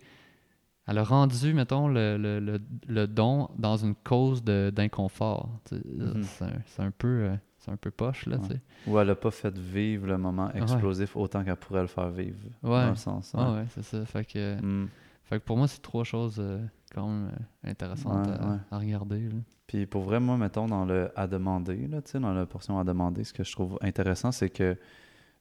elle 0.92 0.98
a 0.98 1.04
rendu, 1.04 1.54
mettons, 1.54 1.88
le, 1.88 2.18
le, 2.18 2.40
le, 2.40 2.60
le 2.88 3.06
don 3.06 3.50
dans 3.60 3.78
une 3.78 3.94
cause 3.94 4.44
d'inconfort. 4.44 5.50
Mhm. 5.72 6.24
C'est 6.66 6.82
un, 6.82 6.90
peu 6.90 7.08
euh, 7.08 7.36
c'est 7.60 7.70
un 7.72 7.76
peu 7.78 7.92
poche, 7.92 8.26
là, 8.26 8.38
Ouais. 8.38 8.48
tu 8.48 8.54
sais. 8.56 8.62
Ou 8.88 8.98
elle 8.98 9.12
a 9.12 9.16
pas 9.16 9.30
fait 9.30 9.56
vivre 9.56 10.08
le 10.08 10.18
moment 10.18 10.52
explosif 10.52 11.16
autant 11.16 11.44
qu'elle 11.44 11.58
pourrait 11.58 11.82
le 11.82 11.88
faire 11.88 12.10
vivre. 12.10 12.40
Ouais. 12.64 12.70
Dans 12.86 12.90
le 12.90 12.96
sens. 12.96 13.34
Ouais, 13.36 13.44
ouais, 13.44 13.66
c'est 13.76 13.84
ça. 13.84 14.04
Fait 14.06 14.26
que, 14.26 14.60
Mm. 14.60 14.90
fait 15.26 15.40
que 15.40 15.46
pour 15.46 15.58
moi, 15.58 15.68
c'est 15.68 15.82
trois 15.82 16.04
choses 16.04 16.38
euh, 16.40 16.60
quand 16.92 17.08
même 17.08 17.28
euh, 17.66 17.70
intéressantes 17.70 18.28
à, 18.72 18.78
regarder. 18.80 19.20
là. 19.30 19.36
Puis 19.68 19.86
pour 19.86 20.02
vrai, 20.02 20.20
moi, 20.20 20.38
mettons, 20.38 20.66
dans 20.66 20.86
le 20.86 21.12
à 21.16 21.28
demander, 21.28 21.88
là, 21.88 22.02
tu 22.02 22.10
sais, 22.14 22.20
dans 22.20 22.34
la 22.34 22.48
portion 22.48 22.80
à 22.80 22.84
demander, 22.84 23.24
ce 23.26 23.34
que 23.34 23.44
je 23.44 23.52
trouve 23.52 23.78
intéressant, 23.82 24.32
c'est 24.32 24.50
que 24.50 24.76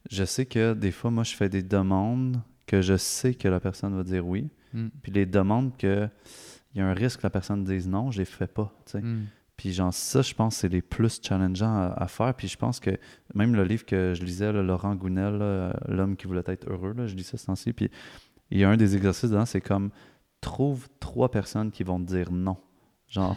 je 0.09 0.23
sais 0.23 0.45
que 0.45 0.73
des 0.73 0.91
fois, 0.91 1.11
moi, 1.11 1.23
je 1.23 1.35
fais 1.35 1.49
des 1.49 1.63
demandes 1.63 2.41
que 2.65 2.81
je 2.81 2.97
sais 2.97 3.33
que 3.33 3.47
la 3.47 3.59
personne 3.59 3.95
va 3.95 4.03
dire 4.03 4.25
oui. 4.27 4.49
Mm. 4.73 4.87
Puis 5.01 5.11
les 5.11 5.25
demandes 5.25 5.75
que 5.77 6.07
il 6.73 6.79
y 6.79 6.81
a 6.81 6.87
un 6.87 6.93
risque 6.93 7.21
que 7.21 7.25
la 7.25 7.31
personne 7.31 7.63
dise 7.63 7.87
non, 7.87 8.11
je 8.11 8.19
les 8.19 8.25
fais 8.25 8.47
pas. 8.47 8.71
Hmm. 8.93 9.23
Puis 9.57 9.73
genre 9.73 9.93
ça, 9.93 10.21
je 10.21 10.33
pense, 10.35 10.57
c'est 10.57 10.69
les 10.69 10.83
plus 10.83 11.19
challengeants 11.21 11.75
à, 11.75 11.93
à 11.97 12.07
faire. 12.07 12.33
Puis 12.35 12.47
je 12.47 12.57
pense 12.57 12.79
que 12.79 12.91
même 13.33 13.55
le 13.55 13.63
livre 13.63 13.85
que 13.85 14.13
je 14.13 14.23
lisais, 14.23 14.53
là, 14.53 14.61
Laurent 14.61 14.93
Gounel, 14.95 15.73
L'homme 15.87 16.15
qui 16.15 16.27
voulait 16.27 16.43
être 16.45 16.69
heureux, 16.69 16.93
là, 16.93 17.07
je 17.07 17.15
lis 17.15 17.23
ça 17.23 17.37
ce 17.37 17.47
temps-ci. 17.47 17.73
Puis 17.73 17.89
il 18.51 18.59
y 18.59 18.63
a 18.63 18.69
un 18.69 18.77
des 18.77 18.95
exercices 18.95 19.31
dedans, 19.31 19.45
c'est 19.45 19.61
comme 19.61 19.89
trouve 20.41 20.87
trois 20.99 21.31
personnes 21.31 21.71
qui 21.71 21.83
vont 21.83 21.99
te 21.99 22.05
dire 22.05 22.31
non. 22.31 22.57
Genre, 23.07 23.35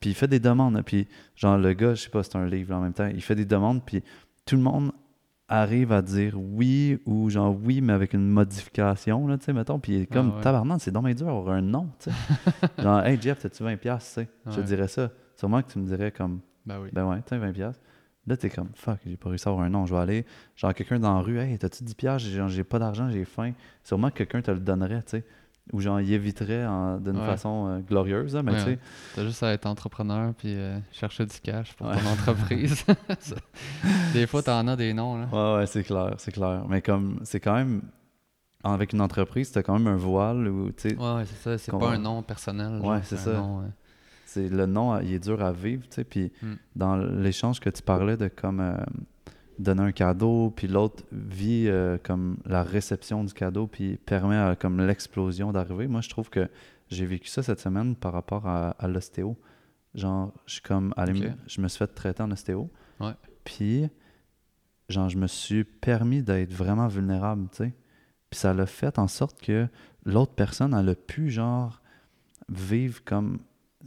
puis 0.00 0.10
il 0.10 0.14
fait 0.14 0.28
des 0.28 0.40
demandes. 0.40 0.80
Puis 0.84 1.08
genre 1.34 1.56
le 1.56 1.72
gars, 1.72 1.94
je 1.94 2.02
sais 2.02 2.10
pas, 2.10 2.22
c'est 2.22 2.36
un 2.36 2.46
livre 2.46 2.74
en 2.74 2.80
même 2.80 2.92
temps, 2.92 3.06
il 3.06 3.22
fait 3.22 3.34
des 3.34 3.46
demandes. 3.46 3.84
Puis 3.84 4.02
tout 4.44 4.56
le 4.56 4.62
monde 4.62 4.92
arrive 5.48 5.92
à 5.92 6.02
dire 6.02 6.34
oui 6.36 6.98
ou 7.06 7.30
genre 7.30 7.56
oui, 7.64 7.80
mais 7.80 7.92
avec 7.92 8.14
une 8.14 8.28
modification, 8.28 9.26
là, 9.28 9.38
tu 9.38 9.44
sais, 9.44 9.52
mettons. 9.52 9.78
Puis 9.78 9.92
il 9.94 10.02
est 10.02 10.06
comme 10.06 10.30
Ah 10.34 10.36
ouais. 10.38 10.42
tabarnak, 10.42 10.80
c'est 10.80 10.90
dommage 10.90 11.14
dur 11.16 11.26
d'avoir 11.26 11.50
un 11.54 11.62
non, 11.62 11.88
tu 11.98 12.10
sais. 12.10 12.16
genre, 12.82 13.04
hey 13.04 13.18
Jeff, 13.20 13.38
t'as-tu 13.40 13.62
20$, 13.62 13.78
tu 13.78 14.04
sais? 14.04 14.28
Je 14.46 14.50
te 14.52 14.60
Ouais. 14.60 14.66
dirais 14.66 14.88
ça. 14.88 15.10
Sûrement 15.36 15.62
que 15.62 15.70
tu 15.70 15.78
me 15.78 15.86
dirais 15.86 16.10
comme 16.10 16.40
Ben 16.64 16.80
oui. 16.80 16.88
ben 16.92 17.04
ouais, 17.06 17.18
tiens, 17.24 17.38
20$. 17.38 17.52
piastres. 17.52 17.82
Là, 18.26 18.36
t'es 18.36 18.50
comme, 18.50 18.70
fuck, 18.74 18.98
j'ai 19.06 19.16
pas 19.16 19.28
réussi 19.28 19.46
à 19.48 19.52
avoir 19.52 19.64
un 19.64 19.70
nom. 19.70 19.86
Je 19.86 19.94
vais 19.94 20.00
aller, 20.00 20.26
genre, 20.56 20.74
quelqu'un 20.74 20.98
dans 20.98 21.14
la 21.14 21.20
rue, 21.20 21.38
hey, 21.38 21.56
t'as-tu 21.58 21.84
10$, 21.84 21.94
piastres? 21.94 22.28
J'ai- 22.28 22.36
genre, 22.36 22.48
j'ai 22.48 22.64
pas 22.64 22.80
d'argent, 22.80 23.08
j'ai 23.08 23.24
faim. 23.24 23.52
Sûrement 23.84 24.10
que 24.10 24.16
quelqu'un 24.16 24.42
te 24.42 24.50
le 24.50 24.58
donnerait, 24.58 25.02
tu 25.02 25.10
sais. 25.10 25.24
Ou 25.72 25.80
genre, 25.80 26.00
il 26.00 26.12
éviterait 26.12 26.64
en- 26.64 26.98
d'une 26.98 27.16
Ouais. 27.18 27.26
façon 27.26 27.66
euh, 27.68 27.78
glorieuse, 27.80 28.36
hein, 28.36 28.42
mais 28.44 28.52
Ouais, 28.52 28.58
tu 28.58 28.64
sais. 28.64 28.78
T'as 29.16 29.24
juste 29.24 29.42
à 29.42 29.52
être 29.52 29.66
entrepreneur 29.66 30.32
puis 30.34 30.54
euh, 30.54 30.78
chercher 30.92 31.26
du 31.26 31.40
cash 31.40 31.72
pour 31.74 31.88
Ouais. 31.88 31.96
ton 32.00 32.06
entreprise. 32.08 32.84
Des 34.12 34.26
fois, 34.26 34.42
t'en 34.42 34.66
as 34.68 34.76
des 34.76 34.92
noms, 34.94 35.18
là. 35.18 35.26
Ouais, 35.32 35.58
ouais, 35.60 35.66
c'est 35.66 35.82
clair, 35.82 36.14
c'est 36.18 36.30
clair. 36.32 36.64
Mais 36.68 36.82
comme, 36.82 37.18
c'est 37.24 37.40
quand 37.40 37.54
même, 37.54 37.82
avec 38.62 38.92
une 38.92 39.00
entreprise, 39.00 39.50
t'as 39.50 39.62
quand 39.62 39.78
même 39.78 39.88
un 39.88 39.96
voile 39.96 40.46
où, 40.48 40.70
tu 40.72 40.90
sais, 40.90 40.96
Ouais, 40.96 41.24
c'est 41.26 41.36
ça. 41.36 41.58
C'est 41.58 41.72
pas 41.72 41.90
un 41.90 41.98
nom 41.98 42.22
personnel. 42.22 42.80
Ouais, 42.80 43.00
c'est 43.02 43.16
ça. 43.16 43.32
nom, 43.32 43.62
le 44.36 44.66
nom, 44.66 45.00
il 45.00 45.14
est 45.14 45.18
dur 45.18 45.42
à 45.42 45.50
vivre, 45.52 45.82
tu 45.88 45.94
sais. 45.96 46.04
Puis 46.04 46.30
Mm. 46.42 46.52
dans 46.76 46.96
l'échange 46.96 47.58
que 47.58 47.70
tu 47.70 47.82
parlais 47.82 48.16
de 48.16 48.28
comme 48.28 48.60
euh, 48.60 48.76
donner 49.58 49.82
un 49.82 49.92
cadeau, 49.92 50.52
puis 50.54 50.68
l'autre 50.68 51.04
vit 51.12 51.68
euh, 51.68 51.98
comme 52.02 52.36
la 52.44 52.62
réception 52.62 53.24
du 53.24 53.32
cadeau, 53.32 53.66
puis 53.66 53.96
permet 53.96 54.36
à, 54.36 54.56
comme 54.56 54.86
l'explosion 54.86 55.52
d'arriver. 55.52 55.86
Moi, 55.86 56.00
je 56.00 56.08
trouve 56.08 56.30
que 56.30 56.48
j'ai 56.88 57.06
vécu 57.06 57.28
ça 57.28 57.42
cette 57.42 57.60
semaine 57.60 57.96
par 57.96 58.12
rapport 58.12 58.46
à, 58.46 58.70
à 58.70 58.88
l'ostéo. 58.88 59.36
Genre, 59.94 60.32
je 60.46 60.54
suis 60.54 60.62
comme 60.62 60.92
Ok. 60.98 61.22
je 61.46 61.60
me 61.60 61.68
suis 61.68 61.78
fait 61.78 61.86
traiter 61.86 62.22
en 62.22 62.30
ostéo. 62.30 62.70
Ouais. 63.00 63.14
Puis, 63.44 63.88
genre, 64.88 65.08
je 65.08 65.16
me 65.16 65.26
suis 65.26 65.64
permis 65.64 66.22
d'être 66.22 66.52
vraiment 66.52 66.86
vulnérable, 66.86 67.48
tu 67.50 67.56
sais. 67.58 67.74
Puis 68.30 68.40
ça 68.40 68.52
l'a 68.52 68.66
fait 68.66 68.98
en 68.98 69.08
sorte 69.08 69.40
que 69.40 69.68
l'autre 70.04 70.34
personne, 70.34 70.74
elle 70.74 70.88
a 70.90 70.94
pu, 70.94 71.30
genre, 71.30 71.80
vivre 72.48 73.02
comme. 73.04 73.38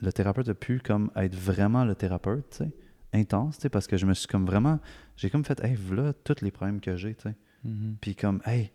Le 0.01 0.13
thérapeute 0.13 0.47
a 0.47 0.53
pu, 0.53 0.79
comme, 0.79 1.11
être 1.15 1.35
vraiment 1.35 1.83
le 1.83 1.93
thérapeute, 1.93 2.49
tu 2.49 2.57
sais. 2.57 2.71
Intense, 3.13 3.57
tu 3.57 3.63
sais, 3.63 3.69
parce 3.69 3.85
que 3.87 3.97
je 3.97 4.05
me 4.05 4.13
suis 4.13 4.27
comme 4.27 4.45
vraiment. 4.45 4.79
J'ai 5.19 5.29
comme 5.29 5.43
fait, 5.43 5.63
hey, 5.63 5.75
voilà 5.75 6.13
tous 6.13 6.41
les 6.41 6.49
problèmes 6.51 6.79
que 6.79 6.95
j'ai, 6.95 7.13
tu 7.13 7.23
sais. 7.23 7.35
mhm. 7.65 7.97
Puis 7.99 8.15
comme, 8.15 8.41
hey, 8.45 8.71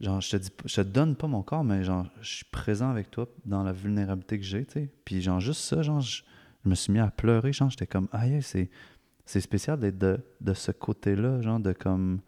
genre, 0.00 0.20
je 0.20 0.30
te 0.30 0.36
dis, 0.36 0.50
je 0.66 0.76
te 0.76 0.80
donne 0.82 1.16
pas 1.16 1.26
mon 1.26 1.42
corps, 1.42 1.64
mais 1.64 1.82
genre, 1.82 2.06
je 2.20 2.36
suis 2.36 2.44
présent 2.44 2.90
avec 2.90 3.10
toi 3.10 3.26
dans 3.46 3.62
la 3.62 3.72
vulnérabilité 3.72 4.38
que 4.38 4.44
j'ai, 4.44 4.64
tu 4.66 4.72
sais. 4.74 4.90
Puis 5.04 5.22
genre, 5.22 5.40
juste 5.40 5.62
ça, 5.62 5.80
genre, 5.82 6.00
je, 6.00 6.22
je 6.64 6.68
me 6.68 6.74
suis 6.74 6.92
mis 6.92 6.98
à 6.98 7.10
pleurer, 7.10 7.52
genre, 7.52 7.70
j'étais 7.70 7.86
comme, 7.86 8.08
aïe, 8.12 8.42
c'est, 8.42 8.68
c'est 9.24 9.40
spécial 9.40 9.78
d'être 9.80 9.98
de, 9.98 10.20
de 10.40 10.52
ce 10.54 10.72
côté-là, 10.72 11.40
genre, 11.40 11.58
de 11.58 11.72
comme, 11.72 12.20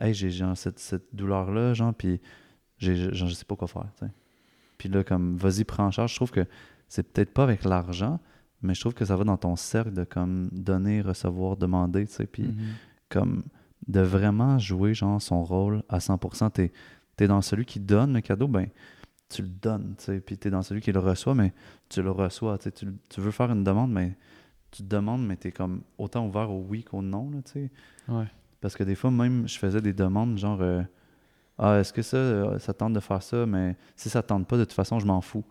hey, 0.00 0.12
j'ai 0.12 0.30
genre 0.30 0.56
cette, 0.56 0.78
cette 0.80 1.14
douleur-là, 1.14 1.74
genre, 1.74 1.94
puis 1.94 2.20
j'ai, 2.78 3.14
genre, 3.14 3.28
je 3.28 3.34
sais 3.34 3.44
pas 3.44 3.54
quoi 3.56 3.68
faire, 3.68 3.86
tu 3.98 4.06
sais. 4.06 4.12
Puis 4.76 4.88
là, 4.88 5.04
comme, 5.04 5.36
vas-y, 5.36 5.62
prends 5.64 5.86
en 5.86 5.90
charge. 5.90 6.10
Je 6.12 6.16
trouve 6.16 6.30
que 6.30 6.46
c'est 6.88 7.02
peut-être 7.12 7.32
pas 7.32 7.42
avec 7.44 7.64
l'argent, 7.64 8.20
mais 8.62 8.74
je 8.74 8.80
trouve 8.80 8.94
que 8.94 9.04
ça 9.04 9.14
va 9.16 9.24
dans 9.24 9.36
ton 9.36 9.54
cercle 9.56 9.92
de 9.92 10.04
comme 10.04 10.48
donner, 10.52 11.00
recevoir, 11.00 11.56
demander, 11.56 12.06
tu 12.06 12.12
sais. 12.12 12.26
Puis 12.26 12.42
Mhm. 12.44 12.56
Comme 13.08 13.44
de 13.86 14.00
vraiment 14.00 14.58
jouer 14.58 14.94
genre 14.94 15.20
son 15.20 15.42
rôle 15.44 15.82
à 15.88 15.98
100%. 15.98 16.50
T'es 16.50 16.72
es 17.20 17.26
dans 17.26 17.42
celui 17.42 17.64
qui 17.64 17.80
donne 17.80 18.12
le 18.14 18.20
cadeau, 18.20 18.46
ben 18.48 18.68
tu 19.28 19.42
le 19.42 19.48
donnes, 19.48 19.94
tu 19.98 20.04
sais. 20.04 20.20
Puis 20.20 20.38
t'es 20.38 20.50
dans 20.50 20.62
celui 20.62 20.80
qui 20.80 20.92
le 20.92 21.00
reçoit, 21.00 21.34
mais 21.34 21.52
tu 21.88 22.02
le 22.02 22.10
reçois, 22.10 22.58
tu. 22.58 22.70
Tu, 22.72 22.86
tu 23.08 23.20
veux 23.20 23.30
faire 23.30 23.50
une 23.50 23.64
demande, 23.64 23.90
mais 23.92 24.16
tu 24.70 24.82
te 24.82 24.88
demandes, 24.88 25.26
mais 25.26 25.36
t'es 25.36 25.52
comme 25.52 25.82
autant 25.98 26.26
ouvert 26.26 26.50
au 26.50 26.64
oui 26.68 26.84
qu'au 26.84 27.02
non, 27.02 27.30
là, 27.30 27.38
tu 27.44 27.52
sais. 27.52 27.70
Ouais. 28.08 28.26
Parce 28.60 28.76
que 28.76 28.84
des 28.84 28.94
fois, 28.94 29.10
même, 29.10 29.46
je 29.48 29.58
faisais 29.58 29.80
des 29.80 29.92
demandes 29.92 30.36
genre 30.38 30.60
euh, 30.60 30.82
Ah, 31.58 31.78
est-ce 31.80 31.92
que 31.92 32.02
ça, 32.02 32.16
euh, 32.16 32.58
ça 32.58 32.72
tente 32.74 32.92
de 32.92 33.00
faire 33.00 33.22
ça, 33.22 33.46
mais 33.46 33.76
si 33.96 34.08
ça 34.08 34.22
tente 34.22 34.46
pas, 34.46 34.56
de 34.56 34.64
toute 34.64 34.72
façon, 34.72 34.98
je 34.98 35.06
m'en 35.06 35.20
fous. 35.20 35.44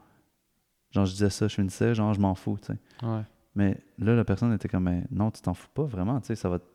Genre, 0.91 1.05
je 1.05 1.12
disais 1.12 1.30
ça, 1.30 1.47
je 1.47 1.55
finissais, 1.55 1.93
genre, 1.95 2.14
je 2.14 2.20
m'en 2.20 2.36
fous, 2.36 2.58
tu 2.62 2.74
sais. 2.74 2.80
Ouais. 3.05 3.22
Mais 3.58 3.82
là, 3.97 4.16
la 4.16 4.24
personne 4.24 4.53
était 4.53 4.68
comme, 4.70 4.84
Mais 4.84 5.03
non, 5.10 5.32
tu 5.32 5.41
t'en 5.41 5.53
fous 5.55 5.68
pas 5.74 5.84
vraiment, 5.86 6.22
tu 6.22 6.28
sais, 6.28 6.36
ça 6.36 6.47
va, 6.47 6.60
te- 6.60 6.66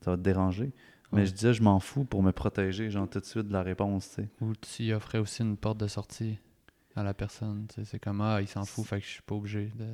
ça 0.00 0.12
va 0.12 0.16
te 0.16 0.22
déranger. 0.22 0.72
Mais 1.12 1.20
Ouais. 1.20 1.26
je 1.26 1.32
disais, 1.34 1.52
je 1.52 1.62
m'en 1.62 1.78
fous 1.78 2.04
pour 2.04 2.22
me 2.22 2.32
protéger, 2.32 2.88
genre, 2.90 3.06
tout 3.08 3.20
de 3.20 3.24
suite 3.26 3.46
de 3.48 3.52
la 3.52 3.62
réponse, 3.62 4.08
tu 4.08 4.14
sais. 4.22 4.28
Ou 4.40 4.54
tu 4.54 4.84
y 4.84 4.92
offrais 4.94 5.18
aussi 5.18 5.42
une 5.42 5.58
porte 5.58 5.76
de 5.78 5.86
sortie 5.86 6.38
à 6.96 7.02
la 7.02 7.12
personne. 7.12 7.66
tu 7.68 7.74
sais, 7.76 7.84
C'est 7.84 7.98
comme, 7.98 8.22
ah, 8.22 8.40
il 8.40 8.48
s'en 8.48 8.64
fout, 8.64 8.86
fait 8.86 8.98
que 9.00 9.04
je 9.06 9.10
suis 9.10 9.22
pas 9.22 9.34
obligé 9.34 9.70
de. 9.76 9.86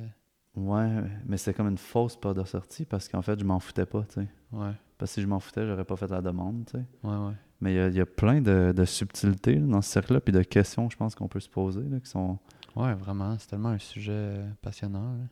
Ouais, 0.55 0.89
mais 1.25 1.35
c'est 1.37 1.53
comme 1.53 1.67
une 1.67 1.77
fausse 1.77 2.15
porte 2.15 2.37
de 2.37 2.43
sortie 2.45 2.85
parce 2.85 3.07
qu'en 3.09 3.21
fait, 3.21 3.37
je 3.39 3.43
m'en 3.45 3.59
foutais 3.59 3.85
pas, 3.85 4.03
tu 4.03 4.13
sais. 4.15 4.27
Ouais, 4.53 4.71
Parce 4.97 5.11
que 5.11 5.15
si 5.15 5.21
je 5.21 5.27
m'en 5.27 5.39
foutais, 5.39 5.65
j'aurais 5.67 5.85
pas 5.85 5.95
fait 5.97 6.09
la 6.09 6.21
demande, 6.21 6.65
tu 6.65 6.77
sais. 6.77 6.85
ouais, 7.03 7.15
ouais. 7.17 7.33
Mais 7.61 7.73
il 7.73 7.75
y 7.75 7.79
a, 7.79 7.87
il 7.89 7.95
y 7.95 7.99
a 8.01 8.05
plein 8.05 8.39
de, 8.41 8.73
de 8.75 8.85
subtilités 8.85 9.55
là, 9.55 9.67
dans 9.67 9.81
ce 9.81 9.89
cercle-là, 9.91 10.21
puis 10.21 10.31
de 10.33 10.41
questions, 10.43 10.89
je 10.89 10.95
pense, 10.95 11.15
qu'on 11.15 11.27
peut 11.27 11.41
se 11.41 11.49
poser, 11.49 11.83
là, 11.83 11.99
qui 11.99 12.09
sont 12.09 12.39
Ouais, 12.77 12.93
vraiment, 12.93 13.37
c'est 13.37 13.47
tellement 13.47 13.69
un 13.69 13.77
sujet 13.79 14.39
passionnant. 14.61 15.11
là. 15.17 15.23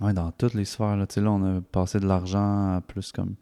Ouais, 0.00 0.12
dans 0.12 0.30
toutes 0.32 0.54
les 0.54 0.64
sphères. 0.64 0.96
Là. 0.96 1.06
Tu 1.06 1.20
là, 1.20 1.30
on 1.32 1.58
a 1.58 1.60
passé 1.60 2.00
de 2.00 2.06
l'argent 2.06 2.74
à 2.76 2.80
plus 2.80 3.12
comme 3.12 3.34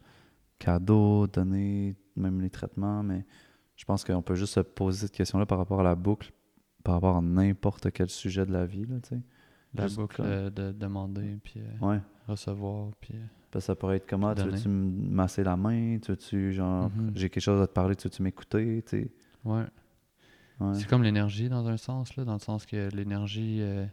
cadeaux, 0.57 1.27
donner, 1.27 1.95
même 2.15 2.41
les 2.41 2.49
traitements, 2.49 3.03
mais 3.03 3.25
je 3.75 3.85
pense 3.85 4.03
qu'on 4.03 4.21
peut 4.21 4.35
juste 4.35 4.53
se 4.55 4.59
poser 4.59 5.07
cette 5.07 5.11
question-là 5.15 5.45
par 5.45 5.57
rapport 5.57 5.79
à 5.79 5.83
la 5.83 5.95
boucle, 5.95 6.31
par 6.83 6.95
rapport 6.95 7.17
à 7.17 7.21
n'importe 7.21 7.91
quel 7.91 8.09
sujet 8.09 8.45
de 8.45 8.51
la 8.51 8.65
vie, 8.65 8.85
là, 8.85 8.97
tu 9.01 9.09
sais. 9.09 9.21
La 9.75 9.85
Juste 9.87 9.99
boucle 9.99 10.21
euh, 10.25 10.49
de 10.49 10.71
demander, 10.71 11.37
puis 11.43 11.61
euh, 11.61 11.85
Ouais. 11.87 12.01
recevoir, 12.27 12.89
puis. 12.99 13.13
euh, 13.13 13.23
Parce 13.51 13.63
que 13.65 13.67
ça 13.67 13.75
pourrait 13.75 13.97
être 13.97 14.09
comment, 14.09 14.33
tu 14.33 14.41
Donner. 14.41 14.57
veux-tu 14.57 14.67
me 14.67 15.09
masser 15.11 15.43
la 15.43 15.55
main, 15.55 15.97
tu 16.01 16.11
veux-tu, 16.11 16.53
genre, 16.53 16.89
Mhm. 16.89 17.11
j'ai 17.15 17.29
quelque 17.29 17.43
chose 17.43 17.61
à 17.61 17.67
te 17.67 17.73
parler, 17.73 17.95
tu 17.95 18.07
veux-tu 18.07 18.21
m'écouter, 18.23 18.83
tu 18.87 18.89
sais. 19.03 19.11
Ouais. 19.45 19.63
Ouais. 20.59 20.73
C'est 20.73 20.87
comme 20.87 21.03
l'énergie 21.03 21.47
dans 21.49 21.67
un 21.67 21.77
sens, 21.77 22.15
là, 22.17 22.25
dans 22.25 22.33
le 22.33 22.39
sens 22.39 22.65
que 22.65 22.89
l'énergie, 22.93 23.59
euh, 23.61 23.85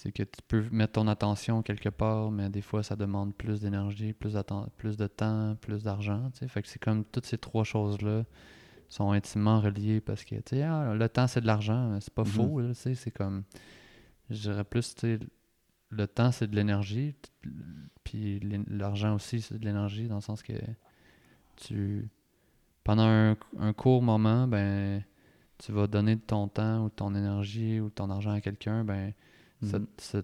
c'est 0.00 0.12
que 0.12 0.22
tu 0.22 0.40
peux 0.46 0.62
mettre 0.70 0.92
ton 0.92 1.08
attention 1.08 1.60
quelque 1.60 1.88
part, 1.88 2.30
mais 2.30 2.48
des 2.50 2.62
fois 2.62 2.84
ça 2.84 2.94
demande 2.94 3.34
plus 3.34 3.60
d'énergie, 3.60 4.12
plus, 4.12 4.36
plus 4.76 4.96
de 4.96 5.06
temps, 5.08 5.56
plus 5.60 5.82
d'argent. 5.82 6.30
Fait 6.46 6.62
que 6.62 6.68
c'est 6.68 6.78
comme 6.78 7.04
toutes 7.04 7.26
ces 7.26 7.36
trois 7.36 7.64
choses-là 7.64 8.22
sont 8.88 9.10
intimement 9.10 9.60
reliées 9.60 10.00
parce 10.00 10.24
que 10.24 10.36
tu 10.36 10.42
sais, 10.50 10.62
ah, 10.62 10.94
le 10.94 11.08
temps 11.08 11.26
c'est 11.26 11.40
de 11.40 11.48
l'argent, 11.48 11.88
mais 11.90 12.00
c'est 12.00 12.14
pas 12.14 12.22
Mhm. 12.22 12.28
faux. 12.28 12.62
tu 12.68 12.74
sais, 12.74 12.94
c'est 12.94 13.10
comme, 13.10 13.42
je 14.30 14.40
dirais 14.40 14.62
plus, 14.62 14.94
tu 14.94 15.00
sais, 15.00 15.18
le 15.90 16.06
temps 16.06 16.30
c'est 16.30 16.46
de 16.48 16.54
l'énergie, 16.54 17.16
puis 18.04 18.38
l'argent 18.68 19.16
aussi 19.16 19.40
c'est 19.40 19.58
de 19.58 19.64
l'énergie 19.64 20.06
dans 20.06 20.14
le 20.16 20.20
sens 20.20 20.44
que 20.44 20.52
tu 21.56 22.08
pendant 22.84 23.02
un, 23.06 23.36
un 23.58 23.72
court 23.72 24.00
moment, 24.00 24.46
ben 24.46 25.02
tu 25.58 25.72
vas 25.72 25.88
donner 25.88 26.14
de 26.14 26.20
ton 26.20 26.46
temps 26.46 26.84
ou 26.84 26.88
de 26.88 26.94
ton 26.94 27.16
énergie 27.16 27.80
ou 27.80 27.86
de 27.88 27.94
ton 27.94 28.10
argent 28.10 28.30
à 28.30 28.40
quelqu'un, 28.40 28.84
ben 28.84 29.12
ça- 29.66 30.22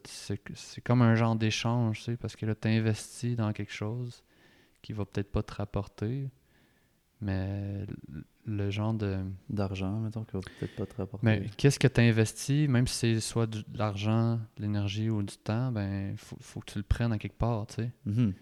c'est 0.55 0.81
comme 0.83 1.03
un 1.03 1.15
genre 1.17 1.37
d'échange, 1.37 1.99
tu 1.99 2.05
sais, 2.05 2.17
parce 2.17 2.37
que 2.37 2.47
là, 2.47 2.55
tu 2.55 2.69
investis 2.69 3.37
dans 3.37 3.53
quelque 3.53 3.73
chose 3.73 4.23
qui 4.83 4.93
va 4.93 5.05
peut-être 5.05 5.33
pas 5.33 5.43
te 5.43 5.55
rapporter, 5.55 6.31
mais 7.21 7.87
le- 8.45 8.71
genre 8.71 8.93
de... 8.95 9.19
D'argent, 9.49 10.01
mettons, 10.01 10.25
qui 10.25 10.33
va 10.35 10.41
peut-être 10.41 10.77
pas 10.77 10.87
te 10.87 10.95
rapporter. 10.97 11.25
Mais 11.27 11.49
qu'est-ce 11.57 11.79
que 11.79 11.89
tu 11.89 12.01
investi, 12.01 12.69
même 12.69 12.87
si 12.87 12.95
c'est 12.97 13.21
soit 13.21 13.47
de 13.47 13.65
l'argent, 13.75 14.37
de 14.57 14.63
l'énergie 14.63 15.09
ou 15.11 15.23
du 15.23 15.37
temps, 15.37 15.73
ben 15.73 16.17
faut, 16.17 16.37
faut 16.41 16.61
que 16.61 16.73
tu 16.73 16.79
le 16.79 16.85
prennes 16.85 17.13
à 17.13 17.19
quelque 17.19 17.39
part, 17.39 17.67
tu 17.67 17.75
sais. 17.77 17.93
Mhm. 18.07 18.35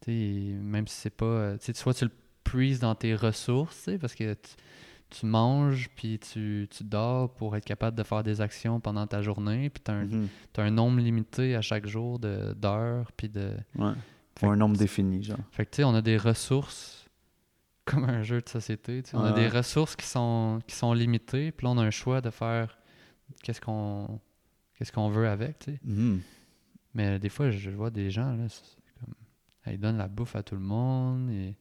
Tu 0.00 0.06
sais, 0.06 0.54
même 0.60 0.86
si 0.86 0.96
c'est 0.96 1.10
pas. 1.14 1.58
Tu 1.58 1.66
sais, 1.66 1.74
soit 1.74 1.92
tu 1.94 2.06
le 2.06 2.10
puises 2.44 2.80
dans 2.80 2.94
tes 2.94 3.14
ressources, 3.14 3.76
tu 3.76 3.82
sais, 3.92 3.98
parce 3.98 4.14
que 4.14 4.32
tu, 4.34 4.50
tu 5.10 5.26
manges, 5.26 5.88
puis 5.96 6.18
tu, 6.18 6.66
tu 6.70 6.84
dors 6.84 7.32
pour 7.34 7.56
être 7.56 7.64
capable 7.64 7.96
de 7.96 8.02
faire 8.02 8.22
des 8.22 8.40
actions 8.40 8.80
pendant 8.80 9.06
ta 9.06 9.22
journée, 9.22 9.68
puis 9.70 9.82
tu 9.84 9.90
as, 9.90 10.04
Mhm. 10.04 10.28
un 10.58 10.70
nombre 10.70 11.00
limité 11.00 11.54
à 11.56 11.60
chaque 11.62 11.86
jour 11.86 12.18
de- 12.18 12.54
d'heures, 12.54 13.10
puis 13.12 13.28
de. 13.28 13.52
Ouais. 13.76 13.92
Fait 14.36 14.46
Ou 14.46 14.50
un 14.50 14.56
nombre 14.56 14.76
défini, 14.76 15.22
genre. 15.22 15.36
Fait 15.50 15.66
que 15.66 15.70
tu 15.70 15.76
sais, 15.76 15.84
on 15.84 15.94
a 15.94 16.00
des 16.02 16.16
ressources 16.16 17.06
comme 17.84 18.04
un 18.04 18.22
jeu 18.22 18.40
de 18.40 18.48
société. 18.48 19.02
tu 19.02 19.10
sais, 19.10 19.16
on 19.16 19.20
a 19.24 19.32
Ouais, 19.32 19.40
des 19.40 19.48
ressources 19.48 19.96
qui 19.96 20.06
sont, 20.06 20.60
qui 20.66 20.74
sont 20.76 20.92
limitées, 20.94 21.50
puis 21.52 21.66
là, 21.66 21.72
on 21.72 21.78
a 21.78 21.82
un 21.82 21.90
choix 21.90 22.20
de 22.20 22.30
faire 22.30 22.78
qu'est-ce 23.42 23.60
qu'on 23.60 24.20
qu'est-ce 24.78 24.92
qu'on 24.92 25.10
veut 25.10 25.28
avec, 25.28 25.58
tu 25.58 25.72
sais. 25.72 25.80
Mhm. 25.84 26.20
Mais 26.94 27.18
des 27.18 27.28
fois, 27.28 27.50
je 27.50 27.70
vois 27.70 27.90
des 27.90 28.10
gens, 28.10 28.32
là, 28.34 28.46
comme, 29.00 29.14
ils 29.66 29.78
donnent 29.78 29.98
la 29.98 30.08
bouffe 30.08 30.34
à 30.36 30.42
tout 30.42 30.54
le 30.54 30.60
monde, 30.62 31.30
et 31.30 31.54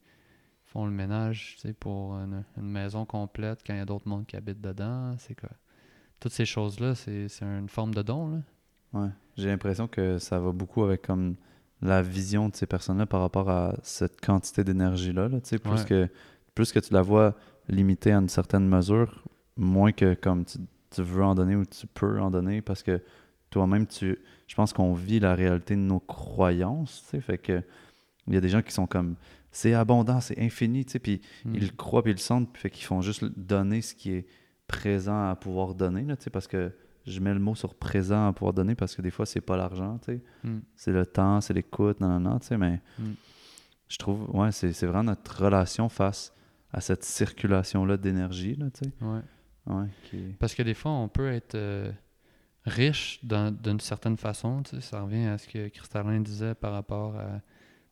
font 0.72 0.86
le 0.86 0.92
ménage, 0.92 1.56
tu 1.56 1.62
sais, 1.68 1.74
pour 1.74 2.14
une, 2.16 2.44
une 2.58 2.70
maison 2.70 3.06
complète 3.06 3.62
quand 3.66 3.74
il 3.74 3.78
y 3.78 3.82
a 3.82 3.86
d'autres 3.86 4.08
mondes 4.08 4.26
qui 4.26 4.36
habitent 4.36 4.62
dedans. 4.62 5.16
C'est 5.18 5.34
quoi? 5.40 5.50
Toutes 6.20 6.32
ces 6.32 6.46
choses-là, 6.46 6.96
c'est 6.96 7.28
une 7.42 7.70
forme 7.70 7.94
de 7.94 8.02
don, 8.02 8.30
là. 8.32 8.38
Ouais. 8.94 9.10
J'ai 9.38 9.48
l'impression 9.50 9.88
que 9.88 10.18
ça 10.20 10.40
va 10.40 10.52
beaucoup 10.52 10.84
avec 10.84 11.04
comme 11.04 11.36
la 11.82 12.02
vision 12.02 12.50
de 12.50 12.56
ces 12.56 12.66
personnes-là 12.66 13.06
par 13.06 13.22
rapport 13.22 13.50
à 13.50 13.76
cette 13.84 14.20
quantité 14.20 14.64
d'énergie-là. 14.64 15.30
Là, 15.30 15.40
plus, 15.40 15.60
Ouais. 15.70 15.86
que, 15.86 16.10
plus 16.56 16.72
que 16.72 16.80
tu 16.80 16.94
la 16.94 17.02
vois 17.02 17.36
limitée 17.68 18.12
à 18.12 18.18
une 18.18 18.30
certaine 18.30 18.68
mesure, 18.68 19.24
moins 19.56 19.92
que 19.92 20.14
comme 20.16 20.44
tu, 20.46 20.58
tu 20.92 21.02
veux 21.04 21.24
en 21.24 21.36
donner 21.36 21.56
ou 21.56 21.66
tu 21.66 21.86
peux 21.88 22.20
en 22.20 22.32
donner 22.32 22.62
parce 22.62 22.84
que 22.84 23.02
toi-même, 23.50 23.86
tu 23.88 24.18
je 24.48 24.56
pense 24.56 24.74
qu'on 24.74 24.94
vit 24.94 25.20
la 25.20 25.36
réalité 25.36 25.76
de 25.76 25.82
nos 25.82 26.00
croyances. 26.00 27.06
Fait 27.22 27.38
que 27.38 27.62
il 28.28 28.34
y 28.34 28.38
a 28.38 28.42
des 28.42 28.50
gens 28.50 28.62
qui 28.62 28.72
sont 28.72 28.88
comme 28.88 29.16
c'est 29.52 29.74
abondant, 29.74 30.22
c'est 30.22 30.40
infini, 30.40 30.86
tu 30.86 30.94
sais, 30.94 31.00
puis 31.00 31.22
Mm. 31.46 31.56
ils 31.56 31.66
le 31.68 31.72
croient 31.72 32.04
puis 32.04 32.12
ils 32.12 32.16
le 32.16 32.20
sentent, 32.22 32.52
puis 32.54 32.62
fait 32.62 32.70
qu'ils 32.70 32.86
font 32.86 33.02
juste 33.02 33.24
donner 33.38 33.82
ce 33.82 33.96
qui 33.96 34.12
est 34.12 34.28
présent 34.68 35.30
à 35.30 35.36
pouvoir 35.36 35.74
donner, 35.76 36.04
là, 36.04 36.16
tu 36.16 36.24
sais, 36.26 36.30
parce 36.30 36.48
que 36.48 36.72
je 37.08 37.20
mets 37.22 37.34
le 37.34 37.40
mot 37.40 37.56
sur 37.56 37.74
présent 37.76 38.28
à 38.28 38.34
pouvoir 38.34 38.54
donner 38.54 38.76
parce 38.76 38.96
que 38.96 39.02
des 39.02 39.10
fois, 39.10 39.26
c'est 39.26 39.42
pas 39.42 39.58
l'argent, 39.58 39.98
tu 40.00 40.14
sais. 40.14 40.22
Mm. 40.44 40.60
C'est 40.76 40.92
le 40.92 41.06
temps, 41.06 41.42
c'est 41.42 41.54
l'écoute, 41.54 42.00
non, 42.02 42.08
non, 42.10 42.20
non, 42.20 42.40
tu 42.40 42.48
sais, 42.48 42.58
mais 42.58 42.80
Mm. 43.00 43.12
je 43.88 43.98
trouve, 43.98 44.30
ouais, 44.36 44.52
c'est 44.52 44.74
c'est 44.74 44.86
vraiment 44.86 45.06
notre 45.06 45.44
relation 45.44 45.90
face 45.90 46.34
à 46.72 46.82
cette 46.82 47.04
circulation-là 47.04 47.98
d'énergie, 47.98 48.56
là, 48.56 48.68
tu 48.72 48.86
sais. 48.86 48.94
Ouais. 49.02 49.22
Ouais, 49.66 49.88
qui... 50.10 50.18
Parce 50.40 50.54
que 50.56 50.62
des 50.64 50.74
fois, 50.76 50.92
on 50.92 51.08
peut 51.08 51.32
être 51.32 51.56
euh, 51.56 51.92
riche 52.66 53.20
d'une 53.24 53.80
certaine 53.80 54.18
façon. 54.18 54.62
tu 54.64 54.76
sais, 54.76 54.82
Ça 54.82 55.02
revient 55.02 55.26
à 55.26 55.38
ce 55.38 55.48
que 55.48 55.68
Cristallin 55.70 56.20
disait 56.22 56.56
par 56.56 56.74
rapport 56.74 57.16
à 57.16 57.42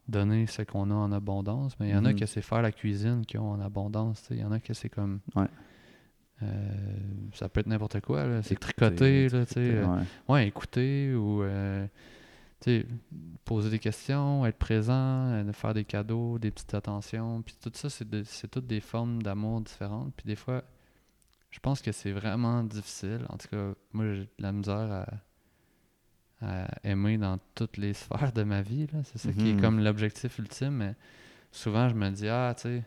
donner 0.08 0.48
ce 0.48 0.62
qu'on 0.62 0.90
a 0.92 0.94
en 0.94 1.12
abondance. 1.12 1.74
Mais 1.80 1.90
il 1.90 1.92
y 1.92 1.96
en 1.98 2.06
a 2.06 2.14
Mhm. 2.14 2.20
que 2.20 2.26
c'est 2.26 2.42
faire 2.42 2.62
la 2.62 2.72
cuisine 2.72 3.26
qui 3.26 3.38
ont 3.38 3.52
en 3.52 3.60
abondance. 3.60 4.28
Il 4.32 4.38
y 4.40 4.44
en 4.44 4.52
a 4.52 4.60
que 4.60 4.74
c'est 4.74 4.90
comme. 4.90 5.20
Ouais. 5.36 5.48
euh, 6.44 6.72
ça 7.34 7.50
peut 7.50 7.62
être 7.62 7.68
n'importe 7.68 8.00
quoi. 8.02 8.42
C'est 8.44 8.60
tricoter. 8.60 9.28
Là, 9.30 9.44
ouais. 9.56 10.04
ouais, 10.30 10.48
écouter 10.48 11.14
ou 11.16 11.42
euh, 11.44 11.88
poser 13.46 13.70
des 13.70 13.80
questions, 13.80 14.46
être 14.46 14.58
présent, 14.58 14.94
euh, 15.32 15.52
faire 15.54 15.74
des 15.74 15.84
cadeaux, 15.86 16.38
des 16.40 16.52
petites 16.52 16.74
attentions. 16.74 17.42
Puis 17.42 17.56
tout 17.62 17.72
ça, 17.74 17.90
c'est 17.90 18.08
de- 18.08 18.24
c'est 18.24 18.48
toutes 18.50 18.68
des 18.68 18.80
formes 18.82 19.22
d'amour 19.22 19.62
différentes. 19.62 20.14
Puis 20.16 20.26
des 20.28 20.36
fois, 20.36 20.64
je 21.52 21.60
pense 21.60 21.82
que 21.82 21.92
c'est 21.92 22.12
vraiment 22.12 22.64
difficile. 22.64 23.26
En 23.30 23.38
tout 23.38 23.48
cas, 23.50 23.74
moi, 23.94 24.06
j'ai 24.14 24.22
de 24.22 24.30
la 24.40 24.52
misère 24.52 24.92
à, 24.92 25.06
à 26.42 26.68
aimer 26.84 27.18
dans 27.18 27.40
toutes 27.56 27.78
les 27.78 27.94
sphères 27.94 28.32
de 28.34 28.44
ma 28.44 28.62
vie. 28.62 28.88
C'est 29.04 29.18
ça 29.18 29.32
qui 29.34 29.50
est 29.50 29.54
Mhm. 29.54 29.62
comme 29.62 29.80
l'objectif 29.84 30.38
ultime. 30.40 30.72
Mais 30.72 30.96
souvent, 31.52 31.90
je 31.90 31.96
me 31.96 32.10
dis, 32.12 32.28
ah, 32.28 32.54
tu 32.56 32.64
sais, 32.64 32.84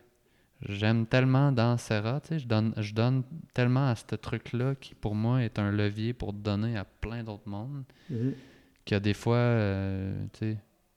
j'aime 0.67 1.05
tellement 1.07 1.51
dans 1.51 1.75
Serra, 1.77 2.21
tu 2.21 2.29
sais, 2.29 2.39
je 2.39 2.47
donne, 2.47 2.73
je 2.77 2.93
donne 2.93 3.23
tellement 3.53 3.87
à 3.89 3.95
ce 3.95 4.15
truc-là 4.15 4.75
qui, 4.75 4.93
pour 4.95 5.15
moi, 5.15 5.41
est 5.43 5.57
un 5.59 5.71
levier 5.71 6.13
pour 6.13 6.33
donner 6.33 6.77
à 6.77 6.85
plein 6.85 7.23
d'autres 7.23 7.49
mondes 7.49 7.83
que 8.85 8.95
des 8.95 9.13
fois, 9.13 9.35
euh, 9.37 10.25
tu 10.33 10.39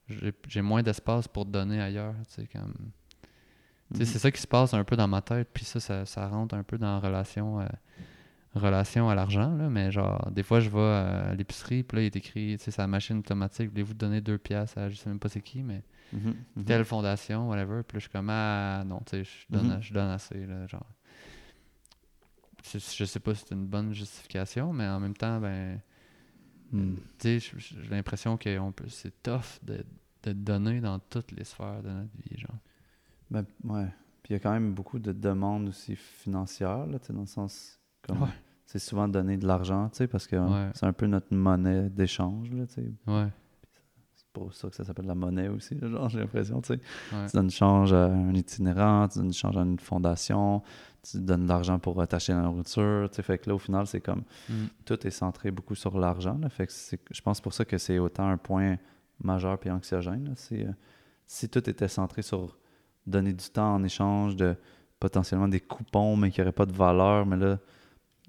sais, 0.07 0.33
j'ai- 0.47 0.61
moins 0.61 0.83
d'espace 0.83 1.27
pour 1.27 1.45
donner 1.45 1.81
ailleurs, 1.81 2.13
tu 2.29 2.41
sais, 2.41 2.47
comme... 2.47 2.73
Mhm. 3.91 4.03
c'est 4.05 4.19
ça 4.19 4.31
qui 4.31 4.41
se 4.41 4.47
passe 4.47 4.73
un 4.73 4.83
peu 4.83 4.95
dans 4.95 5.07
ma 5.07 5.21
tête, 5.21 5.49
puis 5.53 5.63
ça, 5.65 5.79
ça, 5.79 6.05
ça 6.05 6.27
rentre 6.27 6.55
un 6.55 6.63
peu 6.63 6.77
dans 6.77 6.99
relation, 6.99 7.59
euh, 7.59 7.65
relation 8.55 9.09
à 9.09 9.15
l'argent, 9.15 9.53
là, 9.55 9.69
mais 9.69 9.91
genre, 9.91 10.29
des 10.31 10.43
fois, 10.43 10.59
je 10.59 10.69
vais 10.69 10.79
à 10.79 11.33
l'épicerie, 11.35 11.83
puis 11.83 11.97
là, 11.97 12.01
il 12.03 12.05
est 12.07 12.15
écrit, 12.15 12.57
tu 12.57 12.63
sais, 12.63 12.71
c'est 12.71 12.81
la 12.81 12.87
machine 12.87 13.17
automatique, 13.19 13.69
voulez-vous 13.69 13.93
donner 13.93 14.21
deux 14.21 14.37
piastres 14.37 14.77
à 14.77 14.89
je 14.89 14.95
sais 14.95 15.09
même 15.09 15.19
pas 15.19 15.29
c'est 15.29 15.41
qui, 15.41 15.61
mais 15.63 15.83
Mhm, 16.13 16.35
mhm. 16.55 16.65
telle 16.65 16.85
fondation, 16.85 17.49
whatever, 17.49 17.81
puis 17.83 17.95
là, 17.95 17.99
je 17.99 18.03
suis 18.03 18.09
comme, 18.11 18.29
ah, 18.29 18.83
non, 18.85 18.99
tu 19.05 19.17
sais, 19.17 19.23
je 19.23 19.45
donne, 19.49 19.67
Mhm. 19.75 19.81
je 19.81 19.93
donne 19.93 20.09
assez, 20.09 20.45
là, 20.45 20.65
genre. 20.67 20.85
Je, 22.63 22.79
je 22.79 23.05
sais 23.05 23.19
pas 23.19 23.35
si 23.35 23.43
c'est 23.47 23.53
une 23.55 23.67
bonne 23.67 23.93
justification, 23.93 24.73
mais 24.73 24.87
en 24.87 24.99
même 24.99 25.15
temps, 25.15 25.39
ben, 25.39 25.79
Mm. 26.71 26.95
tu 27.19 27.39
sais, 27.39 27.55
j'ai 27.59 27.89
l'impression 27.89 28.37
que 28.37 28.57
on 28.57 28.71
peut- 28.71 28.89
c'est 28.89 29.21
tough 29.21 29.59
de, 29.63 29.85
de 30.23 30.33
donner 30.33 30.81
dans 30.81 30.97
toutes 30.99 31.31
les 31.31 31.43
sphères 31.43 31.83
de 31.83 31.89
notre 31.89 32.09
vie, 32.27 32.37
genre. 32.39 32.57
Ben, 33.29 33.45
ouais. 33.65 33.85
Puis 34.23 34.31
il 34.31 34.33
y 34.33 34.35
a 34.35 34.39
quand 34.39 34.51
même 34.51 34.73
beaucoup 34.73 34.97
de 34.97 35.11
demandes 35.11 35.69
aussi 35.69 35.95
financières, 35.95 36.87
là, 36.87 36.97
tu 36.97 37.07
sais, 37.07 37.13
dans 37.13 37.19
le 37.21 37.25
sens. 37.27 37.74
Ouais. 38.13 38.29
C'est 38.65 38.79
souvent 38.79 39.07
donner 39.07 39.37
de 39.37 39.47
l'argent, 39.47 39.89
tu 39.89 39.97
sais, 39.97 40.07
parce 40.07 40.27
que 40.27 40.35
Ouais. 40.35 40.71
c'est 40.73 40.85
un 40.85 40.93
peu 40.93 41.05
notre 41.05 41.33
monnaie 41.33 41.89
d'échange, 41.89 42.51
là, 42.51 42.65
tu 42.67 42.73
sais. 42.75 42.91
Ouais, 43.07 43.27
C'est 44.15 44.25
pour 44.33 44.53
ça 44.53 44.67
que 44.69 44.75
ça 44.75 44.83
s'appelle 44.83 45.05
la 45.05 45.15
monnaie 45.15 45.47
aussi, 45.47 45.75
là, 45.75 45.87
genre, 45.87 46.09
j'ai 46.09 46.19
l'impression, 46.19 46.61
tu 46.61 46.73
sais. 46.73 46.79
Tu 47.29 47.35
donnes 47.37 47.49
change 47.51 47.93
à 47.93 48.05
un 48.07 48.33
itinérant, 48.33 49.07
tu 49.07 49.19
donnes 49.19 49.31
change 49.33 49.55
à 49.57 49.61
une 49.61 49.79
fondation, 49.79 50.61
tu 51.09 51.19
donnes 51.21 51.43
de 51.43 51.47
l'argent 51.49 51.79
pour 51.79 52.01
attacher 52.01 52.33
la 52.33 52.41
nourriture, 52.41 53.07
tu 53.09 53.15
sais. 53.17 53.23
Fait 53.23 53.37
que 53.37 53.49
là, 53.49 53.55
au 53.55 53.59
final, 53.59 53.87
c'est 53.87 54.01
comme. 54.01 54.23
Mm. 54.49 54.53
Tout 54.83 55.07
est 55.07 55.11
centré 55.11 55.51
beaucoup 55.51 55.75
sur 55.75 55.97
l'argent, 55.97 56.37
là. 56.41 56.49
Fait 56.49 56.67
que 56.67 56.73
je 57.11 57.21
pense 57.21 57.39
pour 57.39 57.53
ça 57.53 57.63
que 57.63 57.77
c'est 57.77 57.99
autant 57.99 58.27
un 58.27 58.37
point 58.37 58.77
majeur 59.23 59.57
puis 59.57 59.69
anxiogène. 59.69 60.33
C'est, 60.35 60.65
euh, 60.65 60.71
si 61.27 61.47
tout 61.47 61.69
était 61.69 61.87
centré 61.87 62.21
sur 62.23 62.57
donner 63.07 63.31
du 63.31 63.45
temps 63.49 63.75
en 63.75 63.83
échange 63.83 64.35
de 64.35 64.55
potentiellement 64.99 65.47
des 65.47 65.59
coupons, 65.61 66.17
mais 66.17 66.31
qui 66.31 66.41
n'auraient 66.41 66.51
pas 66.51 66.65
de 66.65 66.73
valeur, 66.73 67.25
mais 67.25 67.37
là, 67.37 67.59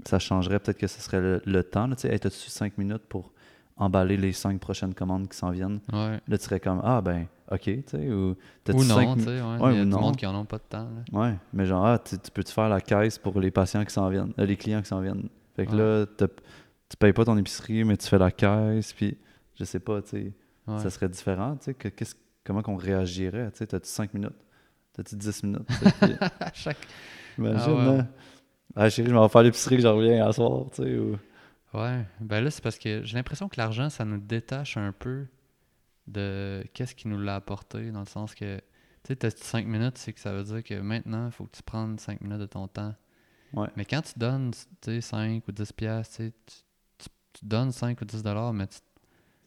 ça 0.04 0.18
changerait. 0.18 0.58
Peut-être 0.58 0.78
que 0.78 0.86
ce 0.86 1.00
serait 1.00 1.20
le, 1.20 1.42
le 1.46 1.62
temps. 1.64 1.86
Là, 1.86 1.96
tu 1.96 2.02
sais, 2.02 2.12
Hey, 2.12 2.20
t'as-tu 2.20 2.50
cinq 2.50 2.76
minutes 2.78 3.04
pour 3.08 3.32
emballer 3.76 4.16
les 4.16 4.32
cinq 4.32 4.58
prochaines 4.60 4.94
commandes 4.94 5.28
qui 5.28 5.36
s'en 5.36 5.50
viennent? 5.50 5.80
Ouais. 5.92 6.20
Là, 6.28 6.38
tu 6.38 6.44
serais 6.44 6.60
comme, 6.60 6.80
ah 6.82 7.00
ben, 7.00 7.26
ok, 7.50 7.60
tu 7.62 7.82
sais, 7.86 8.10
ou 8.10 8.34
cinq 8.82 9.06
non, 9.06 9.14
tu 9.16 9.22
sais, 9.24 9.40
ouais. 9.40 9.58
Ouais, 9.58 9.72
il 9.74 9.78
y 9.78 9.80
a 9.80 9.84
du 9.84 9.90
non. 9.90 10.00
monde 10.00 10.16
qui 10.16 10.26
en 10.26 10.34
ont 10.34 10.44
pas 10.44 10.58
de 10.58 10.62
temps, 10.68 10.88
là. 11.12 11.20
Ouais, 11.20 11.34
mais 11.52 11.66
genre, 11.66 11.84
ah, 11.86 11.98
tu, 11.98 12.18
tu 12.18 12.30
peux-tu 12.30 12.52
faire 12.52 12.68
la 12.68 12.80
caisse 12.80 13.18
pour 13.18 13.38
les 13.40 13.50
patients 13.50 13.84
qui 13.84 13.92
s'en 13.92 14.08
viennent, 14.08 14.32
euh, 14.38 14.46
les 14.46 14.56
clients 14.56 14.80
qui 14.82 14.88
s'en 14.88 15.00
viennent? 15.00 15.28
Fait 15.54 15.66
que 15.66 15.74
là, 15.74 16.06
tu 16.88 16.96
payes 16.98 17.12
pas 17.12 17.24
ton 17.24 17.36
épicerie, 17.36 17.84
mais 17.84 17.96
tu 17.96 18.06
fais 18.08 18.18
la 18.18 18.30
caisse, 18.30 18.92
puis 18.92 19.16
je 19.58 19.64
sais 19.64 19.80
pas, 19.80 20.00
tu 20.02 20.08
sais, 20.10 20.32
ça 20.78 20.90
serait 20.90 21.08
différent, 21.08 21.56
tu 21.56 21.66
sais, 21.66 21.74
que, 21.74 21.88
qu'est-ce- 21.88 22.14
comment 22.44 22.62
qu'on 22.62 22.76
réagirait, 22.76 23.50
tu 23.52 23.58
sais, 23.58 23.66
t'as-tu 23.66 23.88
5 23.88 24.12
minutes? 24.14 24.36
T'as-tu 24.94 25.16
10 25.16 25.42
minutes? 25.44 25.66
puis- 26.00 26.14
À 26.20 26.50
chaque... 26.54 26.78
Imagine, 27.38 27.60
Ah 27.66 27.74
ouais. 27.92 27.98
hein? 28.00 28.08
Ah, 28.76 28.90
chérie, 28.90 29.08
je 29.08 29.14
m'en 29.14 29.22
vais 29.22 29.28
faire 29.28 29.42
l'épicerie, 29.42 29.80
je 29.80 29.86
reviens 29.88 30.26
à 30.26 30.32
soir, 30.32 30.66
tu 30.72 30.82
sais, 30.82 30.98
ou... 30.98 31.18
Ouais, 31.74 32.04
ben 32.20 32.40
là, 32.42 32.50
c'est 32.50 32.62
parce 32.62 32.78
que 32.78 33.02
j'ai 33.04 33.16
l'impression 33.16 33.48
que 33.48 33.56
l'argent, 33.58 33.90
ça 33.90 34.04
nous 34.04 34.18
détache 34.18 34.76
un 34.76 34.92
peu 34.92 35.26
de 36.06 36.64
qu'est-ce 36.74 36.94
qui 36.94 37.08
nous 37.08 37.18
l'a 37.18 37.36
apporté, 37.36 37.90
dans 37.90 38.00
le 38.00 38.06
sens 38.06 38.34
que, 38.34 38.56
tu 38.58 39.08
sais, 39.08 39.16
t'as 39.16 39.30
5 39.30 39.66
minutes, 39.66 39.98
c'est 39.98 40.12
que 40.12 40.20
ça 40.20 40.32
veut 40.32 40.44
dire 40.44 40.62
que 40.62 40.74
maintenant, 40.80 41.26
il 41.26 41.32
faut 41.32 41.44
que 41.44 41.56
tu 41.56 41.62
prennes 41.62 41.98
5 41.98 42.20
minutes 42.20 42.38
de 42.38 42.46
ton 42.46 42.68
temps. 42.68 42.94
Ouais. 43.52 43.68
Mais 43.76 43.84
quand 43.84 44.02
tu 44.02 44.18
donnes, 44.18 44.52
tu 44.52 44.90
sais, 44.90 45.00
5 45.00 45.46
ou 45.48 45.52
10 45.52 45.72
piastres, 45.72 46.22
tu, 46.98 47.08
donnes 47.42 47.72
5 47.72 48.00
ou 48.00 48.04
10 48.04 48.22
dollars, 48.22 48.52
mais 48.52 48.66
tu, 48.66 48.78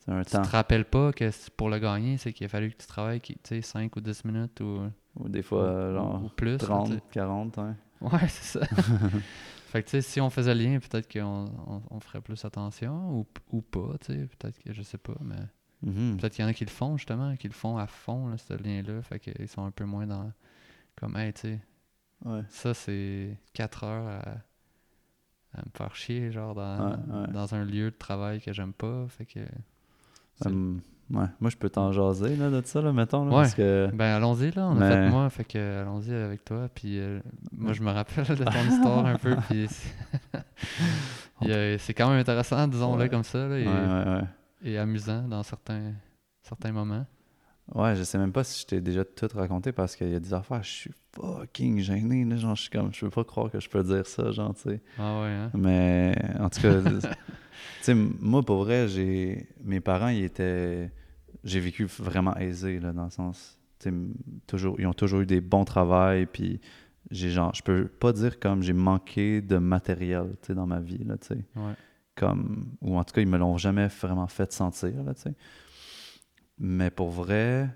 un 0.08 0.24
tu 0.24 0.32
temps. 0.32 0.42
te 0.42 0.50
rappelles 0.50 0.86
pas 0.86 1.12
que 1.14 1.30
pour 1.56 1.70
le 1.70 1.80
gagner, 1.80 2.18
c'est 2.18 2.34
qu'il 2.34 2.46
a 2.46 2.50
fallu 2.50 2.72
que 2.72 2.78
tu 2.78 2.88
travailles, 2.88 3.22
qui- 3.22 3.36
tu 3.36 3.56
sais, 3.56 3.62
5 3.62 3.96
ou 3.96 4.02
10 4.02 4.24
minutes 4.26 4.60
ou, 4.62 4.82
Ou 5.16 5.30
des 5.30 5.42
fois, 5.42 5.90
ou- 5.90 5.94
genre, 5.94 6.24
ou 6.26 6.30
plus. 6.30 6.52
là, 6.54 6.58
tu 6.58 6.66
30, 6.66 6.88
sais. 6.94 7.02
40, 7.12 7.58
hein. 7.58 7.76
Ouais, 8.02 8.28
c'est 8.30 8.60
ça. 8.60 8.66
fait 9.68 9.84
que, 9.84 9.90
tu 9.90 9.92
sais, 9.92 10.02
si 10.02 10.22
on 10.22 10.30
faisait 10.30 10.56
le 10.56 10.64
lien, 10.64 10.80
peut-être 10.80 11.12
qu'on 11.12 11.46
on, 11.68 11.82
on 11.92 12.00
ferait 12.00 12.22
plus 12.22 12.44
attention 12.46 13.12
ou, 13.20 13.28
ou 13.52 13.62
pas, 13.62 13.96
tu 14.00 14.14
sais. 14.14 14.28
Peut-être 14.38 14.58
que, 14.60 14.72
je 14.74 14.82
sais 14.82 14.98
pas, 14.98 15.16
mais 15.22 15.36
Mhm. 15.82 16.18
peut-être 16.18 16.34
qu'il 16.34 16.44
y 16.44 16.46
en 16.46 16.50
a 16.50 16.54
qui 16.54 16.66
le 16.66 16.70
font, 16.72 16.98
justement, 16.98 17.36
qui 17.38 17.48
le 17.48 17.54
font 17.54 17.78
à 17.78 17.88
fond, 17.88 18.28
là, 18.28 18.38
ce 18.38 18.54
lien-là. 18.54 19.02
Fait 19.02 19.20
qu'ils 19.20 19.48
sont 19.48 19.64
un 19.66 19.72
peu 19.72 19.86
moins 19.86 20.06
dans. 20.08 20.32
Comme, 20.98 21.16
hey, 21.18 21.32
tu 21.34 21.42
sais, 21.42 21.60
Ouais. 22.26 22.42
ça, 22.50 22.74
c'est 22.74 23.38
4 23.54 23.86
heures 23.86 24.08
à, 24.08 25.58
à 25.58 25.62
me 25.66 25.72
faire 25.74 25.96
chier, 25.96 26.32
genre, 26.34 26.54
dans, 26.54 26.90
Ouais, 26.92 26.96
ouais. 27.28 27.32
dans 27.34 27.56
un 27.56 27.64
lieu 27.64 27.92
de 27.92 27.96
travail 27.98 28.42
que 28.42 28.52
j'aime 28.52 28.74
pas. 28.74 29.08
Fait 29.08 29.26
que. 29.26 29.40
Ouais. 31.12 31.26
Moi, 31.40 31.50
je 31.50 31.58
peux 31.58 31.70
t'en 31.70 31.92
jaser, 31.92 32.36
là, 32.36 32.50
de 32.50 32.62
ça, 32.66 32.82
là, 32.82 32.92
mettons, 32.94 33.26
là, 33.26 33.32
Ouais. 33.32 33.42
parce 33.44 33.56
que... 33.56 33.90
Ben, 33.94 34.16
allons-y, 34.16 34.52
là. 34.52 34.68
On 34.68 34.78
a 34.78 34.80
Mais- 34.80 34.90
fait 34.90 35.10
moi, 35.10 35.30
fait 35.30 35.44
que 35.44 35.82
allons-y 35.82 36.14
avec 36.14 36.46
toi. 36.46 36.68
Puis 36.74 37.00
euh, 37.00 37.20
moi, 37.52 37.74
je 37.74 37.82
me 37.82 37.92
rappelle 37.92 38.26
de 38.26 38.44
ton 38.44 38.52
histoire 38.70 39.06
un 39.06 39.16
peu. 39.16 39.36
Puis 39.50 39.68
c'est- 41.80 41.94
quand 41.94 42.10
même 42.10 42.20
intéressant, 42.20 42.68
disons-le 42.68 43.04
Ouais. 43.04 43.10
comme 43.10 43.24
ça, 43.24 43.48
là, 43.48 43.58
et, 43.60 43.68
Ouais, 43.68 43.74
ouais, 43.74 44.14
ouais. 44.14 44.22
et 44.64 44.78
amusant 44.78 45.28
dans 45.28 45.44
certains, 45.44 45.94
certains 46.42 46.72
moments. 46.72 47.06
Ouais, 47.76 47.96
je 47.96 48.04
sais 48.04 48.18
même 48.18 48.32
pas 48.32 48.44
si 48.44 48.62
je 48.62 48.66
t'ai 48.68 48.82
déjà 48.82 49.06
tout 49.06 49.28
raconté 49.34 49.72
parce 49.72 49.96
qu'il 49.96 50.10
y 50.10 50.16
a 50.16 50.20
des 50.20 50.34
affaires, 50.34 50.64
je 50.64 50.70
suis 50.72 50.92
fucking 51.14 51.80
gêné, 51.80 52.26
là, 52.26 52.36
genre, 52.36 52.56
je 52.56 52.62
suis 52.64 52.70
comme, 52.72 52.92
je 52.94 53.02
peux 53.02 53.10
pas 53.12 53.24
croire 53.24 53.52
que 53.52 53.60
je 53.60 53.70
peux 53.70 53.84
dire 53.84 54.08
ça, 54.08 54.32
genre, 54.32 54.56
tu 54.56 54.62
sais. 54.62 54.82
Ah 54.98 55.22
ouais, 55.22 55.28
hein? 55.30 55.52
Mais, 55.54 56.16
en 56.40 56.50
tout 56.50 56.62
cas, 56.62 56.82
tu 56.82 57.00
sais, 57.82 57.94
moi, 57.94 58.42
pour 58.44 58.64
vrai, 58.64 58.88
j'ai, 58.88 59.48
mes 59.64 59.82
parents, 59.82 60.08
ils 60.10 60.24
étaient, 60.24 60.92
j'ai 61.44 61.60
vécu 61.60 61.86
vraiment 61.86 62.36
aisé, 62.38 62.80
là, 62.80 62.92
dans 62.92 63.06
le 63.06 63.12
sens, 63.12 63.60
tu 63.80 63.90
sais, 63.90 63.96
toujours, 64.48 64.80
ils 64.80 64.88
ont 64.88 64.94
toujours 64.94 65.22
eu 65.22 65.26
des 65.28 65.42
bons 65.42 65.66
travails, 65.66 66.26
puis 66.26 66.60
j'ai 67.12 67.30
genre, 67.30 67.54
je 67.54 67.62
peux 67.62 67.88
pas 67.88 68.14
dire 68.14 68.40
comme 68.40 68.64
j'ai 68.64 68.74
manqué 68.74 69.42
de 69.42 69.58
matériel, 69.58 70.36
tu 70.42 70.48
sais, 70.48 70.54
dans 70.56 70.66
ma 70.68 70.80
vie, 70.80 71.04
là, 71.04 71.18
tu 71.18 71.28
sais 71.28 71.46
Ouais. 71.56 71.74
comme 72.16 72.72
ou 72.82 72.98
en 72.98 73.04
tout 73.04 73.14
cas 73.14 73.22
ils 73.22 73.28
me 73.28 73.38
l'ont 73.38 73.58
jamais 73.58 73.88
vraiment 73.88 74.28
fait 74.28 74.52
sentir 74.52 75.04
là 75.04 75.14
tu 75.14 75.22
sais 75.22 75.34
mais 76.60 76.90
pour 76.92 77.10
vrai 77.10 77.70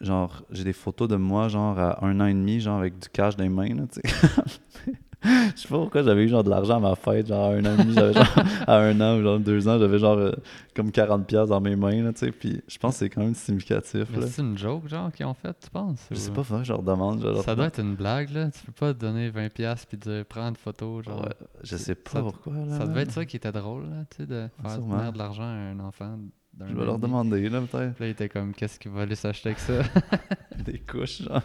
genre 0.00 0.44
j'ai 0.50 0.64
des 0.64 0.72
photos 0.72 1.08
de 1.08 1.16
moi 1.16 1.48
genre 1.48 1.78
à 1.78 2.04
un 2.04 2.20
an 2.20 2.26
et 2.26 2.34
demi 2.34 2.60
genre 2.60 2.78
avec 2.78 2.98
du 2.98 3.08
cash 3.08 3.36
dans 3.36 3.42
les 3.44 3.48
mains 3.50 3.74
là 3.74 3.84
tu 3.92 4.00
sais 4.08 4.16
Je 5.24 5.62
sais 5.62 5.68
pas 5.68 5.78
pourquoi 5.78 6.04
j'avais 6.04 6.22
eu 6.24 6.28
genre 6.28 6.44
de 6.44 6.48
l'argent 6.50 6.76
à 6.76 6.78
ma 6.78 6.94
fête, 6.94 7.26
genre 7.26 7.46
à 7.46 7.54
un 7.54 7.64
an 7.64 7.74
et 7.74 7.76
demi, 7.82 7.92
j'avais 7.92 8.12
genre 8.14 8.38
à 8.68 8.76
un 8.76 9.00
an 9.00 9.18
ou 9.18 9.22
genre 9.24 9.40
deux 9.40 9.66
ans, 9.66 9.76
j'avais 9.76 9.98
genre 9.98 10.16
euh, 10.16 10.30
comme 10.76 10.92
40 10.92 11.26
pièces 11.26 11.48
dans 11.48 11.60
mes 11.60 11.74
mains, 11.74 12.04
là, 12.04 12.12
tu 12.12 12.20
sais, 12.20 12.30
puis 12.30 12.62
je 12.68 12.78
pense 12.78 12.92
que 12.94 12.98
c'est 13.00 13.10
quand 13.10 13.22
même 13.22 13.34
significatif, 13.34 14.08
Mais 14.10 14.20
là. 14.20 14.26
c'est 14.28 14.42
une 14.42 14.56
joke, 14.56 14.86
genre, 14.86 15.10
qu'ils 15.10 15.26
ont 15.26 15.34
fait, 15.34 15.52
tu 15.58 15.68
penses? 15.70 16.06
Je 16.12 16.14
ou- 16.14 16.18
sais 16.20 16.30
pas, 16.30 16.44
faudrait 16.44 16.62
que 16.62 16.68
je 16.68 16.72
leur 16.72 16.84
demande, 16.84 17.20
leur 17.20 17.42
Ça 17.42 17.56
doit 17.56 17.66
être 17.66 17.80
une 17.80 17.96
blague, 17.96 18.30
là. 18.30 18.48
Tu 18.52 18.64
peux 18.66 18.70
pas 18.70 18.94
te 18.94 19.00
donner 19.00 19.28
20$ 19.28 19.50
piastres 19.50 19.88
puis 19.88 19.96
dire 19.98 20.24
prends 20.24 20.48
une 20.50 20.54
photo, 20.56 21.02
genre. 21.02 21.22
Ouais, 21.24 21.34
je 21.64 21.76
sais 21.76 21.96
pas 21.96 22.10
ça- 22.12 22.22
pourquoi, 22.22 22.52
là. 22.54 22.78
Ça 22.78 22.86
devait 22.86 23.02
être 23.02 23.10
ça 23.12 23.24
qui 23.24 23.38
était 23.38 23.50
drôle, 23.50 23.86
là, 23.90 24.04
tu 24.08 24.18
sais, 24.18 24.26
de 24.26 24.48
faire 24.62 25.12
de 25.12 25.18
l'argent 25.18 25.42
à 25.42 25.46
un 25.46 25.80
enfant 25.80 26.16
d'un 26.58 26.66
Je 26.66 26.74
vais 26.74 26.84
leur 26.84 26.98
demander, 26.98 27.48
là, 27.48 27.60
peut-être. 27.60 27.94
Puis 27.94 28.04
là, 28.04 28.08
il 28.08 28.10
était 28.10 28.28
comme, 28.28 28.52
qu'est-ce 28.52 28.78
qu'il 28.78 28.90
va 28.90 29.02
aller 29.02 29.14
s'acheter 29.14 29.50
avec 29.50 29.60
ça? 29.60 29.82
des 30.64 30.80
couches, 30.80 31.22
genre. 31.22 31.42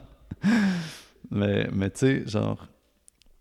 mais, 1.30 1.70
mais 1.72 1.90
tu 1.92 2.00
sais, 2.00 2.28
genre, 2.28 2.68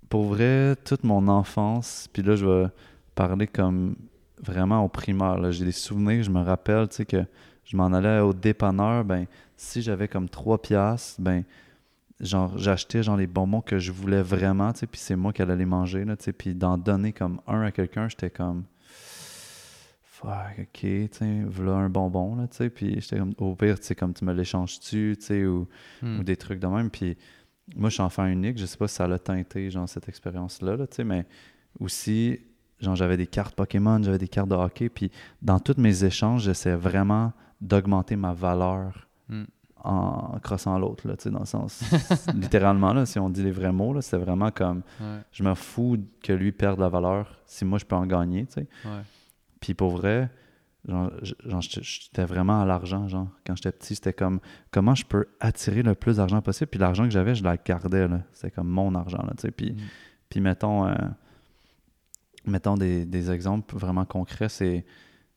pour 0.08 0.24
vrai, 0.24 0.76
toute 0.84 1.04
mon 1.04 1.26
enfance, 1.28 2.08
puis 2.12 2.22
là, 2.22 2.36
je 2.36 2.44
vais 2.44 2.68
parler 3.14 3.46
comme 3.46 3.96
vraiment 4.42 4.84
au 4.84 4.88
primaire. 4.88 5.50
J'ai 5.52 5.64
des 5.64 5.72
souvenirs, 5.72 6.22
je 6.22 6.30
me 6.30 6.42
rappelle, 6.42 6.88
tu 6.88 6.96
sais, 6.96 7.06
que 7.06 7.24
je 7.64 7.76
m'en 7.76 7.86
allais 7.86 8.20
au 8.20 8.34
dépanneur, 8.34 9.04
ben, 9.04 9.26
si 9.56 9.80
j'avais 9.80 10.08
comme 10.08 10.28
3 10.28 10.60
piastres, 10.60 11.20
ben, 11.20 11.44
genre, 12.20 12.58
j'achetais, 12.58 13.02
genre, 13.02 13.16
les 13.16 13.26
bonbons 13.26 13.62
que 13.62 13.78
je 13.78 13.92
voulais 13.92 14.22
vraiment, 14.22 14.72
tu 14.72 14.80
sais, 14.80 14.86
puis 14.86 15.00
c'est 15.00 15.16
moi 15.16 15.32
qui 15.32 15.40
allais 15.40 15.56
les 15.56 15.64
manger, 15.64 16.04
là, 16.04 16.16
tu 16.16 16.24
sais, 16.24 16.32
puis 16.32 16.54
d'en 16.54 16.76
donner 16.76 17.12
comme 17.12 17.40
un 17.46 17.62
à 17.62 17.70
quelqu'un, 17.70 18.08
j'étais 18.08 18.30
comme... 18.30 18.64
Fuck, 20.22 20.58
ok, 20.60 20.68
tu 20.80 21.08
sais, 21.10 21.42
voilà 21.46 21.72
un 21.76 21.88
bonbon, 21.88 22.36
là, 22.36 22.46
tu 22.48 22.56
sais, 22.56 22.70
puis 22.70 23.00
j'étais 23.00 23.18
comme, 23.18 23.34
au 23.38 23.54
pire, 23.54 23.78
tu 23.80 23.86
sais, 23.86 23.94
comme 23.94 24.14
tu 24.14 24.24
me 24.24 24.32
l'échanges-tu, 24.32 25.16
tu 25.18 25.24
sais, 25.26 25.44
ou 25.44 25.66
Hmm. 26.02 26.20
ou 26.20 26.22
des 26.24 26.36
trucs 26.36 26.60
de 26.60 26.66
même. 26.66 26.90
Puis 26.90 27.16
moi, 27.76 27.88
je 27.88 27.94
suis 27.94 28.02
enfant 28.02 28.26
unique. 28.26 28.58
Je 28.58 28.66
sais 28.66 28.76
pas 28.76 28.88
si 28.88 28.94
ça 28.96 29.06
l'a 29.08 29.18
teinté, 29.18 29.70
genre, 29.70 29.88
cette 29.88 30.08
expérience-là, 30.08 30.76
là, 30.76 30.86
tu 30.86 30.96
sais, 30.96 31.04
mais 31.04 31.26
aussi, 31.80 32.38
genre, 32.80 32.94
j'avais 32.96 33.16
des 33.16 33.26
cartes 33.26 33.54
Pokémon, 33.54 34.02
j'avais 34.02 34.18
des 34.18 34.28
cartes 34.28 34.48
de 34.48 34.54
hockey. 34.54 34.88
Puis 34.88 35.10
dans 35.40 35.58
tous 35.60 35.78
mes 35.78 36.04
échanges, 36.04 36.42
j'essayais 36.44 36.76
vraiment 36.76 37.32
d'augmenter 37.60 38.16
ma 38.16 38.32
valeur 38.32 39.08
Hmm. 39.28 39.44
en 39.84 40.38
crossant 40.42 40.78
l'autre, 40.78 41.08
là, 41.08 41.16
tu 41.16 41.24
sais, 41.24 41.30
dans 41.30 41.40
le 41.40 41.46
sens, 41.46 41.80
littéralement, 42.34 42.92
là, 42.92 43.06
si 43.06 43.18
on 43.18 43.28
dit 43.30 43.42
les 43.42 43.50
vrais 43.50 43.72
mots, 43.72 43.92
là, 43.94 44.02
c'est 44.02 44.18
vraiment 44.18 44.50
comme, 44.50 44.82
Ouais, 45.00 45.18
je 45.32 45.42
me 45.42 45.54
fous 45.54 45.96
que 46.22 46.32
lui 46.32 46.52
perde 46.52 46.78
la 46.80 46.88
valeur 46.88 47.40
si 47.46 47.64
moi, 47.64 47.78
je 47.78 47.84
peux 47.84 47.96
en 47.96 48.06
gagner, 48.06 48.46
tu 48.46 48.52
sais. 48.54 48.66
ouais. 48.84 49.00
Puis 49.62 49.72
pour 49.72 49.96
vrai, 49.96 50.28
genre, 50.86 51.10
j'étais 51.60 52.24
vraiment 52.26 52.60
à 52.60 52.66
l'argent, 52.66 53.08
genre. 53.08 53.28
Quand 53.46 53.56
j'étais 53.56 53.72
petit, 53.72 53.94
c'était 53.94 54.12
comme 54.12 54.40
comment 54.70 54.94
je 54.94 55.06
peux 55.06 55.24
attirer 55.40 55.82
le 55.82 55.94
plus 55.94 56.16
d'argent 56.18 56.42
possible? 56.42 56.68
Puis 56.68 56.78
l'argent 56.80 57.04
que 57.04 57.10
j'avais, 57.10 57.34
je 57.34 57.42
la 57.44 57.56
gardais, 57.56 58.06
là. 58.08 58.20
C'était 58.32 58.50
comme 58.50 58.68
mon 58.68 58.94
argent, 58.94 59.22
là, 59.22 59.32
tu 59.36 59.42
sais. 59.42 59.50
Puis, 59.50 59.72
Mm. 59.72 59.76
puis 60.28 60.40
mettons, 60.40 60.86
euh, 60.86 60.94
mettons 62.44 62.74
des, 62.76 63.06
des 63.06 63.30
exemples 63.30 63.76
vraiment 63.76 64.04
concrets, 64.04 64.48
c'est, 64.48 64.84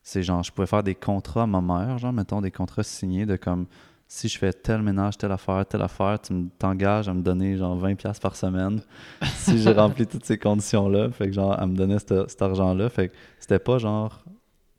c'est 0.02 0.22
genre, 0.22 0.42
je 0.42 0.52
pouvais 0.52 0.66
faire 0.66 0.82
des 0.82 0.94
contrats 0.94 1.44
à 1.44 1.46
ma 1.46 1.60
mère, 1.60 1.98
genre, 1.98 2.12
mettons 2.12 2.40
des 2.40 2.50
contrats 2.50 2.82
signés 2.82 3.26
de 3.26 3.36
comme 3.36 3.66
si 4.08 4.28
je 4.28 4.38
fais 4.38 4.52
tel 4.52 4.82
ménage, 4.82 5.18
telle 5.18 5.32
affaire, 5.32 5.66
telle 5.66 5.82
affaire, 5.82 6.20
tu 6.20 6.32
me- 6.32 6.48
t'engages 6.58 7.08
à 7.08 7.14
me 7.14 7.22
donner 7.22 7.56
genre 7.56 7.76
20$ 7.76 7.96
piastres 7.96 8.22
par 8.22 8.36
semaine 8.36 8.80
si 9.34 9.58
j'ai 9.58 9.72
rempli 9.72 10.06
toutes 10.06 10.24
ces 10.24 10.38
conditions-là. 10.38 11.10
Fait 11.10 11.26
que 11.26 11.32
genre, 11.32 11.56
elle 11.60 11.68
me 11.68 11.76
donnait 11.76 11.98
cet, 11.98 12.40
argent-là. 12.40 12.88
Fait 12.88 13.08
que 13.08 13.14
c'était 13.40 13.58
pas 13.58 13.78
genre, 13.78 14.24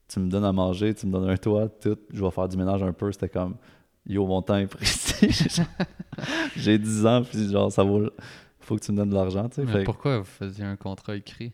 tu 0.07 0.19
me 0.19 0.29
donnes 0.29 0.45
à 0.45 0.53
manger, 0.53 0.93
tu 0.93 1.07
me 1.07 1.11
donnes 1.11 1.29
un 1.29 1.37
toit, 1.37 1.67
tout, 1.67 1.97
je 2.13 2.23
vais 2.23 2.31
faire 2.31 2.47
du 2.47 2.57
ménage 2.57 2.81
un 2.83 2.93
peu. 2.93 3.11
C'était 3.11 3.29
comme, 3.29 3.55
yo, 4.05 4.25
mon 4.25 4.41
temps 4.41 4.57
est 4.57 4.67
précis. 4.67 5.53
j'ai 6.55 6.77
10 6.77 7.05
ans, 7.05 7.23
puis 7.23 7.49
genre, 7.51 7.71
ça 7.71 7.83
vaut. 7.83 8.09
Faut 8.61 8.75
que 8.75 8.81
tu 8.81 8.91
me 8.91 8.97
donnes 8.97 9.09
de 9.09 9.15
l'argent, 9.15 9.47
tu 9.49 9.55
sais. 9.55 9.65
Mais 9.65 9.83
pourquoi 9.83 10.19
vous 10.19 10.25
faisiez 10.25 10.65
un 10.65 10.75
contrat 10.75 11.15
écrit? 11.15 11.53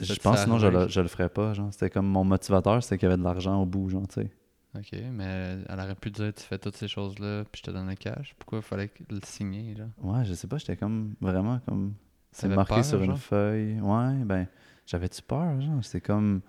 je 0.00 0.14
pense 0.14 0.40
sinon 0.42 0.58
je 0.58 0.66
le, 0.66 0.88
je 0.88 1.00
le 1.00 1.06
ferais 1.06 1.28
pas. 1.28 1.54
Genre, 1.54 1.68
c'était 1.72 1.90
comme 1.90 2.06
mon 2.06 2.24
motivateur, 2.24 2.82
c'était 2.82 2.98
qu'il 2.98 3.08
y 3.08 3.12
avait 3.12 3.18
de 3.18 3.24
l'argent 3.24 3.62
au 3.62 3.64
bout, 3.64 3.88
genre, 3.88 4.08
tu 4.08 4.22
sais. 4.22 4.30
Ok, 4.76 4.92
mais 5.12 5.58
elle 5.68 5.80
aurait 5.80 5.94
pu 5.94 6.10
dire 6.10 6.32
tu 6.34 6.42
fais 6.42 6.58
toutes 6.58 6.76
ces 6.76 6.88
choses-là 6.88 7.44
puis 7.44 7.60
je 7.64 7.70
te 7.70 7.70
donne 7.70 7.88
le 7.88 7.94
cash. 7.94 8.34
Pourquoi 8.38 8.58
il 8.58 8.62
fallait 8.62 8.90
le 9.08 9.20
signer, 9.22 9.74
là? 9.74 9.84
Ouais, 9.98 10.24
je 10.24 10.34
sais 10.34 10.48
pas, 10.48 10.58
j'étais 10.58 10.76
comme 10.76 11.14
vraiment 11.20 11.60
comme. 11.60 11.94
C'est 12.32 12.48
marqué 12.48 12.74
peur, 12.74 12.84
sur 12.84 13.02
une 13.02 13.16
feuille. 13.16 13.80
Ouais, 13.80 14.24
ben, 14.24 14.48
j'avais-tu 14.84 15.22
peur, 15.22 15.60
genre? 15.60 15.84
C'était 15.84 16.00
comme. 16.00 16.40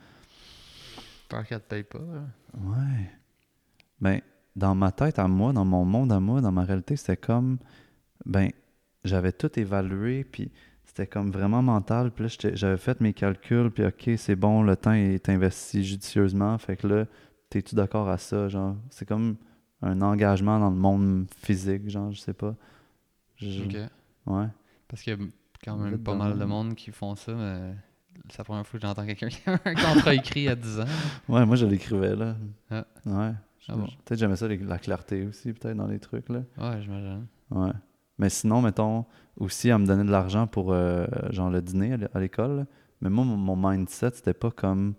Peur 1.29 1.45
qu'elle 1.45 1.61
te 1.61 1.67
paye 1.67 1.83
pas, 1.83 1.99
là. 1.99 2.23
Ouais. 2.59 3.11
Ben, 4.01 4.21
dans 4.55 4.73
ma 4.73 4.91
tête 4.91 5.19
à 5.19 5.27
moi, 5.27 5.53
dans 5.53 5.65
mon 5.65 5.85
monde 5.85 6.11
à 6.11 6.19
moi, 6.19 6.41
dans 6.41 6.51
ma 6.51 6.63
réalité, 6.63 6.95
c'était 6.95 7.17
comme. 7.17 7.59
Ben, 8.25 8.49
j'avais 9.03 9.33
tout 9.33 9.59
évalué, 9.59 10.23
puis 10.23 10.51
c'était 10.83 11.05
comme 11.05 11.29
vraiment 11.29 11.61
mental. 11.61 12.09
Puis 12.09 12.25
là, 12.25 12.51
j'avais 12.55 12.77
fait 12.77 12.99
mes 13.01 13.13
calculs, 13.13 13.69
puis 13.69 13.85
OK, 13.85 14.09
c'est 14.17 14.35
bon, 14.35 14.63
le 14.63 14.75
temps 14.75 14.93
est 14.93 15.29
investi 15.29 15.83
judicieusement. 15.83 16.57
Fait 16.57 16.75
que 16.75 16.87
là, 16.87 17.05
t'es-tu 17.49 17.75
d'accord 17.75 18.09
à 18.09 18.17
ça? 18.17 18.47
Genre, 18.49 18.75
c'est 18.89 19.07
comme 19.07 19.35
un 19.81 20.01
engagement 20.01 20.59
dans 20.59 20.69
le 20.69 20.75
monde 20.75 21.25
physique, 21.37 21.89
genre, 21.89 22.11
je 22.11 22.19
sais 22.19 22.33
pas. 22.33 22.55
Je- 23.37 23.63
Ok. 23.63 23.75
Ouais. 24.27 24.47
Parce 24.87 25.01
qu'il 25.01 25.13
y 25.13 25.21
a 25.21 25.25
quand 25.63 25.77
même 25.77 25.97
pas 25.99 26.15
mal 26.15 26.37
de 26.37 26.45
monde 26.45 26.75
qui 26.75 26.91
font 26.91 27.15
ça, 27.15 27.33
mais 27.33 27.75
c'est 28.29 28.37
la 28.39 28.43
première 28.43 28.65
fois 28.65 28.79
que 28.79 28.85
j'entends 28.85 29.05
quelqu'un 29.05 29.27
qui 29.29 29.41
a 29.49 29.53
un 29.53 29.73
contrat 29.75 30.13
écrit 30.15 30.47
à 30.47 30.55
10 30.55 30.79
ans. 30.79 30.85
Ouais, 31.27 31.45
moi, 31.45 31.55
je 31.55 31.65
l'écrivais, 31.65 32.15
là. 32.15 32.35
Ah. 32.71 32.85
Ouais. 33.05 33.31
Ah 33.67 33.75
bon. 33.75 33.85
Peut-être 34.05 34.19
j'aimais 34.19 34.35
ça, 34.35 34.47
les- 34.47 34.57
la 34.57 34.77
clarté 34.77 35.25
aussi, 35.25 35.51
peut-être, 35.53 35.75
dans 35.75 35.87
les 35.87 35.99
trucs, 35.99 36.29
là. 36.29 36.43
Ouais, 36.57 36.81
j'imagine. 36.81 37.25
Ouais. 37.49 37.71
Mais 38.17 38.29
sinon, 38.29 38.61
mettons, 38.61 39.05
aussi, 39.37 39.69
à 39.71 39.77
me 39.77 39.85
donner 39.85 40.03
de 40.03 40.11
l'argent 40.11 40.47
pour, 40.47 40.71
euh, 40.71 41.05
genre, 41.31 41.49
le 41.49 41.61
dîner 41.61 41.93
à 41.93 41.97
l'é- 41.97 42.07
à 42.13 42.19
l'école. 42.19 42.65
Mais 43.01 43.09
moi, 43.09 43.25
mon, 43.25 43.35
mon 43.37 43.69
mindset, 43.69 44.11
c'était 44.13 44.33
pas 44.35 44.51
comme, 44.51 44.93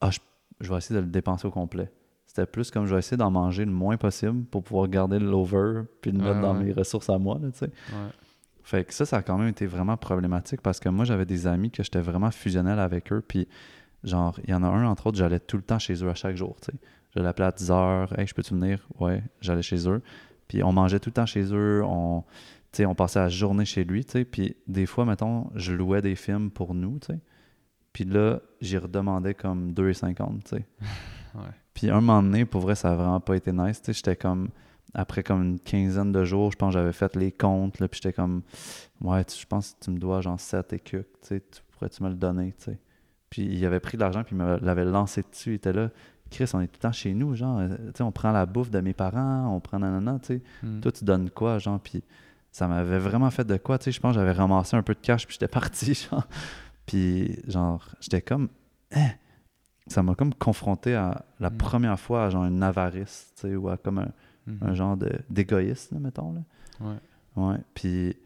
ah, 0.00 0.10
je, 0.10 0.20
je 0.60 0.70
vais 0.70 0.76
essayer 0.78 0.96
de 1.00 1.04
le 1.04 1.10
dépenser 1.10 1.46
au 1.46 1.50
complet. 1.50 1.90
C'était 2.26 2.46
plus 2.46 2.70
comme, 2.70 2.86
je 2.86 2.92
vais 2.94 2.98
essayer 2.98 3.16
d'en 3.16 3.30
manger 3.30 3.64
le 3.64 3.70
moins 3.70 3.96
possible 3.96 4.44
pour 4.44 4.62
pouvoir 4.62 4.88
garder 4.88 5.18
l'over 5.18 5.82
puis 6.00 6.10
le 6.12 6.18
Ouais, 6.18 6.24
mettre 6.24 6.40
dans 6.40 6.56
ouais. 6.56 6.64
mes 6.64 6.72
ressources 6.72 7.08
à 7.08 7.18
moi, 7.18 7.38
là, 7.40 7.50
tu 7.50 7.58
sais. 7.58 7.66
Ouais. 7.66 8.10
Fait 8.62 8.84
que 8.84 8.92
ça, 8.92 9.06
ça 9.06 9.18
a 9.18 9.22
quand 9.22 9.38
même 9.38 9.48
été 9.48 9.64
vraiment 9.66 9.96
problématique 9.96 10.60
parce 10.60 10.80
que 10.80 10.88
moi, 10.88 11.04
j'avais 11.04 11.24
des 11.24 11.46
amis 11.46 11.70
que 11.70 11.82
j'étais 11.82 12.00
vraiment 12.00 12.30
fusionnel 12.32 12.78
avec 12.80 13.12
eux. 13.12 13.22
Puis, 13.26 13.46
genre, 14.02 14.38
il 14.44 14.50
y 14.50 14.54
en 14.54 14.62
a 14.64 14.66
un, 14.66 14.86
entre 14.86 15.06
autres, 15.06 15.18
j'allais 15.18 15.38
tout 15.40 15.56
le 15.56 15.62
temps 15.62 15.78
chez 15.78 15.94
eux 16.02 16.08
à 16.10 16.14
chaque 16.14 16.36
jour, 16.36 16.56
tu 16.60 16.72
sais. 16.72 16.78
Je 17.14 17.22
l'appelais 17.22 17.46
à 17.46 17.52
10 17.52 17.70
heures. 17.70 18.18
Hey, 18.18 18.26
je 18.26 18.34
peux-tu 18.34 18.54
venir? 18.54 18.86
Ouais, 18.98 19.22
j'allais 19.40 19.62
chez 19.62 19.88
eux. 19.88 20.02
Puis, 20.48 20.62
on 20.64 20.72
mangeait 20.72 20.98
tout 20.98 21.10
le 21.10 21.14
temps 21.14 21.26
chez 21.26 21.44
eux. 21.54 21.82
On, 21.84 22.24
on 22.80 22.94
passait 22.94 23.20
la 23.20 23.28
journée 23.28 23.64
chez 23.64 23.84
lui, 23.84 24.04
tu 24.04 24.10
sais. 24.12 24.24
Puis, 24.24 24.56
des 24.66 24.84
fois, 24.84 25.04
mettons, 25.06 25.48
je 25.54 25.72
louais 25.72 26.02
des 26.02 26.16
films 26.16 26.50
pour 26.50 26.74
nous, 26.74 26.98
tu 26.98 27.06
sais. 27.14 27.20
Puis 27.96 28.04
là, 28.04 28.40
j'y 28.60 28.76
redemandais 28.76 29.32
comme 29.32 29.72
2,50, 29.72 30.42
tu 30.42 30.56
sais. 30.56 30.66
Ouais. 31.34 31.42
Puis 31.72 31.88
un 31.90 31.94
moment 32.02 32.22
donné, 32.22 32.44
pour 32.44 32.60
vrai, 32.60 32.74
ça 32.74 32.92
a 32.92 32.94
vraiment 32.94 33.20
pas 33.20 33.36
été 33.36 33.52
nice. 33.52 33.80
Tu 33.80 33.86
sais, 33.86 33.92
j'étais 33.94 34.16
comme, 34.16 34.48
après 34.92 35.22
comme 35.22 35.42
une 35.42 35.58
quinzaine 35.60 36.12
de 36.12 36.24
jours, 36.24 36.52
je 36.52 36.56
pense 36.58 36.72
que 36.74 36.78
j'avais 36.78 36.92
fait 36.92 37.14
les 37.16 37.32
comptes, 37.32 37.78
là, 37.80 37.88
puis 37.88 38.00
j'étais 38.02 38.12
comme, 38.14 38.42
ouais, 39.00 39.24
tu- 39.24 39.38
je 39.40 39.46
pense 39.46 39.72
que 39.72 39.84
tu 39.86 39.90
me 39.92 39.98
dois 39.98 40.20
genre 40.20 40.38
7 40.38 40.72
et 40.74 40.78
tu 40.80 41.02
sais, 41.22 41.40
tu 41.40 41.60
pourrais-tu 41.72 42.02
me 42.02 42.08
le 42.10 42.14
donner, 42.16 42.52
tu 42.58 42.64
sais. 42.64 42.78
Puis 43.30 43.42
il 43.46 43.64
avait 43.66 43.80
pris 43.80 43.96
de 43.98 44.02
l'argent, 44.02 44.24
puis 44.24 44.34
il 44.34 44.38
me 44.42 44.58
l'avait 44.60 44.84
lancé 44.86 45.22
dessus, 45.30 45.52
il 45.52 45.54
était 45.54 45.72
là, 45.74 45.88
Chris, 46.30 46.50
on 46.52 46.60
est 46.60 46.66
tout 46.68 46.76
le 46.76 46.82
temps 46.82 46.92
chez 46.92 47.12
nous, 47.14 47.34
genre, 47.34 47.58
euh, 47.60 47.68
tu 47.68 47.92
sais, 47.96 48.02
on 48.02 48.12
prend 48.12 48.32
la 48.32 48.44
bouffe 48.46 48.70
de 48.70 48.80
mes 48.80 48.92
parents, 48.94 49.54
on 49.54 49.60
prend 49.60 49.78
nanana, 49.78 50.18
tu 50.20 50.26
sais. 50.36 50.42
Hmm. 50.62 50.80
Toi, 50.80 50.92
tu 50.92 51.04
donnes 51.04 51.28
quoi, 51.30 51.58
genre, 51.58 51.80
puis 51.80 52.02
ça 52.50 52.66
m'avait 52.68 52.98
vraiment 52.98 53.30
fait 53.30 53.44
de 53.44 53.56
quoi, 53.58 53.76
tu 53.78 53.84
sais, 53.84 53.92
je 53.92 54.00
pense 54.00 54.14
que 54.14 54.20
j'avais 54.20 54.32
ramassé 54.32 54.74
un 54.76 54.82
peu 54.82 54.94
de 54.94 55.00
cash, 55.00 55.26
puis 55.26 55.34
j'étais 55.38 55.48
parti, 55.52 55.92
genre. 56.10 56.26
Puis, 56.86 57.38
genre, 57.48 57.86
j'étais 58.00 58.22
comme, 58.22 58.48
hein, 58.94 59.10
ça 59.88 60.02
m'a 60.02 60.14
comme 60.14 60.34
confronté 60.34 60.94
à 60.94 61.24
la 61.40 61.50
Mm. 61.50 61.56
première 61.56 62.00
fois 62.00 62.26
à 62.26 62.30
genre 62.30 62.44
une 62.44 62.62
avarice, 62.62 63.32
tu 63.36 63.42
sais, 63.42 63.56
ou 63.56 63.68
à 63.68 63.76
comme 63.76 63.98
un, 63.98 64.08
Mhm. 64.46 64.58
un 64.62 64.74
genre 64.74 64.96
d'égoïsme, 65.28 65.98
mettons, 65.98 66.32
là. 66.32 66.40
Ouais. 66.80 66.96
Ouais, 67.36 67.56
puis, 67.74 68.16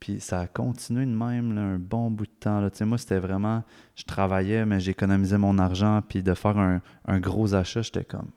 puis 0.00 0.20
ça 0.20 0.40
a 0.40 0.46
continué 0.46 1.04
de 1.04 1.10
même 1.10 1.54
là, 1.54 1.60
un 1.62 1.78
bon 1.78 2.10
bout 2.10 2.26
de 2.26 2.30
temps. 2.38 2.60
Là. 2.60 2.70
Tu 2.70 2.78
sais, 2.78 2.84
moi, 2.84 2.96
c'était 2.98 3.18
vraiment, 3.18 3.64
je 3.96 4.04
travaillais, 4.04 4.64
mais 4.64 4.78
j'économisais 4.80 5.38
mon 5.38 5.58
argent, 5.58 6.00
puis 6.08 6.22
de 6.22 6.34
faire 6.34 6.56
un, 6.58 6.80
un 7.06 7.18
gros 7.20 7.54
achat, 7.54 7.82
j'étais 7.82 8.04
comme, 8.04 8.28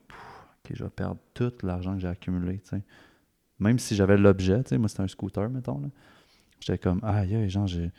OK, 0.66 0.72
je 0.74 0.84
vais 0.84 0.90
perdre 0.90 1.18
tout 1.36 1.52
l'argent 1.64 1.94
que 1.94 2.00
j'ai 2.02 2.08
accumulé, 2.08 2.60
tu 2.60 2.70
sais. 2.70 2.82
Même 3.60 3.78
si 3.78 3.96
j'avais 3.96 4.18
l'objet, 4.18 4.64
tu 4.64 4.70
sais, 4.70 4.78
moi, 4.80 4.90
c'était 4.90 5.04
un 5.04 5.08
scooter, 5.08 5.48
mettons. 5.50 5.80
J'étais 6.60 6.80
comme, 6.80 7.00
aïe, 7.04 7.36
aïe, 7.36 7.50
genre, 7.50 7.68
j'ai, 7.68 7.92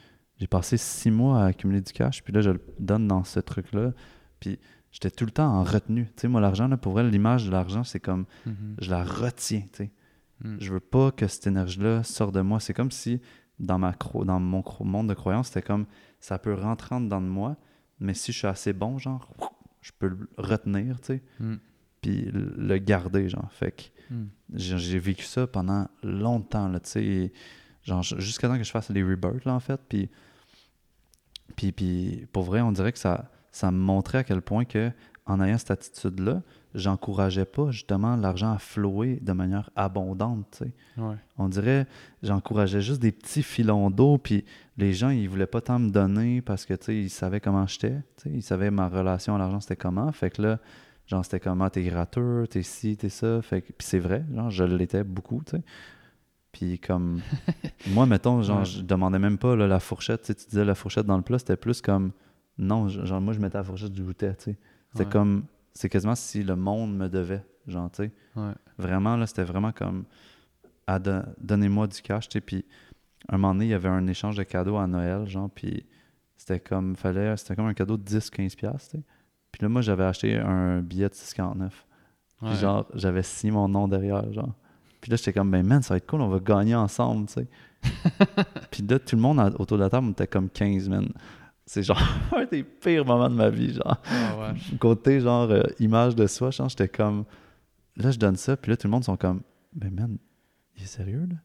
j'ai 0.42 0.48
passé 0.48 0.76
six 0.76 1.12
mois 1.12 1.44
à 1.44 1.46
accumuler 1.46 1.80
du 1.80 1.92
cash, 1.92 2.24
puis 2.24 2.32
là, 2.32 2.40
je 2.40 2.50
le 2.50 2.60
donne 2.80 3.06
dans 3.06 3.22
ce 3.22 3.38
truc-là, 3.38 3.92
puis 4.40 4.58
j'étais 4.90 5.12
tout 5.12 5.24
le 5.24 5.30
temps 5.30 5.46
en 5.54 5.62
retenue. 5.62 6.06
Tu 6.16 6.22
sais, 6.22 6.26
moi, 6.28 6.40
l'argent, 6.40 6.66
là, 6.66 6.76
pour 6.76 6.94
vrai, 6.94 7.08
l'image 7.08 7.46
de 7.46 7.52
l'argent, 7.52 7.84
c'est 7.84 8.00
comme, 8.00 8.24
Mhm. 8.44 8.74
je 8.80 8.90
la 8.90 9.04
retiens, 9.04 9.60
tu 9.72 9.84
sais. 9.84 9.90
Hmm. 10.42 10.56
Je 10.58 10.72
veux 10.72 10.80
pas 10.80 11.12
que 11.12 11.28
cette 11.28 11.46
énergie-là 11.46 12.02
sorte 12.02 12.34
de 12.34 12.40
moi. 12.40 12.58
C'est 12.58 12.74
comme 12.74 12.90
si 12.90 13.20
dans, 13.60 13.78
ma 13.78 13.92
cro- 13.92 14.24
dans 14.24 14.40
mon 14.40 14.62
cro- 14.62 14.82
monde 14.84 15.08
de 15.08 15.14
croyance, 15.14 15.46
c'était 15.46 15.62
comme 15.62 15.86
ça 16.18 16.40
peut 16.40 16.54
rentrer 16.54 16.96
en 16.96 17.00
dedans 17.00 17.20
de 17.20 17.28
moi, 17.28 17.56
mais 18.00 18.14
si 18.14 18.32
je 18.32 18.38
suis 18.38 18.48
assez 18.48 18.72
bon, 18.72 18.98
genre, 18.98 19.32
je 19.80 19.92
peux 19.96 20.08
le 20.08 20.28
retenir, 20.38 21.00
tu 21.00 21.06
sais, 21.06 21.22
Hmm. 21.38 21.58
puis 22.00 22.28
le 22.32 22.78
garder, 22.78 23.28
genre. 23.28 23.48
Fait 23.52 23.70
que 23.70 23.82
Hmm. 24.12 24.26
j'ai 24.54 24.98
vécu 24.98 25.24
ça 25.24 25.46
pendant 25.46 25.86
longtemps, 26.02 26.66
là, 26.66 26.80
tu 26.80 26.90
sais. 26.90 27.32
genre, 27.84 28.02
jusqu'à 28.02 28.46
temps 28.48 28.56
que 28.58 28.62
je 28.62 28.70
fasse 28.70 28.90
les 28.90 29.02
rebirths, 29.02 29.44
là, 29.44 29.54
en 29.54 29.58
fait. 29.60 29.80
Puis, 29.88 30.08
puis, 31.56 31.72
puis 31.72 32.26
pour 32.32 32.44
vrai, 32.44 32.60
on 32.60 32.72
dirait 32.72 32.92
que 32.92 32.98
ça, 32.98 33.30
ça 33.50 33.70
me 33.70 33.78
montrait 33.78 34.18
à 34.18 34.24
quel 34.24 34.42
point 34.42 34.64
que 34.64 34.90
en 35.26 35.40
ayant 35.40 35.58
cette 35.58 35.70
attitude-là, 35.70 36.42
j'encourageais 36.74 37.44
pas 37.44 37.70
justement 37.70 38.16
l'argent 38.16 38.52
à 38.52 38.58
flouer 38.58 39.20
de 39.22 39.32
manière 39.32 39.70
abondante. 39.76 40.62
Ouais. 40.96 41.14
On 41.38 41.48
dirait, 41.48 41.86
j'encourageais 42.22 42.80
juste 42.80 43.00
des 43.00 43.12
petits 43.12 43.42
filons 43.42 43.90
d'eau, 43.90 44.18
puis 44.18 44.44
les 44.78 44.92
gens, 44.92 45.10
ils 45.10 45.28
voulaient 45.28 45.46
pas 45.46 45.60
tant 45.60 45.78
me 45.78 45.90
donner 45.90 46.40
parce 46.40 46.66
que, 46.66 46.74
ils 46.90 47.10
savaient 47.10 47.40
comment 47.40 47.66
j'étais, 47.66 48.00
ils 48.26 48.42
savaient 48.42 48.70
ma 48.70 48.88
relation 48.88 49.36
à 49.36 49.38
l'argent, 49.38 49.60
c'était 49.60 49.76
comment. 49.76 50.10
Fait 50.12 50.30
que 50.30 50.42
là, 50.42 50.58
genre, 51.06 51.24
c'était 51.24 51.40
comment, 51.40 51.70
t'es 51.70 51.84
gratteux, 51.84 52.46
t'es 52.50 52.62
ci, 52.62 52.96
t'es 52.96 53.08
ça. 53.08 53.42
Fait 53.42 53.62
que, 53.62 53.72
puis 53.72 53.86
c'est 53.86 54.00
vrai, 54.00 54.24
genre, 54.34 54.50
je 54.50 54.64
l'étais 54.64 55.04
beaucoup, 55.04 55.42
tu 55.46 55.56
sais. 55.56 55.62
Puis 56.52 56.78
comme, 56.78 57.20
moi, 57.88 58.04
mettons, 58.06 58.42
genre, 58.42 58.58
Ouais. 58.60 58.64
je 58.66 58.82
demandais 58.82 59.18
même 59.18 59.38
pas 59.38 59.56
là, 59.56 59.66
la 59.66 59.80
fourchette, 59.80 60.20
tu 60.22 60.26
sais, 60.28 60.34
tu 60.34 60.46
disais 60.50 60.64
la 60.64 60.74
fourchette 60.74 61.06
dans 61.06 61.16
le 61.16 61.22
plat, 61.22 61.38
c'était 61.38 61.56
plus 61.56 61.80
comme, 61.80 62.12
non, 62.58 62.88
genre, 62.88 63.20
moi, 63.20 63.32
je 63.32 63.40
mettais 63.40 63.56
la 63.58 63.64
fourchette, 63.64 63.94
je 63.96 64.02
goûtais, 64.02 64.34
tu 64.36 64.44
sais. 64.52 64.58
Ouais. 64.98 65.06
comme, 65.06 65.44
c'est 65.72 65.88
quasiment 65.88 66.14
si 66.14 66.42
le 66.42 66.54
monde 66.54 66.94
me 66.94 67.08
devait, 67.08 67.42
genre, 67.66 67.90
tu 67.90 68.04
sais. 68.04 68.12
Ouais. 68.36 68.52
Vraiment, 68.76 69.16
là, 69.16 69.26
c'était 69.26 69.44
vraiment 69.44 69.72
comme 69.72 70.04
don- 71.00 71.24
donnez-moi 71.40 71.86
du 71.86 72.02
cash, 72.02 72.28
tu 72.28 72.34
sais. 72.34 72.40
Puis 72.42 72.64
un 73.30 73.38
moment 73.38 73.54
donné, 73.54 73.66
il 73.66 73.70
y 73.70 73.74
avait 73.74 73.88
un 73.88 74.06
échange 74.06 74.36
de 74.36 74.42
cadeaux 74.42 74.76
à 74.76 74.86
Noël, 74.86 75.26
genre, 75.26 75.48
puis 75.48 75.86
c'était 76.36 76.60
comme, 76.60 76.96
fallait, 76.96 77.34
c'était 77.38 77.56
comme 77.56 77.66
un 77.66 77.74
cadeau 77.74 77.96
de 77.96 78.02
10-15$, 78.04 78.56
piastres, 78.56 78.90
tu 78.90 78.98
sais. 78.98 79.04
Puis 79.52 79.62
là, 79.62 79.68
moi, 79.70 79.80
j'avais 79.80 80.04
acheté 80.04 80.36
un 80.38 80.80
billet 80.82 81.08
de 81.08 81.14
6,49$. 81.14 81.70
Puis 82.42 82.56
genre, 82.56 82.86
j'avais 82.94 83.22
signé 83.22 83.52
mon 83.52 83.68
nom 83.68 83.86
derrière, 83.88 84.30
genre. 84.32 84.54
Puis 85.02 85.10
là, 85.10 85.16
j'étais 85.18 85.32
comme, 85.34 85.50
ben 85.50 85.66
man, 85.66 85.82
ça 85.82 85.92
va 85.94 85.98
être 85.98 86.06
cool, 86.06 86.22
on 86.22 86.28
va 86.28 86.38
gagner 86.38 86.74
ensemble, 86.74 87.26
tu 87.26 87.34
sais. 87.34 87.46
puis 88.70 88.82
là, 88.88 88.98
tout 88.98 89.16
le 89.16 89.22
monde 89.22 89.38
autour 89.58 89.76
de 89.76 89.82
la 89.82 89.90
table, 89.90 90.06
on 90.08 90.12
était 90.12 90.26
comme 90.28 90.48
15, 90.48 90.88
man. 90.88 91.08
C'est 91.66 91.82
genre 91.82 92.00
un 92.36 92.44
des 92.44 92.62
pires 92.62 93.04
moments 93.04 93.28
de 93.28 93.34
ma 93.34 93.50
vie, 93.50 93.74
genre 93.74 94.00
Ah 94.08 94.36
ouais. 94.52 94.76
côté 94.78 95.20
genre 95.20 95.50
euh, 95.50 95.62
image 95.80 96.14
de 96.14 96.26
soi, 96.26 96.50
genre, 96.50 96.68
j'étais 96.68 96.88
comme 96.88 97.24
là 97.96 98.10
je 98.10 98.18
donne 98.18 98.36
ça, 98.36 98.56
puis 98.56 98.70
là 98.70 98.76
tout 98.76 98.86
le 98.86 98.90
monde 98.92 99.04
sont 99.04 99.16
comme 99.16 99.42
ben 99.74 99.92
man, 99.92 100.16
il 100.76 100.82
est 100.84 100.86
sérieux 100.86 101.26
là? 101.28 101.36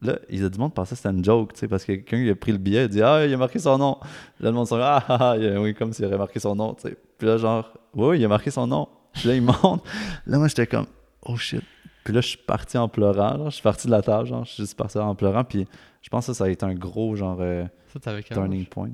Là, 0.00 0.18
il 0.30 0.40
y 0.40 0.44
a 0.44 0.48
du 0.48 0.58
monde 0.58 0.72
pensait 0.74 0.90
que 0.94 0.96
c'était 0.98 1.10
une 1.10 1.24
joke, 1.24 1.54
tu 1.54 1.60
sais, 1.60 1.68
parce 1.68 1.84
que 1.84 1.92
quelqu'un 1.92 2.18
il 2.18 2.30
a 2.30 2.36
pris 2.36 2.52
le 2.52 2.58
billet, 2.58 2.82
il 2.82 2.84
a 2.84 2.88
dit 2.88 3.02
Ah, 3.02 3.26
il 3.26 3.34
a 3.34 3.36
marqué 3.36 3.58
son 3.58 3.78
nom. 3.78 3.98
Là, 4.38 4.50
le 4.50 4.52
monde 4.52 4.68
sont 4.68 4.76
Ah, 4.80 5.02
ah, 5.08 5.16
ah, 5.32 5.36
il 5.36 5.44
a- 5.48 5.60
oui, 5.60 5.74
comme 5.74 5.92
s'il 5.92 6.04
aurait 6.04 6.16
marqué 6.18 6.38
son 6.38 6.54
nom, 6.54 6.74
tu 6.74 6.82
sais. 6.88 6.96
Puis 7.18 7.26
là, 7.26 7.36
genre, 7.36 7.72
oui, 7.94 8.06
oui, 8.10 8.18
il 8.20 8.24
a 8.24 8.28
marqué 8.28 8.50
son 8.52 8.66
nom. 8.68 8.88
Puis 9.12 9.28
là, 9.28 9.34
il 9.34 9.42
monte. 9.62 9.82
Là, 10.26 10.38
moi, 10.38 10.46
j'étais 10.46 10.68
comme 10.68 10.86
Oh 11.22 11.36
shit. 11.36 11.62
Puis 12.08 12.14
là, 12.14 12.22
je 12.22 12.28
suis 12.28 12.38
parti 12.38 12.78
en 12.78 12.88
pleurant, 12.88 13.36
genre, 13.36 13.50
je 13.50 13.56
suis 13.56 13.62
parti 13.62 13.86
de 13.86 13.90
la 13.92 14.00
table, 14.00 14.26
genre, 14.26 14.42
je 14.46 14.52
suis 14.52 14.62
juste 14.62 14.78
parti 14.78 14.96
en 14.96 15.14
pleurant, 15.14 15.44
puis 15.44 15.66
je 16.00 16.08
pense 16.08 16.26
que 16.26 16.32
ça, 16.32 16.38
ça 16.38 16.44
a 16.44 16.48
été 16.48 16.64
un 16.64 16.72
gros, 16.72 17.14
genre, 17.16 17.36
euh, 17.42 17.66
Ça, 17.92 18.00
turning 18.22 18.64
point. 18.64 18.92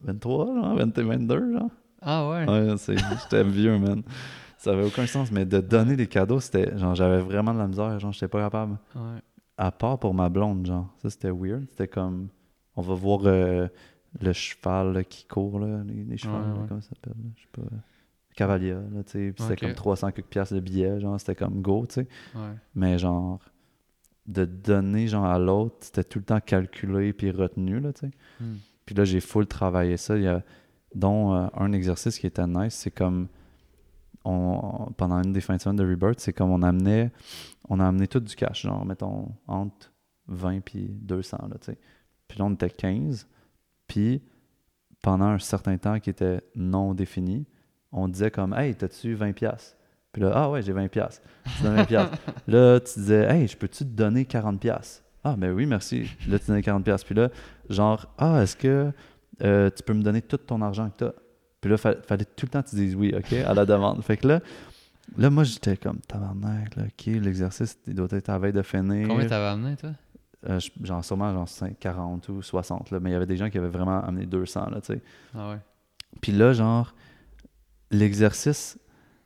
23, 0.00 0.46
genre, 0.56 0.74
20, 0.74 0.98
22, 0.98 1.52
genre. 1.52 1.70
Ah 2.02 2.28
ouais. 2.28 2.46
J'étais 2.76 3.44
vieux, 3.44 3.78
man. 3.78 4.02
Ça 4.58 4.72
avait 4.72 4.84
aucun 4.84 5.06
sens, 5.06 5.30
mais 5.30 5.44
de 5.44 5.60
donner 5.60 5.94
des 5.94 6.08
cadeaux, 6.08 6.40
c'était 6.40 6.76
genre, 6.76 6.96
j'avais 6.96 7.20
vraiment 7.20 7.54
de 7.54 7.58
la 7.60 7.68
misère, 7.68 7.96
genre, 8.00 8.10
j'étais 8.10 8.26
pas 8.26 8.40
capable. 8.40 8.76
Ouais. 8.96 9.20
À 9.56 9.70
part 9.70 10.00
pour 10.00 10.14
ma 10.14 10.28
blonde, 10.28 10.66
genre, 10.66 10.88
ça 11.00 11.10
c'était 11.10 11.30
weird. 11.30 11.64
C'était 11.70 11.86
comme, 11.86 12.26
on 12.74 12.82
va 12.82 12.94
voir 12.94 13.20
euh, 13.26 13.68
le 14.20 14.32
cheval 14.32 14.94
là, 14.94 15.04
qui 15.04 15.26
court, 15.26 15.60
là, 15.60 15.82
les, 15.86 16.02
les 16.02 16.16
chevaux, 16.16 16.34
Ouais, 16.34 16.40
là, 16.42 16.54
ouais. 16.54 16.66
comment 16.68 16.80
ça 16.80 16.88
s'appelle, 16.88 17.14
je 17.36 17.42
sais 17.42 17.48
pas. 17.52 17.76
Cavalia, 18.34 18.74
là, 18.74 19.04
tu 19.04 19.12
sais, 19.12 19.32
puis 19.32 19.44
c'était 19.44 19.66
comme 19.66 19.74
300 19.74 20.12
quelques 20.12 20.28
piastres 20.28 20.54
de 20.54 20.60
billet, 20.60 21.00
genre, 21.00 21.18
c'était 21.20 21.36
comme 21.36 21.62
go, 21.62 21.86
tu 21.86 21.94
sais. 21.94 22.08
Ouais. 22.34 22.54
Mais 22.74 22.98
genre, 22.98 23.38
de 24.26 24.44
donner, 24.44 25.06
genre, 25.06 25.26
à 25.26 25.38
l'autre, 25.38 25.76
c'était 25.80 26.04
tout 26.04 26.18
le 26.18 26.24
temps 26.24 26.40
calculé 26.40 27.12
puis 27.12 27.30
retenu, 27.30 27.80
là, 27.80 27.92
tu 27.92 28.00
sais. 28.00 28.10
Hmm. 28.40 28.56
Puis 28.84 28.94
là, 28.94 29.04
j'ai 29.04 29.20
full 29.20 29.46
travaillé 29.46 29.96
ça. 29.96 30.16
Il 30.16 30.24
y 30.24 30.28
a, 30.28 30.42
dont 30.94 31.34
euh, 31.34 31.46
un 31.54 31.72
exercice 31.72 32.18
qui 32.18 32.26
était 32.26 32.46
nice, 32.46 32.74
c'est 32.74 32.90
comme 32.90 33.28
on, 34.24 34.92
pendant 34.96 35.22
une 35.22 35.32
des 35.32 35.40
fins 35.40 35.56
de 35.56 35.60
semaine 35.60 35.76
de 35.76 35.88
Rebirth, 35.88 36.20
c'est 36.20 36.32
comme 36.32 36.50
on 36.50 36.62
amenait 36.62 37.12
on 37.68 37.80
a 37.80 37.86
amené 37.86 38.06
tout 38.08 38.20
du 38.20 38.34
cash, 38.34 38.62
genre 38.62 38.84
mettons 38.84 39.28
entre 39.46 39.92
20 40.28 40.60
puis 40.60 40.88
200 40.88 41.48
là, 41.50 41.56
tu 41.58 41.66
sais. 41.66 41.78
Puis 42.28 42.38
là 42.38 42.46
on 42.46 42.54
était 42.54 42.70
15, 42.70 43.28
puis 43.86 44.22
pendant 45.02 45.26
un 45.26 45.38
certain 45.38 45.76
temps 45.76 46.00
qui 46.00 46.10
était 46.10 46.40
non 46.54 46.94
défini, 46.94 47.46
on 47.94 48.08
disait 48.08 48.30
comme 48.30 48.52
"Hey, 48.54 48.74
t'as-tu 48.74 49.14
20 49.14 49.32
pièces 49.32 49.76
Puis 50.12 50.22
là 50.22 50.32
"Ah 50.34 50.50
ouais, 50.50 50.62
j'ai 50.62 50.72
20 50.72 50.88
pièces." 50.88 51.22
Tu 51.56 51.62
donnes 51.62 51.76
20 51.76 51.84
pièces. 51.84 52.10
Là, 52.48 52.80
tu 52.80 52.98
disais 53.00 53.24
"Hey, 53.30 53.46
je 53.48 53.56
peux-tu 53.56 53.78
te 53.84 53.90
donner 53.90 54.24
40 54.24 54.60
pièces 54.60 55.02
Ah 55.22 55.34
ben 55.36 55.52
oui, 55.52 55.64
merci. 55.66 56.10
Là 56.28 56.38
tu 56.38 56.46
donnais 56.46 56.62
40 56.62 56.84
pièces. 56.84 57.04
Puis 57.04 57.14
là 57.14 57.28
genre 57.70 58.06
"Ah, 58.18 58.42
est-ce 58.42 58.56
que 58.56 58.92
euh, 59.42 59.70
tu 59.70 59.82
peux 59.82 59.94
me 59.94 60.02
donner 60.02 60.22
tout 60.22 60.36
ton 60.36 60.60
argent 60.62 60.88
que 60.90 60.98
tu 60.98 61.04
as. 61.04 61.12
Puis 61.60 61.70
là, 61.70 61.76
fa- 61.78 62.00
fallait 62.02 62.24
tout 62.24 62.46
le 62.46 62.50
temps 62.50 62.62
que 62.62 62.68
tu 62.68 62.76
dises 62.76 62.94
oui, 62.94 63.14
OK, 63.16 63.32
à 63.32 63.54
la 63.54 63.64
demande. 63.64 64.02
Fait 64.04 64.16
que 64.16 64.28
là, 64.28 64.40
là 65.16 65.30
moi, 65.30 65.44
j'étais 65.44 65.76
comme 65.76 65.98
tabarnak, 66.00 66.76
là, 66.76 66.84
OK, 66.84 67.06
l'exercice, 67.06 67.78
il 67.86 67.94
doit 67.94 68.06
être 68.10 68.28
à 68.28 68.32
la 68.34 68.38
veille 68.38 68.52
de 68.52 68.62
finir. 68.62 69.08
Combien 69.08 69.26
t'avais 69.26 69.46
amené, 69.46 69.76
toi? 69.76 69.90
Euh, 70.48 70.60
genre, 70.82 71.02
sûrement, 71.02 71.32
genre 71.32 71.48
5, 71.48 71.78
40 71.78 72.28
ou 72.28 72.42
60, 72.42 72.90
là, 72.90 73.00
mais 73.00 73.10
il 73.10 73.12
y 73.14 73.16
avait 73.16 73.24
des 73.26 73.38
gens 73.38 73.48
qui 73.48 73.56
avaient 73.56 73.68
vraiment 73.68 74.02
amené 74.04 74.26
200, 74.26 74.70
là, 74.70 74.80
tu 74.82 74.92
sais. 74.92 75.00
Ah 75.34 75.50
ouais. 75.52 75.58
Puis 76.20 76.32
là, 76.32 76.52
genre, 76.52 76.94
l'exercice, 77.98 78.78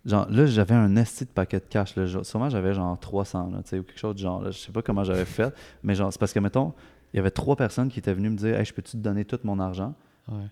genre, 0.05 0.27
là, 0.31 0.47
j'avais 0.47 0.75
un 0.75 0.97
esti 0.97 1.25
de 1.25 1.31
paquet 1.31 1.59
de 1.61 1.65
cash, 1.65 1.97
là. 1.97 2.07
Sûrement, 2.25 2.49
j'avais 2.51 2.75
genre 2.75 2.99
300, 2.99 3.51
là, 3.51 3.63
tu 3.63 3.71
sais, 3.71 3.79
ou 3.79 3.83
quelque 3.83 3.99
chose 3.99 4.15
du 4.15 4.23
genre, 4.23 4.43
là. 4.43 4.51
Je 4.51 4.59
sais 4.59 4.73
pas 4.73 4.83
comment 4.83 5.05
j'avais 5.05 5.25
fait, 5.25 5.53
mais 5.83 5.95
genre, 5.95 6.13
c'est 6.13 6.19
parce 6.19 6.33
que, 6.33 6.41
mettons, 6.41 6.73
il 7.13 7.17
y 7.17 7.21
avait 7.21 7.31
trois 7.31 7.57
personnes 7.57 7.89
qui 7.89 7.99
étaient 7.99 8.15
venues 8.15 8.31
me 8.31 8.37
dire, 8.37 8.57
hey, 8.59 8.65
je 8.65 8.73
peux-tu 8.75 8.93
te 8.93 8.97
donner 8.99 9.25
tout 9.25 9.39
mon 9.45 9.59
argent? 9.59 9.95
Ouais. 10.31 10.45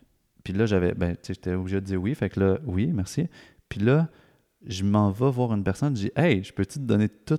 Puis 0.43 0.53
là, 0.53 0.65
j'avais, 0.67 0.95
ben, 0.95 1.13
tu 1.15 1.19
sais, 1.23 1.35
j'étais 1.35 1.53
obligé 1.55 1.81
de 1.81 1.87
dire 1.87 2.01
oui. 2.01 2.15
Fait 2.15 2.31
que 2.31 2.39
là, 2.41 2.59
oui, 2.67 2.87
merci. 2.87 3.29
Puis 3.69 3.81
là, 3.81 4.09
je 4.67 4.85
m'en 4.85 5.11
vais 5.11 5.31
voir 5.31 5.53
une 5.53 5.65
personne, 5.65 5.97
je 5.97 6.03
dis, 6.03 6.11
hey, 6.17 6.43
je 6.45 6.53
peux-tu 6.53 6.79
te 6.79 6.85
donner 6.85 7.09
tout? 7.09 7.39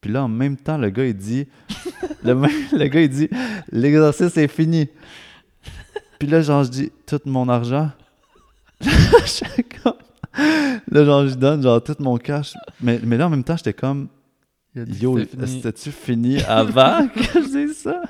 Puis 0.00 0.10
là, 0.10 0.24
en 0.24 0.28
même 0.28 0.56
temps, 0.56 0.78
le 0.78 0.90
gars, 0.90 1.04
il 1.06 1.14
dit, 1.16 1.46
le, 2.22 2.34
même- 2.34 2.50
le 2.72 2.86
gars, 2.88 3.00
il 3.02 3.08
dit, 3.08 3.28
l'exercice 3.70 4.36
est 4.36 4.48
fini. 4.48 4.88
Puis 6.18 6.26
là, 6.28 6.40
genre, 6.40 6.64
je 6.64 6.70
dis, 6.70 6.92
tout 7.06 7.20
mon 7.26 7.48
argent? 7.48 7.90
Comme- 9.82 9.92
là, 10.90 11.04
genre, 11.04 11.26
je 11.26 11.34
donne, 11.34 11.62
genre, 11.62 11.82
tout 11.82 11.96
mon 12.00 12.16
cash. 12.16 12.54
Mais, 12.80 13.00
mais 13.02 13.16
là, 13.16 13.26
en 13.26 13.30
même 13.30 13.44
temps, 13.44 13.56
j'étais 13.56 13.72
comme, 13.74 14.08
Yo, 14.74 15.18
c'était-tu 15.44 15.90
fini 15.90 16.40
avant 16.42 17.08
que 17.14 17.20
je 17.22 17.66
dise 17.66 17.78
ça? 17.78 18.02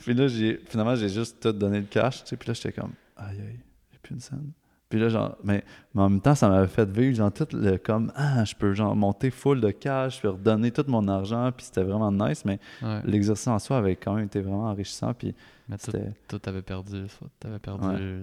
Puis 0.00 0.14
là, 0.14 0.26
j'ai, 0.26 0.60
finalement, 0.68 0.94
j'ai 0.96 1.08
juste 1.08 1.40
tout 1.40 1.52
donné 1.52 1.78
le 1.80 1.86
cash, 1.86 2.22
tu 2.24 2.30
sais, 2.30 2.36
puis 2.36 2.48
là, 2.48 2.54
j'étais 2.54 2.72
comme, 2.72 2.92
aïe, 3.16 3.36
aïe, 3.38 3.60
j'ai 3.92 3.98
plus 4.02 4.14
une 4.14 4.20
scène. 4.20 4.50
Puis 4.88 5.00
là, 5.00 5.08
genre, 5.08 5.36
mais, 5.44 5.64
mais 5.94 6.02
en 6.02 6.08
même 6.08 6.20
temps, 6.20 6.34
ça 6.34 6.48
m'avait 6.48 6.68
fait 6.68 6.88
vivre, 6.88 7.14
genre, 7.16 7.32
tout 7.32 7.46
le, 7.52 7.76
comme, 7.76 8.12
ah, 8.16 8.44
je 8.44 8.54
peux, 8.54 8.72
genre, 8.74 8.94
monter 8.96 9.30
full 9.30 9.60
de 9.60 9.70
cash, 9.70 10.16
je 10.16 10.22
peux 10.22 10.30
redonner 10.30 10.70
tout 10.72 10.84
mon 10.88 11.06
argent, 11.08 11.50
puis 11.56 11.66
c'était 11.66 11.82
vraiment 11.82 12.10
nice, 12.10 12.44
mais 12.44 12.58
Ouais. 12.82 13.00
l'exercice 13.04 13.46
en 13.48 13.58
soi 13.58 13.78
avait 13.78 13.96
quand 13.96 14.14
même 14.14 14.26
été 14.26 14.40
vraiment 14.40 14.64
enrichissant, 14.70 15.12
puis 15.14 15.34
Mais 15.68 15.76
tout, 15.78 15.92
tout 16.28 16.38
t'avais 16.38 16.62
perdu. 16.62 17.04
ça. 17.08 17.26
T'avais 17.38 17.58
perdu 17.58 17.86
Ouais. 17.86 18.20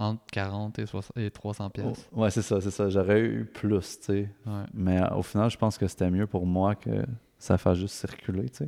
Euh, 0.00 0.04
entre 0.04 0.22
40 0.32 0.78
et, 0.78 0.86
60 0.86 1.16
et 1.18 1.30
300 1.30 1.70
pièces. 1.70 2.08
Oh, 2.12 2.20
ouais, 2.22 2.30
c'est 2.30 2.42
ça, 2.42 2.60
c'est 2.60 2.70
ça, 2.70 2.88
j'aurais 2.88 3.20
eu 3.20 3.44
plus, 3.44 3.98
tu 4.00 4.04
sais. 4.06 4.28
Ouais. 4.46 4.62
Mais 4.74 5.00
euh, 5.00 5.14
au 5.16 5.22
final, 5.22 5.50
je 5.50 5.56
pense 5.58 5.76
que 5.78 5.86
c'était 5.86 6.10
mieux 6.10 6.26
pour 6.26 6.46
moi 6.46 6.74
que 6.74 7.04
ça 7.38 7.58
fasse 7.58 7.78
juste 7.78 7.94
circuler, 7.94 8.48
tu 8.50 8.58
sais. 8.64 8.66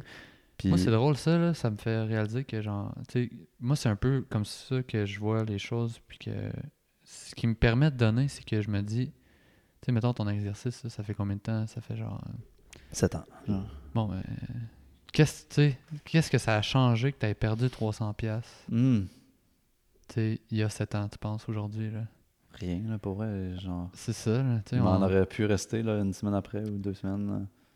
Puis, 0.59 0.69
Moi, 0.69 0.79
c'est 0.79 0.91
drôle, 0.91 1.17
ça, 1.17 1.39
là, 1.39 1.55
ça 1.55 1.71
me 1.71 1.77
fait 1.77 2.03
réaliser 2.03 2.45
que, 2.45 2.61
genre, 2.61 2.95
tu 3.09 3.25
sais, 3.25 3.31
moi, 3.59 3.75
c'est 3.75 3.89
un 3.89 3.97
peu 3.97 4.25
comme 4.31 4.45
ça 4.45 4.83
que 4.83 5.05
je 5.07 5.19
vois 5.19 5.43
les 5.45 5.59
choses, 5.59 5.99
puis 6.07 6.19
que 6.19 6.31
ce 7.05 7.35
qui 7.35 7.47
me 7.49 7.55
permet 7.55 7.91
de 7.91 7.97
donner, 7.97 8.29
c'est 8.29 8.45
que 8.45 8.61
je 8.61 8.71
me 8.71 8.81
dis, 8.83 9.07
tu 9.07 9.13
sais, 9.87 9.93
mettons 9.93 10.13
ton 10.13 10.29
exercice, 10.29 10.87
ça 10.87 11.03
fait 11.03 11.15
combien 11.15 11.37
de 11.37 11.41
temps? 11.41 11.67
Ça 11.67 11.81
fait 11.81 11.97
genre. 11.97 12.23
euh, 12.29 12.79
7 12.93 13.15
ans. 13.17 13.25
genre. 13.49 13.65
Bon, 13.95 14.07
ben. 14.07 14.23
Qu'est-ce, 15.13 15.43
tu 15.49 15.55
sais, 15.57 15.79
qu'est-ce 16.05 16.31
que 16.31 16.39
ça 16.39 16.57
a 16.57 16.63
changé 16.63 17.13
que 17.13 17.19
tu 17.19 17.27
aies 17.27 17.35
perdu 17.35 17.69
300 17.69 18.15
pièces. 18.15 18.65
Tu 20.13 20.39
il 20.51 20.59
y 20.59 20.63
a 20.63 20.69
7 20.69 20.95
ans, 20.95 21.09
tu 21.09 21.19
penses, 21.19 21.49
aujourd'hui, 21.49 21.91
là 21.91 22.05
Rien, 22.55 22.83
là, 22.87 22.99
pour 22.99 23.15
vrai, 23.15 23.57
genre... 23.59 23.91
C'est 23.95 24.13
ça, 24.13 24.43
là, 24.43 24.61
tu 24.67 24.77
sais. 24.77 24.81
On 24.81 24.87
on- 24.87 25.03
aurait 25.03 25.25
pu 25.27 25.47
rester 25.47 25.83
là, 25.83 25.99
une 26.01 26.13
semaine 26.13 26.35
après 26.35 26.63
ou 26.69 26.77
deux 26.79 26.93
semaines. 26.95 27.27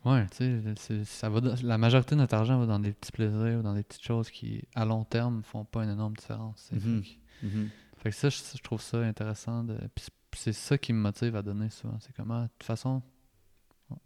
là. 0.04 0.10
Ouais, 0.12 0.26
tu 0.28 0.62
sais, 0.76 1.04
ça 1.04 1.28
va 1.30 1.40
dans- 1.40 1.54
la 1.62 1.78
majorité 1.78 2.14
de 2.14 2.20
notre 2.20 2.34
argent 2.34 2.58
va 2.60 2.66
dans 2.66 2.78
des 2.78 2.92
petits 2.92 3.10
plaisirs 3.10 3.58
ou 3.58 3.62
dans 3.62 3.74
des 3.74 3.82
petites 3.82 4.04
choses 4.04 4.30
qui, 4.30 4.62
à 4.74 4.84
long 4.84 5.02
terme, 5.04 5.42
font 5.42 5.64
pas 5.64 5.82
une 5.84 5.90
énorme 5.90 6.14
différence. 6.14 6.60
sais. 6.70 6.76
Mhm. 6.76 7.02
Fait 7.02 7.16
que- 7.16 8.00
Fait 8.02 8.10
que 8.10 8.16
ça, 8.16 8.28
je, 8.28 8.38
je 8.56 8.62
trouve 8.62 8.80
ça 8.82 8.98
intéressant. 8.98 9.64
De... 9.64 9.76
Puis 9.94 10.04
c'est- 10.36 10.52
ça 10.52 10.76
qui 10.78 10.92
me 10.92 11.00
motive 11.00 11.34
à 11.36 11.42
donner 11.42 11.70
souvent. 11.70 11.96
C'est 12.00 12.14
comme, 12.14 12.30
ah, 12.30 12.42
de 12.42 12.48
toute 12.48 12.62
façon, 12.64 13.02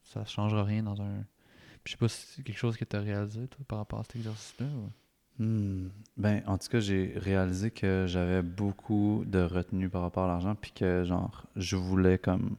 ça 0.04 0.24
changera 0.24 0.62
rien 0.64 0.82
dans 0.84 1.00
un. 1.02 1.24
Puis 1.82 1.86
je 1.86 1.90
sais 1.92 1.96
pas 1.98 2.08
si 2.08 2.26
c'est 2.26 2.42
quelque 2.42 2.56
chose 2.58 2.76
que 2.76 2.84
tu 2.84 2.94
as 2.96 3.00
réalisé, 3.00 3.48
toi, 3.48 3.64
par 3.66 3.78
rapport 3.78 3.98
à 4.00 4.04
cet 4.04 4.16
exercice-là. 4.16 4.66
ou- 4.66 4.90
Hmm. 5.40 5.88
Ben, 6.16 6.42
en 6.46 6.58
tout 6.58 6.68
cas, 6.68 6.80
j'ai 6.80 7.14
réalisé 7.16 7.70
que 7.70 8.04
j'avais 8.06 8.42
beaucoup 8.42 9.24
de 9.26 9.40
retenue 9.40 9.88
par 9.88 10.02
rapport 10.02 10.24
à 10.24 10.28
l'argent, 10.28 10.54
puis 10.54 10.70
que, 10.72 11.02
genre, 11.02 11.46
je 11.56 11.76
voulais 11.76 12.18
comme 12.18 12.56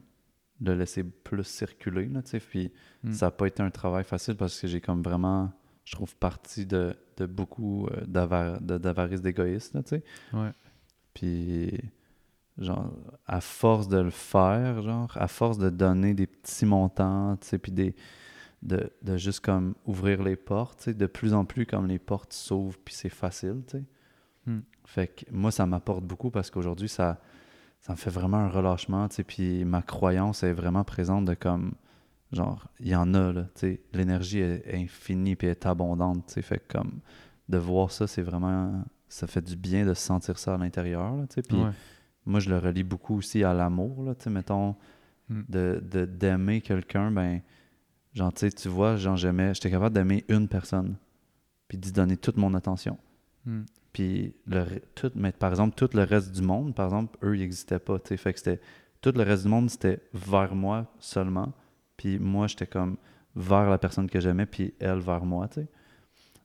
le 0.60 0.74
laisser 0.74 1.04
plus 1.04 1.44
circuler, 1.44 2.06
là, 2.06 2.22
tu 2.22 2.30
sais. 2.30 2.40
Puis 2.40 2.72
Hmm. 3.04 3.12
ça 3.12 3.26
n'a 3.26 3.30
pas 3.30 3.46
été 3.46 3.62
un 3.62 3.70
travail 3.70 4.04
facile 4.04 4.36
parce 4.36 4.60
que 4.60 4.66
j'ai 4.68 4.80
comme 4.80 5.02
vraiment 5.02 5.50
je 5.84 5.92
trouve, 5.96 6.14
partie 6.16 6.66
de, 6.66 6.94
de 7.16 7.26
beaucoup 7.26 7.86
euh, 7.88 8.04
d'avarice 8.06 9.20
d'égoïsme, 9.20 9.78
là, 9.78 9.82
tu 9.82 9.88
sais. 9.96 10.04
Ouais. 10.32 10.50
Puis, 11.14 11.76
genre, 12.58 12.92
à 13.26 13.40
force 13.40 13.88
de 13.88 13.98
le 13.98 14.10
faire, 14.10 14.82
genre, 14.82 15.12
à 15.16 15.28
force 15.28 15.58
de 15.58 15.70
donner 15.70 16.14
des 16.14 16.26
petits 16.26 16.66
montants, 16.66 17.36
tu 17.38 17.48
sais, 17.48 17.58
puis 17.58 17.72
des, 17.72 17.94
de, 18.62 18.90
de 19.02 19.16
juste 19.16 19.40
comme 19.40 19.74
ouvrir 19.86 20.22
les 20.22 20.36
portes, 20.36 20.88
de 20.88 21.06
plus 21.06 21.34
en 21.34 21.44
plus, 21.44 21.66
comme 21.66 21.86
les 21.88 21.98
portes 21.98 22.32
s'ouvrent, 22.32 22.78
puis 22.84 22.94
c'est 22.94 23.08
facile, 23.08 23.62
tu 23.66 23.78
sais. 23.78 23.84
Hmm. 24.46 24.60
Fait 24.84 25.06
que 25.08 25.24
moi, 25.30 25.50
ça 25.50 25.66
m'apporte 25.66 26.04
beaucoup 26.04 26.30
parce 26.30 26.50
qu'aujourd'hui, 26.50 26.88
ça, 26.88 27.20
ça 27.80 27.92
me 27.92 27.96
fait 27.96 28.10
vraiment 28.10 28.38
un 28.38 28.48
relâchement, 28.48 29.08
tu 29.08 29.16
sais, 29.16 29.24
puis 29.24 29.64
ma 29.64 29.82
croyance 29.82 30.42
est 30.42 30.52
vraiment 30.52 30.84
présente 30.84 31.24
de 31.24 31.34
comme, 31.34 31.72
genre, 32.32 32.66
il 32.80 32.88
y 32.88 32.94
en 32.96 33.14
a, 33.14 33.32
là, 33.32 33.42
tu 33.54 33.60
sais, 33.60 33.80
l'énergie 33.92 34.38
est, 34.40 34.62
est 34.66 34.76
infinie, 34.82 35.36
puis 35.36 35.46
est 35.48 35.66
abondante, 35.66 36.26
tu 36.26 36.34
sais, 36.34 36.42
fait 36.42 36.58
que 36.58 36.78
comme, 36.78 37.00
de 37.48 37.58
voir 37.58 37.90
ça, 37.90 38.06
c'est 38.06 38.22
vraiment, 38.22 38.84
ça 39.08 39.26
fait 39.26 39.42
du 39.42 39.56
bien 39.56 39.84
de 39.86 39.94
sentir 39.94 40.38
ça 40.38 40.54
à 40.54 40.58
l'intérieur, 40.58 41.14
tu 41.28 41.34
sais, 41.36 41.42
puis 41.42 41.56
Ouais. 41.62 41.70
moi, 42.26 42.40
je 42.40 42.48
le 42.50 42.58
relie 42.58 42.84
beaucoup 42.84 43.16
aussi 43.16 43.42
à 43.44 43.52
l'amour, 43.54 44.04
là, 44.04 44.14
tu 44.14 44.24
sais, 44.24 44.30
mettons, 44.30 44.76
Mm. 45.28 45.42
de 45.48 45.82
de- 45.88 46.04
d'aimer 46.04 46.60
quelqu'un, 46.60 47.12
ben, 47.12 47.40
genre, 48.14 48.32
tu 48.32 48.68
vois, 48.68 48.96
genre, 48.96 49.16
j'aimais, 49.16 49.54
j'étais 49.54 49.70
capable 49.70 49.94
d'aimer 49.94 50.24
une 50.28 50.48
personne, 50.48 50.96
puis 51.68 51.78
d'y 51.78 51.92
donner 51.92 52.16
toute 52.16 52.36
mon 52.36 52.54
attention. 52.54 52.98
Hmm. 53.46 53.62
Puis, 53.92 54.34
le, 54.46 54.64
tout, 54.94 55.10
mais 55.14 55.32
par 55.32 55.50
exemple, 55.50 55.74
tout 55.74 55.90
le 55.94 56.02
reste 56.04 56.32
du 56.32 56.42
monde, 56.42 56.74
par 56.74 56.86
exemple, 56.86 57.18
eux, 57.22 57.36
ils 57.36 57.40
n'existaient 57.40 57.78
pas, 57.78 57.98
tu 57.98 58.08
sais, 58.08 58.16
fait 58.16 58.32
que 58.32 58.38
c'était, 58.38 58.60
tout 59.00 59.12
le 59.14 59.22
reste 59.22 59.42
du 59.44 59.48
monde, 59.48 59.68
c'était 59.68 60.00
vers 60.14 60.54
moi 60.54 60.86
seulement, 60.98 61.52
puis 61.96 62.18
moi, 62.18 62.46
j'étais 62.46 62.66
comme 62.66 62.96
vers 63.34 63.68
la 63.68 63.78
personne 63.78 64.08
que 64.08 64.20
j'aimais, 64.20 64.46
puis 64.46 64.74
elle 64.78 64.98
vers 65.00 65.24
moi, 65.24 65.48
tu 65.48 65.60
sais. 65.60 65.68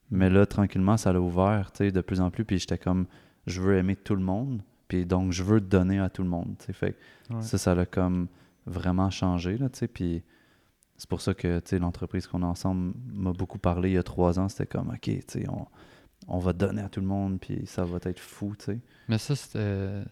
Mais 0.09 0.29
là, 0.29 0.45
tranquillement, 0.45 0.97
ça 0.97 1.11
l'a 1.11 1.19
ouvert, 1.21 1.71
tu 1.71 1.79
sais, 1.79 1.91
de 1.91 2.01
plus 2.01 2.21
en 2.21 2.31
plus, 2.31 2.45
puis 2.45 2.59
j'étais 2.59 2.77
comme, 2.77 3.05
je 3.45 3.61
veux 3.61 3.77
aimer 3.77 3.95
tout 3.95 4.15
le 4.15 4.23
monde, 4.23 4.61
puis 4.87 5.05
donc, 5.05 5.31
je 5.31 5.43
veux 5.43 5.59
donner 5.61 5.99
à 5.99 6.09
tout 6.09 6.23
le 6.23 6.29
monde, 6.29 6.55
tu 6.59 6.65
sais, 6.65 6.73
fait 6.73 6.93
que 6.93 7.33
Ouais. 7.33 7.41
ça, 7.41 7.57
ça 7.57 7.75
l'a 7.75 7.85
comme 7.85 8.27
vraiment 8.65 9.09
changé, 9.09 9.57
là, 9.57 9.69
tu 9.69 9.79
sais, 9.79 9.87
puis 9.87 10.23
c'est 10.97 11.09
pour 11.09 11.21
ça 11.21 11.33
que, 11.33 11.61
l'entreprise 11.77 12.27
qu'on 12.27 12.43
a 12.43 12.45
ensemble 12.47 12.93
m'a 13.13 13.33
beaucoup 13.33 13.59
parlé 13.59 13.89
il 13.91 13.93
y 13.93 13.97
a 13.97 14.03
trois 14.03 14.39
ans, 14.39 14.49
c'était 14.49 14.65
comme, 14.65 14.89
OK, 14.89 15.09
on, 15.49 15.65
on 16.27 16.39
va 16.39 16.53
donner 16.53 16.81
à 16.81 16.89
tout 16.89 17.01
le 17.01 17.07
monde, 17.07 17.39
puis 17.39 17.65
ça 17.65 17.85
va 17.85 17.99
être 18.03 18.19
fou, 18.19 18.55
tu 18.57 18.65
sais. 18.65 18.79
Mais 19.07 19.17
ça, 19.17 19.35
c'était. 19.35 20.03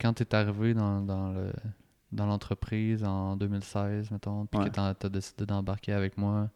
Quand 0.00 0.14
tu 0.14 0.22
es 0.22 0.34
arrivé 0.34 0.72
dans, 0.72 1.00
dans 1.02 1.32
le 1.32 1.52
dans 2.12 2.26
l'entreprise 2.26 3.04
en 3.04 3.36
2016, 3.36 4.10
mettons, 4.10 4.46
puis 4.46 4.60
Ouais. 4.60 4.70
que 4.70 4.74
tu 4.94 5.06
as 5.06 5.08
décidé 5.10 5.44
d'embarquer 5.44 5.92
avec 5.92 6.16
moi, 6.16 6.50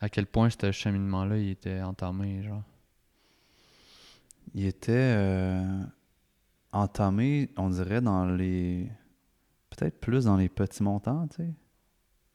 à 0.00 0.08
quel 0.08 0.26
point 0.26 0.48
ce 0.48 0.70
cheminement-là, 0.72 1.38
il 1.38 1.50
était 1.50 1.82
entamé, 1.82 2.42
genre? 2.42 2.62
Il 4.54 4.64
était 4.64 4.92
euh, 4.92 5.82
entamé, 6.72 7.50
on 7.56 7.68
dirait, 7.70 8.00
dans 8.00 8.26
les... 8.26 8.90
Peut-être 9.70 10.00
plus 10.00 10.24
dans 10.24 10.36
les 10.36 10.48
petits 10.48 10.82
montants, 10.82 11.26
tu 11.28 11.36
sais. 11.36 11.54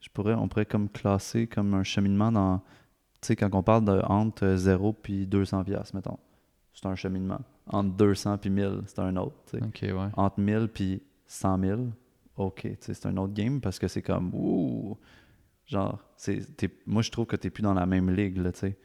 Je 0.01 0.09
pourrais, 0.09 0.33
on 0.33 0.47
pourrait 0.47 0.65
comme 0.65 0.89
classer 0.89 1.47
comme 1.47 1.73
un 1.73 1.83
cheminement 1.83 2.31
dans... 2.31 2.59
Tu 3.21 3.27
sais, 3.27 3.35
quand 3.35 3.53
on 3.53 3.63
parle 3.63 3.85
de 3.85 4.01
entre 4.07 4.55
0 4.55 4.93
puis 4.93 5.27
200 5.27 5.63
piastres, 5.63 5.95
mettons. 5.95 6.17
C'est 6.73 6.87
un 6.87 6.95
cheminement. 6.95 7.41
Entre 7.67 7.95
200 7.95 8.39
puis 8.39 8.49
1000, 8.49 8.81
c'est 8.87 8.99
un 8.99 9.15
autre, 9.15 9.35
tu 9.45 9.57
sais. 9.57 9.63
Ok, 9.63 9.79
ouais. 9.83 10.09
entre 10.17 10.39
1000 10.39 10.67
puis 10.73 11.03
100 11.27 11.59
000, 11.59 11.81
ok, 12.35 12.61
tu 12.61 12.69
sais, 12.79 12.93
c'est 12.93 13.05
un 13.05 13.17
autre 13.17 13.33
game 13.33 13.61
parce 13.61 13.79
que 13.79 13.87
c'est 13.87 14.01
comme, 14.01 14.31
ouh, 14.33 14.97
genre, 15.65 15.99
c'est, 16.17 16.41
moi 16.85 17.01
je 17.01 17.11
trouve 17.11 17.25
que 17.25 17.35
t'es 17.35 17.49
plus 17.49 17.61
dans 17.61 17.73
la 17.73 17.85
même 17.85 18.09
ligue, 18.09 18.37
là, 18.37 18.51
tu 18.51 18.59
sais. 18.59 18.77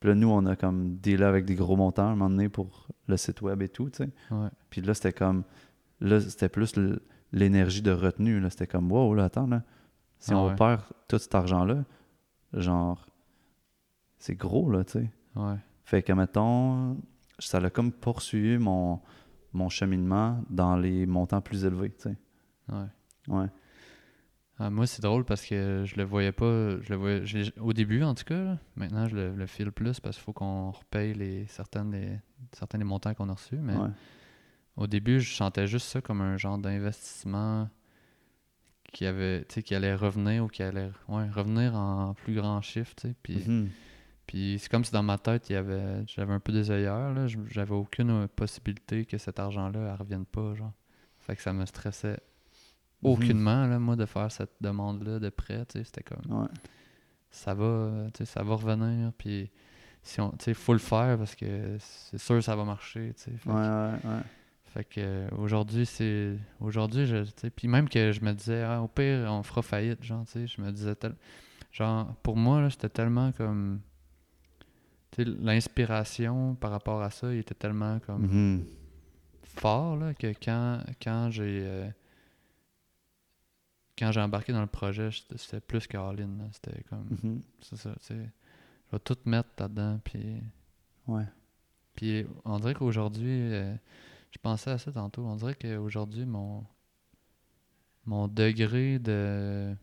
Puis 0.00 0.10
là, 0.10 0.14
nous, 0.14 0.28
on 0.28 0.46
a 0.46 0.54
comme 0.54 0.96
dealé 0.98 1.24
avec 1.24 1.44
des 1.44 1.56
gros 1.56 1.76
montants 1.76 2.08
à 2.08 2.10
un 2.10 2.16
moment 2.16 2.30
donné 2.30 2.48
pour 2.48 2.88
le 3.08 3.16
site 3.16 3.42
web 3.42 3.62
et 3.62 3.68
tout, 3.68 3.90
tu 3.90 4.04
sais. 4.04 4.10
Ouais. 4.30 4.48
Puis 4.70 4.80
là, 4.80 4.94
c'était 4.94 5.12
comme, 5.12 5.42
là, 6.00 6.20
c'était 6.20 6.48
plus 6.48 6.74
l'énergie 7.32 7.82
de 7.82 7.90
retenue, 7.90 8.38
là, 8.38 8.50
c'était 8.50 8.66
comme, 8.66 8.92
wow, 8.92 9.14
là, 9.14 9.24
attends, 9.24 9.46
là, 9.46 9.62
si 10.18 10.32
Ah 10.32 10.38
on 10.38 10.48
ouais. 10.48 10.56
perd 10.56 10.82
tout 11.08 11.18
cet 11.18 11.34
argent-là, 11.34 11.84
genre, 12.52 13.06
c'est 14.18 14.34
gros, 14.34 14.70
là, 14.70 14.84
tu 14.84 14.92
sais. 14.92 15.10
Ouais. 15.36 15.56
Fait 15.84 16.02
que, 16.02 16.12
mettons, 16.12 16.96
ça 17.38 17.60
l'a 17.60 17.70
comme 17.70 17.92
poursuivi 17.92 18.58
mon, 18.58 19.00
mon 19.52 19.68
cheminement 19.68 20.42
dans 20.50 20.76
les 20.76 21.06
montants 21.06 21.40
plus 21.40 21.64
élevés, 21.64 21.90
tu 21.92 22.02
sais. 22.10 22.16
Ouais. 22.68 22.86
Ouais. 23.28 23.46
Ah, 24.60 24.70
moi, 24.70 24.86
c'est 24.88 25.02
drôle 25.02 25.24
parce 25.24 25.46
que 25.46 25.84
je 25.86 25.94
le 25.96 26.02
voyais 26.02 26.32
pas. 26.32 26.80
Je 26.80 26.90
le 26.90 26.96
voyais, 26.96 27.22
au 27.60 27.72
début, 27.72 28.02
en 28.02 28.14
tout 28.14 28.24
cas. 28.24 28.42
là. 28.42 28.58
Maintenant, 28.74 29.06
je 29.06 29.14
le, 29.14 29.34
le 29.34 29.46
file 29.46 29.70
plus 29.70 30.00
parce 30.00 30.16
qu'il 30.16 30.24
faut 30.24 30.32
qu'on 30.32 30.72
repaye 30.72 31.14
les, 31.14 31.46
certaines 31.46 31.90
des, 31.90 32.18
certains 32.52 32.78
des 32.78 32.84
montants 32.84 33.14
qu'on 33.14 33.28
a 33.28 33.34
reçus. 33.34 33.56
Mais 33.58 33.76
ouais. 33.76 33.88
au 34.76 34.88
début, 34.88 35.20
je 35.20 35.32
sentais 35.32 35.68
juste 35.68 35.86
ça 35.86 36.00
comme 36.00 36.20
un 36.22 36.36
genre 36.36 36.58
d'investissement 36.58 37.68
qui 38.92 39.06
avait, 39.06 39.44
qui 39.64 39.74
allait 39.74 39.94
revenir 39.94 40.44
ou 40.44 40.48
qui 40.48 40.62
allait 40.62 40.90
ouais, 41.08 41.28
revenir 41.30 41.74
en 41.74 42.14
plus 42.14 42.34
grand 42.34 42.60
chiffre. 42.62 42.94
Puis, 43.22 43.44
Mhm. 43.46 43.68
puis 44.26 44.58
c'est 44.58 44.70
comme 44.70 44.84
si 44.84 44.92
dans 44.92 45.02
ma 45.02 45.18
tête, 45.18 45.50
il 45.50 45.52
y 45.52 45.56
avait, 45.56 46.04
j'avais 46.06 46.32
un 46.32 46.40
peu 46.40 46.52
des 46.52 46.70
œillères, 46.70 47.12
là. 47.12 47.26
J'avais 47.50 47.74
aucune 47.74 48.10
euh, 48.10 48.26
possibilité 48.34 49.04
que 49.04 49.18
cet 49.18 49.38
argent-là, 49.38 49.90
elle 49.92 50.00
revienne 50.00 50.24
pas, 50.26 50.54
genre. 50.54 50.72
Fait 51.20 51.36
que 51.36 51.42
ça 51.42 51.52
me 51.52 51.66
stressait 51.66 52.18
Mhm. 53.02 53.10
aucunement, 53.12 53.66
là, 53.66 53.78
moi, 53.78 53.94
de 53.96 54.06
faire 54.06 54.32
cette 54.32 54.52
demande-là 54.60 55.18
de 55.18 55.28
prêt. 55.28 55.64
C'était 55.72 56.02
comme, 56.02 56.40
Ouais. 56.42 56.48
ça 57.30 57.54
va, 57.54 58.06
ça 58.24 58.42
va 58.42 58.54
revenir, 58.54 59.12
puis 59.18 59.50
si 60.02 60.20
on, 60.22 60.32
faut 60.54 60.72
le 60.72 60.78
faire 60.78 61.18
parce 61.18 61.34
que 61.34 61.76
c'est 61.78 62.18
sûr 62.18 62.36
que 62.36 62.40
ça 62.40 62.56
va 62.56 62.64
marcher. 62.64 63.12
Fait 63.16 63.32
que- 63.44 63.48
ouais. 63.50 64.22
Fait 64.74 64.84
que 64.84 65.00
euh, 65.00 65.28
aujourd'hui, 65.38 65.86
c'est. 65.86 66.36
Aujourd'hui, 66.60 67.06
je. 67.06 67.24
Puis 67.54 67.68
même 67.68 67.88
que 67.88 68.12
je 68.12 68.20
me 68.20 68.32
disais, 68.32 68.62
ah, 68.62 68.82
au 68.82 68.88
pire, 68.88 69.26
on 69.30 69.42
fera 69.42 69.62
faillite, 69.62 70.02
genre, 70.04 70.24
tu 70.26 70.32
sais. 70.32 70.46
Je 70.46 70.60
me 70.60 70.70
disais 70.72 70.94
tel. 70.94 71.14
Genre, 71.72 72.14
pour 72.22 72.36
moi, 72.36 72.60
là, 72.60 72.70
c'était 72.70 72.88
tellement 72.88 73.32
comme. 73.32 73.80
Tu 75.12 75.24
sais, 75.24 75.30
l'inspiration 75.40 76.54
par 76.54 76.70
rapport 76.70 77.02
à 77.02 77.10
ça, 77.10 77.32
il 77.32 77.38
était 77.38 77.54
tellement 77.54 77.98
comme 78.00 78.26
Mhm. 78.26 78.64
fort, 79.42 79.96
là, 79.96 80.12
que 80.14 80.28
quand, 80.42 80.80
quand 81.02 81.30
j'ai. 81.30 81.62
euh, 81.64 81.88
quand 83.98 84.12
j'ai 84.12 84.20
embarqué 84.20 84.52
dans 84.52 84.60
le 84.60 84.66
projet, 84.68 85.08
c'était 85.36 85.60
plus 85.60 85.86
que 85.86 85.96
là. 85.96 86.44
C'était 86.52 86.82
comme. 86.84 87.08
Mhm. 87.22 87.42
C'est 87.60 87.76
ça, 87.76 87.90
tu 88.00 88.06
sais. 88.06 88.30
Je 88.86 88.96
vais 88.96 89.00
tout 89.00 89.16
mettre 89.24 89.48
là-dedans, 89.58 90.00
puis. 90.04 90.40
Ouais. 91.06 91.24
Puis 91.94 92.26
on 92.44 92.58
dirait 92.58 92.74
qu'aujourd'hui, 92.74 93.52
euh, 93.52 93.74
je 94.30 94.38
pensais 94.38 94.70
à 94.70 94.78
ça 94.78 94.92
tantôt, 94.92 95.24
on 95.24 95.36
dirait 95.36 95.54
qu'aujourd'hui, 95.54 96.26
mon, 96.26 96.64
mon 98.04 98.28
degré 98.28 98.98
de, 98.98 99.74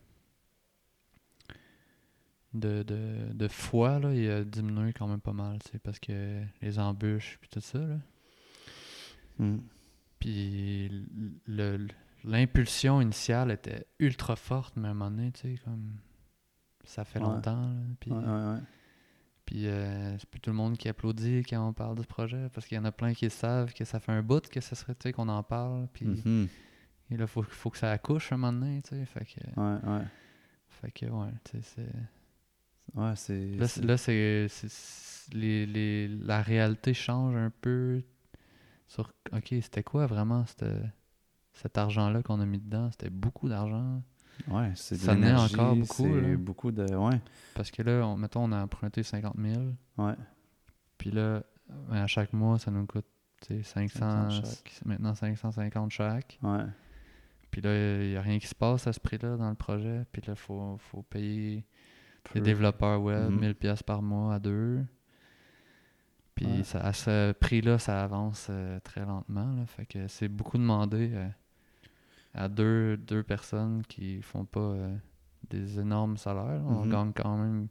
de, 2.53 2.83
de, 2.83 3.33
de 3.33 3.47
foi, 3.47 3.99
là, 3.99 4.13
il 4.13 4.29
a 4.29 4.43
diminué 4.43 4.93
quand 4.93 5.07
même 5.07 5.21
pas 5.21 5.33
mal, 5.33 5.59
sais, 5.63 5.79
parce 5.79 5.99
que 5.99 6.41
les 6.61 6.79
embûches, 6.79 7.37
puis 7.41 7.49
tout 7.49 7.59
ça, 7.61 7.79
là. 7.79 7.97
Mhm. 9.39 9.61
Puis 10.19 10.89
l'impulsion 12.23 13.01
initiale 13.01 13.51
était 13.51 13.85
ultra 13.99 14.35
forte, 14.35 14.75
mais 14.77 14.87
à 14.87 14.91
un 14.91 14.93
moment 14.93 15.11
donné, 15.11 15.31
tu 15.31 15.41
sais, 15.41 15.61
comme... 15.63 15.97
Ça 16.85 17.03
fait 17.03 17.19
Ouais. 17.19 17.25
longtemps, 17.25 17.61
là, 17.61 17.81
puis... 17.99 18.11
Ouais, 18.11 18.17
ouais, 18.19 18.25
ouais. 18.53 18.59
Puis 19.45 19.67
euh, 19.67 20.17
c'est 20.17 20.29
plus 20.29 20.39
tout 20.39 20.49
le 20.49 20.55
monde 20.55 20.75
qui 20.77 20.89
applaudit 20.89 21.43
quand 21.47 21.67
on 21.67 21.73
parle 21.73 21.99
du 21.99 22.05
projet 22.07 22.49
parce 22.53 22.65
qu'il 22.67 22.77
y 22.77 22.79
en 22.79 22.85
a 22.85 22.91
plein 22.91 23.13
qui 23.13 23.29
savent 23.29 23.73
que 23.73 23.85
ça 23.85 23.99
fait 23.99 24.11
un 24.11 24.23
bout 24.23 24.47
que 24.49 24.59
ça 24.59 24.75
serait 24.75 24.95
tu 24.95 25.03
sais, 25.03 25.13
qu'on 25.13 25.29
en 25.29 25.43
parle. 25.43 25.87
Puis 25.93 26.05
Mhm. 26.07 26.47
et 27.11 27.17
là, 27.17 27.27
faut, 27.27 27.43
faut 27.43 27.69
que 27.69 27.77
ça 27.77 27.91
accouche 27.91 28.31
un 28.31 28.37
moment 28.37 28.53
donné, 28.59 28.81
tu 28.81 28.89
sais. 28.95 29.05
Fait 29.05 29.25
que, 29.25 29.59
Ouais, 29.59 29.77
ouais. 29.97 30.05
fait 30.69 30.91
que 30.91 31.05
ouais, 31.05 31.29
tu 31.43 31.61
sais, 31.61 31.61
c'est. 31.75 32.99
Ouais, 32.99 33.13
c'est. 33.15 33.55
Là, 33.81 33.97
c'est- 33.97 35.33
les, 35.33 35.65
les, 35.65 36.07
la 36.07 36.41
réalité 36.41 36.93
change 36.93 37.35
un 37.35 37.51
peu 37.61 38.01
sur. 38.87 39.11
Ok, 39.31 39.47
c'était 39.61 39.83
quoi 39.83 40.05
vraiment 40.07 40.45
cette- 40.45 40.65
cet 41.53 41.77
argent-là 41.77 42.21
qu'on 42.23 42.39
a 42.41 42.45
mis 42.45 42.59
dedans? 42.59 42.89
C'était 42.91 43.09
beaucoup 43.09 43.47
d'argent. 43.49 44.01
Ouais, 44.47 44.71
c'est 44.75 44.95
Ça 44.95 45.13
encore 45.13 45.75
beaucoup, 45.75 46.07
c'est 46.21 46.36
beaucoup 46.38 46.71
de. 46.71 46.93
Ouais. 46.95 47.19
Parce 47.53 47.71
que 47.71 47.81
là, 47.81 48.05
on, 48.05 48.17
mettons, 48.17 48.43
on 48.43 48.51
a 48.51 48.61
emprunté 48.63 49.01
50 49.03 49.36
000. 49.38 49.61
Ouais. 49.97 50.13
Puis 50.97 51.11
là, 51.11 51.43
ben, 51.89 51.97
à 51.97 52.07
chaque 52.07 52.33
mois, 52.33 52.59
ça 52.59 52.69
nous 52.71 52.86
coûte 52.86 53.05
tu 53.41 53.55
sais, 53.57 53.63
500, 53.63 54.29
50 54.29 54.31
chaque. 54.45 54.81
maintenant 54.86 55.15
550 55.15 55.91
chaque. 55.91 56.39
Ouais. 56.41 56.63
Puis 57.51 57.61
là, 57.61 58.01
il 58.03 58.09
n'y 58.09 58.15
a 58.17 58.21
rien 58.21 58.39
qui 58.39 58.47
se 58.47 58.55
passe 58.55 58.88
à 58.88 58.93
ce 58.93 58.99
prix-là 58.99 59.38
dans 59.38 59.49
le 59.49 59.55
projet. 59.55 60.05
Puis 60.11 60.21
là, 60.25 60.33
il 60.33 60.39
faut, 60.39 60.77
faut 60.79 61.01
payer 61.03 61.65
les 62.33 62.41
Peu. 62.41 62.41
développeurs 62.41 63.01
web 63.01 63.29
Mhm. 63.31 63.39
1000 63.39 63.55
pièces 63.55 63.83
par 63.83 64.01
mois 64.01 64.36
à 64.36 64.39
deux. 64.39 64.83
Puis 66.36 66.45
Ouais. 66.45 66.63
ça- 66.63 66.81
à 66.81 66.91
ce 66.93 67.31
prix-là, 67.33 67.79
ça 67.79 68.03
avance 68.03 68.47
euh, 68.49 68.79
très 68.81 69.05
lentement. 69.05 69.53
Là. 69.53 69.65
Fait 69.65 69.86
que 69.86 70.07
c'est 70.07 70.27
beaucoup 70.27 70.57
demandé 70.57 71.11
euh, 71.13 71.27
à 72.36 72.47
deux, 72.49 72.97
deux 72.97 73.23
personnes 73.23 73.81
qui 73.88 74.21
font 74.21 74.45
pas 74.45 74.59
euh, 74.59 74.95
des 75.49 75.79
énormes 75.79 76.17
salaires. 76.17 76.61
On 76.67 76.83
Mhm. 76.86 76.91
gagne 76.91 77.11
quand 77.13 77.38
même 77.38 77.67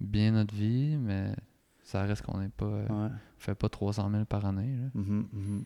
bien 0.00 0.32
notre 0.32 0.54
vie, 0.54 0.96
mais 0.96 1.34
ça 1.82 2.02
reste 2.04 2.22
qu'on 2.22 2.38
n'est 2.38 2.48
pas, 2.48 2.66
euh, 2.66 2.86
Ouais. 2.88 3.10
fait 3.38 3.54
pas 3.54 3.68
300 3.68 4.10
000 4.10 4.24
par 4.24 4.44
année. 4.44 4.76
là. 4.76 4.88
Mhm, 4.94 5.26
mhm. 5.32 5.64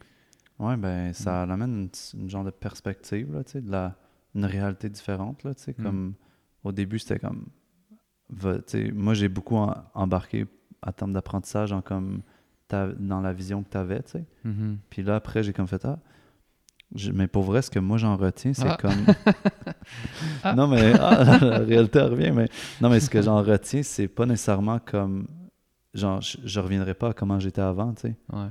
Ouais, 0.58 0.76
ben, 0.78 1.12
ça 1.12 1.42
amène 1.42 1.88
une, 2.14 2.20
une 2.22 2.30
genre 2.30 2.44
de 2.44 2.50
perspective, 2.50 3.32
là, 3.32 3.42
de 3.42 3.70
la, 3.70 3.96
une 4.34 4.44
réalité 4.46 4.88
différente, 4.88 5.44
là, 5.44 5.52
Mm. 5.52 5.82
comme, 5.82 6.14
au 6.64 6.72
début, 6.72 6.98
c'était 6.98 7.18
comme, 7.18 7.46
va- 8.30 8.58
tu 8.58 8.62
sais, 8.86 8.92
moi, 8.92 9.12
j'ai 9.14 9.28
beaucoup 9.28 9.56
en- 9.56 9.74
embarqué 9.94 10.46
à 10.82 10.92
terme 10.92 11.12
d'apprentissage 11.12 11.72
en 11.72 11.82
comme, 11.82 12.22
ta- 12.68 12.92
dans 12.92 13.20
la 13.20 13.32
vision 13.32 13.62
que 13.62 13.70
tu 13.70 13.76
avais, 13.76 14.02
puis 14.90 15.02
là, 15.02 15.16
après, 15.16 15.42
j'ai 15.42 15.52
comme 15.52 15.66
fait, 15.68 15.84
ah, 15.84 15.98
je- 16.94 17.10
mais 17.12 17.26
pour 17.26 17.42
vrai, 17.44 17.62
ce 17.62 17.70
que 17.70 17.78
moi, 17.78 17.98
j'en 17.98 18.16
retiens, 18.16 18.52
c'est 18.54 18.66
Ah. 18.68 18.76
comme, 18.80 19.06
non, 20.56 20.66
mais, 20.68 20.92
ah, 21.00 21.38
la 21.40 21.58
réalité 21.58 22.00
revient, 22.00 22.30
mais, 22.32 22.48
non, 22.80 22.88
mais 22.90 23.00
ce 23.00 23.10
que 23.10 23.20
j'en 23.22 23.42
retiens, 23.42 23.82
c'est 23.82 24.08
pas 24.08 24.26
nécessairement 24.26 24.78
comme, 24.78 25.26
genre, 25.94 26.20
je, 26.20 26.38
je 26.44 26.60
reviendrai 26.60 26.94
pas 26.94 27.10
à 27.10 27.12
comment 27.12 27.38
j'étais 27.40 27.60
avant, 27.62 27.92
tu 27.94 28.02
sais, 28.02 28.16
Ouais. 28.32 28.48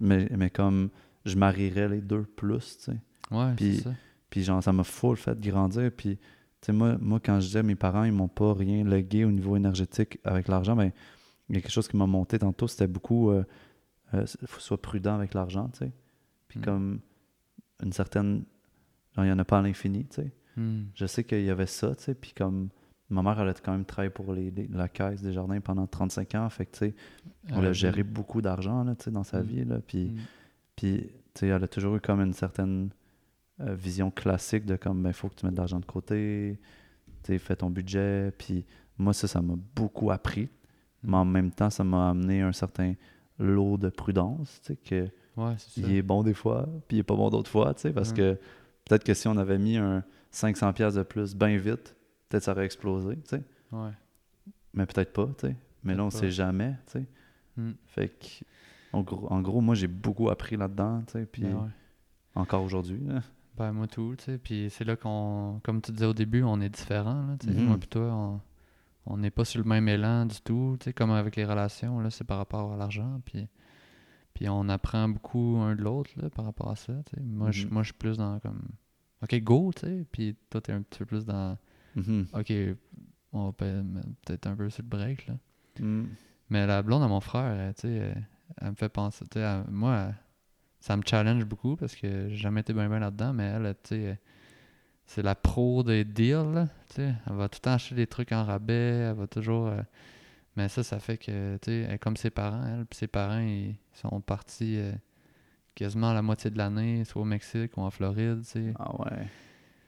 mais, 0.00 0.28
mais 0.36 0.50
comme, 0.50 0.90
je 1.24 1.36
marierais 1.36 1.88
les 1.88 2.00
deux 2.00 2.22
plus, 2.22 2.78
tu 2.78 2.84
sais. 2.92 2.96
Ouais, 3.30 3.52
Puis- 3.56 3.78
ça. 3.80 3.90
Puis 4.30 4.42
genre, 4.44 4.62
ça 4.62 4.72
m'a 4.74 4.84
full 4.84 5.16
fait 5.16 5.40
grandir. 5.40 5.90
Puis, 5.96 6.16
tu 6.18 6.22
sais, 6.66 6.72
moi, 6.72 6.96
moi, 7.00 7.18
quand 7.18 7.40
je 7.40 7.46
disais 7.46 7.62
mes 7.62 7.74
parents, 7.76 8.04
ils 8.04 8.12
m'ont 8.12 8.28
pas 8.28 8.52
rien 8.52 8.84
légué 8.84 9.24
au 9.24 9.30
niveau 9.30 9.56
énergétique 9.56 10.18
avec 10.22 10.48
l'argent, 10.48 10.76
mais 10.76 10.92
il 11.48 11.54
y 11.54 11.58
a 11.58 11.62
quelque 11.62 11.70
chose 11.72 11.88
qui 11.88 11.96
m'a 11.96 12.06
monté 12.06 12.38
tantôt, 12.38 12.68
c'était 12.68 12.86
beaucoup, 12.86 13.30
euh, 13.30 13.42
euh, 14.12 14.26
faut 14.46 14.60
soit 14.60 14.80
prudent 14.82 15.14
avec 15.14 15.32
l'argent, 15.32 15.70
tu 15.72 15.78
sais. 15.78 15.92
Puis 16.46 16.58
Mm. 16.58 16.62
comme 16.62 17.00
une 17.82 17.92
certaine, 17.92 18.44
genre, 19.14 19.24
il 19.24 19.28
y 19.28 19.32
en 19.32 19.38
a 19.38 19.44
pas 19.44 19.58
à 19.58 19.62
l'infini, 19.62 20.06
tu 20.06 20.16
sais. 20.22 20.32
Hmm. 20.56 20.84
Je 20.94 21.06
sais 21.06 21.24
qu'il 21.24 21.44
y 21.44 21.50
avait 21.50 21.66
ça, 21.66 21.94
tu 21.94 22.04
sais. 22.04 22.14
Puis 22.14 22.32
comme, 22.36 22.68
ma 23.10 23.22
mère, 23.22 23.40
elle 23.40 23.48
a 23.48 23.54
quand 23.54 23.72
même 23.72 23.84
travaillé 23.84 24.10
pour 24.10 24.32
les, 24.32 24.50
les- 24.50 24.66
la 24.68 24.88
caisse 24.88 25.22
des 25.22 25.32
jardins 25.32 25.60
pendant 25.60 25.86
35 25.86 26.34
ans, 26.34 26.48
fait 26.50 26.66
que, 26.66 26.72
tu 26.72 26.78
sais, 26.78 26.94
Euh, 27.52 27.70
a 27.70 27.72
géré 27.72 28.02
beaucoup 28.02 28.42
d'argent, 28.42 28.84
là, 28.84 28.94
tu 28.94 29.04
sais, 29.04 29.10
dans 29.10 29.24
sa 29.24 29.40
Mm. 29.42 29.46
vie, 29.46 29.64
là. 29.64 29.78
Puis... 29.86 30.10
hmm. 30.10 30.18
Puis, 30.76 31.08
tu 31.34 31.40
sais, 31.40 31.46
elle 31.48 31.64
a 31.64 31.66
toujours 31.68 31.96
eu 31.96 32.00
comme 32.00 32.20
une 32.20 32.32
certaine 32.32 32.90
euh, 33.60 33.74
vision 33.74 34.12
classique 34.12 34.64
de 34.64 34.76
comme, 34.76 35.04
il 35.08 35.12
faut 35.12 35.28
que 35.28 35.34
tu 35.34 35.44
mettes 35.44 35.54
de 35.56 35.58
l'argent 35.58 35.80
de 35.80 35.84
côté, 35.84 36.56
tu 37.24 37.32
sais, 37.32 37.38
fais 37.40 37.56
ton 37.56 37.68
budget. 37.70 38.30
Puis, 38.38 38.64
moi, 38.96 39.12
ça, 39.12 39.26
ça 39.26 39.42
m'a 39.42 39.54
beaucoup 39.74 40.12
appris. 40.12 40.48
Mais 41.02 41.16
en 41.16 41.24
même 41.24 41.50
temps, 41.50 41.68
ça 41.70 41.82
m'a 41.82 42.10
amené 42.10 42.42
un 42.42 42.52
certain 42.52 42.94
lot 43.40 43.76
de 43.76 43.88
prudence, 43.88 44.60
tu 44.62 44.74
sais, 44.74 44.76
que 44.76 45.08
Ouais, 45.38 45.54
il 45.76 45.92
est 45.96 46.02
bon 46.02 46.22
des 46.22 46.34
fois, 46.34 46.68
puis 46.88 46.96
il 46.96 47.00
est 47.00 47.04
pas 47.04 47.14
bon 47.16 47.30
d'autres 47.30 47.50
fois, 47.50 47.72
tu 47.74 47.82
sais, 47.82 47.92
parce 47.92 48.12
que 48.12 48.34
peut-être 48.84 49.04
que 49.04 49.14
si 49.14 49.28
on 49.28 49.36
avait 49.36 49.58
mis 49.58 49.76
un 49.76 50.02
500$ 50.32 50.72
piastres 50.72 50.98
de 50.98 51.04
plus 51.04 51.34
bien 51.36 51.56
vite, 51.58 51.94
peut-être 52.28 52.42
ça 52.44 52.52
aurait 52.52 52.64
explosé, 52.64 53.16
tu 53.16 53.22
sais. 53.36 53.42
Ouais. 53.72 53.90
Mais 54.74 54.86
peut-être 54.86 55.12
pas, 55.12 55.26
tu 55.38 55.46
sais. 55.48 55.56
Mais 55.84 55.94
là, 55.94 56.04
on 56.04 56.10
sait 56.10 56.30
jamais, 56.30 56.74
tu 56.86 56.92
sais. 56.92 57.06
Hmm. 57.56 57.72
Fait 57.86 58.08
que, 58.08 58.26
en 58.92 59.02
gros, 59.02 59.26
en 59.30 59.40
gros 59.40 59.60
moi, 59.60 59.74
j'ai 59.74 59.86
beaucoup 59.86 60.28
appris 60.30 60.56
là-dedans, 60.56 61.02
tu 61.06 61.12
sais, 61.12 61.26
puis 61.26 61.42
Ben 61.42 61.54
ouais. 61.54 61.68
encore 62.34 62.62
aujourd'hui. 62.64 63.00
Ben, 63.56 63.72
moi 63.72 63.86
tout, 63.88 64.14
tu 64.18 64.24
sais. 64.24 64.38
Puis 64.38 64.68
c'est 64.70 64.84
là 64.84 64.96
qu'on, 64.96 65.60
comme 65.64 65.80
tu 65.82 65.92
disais 65.92 66.06
au 66.06 66.14
début, 66.14 66.42
on 66.42 66.60
est 66.60 66.68
différents, 66.68 67.26
là, 67.26 67.36
tu 67.40 67.46
sais. 67.48 67.52
Mhm. 67.54 67.64
Moi 67.66 67.76
puis 67.78 67.88
toi, 67.88 68.02
on- 68.12 68.40
on 69.10 69.16
n'est 69.16 69.30
pas 69.30 69.44
sur 69.44 69.60
le 69.62 69.66
même 69.68 69.88
élan 69.88 70.26
du 70.26 70.36
tout, 70.42 70.76
tu 70.80 70.84
sais, 70.84 70.92
comme 70.92 71.10
avec 71.12 71.34
les 71.36 71.44
relations, 71.44 71.98
là, 72.00 72.10
c'est 72.10 72.24
par 72.24 72.36
rapport 72.38 72.72
à 72.72 72.76
l'argent, 72.76 73.20
puis, 73.24 73.48
puis 74.38 74.48
on 74.48 74.68
apprend 74.68 75.08
beaucoup 75.08 75.56
un 75.60 75.74
de 75.74 75.82
l'autre, 75.82 76.10
par 76.28 76.44
rapport 76.44 76.70
à 76.70 76.76
ça, 76.76 76.92
tu 77.06 77.16
sais. 77.16 77.22
Moi, 77.24 77.50
je 77.50 77.64
Mhm. 77.66 77.72
moi, 77.72 77.82
je 77.82 77.86
suis 77.88 77.98
plus 77.98 78.16
dans, 78.18 78.38
comme, 78.38 78.62
OK, 79.20 79.34
go, 79.42 79.72
tu 79.74 79.80
sais, 79.80 80.06
puis 80.12 80.36
toi, 80.48 80.60
t'es 80.60 80.70
un 80.70 80.82
petit 80.82 81.00
peu 81.00 81.06
plus 81.06 81.24
dans, 81.24 81.58
Mhm. 81.96 82.26
OK, 82.32 82.52
on 83.32 83.52
peut 83.52 83.82
peut-être 84.24 84.46
un 84.46 84.54
peu 84.54 84.70
sur 84.70 84.84
le 84.84 84.88
break, 84.88 85.26
là. 85.26 85.34
Mm. 85.80 86.04
Mais 86.50 86.68
la 86.68 86.82
blonde 86.84 87.02
à 87.02 87.08
mon 87.08 87.20
frère, 87.20 87.74
tu 87.74 87.80
sais, 87.88 88.14
elle, 88.60 88.70
me 88.70 88.76
fait 88.76 88.88
penser, 88.88 89.24
tu 89.28 89.40
sais, 89.40 89.62
moi, 89.72 90.12
ça 90.78 90.96
me 90.96 91.02
challenge 91.04 91.44
beaucoup 91.44 91.74
parce 91.74 91.96
que 91.96 92.28
j'ai 92.28 92.36
jamais 92.36 92.60
été 92.60 92.72
bien 92.72 92.88
bien 92.88 93.00
là-dedans, 93.00 93.32
mais 93.32 93.42
elle, 93.44 93.74
tu 93.82 93.96
sais, 93.96 94.20
c'est 95.04 95.22
la 95.22 95.34
pro 95.34 95.82
des 95.82 96.04
deals, 96.04 96.52
là, 96.54 96.68
tu 96.90 96.94
sais. 96.96 97.12
Elle 97.26 97.34
va 97.34 97.48
tout 97.48 97.56
le 97.56 97.62
temps 97.64 97.72
acheter 97.72 97.96
des 97.96 98.06
trucs 98.06 98.30
en 98.30 98.44
rabais, 98.44 99.08
elle 99.10 99.16
va 99.16 99.26
toujours... 99.26 99.66
euh, 99.66 99.82
mais 100.58 100.68
ça, 100.68 100.82
ça 100.82 100.98
fait 100.98 101.16
que, 101.18 101.56
tu 101.58 101.70
sais, 101.70 101.76
elle 101.88 101.94
est 101.94 101.98
comme 101.98 102.16
ses 102.16 102.30
parents, 102.30 102.64
elle, 102.66 102.84
puis 102.84 102.98
ses 102.98 103.06
parents, 103.06 103.38
ils 103.38 103.76
sont 103.92 104.20
partis 104.20 104.76
euh, 104.78 104.92
quasiment 105.76 106.12
la 106.12 106.20
moitié 106.20 106.50
de 106.50 106.58
l'année, 106.58 107.04
soit 107.04 107.22
au 107.22 107.24
Mexique 107.24 107.76
ou 107.76 107.82
en 107.82 107.90
Floride, 107.90 108.40
tu 108.42 108.48
sais. 108.50 108.74
Ah 108.76 108.92
ouais. 109.00 109.26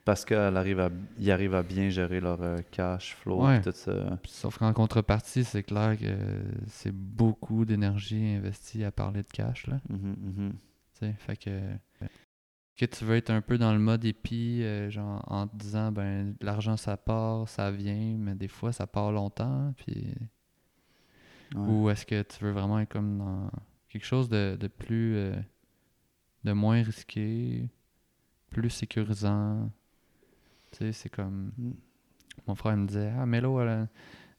Parce 0.04 0.24
qu'ils 0.24 0.36
arrivent 0.36 0.78
à, 0.80 0.90
ils 1.18 1.30
arrivent 1.32 1.56
à 1.56 1.62
bien 1.64 1.88
gérer 1.90 2.20
leur 2.20 2.40
euh, 2.40 2.58
cash 2.70 3.16
flow 3.16 3.46
Ouais. 3.46 3.58
et 3.58 3.60
tout 3.60 3.72
ça. 3.74 4.18
Sauf 4.26 4.58
qu'en 4.58 4.72
contrepartie, 4.72 5.42
c'est 5.44 5.64
clair 5.64 5.98
que 5.98 6.16
c'est 6.68 6.94
beaucoup 6.94 7.64
d'énergie 7.64 8.34
investie 8.36 8.84
à 8.84 8.92
parler 8.92 9.22
de 9.22 9.28
cash, 9.28 9.66
là. 9.66 9.80
Mhm, 9.88 10.16
mhm. 10.20 10.52
Tu 10.52 11.06
sais, 11.06 11.14
fait 11.18 11.36
que 11.36 11.50
que 12.76 12.86
tu 12.86 13.04
veux 13.04 13.16
être 13.16 13.30
un 13.30 13.42
peu 13.42 13.58
dans 13.58 13.72
le 13.74 13.78
mode 13.78 14.04
épi, 14.06 14.62
euh, 14.62 14.88
genre 14.88 15.22
en 15.26 15.46
te 15.46 15.54
disant 15.56 15.92
ben 15.92 16.34
l'argent 16.40 16.78
ça 16.78 16.96
part, 16.96 17.46
ça 17.46 17.70
vient, 17.70 18.16
mais 18.18 18.34
des 18.34 18.48
fois 18.48 18.72
ça 18.72 18.86
part 18.86 19.12
longtemps, 19.12 19.74
puis 19.76 20.14
Ouais. 21.54 21.66
ou 21.68 21.90
est-ce 21.90 22.06
que 22.06 22.22
tu 22.22 22.44
veux 22.44 22.52
vraiment 22.52 22.78
être 22.78 22.88
comme 22.92 23.18
dans 23.18 23.50
quelque 23.88 24.04
chose 24.06 24.28
de, 24.28 24.56
de 24.58 24.68
plus 24.68 25.16
euh, 25.16 25.34
de 26.44 26.52
moins 26.52 26.82
risqué, 26.82 27.68
plus 28.50 28.70
sécurisant? 28.70 29.70
Tu 30.72 30.78
sais, 30.78 30.92
c'est 30.92 31.08
comme 31.08 31.52
Mm. 31.58 31.72
mon 32.46 32.54
frère 32.54 32.76
me 32.76 32.86
disait 32.86 33.12
Ah 33.18 33.26
Mélo, 33.26 33.60
elle 33.60 33.68
a, 33.68 33.88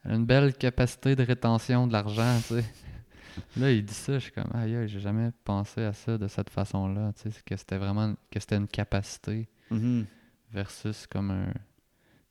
elle 0.06 0.12
a 0.12 0.16
une 0.16 0.26
belle 0.26 0.54
capacité 0.56 1.16
de 1.16 1.24
rétention 1.24 1.88
de 1.88 1.94
l'argent, 1.94 2.38
tu 2.48 2.56
sais. 2.56 2.66
Là, 3.58 3.72
il 3.72 3.86
dit 3.86 3.94
ça, 3.94 4.14
je 4.14 4.20
suis 4.24 4.32
comme 4.32 4.50
aïe, 4.54 4.88
j'ai 4.88 5.00
jamais 5.00 5.32
pensé 5.46 5.82
à 5.84 5.94
ça 5.94 6.18
de 6.18 6.28
cette 6.28 6.50
façon-là, 6.50 7.14
tu 7.14 7.30
sais, 7.32 7.42
que 7.46 7.56
c'était 7.56 7.78
vraiment 7.78 8.14
que 8.30 8.40
c'était 8.40 8.58
une 8.58 8.68
capacité 8.68 9.48
Mhm. 9.70 10.06
versus 10.52 11.08
comme 11.08 11.32
un 11.32 11.52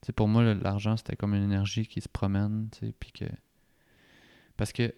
tu 0.03 0.07
sais 0.07 0.13
pour 0.13 0.29
moi 0.29 0.43
l'argent 0.55 0.97
c'était 0.97 1.17
comme 1.17 1.35
une 1.35 1.43
énergie 1.45 1.87
qui 1.87 2.01
se 2.01 2.09
promène, 2.09 2.69
tu 2.73 2.87
sais, 2.87 2.95
puis 2.99 3.13
que 3.13 3.25
parce 4.61 4.73
que 4.73 4.87
tu 4.89 4.95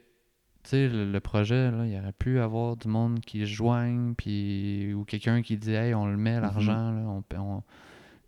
sais 0.71 0.89
le, 0.89 1.11
le 1.11 1.21
projet 1.21 1.71
là, 1.71 1.87
il 1.87 1.97
aurait 1.99 2.13
pu 2.13 2.39
avoir 2.41 2.77
du 2.77 2.89
monde 2.89 3.21
qui 3.21 3.41
se 3.41 3.45
joigne 3.47 4.15
puis 4.15 4.93
ou 4.93 5.05
quelqu'un 5.05 5.41
qui 5.43 5.57
dit 5.57 5.73
hey, 5.73 5.95
on 5.95 6.07
le 6.07 6.17
met 6.17 6.41
l'argent 6.41 6.91
là, 6.93 7.01
on, 7.09 7.23
paie- 7.23 7.39
on 7.39 7.63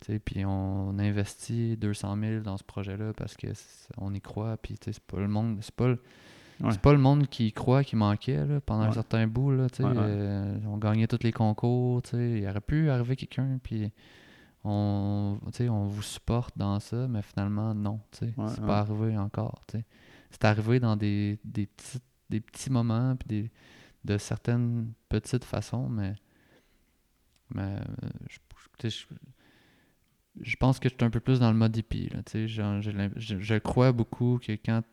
tu 0.01 0.11
sais, 0.13 0.19
puis 0.19 0.43
on 0.45 0.97
investit 0.99 1.77
200 1.77 2.17
000 2.19 2.41
dans 2.43 2.57
ce 2.57 2.63
projet-là 2.63 3.13
parce 3.13 3.35
que 3.37 3.47
c'est- 3.53 3.89
on 3.97 4.13
y 4.13 4.21
croit, 4.21 4.57
puis 4.57 4.77
tu 4.77 4.85
sais, 4.85 4.93
c'est 4.93 5.03
pas 5.03 5.19
le 5.19 5.27
monde, 5.27 5.57
c'est 5.61 5.73
pas 5.75 5.87
le, 5.87 6.01
Ouais. 6.61 6.71
c'est 6.71 6.81
pas 6.81 6.91
le 6.93 6.99
monde 6.99 7.27
qui 7.27 7.47
y 7.47 7.51
croit 7.51 7.83
qui 7.83 7.95
manquait 7.95 8.45
là, 8.45 8.59
pendant 8.61 8.83
un 8.83 8.91
certain 8.93 9.27
bout 9.27 9.51
là, 9.51 9.69
tu 9.69 9.77
sais, 9.77 9.83
Ouais, 9.83 9.93
euh, 9.95 10.57
on 10.67 10.77
gagnait 10.77 11.07
tous 11.07 11.23
les 11.23 11.31
concours, 11.33 12.01
tu 12.01 12.11
sais, 12.11 12.39
il 12.39 12.47
aurait 12.47 12.61
pu 12.61 12.89
arriver 12.89 13.15
quelqu'un 13.15 13.59
puis 13.63 13.91
on, 14.63 15.37
tu 15.47 15.51
sais, 15.53 15.69
on 15.69 15.85
vous 15.87 16.01
supporte 16.01 16.57
dans 16.57 16.79
ça, 16.79 17.07
mais 17.07 17.21
finalement 17.21 17.73
non, 17.73 17.99
tu 18.11 18.19
sais, 18.19 18.33
Ouais, 18.37 18.47
c'est 18.49 18.65
pas 18.65 18.79
arrivé 18.79 19.17
encore, 19.17 19.61
tu 19.67 19.77
sais. 19.79 19.85
C'est 20.35 20.45
arrivé 20.45 20.81
dans 20.81 20.97
des, 20.97 21.39
des 21.45 21.65
petits 21.67 21.99
des 22.29 22.41
petits 22.41 22.69
moments 22.69 23.15
puis 23.15 23.27
des 23.27 23.51
de 24.03 24.17
certaines 24.17 24.91
petites 25.09 25.45
façons, 25.45 25.87
mais 25.89 26.13
mais 27.51 27.61
euh, 27.79 28.09
je, 28.29 28.89
je- 30.41 30.55
pense 30.57 30.79
que 30.79 30.89
je 30.89 30.93
suis 30.95 31.05
un 31.05 31.09
peu 31.09 31.21
plus 31.21 31.39
dans 31.39 31.51
le 31.51 31.57
mode 31.57 31.77
hippie. 31.77 32.09
Je, 32.35 33.57
crois 33.59 33.93
beaucoup 33.93 34.39
que 34.43 34.51
quand 34.53 34.83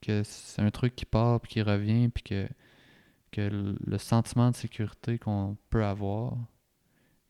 que 0.00 0.22
c'est 0.22 0.62
un 0.62 0.70
truc 0.70 0.94
qui 0.94 1.04
part 1.04 1.40
puis 1.40 1.50
qui 1.52 1.62
revient 1.62 2.08
puis 2.08 2.22
que, 2.22 2.48
que 3.32 3.40
le, 3.84 3.98
sentiment 3.98 4.50
de 4.50 4.56
sécurité 4.56 5.18
qu'on 5.18 5.56
peut 5.70 5.84
avoir, 5.84 6.36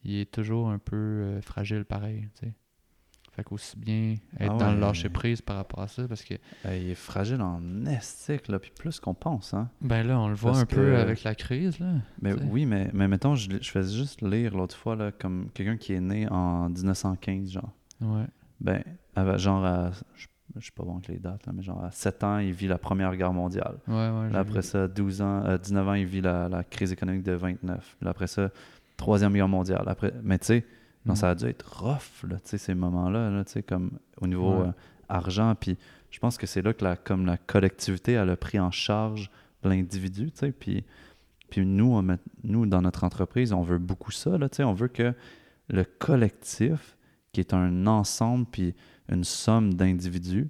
il 0.04 0.16
est 0.16 0.30
toujours 0.30 0.70
un 0.70 0.78
peu 0.78 0.96
euh, 0.96 1.40
fragile 1.40 1.84
pareil. 1.84 2.28
Fait 3.38 3.44
qu'aussi 3.44 3.78
bien 3.78 4.16
être 4.40 4.52
Ah 4.52 4.58
dans 4.58 4.72
le 4.72 4.80
lâcher 4.80 5.08
prise 5.10 5.40
par 5.42 5.54
rapport 5.54 5.78
à 5.78 5.86
ça 5.86 6.08
parce 6.08 6.24
que 6.24 6.34
il 6.64 6.90
est 6.90 6.96
fragile 6.96 7.40
en 7.40 7.86
estique, 7.86 8.48
là, 8.48 8.58
puis 8.58 8.72
plus 8.76 8.98
qu'on 8.98 9.14
pense, 9.14 9.54
hein. 9.54 9.70
ben 9.80 10.04
là 10.04 10.18
on 10.18 10.26
le 10.26 10.34
voit 10.34 10.50
Parce 10.50 10.62
un 10.62 10.66
peu 10.66 10.96
avec 10.96 11.22
la 11.22 11.36
crise 11.36 11.78
là. 11.78 11.86
Oui, 12.50 12.66
mais, 12.66 12.90
mais 12.92 13.06
mettons, 13.06 13.36
je, 13.36 13.48
je 13.60 13.70
faisais 13.70 13.96
juste 13.96 14.22
lire 14.22 14.56
l'autre 14.56 14.76
fois, 14.76 14.96
là, 14.96 15.12
comme 15.12 15.50
quelqu'un 15.54 15.76
qui 15.76 15.92
est 15.92 16.00
né 16.00 16.28
en 16.28 16.68
1915, 16.68 17.52
genre. 17.52 17.70
Ouais. 18.00 18.26
Ben, 18.60 18.82
genre, 19.36 19.64
à, 19.64 19.92
je, 20.16 20.26
je 20.56 20.60
suis 20.60 20.72
pas 20.72 20.82
bon 20.82 20.94
avec 20.94 21.06
les 21.06 21.18
dates, 21.18 21.46
là, 21.46 21.52
mais 21.54 21.62
genre, 21.62 21.84
à 21.84 21.92
7 21.92 22.24
ans, 22.24 22.38
il 22.38 22.52
vit 22.52 22.66
la 22.66 22.78
Première 22.78 23.14
Guerre 23.14 23.32
mondiale. 23.32 23.76
Ouais, 23.86 23.94
ouais. 23.94 24.30
Là, 24.30 24.40
après 24.40 24.62
vu. 24.62 24.66
ça, 24.66 24.88
12 24.88 25.22
ans, 25.22 25.44
euh, 25.44 25.58
19 25.58 25.88
ans, 25.88 25.94
il 25.94 26.06
vit 26.06 26.22
la, 26.22 26.48
la 26.48 26.64
crise 26.64 26.90
économique 26.90 27.22
de 27.22 27.34
29. 27.34 27.78
Puis 27.78 28.04
là, 28.04 28.10
après 28.10 28.26
ça, 28.26 28.50
Troisième 28.96 29.32
Guerre 29.32 29.46
mondiale. 29.46 29.84
Après, 29.86 30.12
mais 30.24 30.40
tu 30.40 30.46
sais, 30.46 30.66
non, 31.06 31.12
Mm. 31.14 31.16
ça 31.16 31.30
a 31.30 31.34
dû 31.34 31.46
être 31.46 31.82
rough, 31.82 32.28
là, 32.28 32.36
tu 32.36 32.48
sais, 32.50 32.58
ces 32.58 32.74
moments-là, 32.74 33.30
là, 33.30 33.44
tu 33.44 33.52
sais, 33.52 33.62
comme 33.62 33.92
au 34.20 34.26
niveau 34.26 34.50
Ouais. 34.62 34.68
euh, 34.68 34.72
argent. 35.08 35.54
Puis 35.54 35.76
je 36.10 36.18
pense 36.18 36.36
que 36.38 36.46
c'est 36.46 36.62
là 36.62 36.72
que 36.74 36.84
la, 36.84 36.96
comme 36.96 37.24
la 37.26 37.36
collectivité, 37.38 38.12
elle 38.12 38.30
a 38.30 38.36
pris 38.36 38.58
en 38.58 38.70
charge 38.70 39.30
l'individu, 39.64 40.30
tu 40.32 40.38
sais. 40.38 40.52
Puis, 40.52 40.84
puis 41.50 41.64
nous, 41.64 41.92
on 41.92 42.02
met- 42.02 42.18
nous, 42.44 42.66
dans 42.66 42.82
notre 42.82 43.04
entreprise, 43.04 43.52
on 43.52 43.62
veut 43.62 43.78
beaucoup 43.78 44.10
ça, 44.12 44.36
là, 44.38 44.48
tu 44.48 44.56
sais. 44.56 44.64
On 44.64 44.74
veut 44.74 44.88
que 44.88 45.14
le 45.68 45.84
collectif, 45.84 46.96
qui 47.32 47.40
est 47.40 47.54
un 47.54 47.86
ensemble, 47.86 48.46
puis 48.50 48.74
une 49.10 49.24
somme 49.24 49.74
d'individus, 49.74 50.48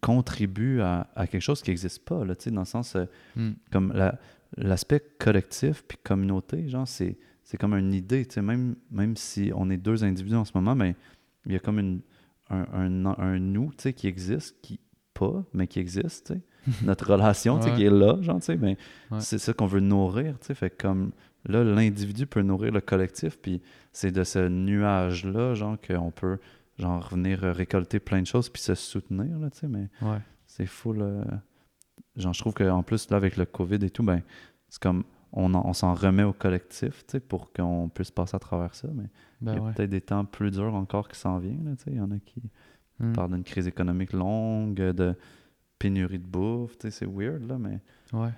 contribue 0.00 0.80
à, 0.82 1.08
à 1.16 1.26
quelque 1.26 1.42
chose 1.42 1.62
qui 1.62 1.70
n'existe 1.70 2.04
pas, 2.04 2.24
là, 2.24 2.34
tu 2.36 2.44
sais, 2.44 2.50
dans 2.50 2.60
le 2.60 2.66
sens, 2.66 2.96
euh, 2.96 3.06
Hmm. 3.34 3.52
comme 3.72 3.92
la- 3.92 4.18
l'aspect 4.56 5.00
collectif 5.18 5.82
puis 5.86 5.98
communauté, 6.02 6.68
genre, 6.68 6.86
c'est, 6.86 7.16
c'est 7.48 7.56
comme 7.58 7.74
une 7.74 7.94
idée, 7.94 8.26
tu 8.26 8.34
sais, 8.34 8.42
même, 8.42 8.74
même 8.90 9.16
si 9.16 9.52
on 9.54 9.70
est 9.70 9.76
deux 9.76 10.02
individus 10.02 10.34
en 10.34 10.44
ce 10.44 10.50
moment, 10.56 10.74
mais 10.74 10.96
il 11.46 11.52
y 11.52 11.54
a 11.56 11.60
comme 11.60 11.78
une, 11.78 12.00
un, 12.50 12.66
un, 12.72 13.06
un 13.06 13.38
nous, 13.38 13.70
tu 13.70 13.82
sais, 13.84 13.92
qui 13.92 14.08
existe, 14.08 14.56
qui 14.62 14.80
pas, 15.14 15.44
mais 15.54 15.68
qui 15.68 15.78
existe, 15.78 16.26
tu 16.26 16.32
sais. 16.34 16.40
Notre 16.84 17.12
relation, 17.12 17.56
tu 17.58 17.62
sais, 17.64 17.70
Ouais. 17.70 17.76
qui 17.76 17.84
est 17.84 17.90
là, 17.90 18.20
genre, 18.20 18.40
tu 18.40 18.46
sais, 18.46 18.56
mais 18.56 18.76
Ouais. 19.12 19.20
c'est 19.20 19.38
ça 19.38 19.52
qu'on 19.52 19.66
veut 19.66 19.78
nourrir, 19.80 20.38
tu 20.40 20.48
sais, 20.48 20.54
fait 20.56 20.70
que 20.70 20.82
comme, 20.82 21.12
là, 21.44 21.62
l'individu 21.62 22.26
peut 22.26 22.42
nourrir 22.42 22.72
le 22.72 22.80
collectif, 22.80 23.38
puis 23.40 23.62
c'est 23.92 24.10
de 24.10 24.24
ce 24.24 24.48
nuage-là, 24.48 25.54
genre, 25.54 25.76
qu'on 25.80 26.10
peut, 26.10 26.38
genre, 26.80 27.08
venir 27.08 27.38
récolter 27.42 28.00
plein 28.00 28.20
de 28.22 28.26
choses 28.26 28.48
puis 28.48 28.60
se 28.60 28.74
soutenir, 28.74 29.38
là, 29.38 29.50
tu 29.50 29.60
sais, 29.60 29.68
mais 29.68 29.88
Ouais. 30.02 30.18
c'est 30.46 30.66
fou, 30.66 30.92
là. 30.92 31.22
Genre, 32.16 32.32
je 32.32 32.40
trouve 32.40 32.54
qu'en 32.54 32.82
plus, 32.82 33.08
là, 33.10 33.16
avec 33.18 33.36
le 33.36 33.44
COVID 33.46 33.76
et 33.84 33.90
tout, 33.90 34.02
ben, 34.02 34.20
c'est 34.68 34.82
comme, 34.82 35.04
on, 35.36 35.54
en- 35.54 35.64
on 35.66 35.72
s'en 35.72 35.94
remet 35.94 36.22
au 36.24 36.32
collectif, 36.32 37.04
pour 37.28 37.52
qu'on 37.52 37.88
puisse 37.88 38.10
passer 38.10 38.34
à 38.34 38.38
travers 38.40 38.74
ça, 38.74 38.88
mais 38.94 39.04
Ben 39.40 39.52
il 39.52 39.56
y 39.56 39.58
a 39.58 39.62
ouais. 39.62 39.72
peut-être 39.74 39.90
des 39.90 40.00
temps 40.00 40.24
plus 40.24 40.50
durs 40.50 40.74
encore 40.74 41.08
qui 41.08 41.18
s'en 41.18 41.38
viennent, 41.38 41.76
il 41.86 41.94
y 41.96 42.00
en 42.00 42.10
a 42.10 42.18
qui 42.18 42.42
Hmm. 42.98 43.12
parlent 43.12 43.32
d'une 43.32 43.44
crise 43.44 43.66
économique 43.68 44.14
longue, 44.14 44.74
de 44.76 45.14
pénurie 45.78 46.18
de 46.18 46.24
bouffe, 46.26 46.76
c'est 46.80 47.04
weird, 47.06 47.42
là, 47.46 47.58
mais 47.58 47.78
Ouais. 48.14 48.30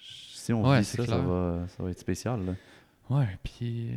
si 0.00 0.52
on 0.52 0.68
Ouais, 0.68 0.80
vit 0.80 0.84
ça, 0.84 1.06
ça 1.06 1.18
va, 1.18 1.64
ça 1.68 1.82
va 1.84 1.90
être 1.90 2.00
spécial, 2.00 2.44
là. 2.44 2.52
Ouais, 3.08 3.38
puis. 3.44 3.90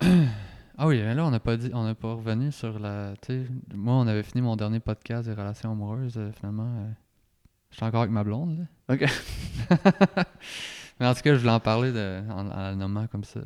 ah 0.78 0.86
oui, 0.86 1.00
mais 1.02 1.14
là, 1.16 1.26
on 1.26 1.30
n'a 1.32 1.40
pas 1.40 1.56
dit, 1.56 1.70
on 1.74 1.82
n'a 1.84 1.94
pas 1.96 2.14
revenu 2.14 2.52
sur 2.52 2.78
la. 2.78 3.14
Moi, 3.74 3.94
on 3.94 4.06
avait 4.06 4.22
fini 4.22 4.40
mon 4.40 4.54
dernier 4.54 4.78
podcast 4.80 5.28
des 5.28 5.34
relations 5.34 5.72
amoureuses. 5.72 6.16
euh, 6.16 6.30
finalement, 6.32 6.72
euh, 6.82 6.88
je 7.70 7.76
suis 7.78 7.84
encore 7.84 8.02
avec 8.02 8.12
ma 8.12 8.22
blonde, 8.22 8.56
là. 8.88 8.94
Ok. 8.94 9.04
mais 11.02 11.08
en 11.08 11.14
tout 11.14 11.22
cas, 11.22 11.34
je 11.34 11.40
voulais 11.40 11.52
en 11.52 11.60
parler 11.60 11.90
de, 11.92 12.22
en, 12.30 12.46
en 12.48 12.56
la 12.56 12.74
nommant 12.76 13.06
comme 13.08 13.24
ça. 13.24 13.40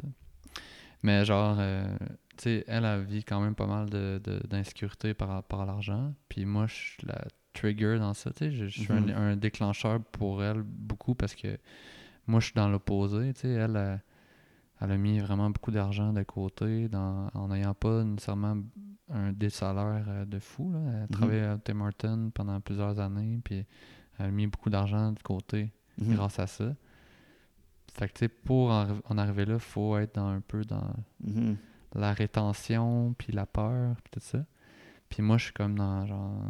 Mais 1.03 1.25
genre, 1.25 1.57
euh, 1.59 1.97
tu 2.37 2.45
sais, 2.45 2.65
elle 2.69 2.85
a 2.85 2.99
vit 2.99 3.25
quand 3.25 3.41
même 3.41 3.55
pas 3.55 3.67
mal 3.67 3.89
de, 3.89 4.21
de- 4.23 4.47
d'insécurité 4.47 5.15
par 5.15 5.29
rapport 5.29 5.63
à 5.63 5.67
l'argent. 5.67 6.13
Puis 6.29 6.45
moi, 6.45 6.67
je 6.67 6.75
suis 6.75 7.07
la 7.07 7.25
trigger 7.55 7.99
dans 7.99 8.13
ça, 8.15 8.31
tu 8.31 8.39
sais. 8.39 8.51
Je, 8.53 8.67
je 8.67 8.81
suis 8.81 8.93
un- 8.93 9.01
Mhm. 9.01 9.11
un, 9.11 9.37
déclencheur 9.37 10.01
pour 10.13 10.43
elle 10.43 10.63
beaucoup 10.63 11.15
parce 11.15 11.35
que 11.35 11.59
moi, 12.27 12.41
je 12.41 12.47
suis 12.47 12.55
dans 12.55 12.69
l'opposé, 12.69 13.33
tu 13.35 13.41
sais. 13.43 13.49
Elle, 13.49 14.01
elle 14.81 14.91
a 14.91 14.97
mis 14.99 15.19
vraiment 15.21 15.49
beaucoup 15.51 15.71
d'argent 15.71 16.13
de 16.13 16.23
côté 16.23 16.89
dans, 16.89 17.31
en 17.35 17.49
n'ayant 17.49 17.73
pas 17.75 18.05
nécessairement 18.05 18.57
un 19.11 19.33
des 19.33 19.51
salaires 19.51 20.05
euh, 20.09 20.25
de 20.25 20.39
fou. 20.39 20.73
Là. 20.73 20.79
Elle 20.93 21.03
a 21.05 21.09
travaillé 21.09 21.41
à 21.43 21.57
Tim 21.59 21.81
Hortons 21.81 22.31
pendant 22.35 22.61
plusieurs 22.61 22.99
années, 23.01 23.41
puis 23.45 23.65
elle 24.19 24.27
a 24.27 24.31
mis 24.31 24.47
beaucoup 24.47 24.69
d'argent 24.71 25.13
de 25.13 25.23
côté 25.23 25.73
Mhm. 25.99 26.15
grâce 26.17 26.39
à 26.39 26.47
ça. 26.47 26.75
Fait 27.99 28.09
que, 28.09 28.13
tu 28.15 28.19
sais, 28.21 28.29
pour 28.29 28.71
en, 28.71 28.99
en 29.05 29.19
arriver 29.19 29.45
là, 29.47 29.55
il 29.55 29.61
faut 29.61 29.97
être 29.99 30.17
dans, 30.17 30.29
un 30.29 30.41
peu 30.41 30.65
dans 30.65 30.91
Mhm. 31.25 31.57
la 31.95 32.13
rétention, 32.13 33.15
puis 33.17 33.33
la 33.33 33.47
peur, 33.47 33.97
puis 34.03 34.11
tout 34.13 34.21
ça. 34.21 34.45
Puis 35.09 35.23
moi, 35.23 35.39
je 35.39 35.45
suis 35.45 35.53
comme 35.55 35.77
dans, 35.79 36.05
genre, 36.07 36.43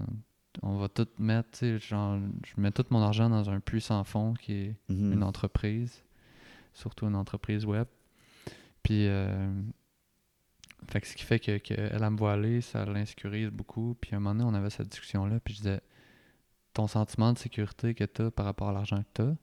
on 0.63 0.77
va 0.79 0.89
tout 0.89 1.07
mettre, 1.19 1.51
tu 1.53 1.59
sais, 1.59 1.79
genre, 1.79 2.19
je 2.45 2.61
mets 2.61 2.73
tout 2.73 2.85
mon 2.91 3.01
argent 3.01 3.29
dans 3.31 3.49
un 3.51 3.61
puits 3.61 3.81
sans 3.81 4.03
fond 4.05 4.35
qui 4.35 4.53
est 4.55 4.77
Mhm. 4.89 5.13
une 5.13 5.23
entreprise, 5.23 6.03
surtout 6.73 7.07
une 7.07 7.15
entreprise 7.17 7.65
web. 7.65 7.87
Puis, 8.83 9.07
euh, 9.07 9.53
fait 10.89 11.01
que 11.01 11.07
ce 11.07 11.15
qui 11.15 11.25
fait 11.25 11.39
que, 11.41 11.59
que 11.59 11.75
elle, 11.75 12.03
elle 12.03 12.11
me 12.11 12.17
voit 12.17 12.33
aller, 12.33 12.61
ça 12.61 12.85
l'insécurise 12.87 13.51
beaucoup. 13.51 13.97
Puis 14.01 14.15
à 14.15 14.17
un 14.17 14.21
moment 14.21 14.35
donné, 14.45 14.51
on 14.51 14.55
avait 14.59 14.71
cette 14.71 14.89
discussion-là, 14.89 15.39
puis 15.41 15.55
je 15.55 15.59
disais, 15.59 15.81
ton 16.73 16.87
sentiment 16.87 17.33
de 17.33 17.39
sécurité 17.39 17.95
que 17.95 18.05
tu 18.05 18.23
as 18.23 18.31
par 18.31 18.47
rapport 18.47 18.69
à 18.69 18.73
l'argent 18.73 18.99
que 19.03 19.09
tu 19.15 19.23
as, 19.23 19.35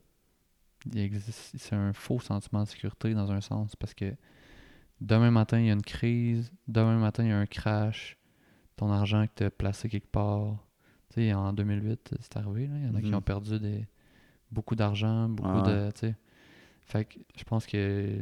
c'est 0.92 1.74
un 1.74 1.92
faux 1.92 2.20
sentiment 2.20 2.62
de 2.64 2.68
sécurité 2.68 3.14
dans 3.14 3.30
un 3.32 3.40
sens, 3.40 3.74
parce 3.76 3.94
que 3.94 4.14
demain 5.00 5.30
matin, 5.30 5.58
il 5.60 5.66
y 5.66 5.70
a 5.70 5.72
une 5.74 5.82
crise, 5.82 6.52
demain 6.68 6.96
matin, 6.98 7.24
il 7.24 7.28
y 7.30 7.32
a 7.32 7.38
un 7.38 7.46
crash, 7.46 8.16
ton 8.76 8.90
argent 8.90 9.26
que 9.26 9.32
tu 9.36 9.44
as 9.44 9.50
placé 9.50 9.88
quelque 9.88 10.10
part. 10.10 10.56
Tu 11.10 11.20
sais, 11.20 11.32
en 11.34 11.52
2008, 11.52 12.14
c'est 12.20 12.36
arrivé, 12.36 12.66
là, 12.66 12.74
il 12.78 12.84
y 12.86 12.88
en 12.88 12.94
a 12.94 13.00
qui 13.00 13.08
Mhm. 13.08 13.14
ont 13.14 13.22
perdu 13.22 13.58
des, 13.60 13.86
beaucoup 14.50 14.74
d'argent, 14.74 15.28
beaucoup 15.28 15.58
Ah 15.58 15.62
ouais. 15.66 15.72
de. 15.86 15.90
tu 15.92 16.00
sais. 16.00 16.16
Fait 16.86 17.04
que 17.04 17.18
je 17.36 17.44
pense 17.44 17.66
que 17.66 18.20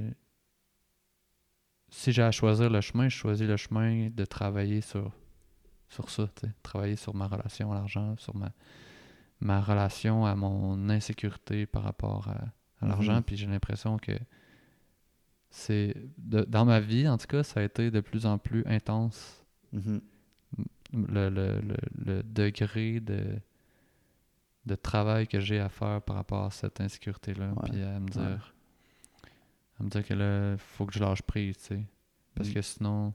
si 1.89 2.13
j'ai 2.13 2.23
à 2.23 2.31
choisir 2.31 2.71
le 2.71 2.81
chemin, 2.81 3.09
je 3.09 3.17
choisis 3.17 3.47
le 3.47 3.57
chemin 3.57 4.09
de 4.11 4.25
travailler 4.25 4.81
sur, 4.81 5.13
sur 5.89 6.09
ça, 6.11 6.27
tu 6.37 6.47
sais. 6.47 6.53
Travailler 6.63 6.97
sur 6.97 7.15
ma 7.15 7.27
relation 7.27 7.71
à 7.73 7.75
l'argent, 7.75 8.15
sur 8.19 8.35
ma, 8.37 8.53
ma 9.43 9.61
relation 9.61 10.25
à 10.25 10.35
mon 10.37 10.89
insécurité 10.89 11.67
par 11.67 11.83
rapport 11.83 12.29
à, 12.29 12.85
à 12.85 12.87
l'argent. 12.89 13.17
Mhm. 13.17 13.23
Puis 13.25 13.37
j'ai 13.37 13.47
l'impression 13.47 13.99
que 13.99 14.13
c'est. 15.51 15.95
Dans 16.17 16.65
ma 16.65 16.81
vie, 16.81 17.09
en 17.09 17.19
tout 17.19 17.27
cas, 17.27 17.43
ça 17.43 17.61
a 17.61 17.63
été 17.63 17.91
de 17.91 18.01
plus 18.01 18.25
en 18.27 18.39
plus 18.39 18.65
intense 18.67 19.45
Mhm. 19.73 20.01
le, 20.93 21.31
le, 21.31 21.61
le, 21.61 21.77
le 22.05 22.23
degré 22.23 23.01
de, 23.01 23.39
de 24.67 24.75
travail 24.75 25.27
que 25.27 25.41
j'ai 25.41 25.59
à 25.61 25.69
faire 25.71 26.03
par 26.03 26.17
rapport 26.17 26.45
à 26.45 26.51
cette 26.51 26.79
insécurité-là. 26.81 27.49
Ouais, 27.53 27.71
Puis 27.71 27.83
à 27.83 27.99
me 27.99 28.09
dire, 28.09 28.21
ouais. 28.23 29.31
à 29.81 29.83
me 29.83 29.89
dire 29.89 30.05
que 30.07 30.13
là, 30.15 30.57
faut 30.59 30.85
que 30.87 30.93
je 30.93 31.01
lâche 31.01 31.23
prise, 31.23 31.57
tu 31.57 31.65
sais. 31.65 31.85
Parce 32.35 32.49
Mm. 32.51 32.55
que 32.55 32.63
sinon. 32.63 33.15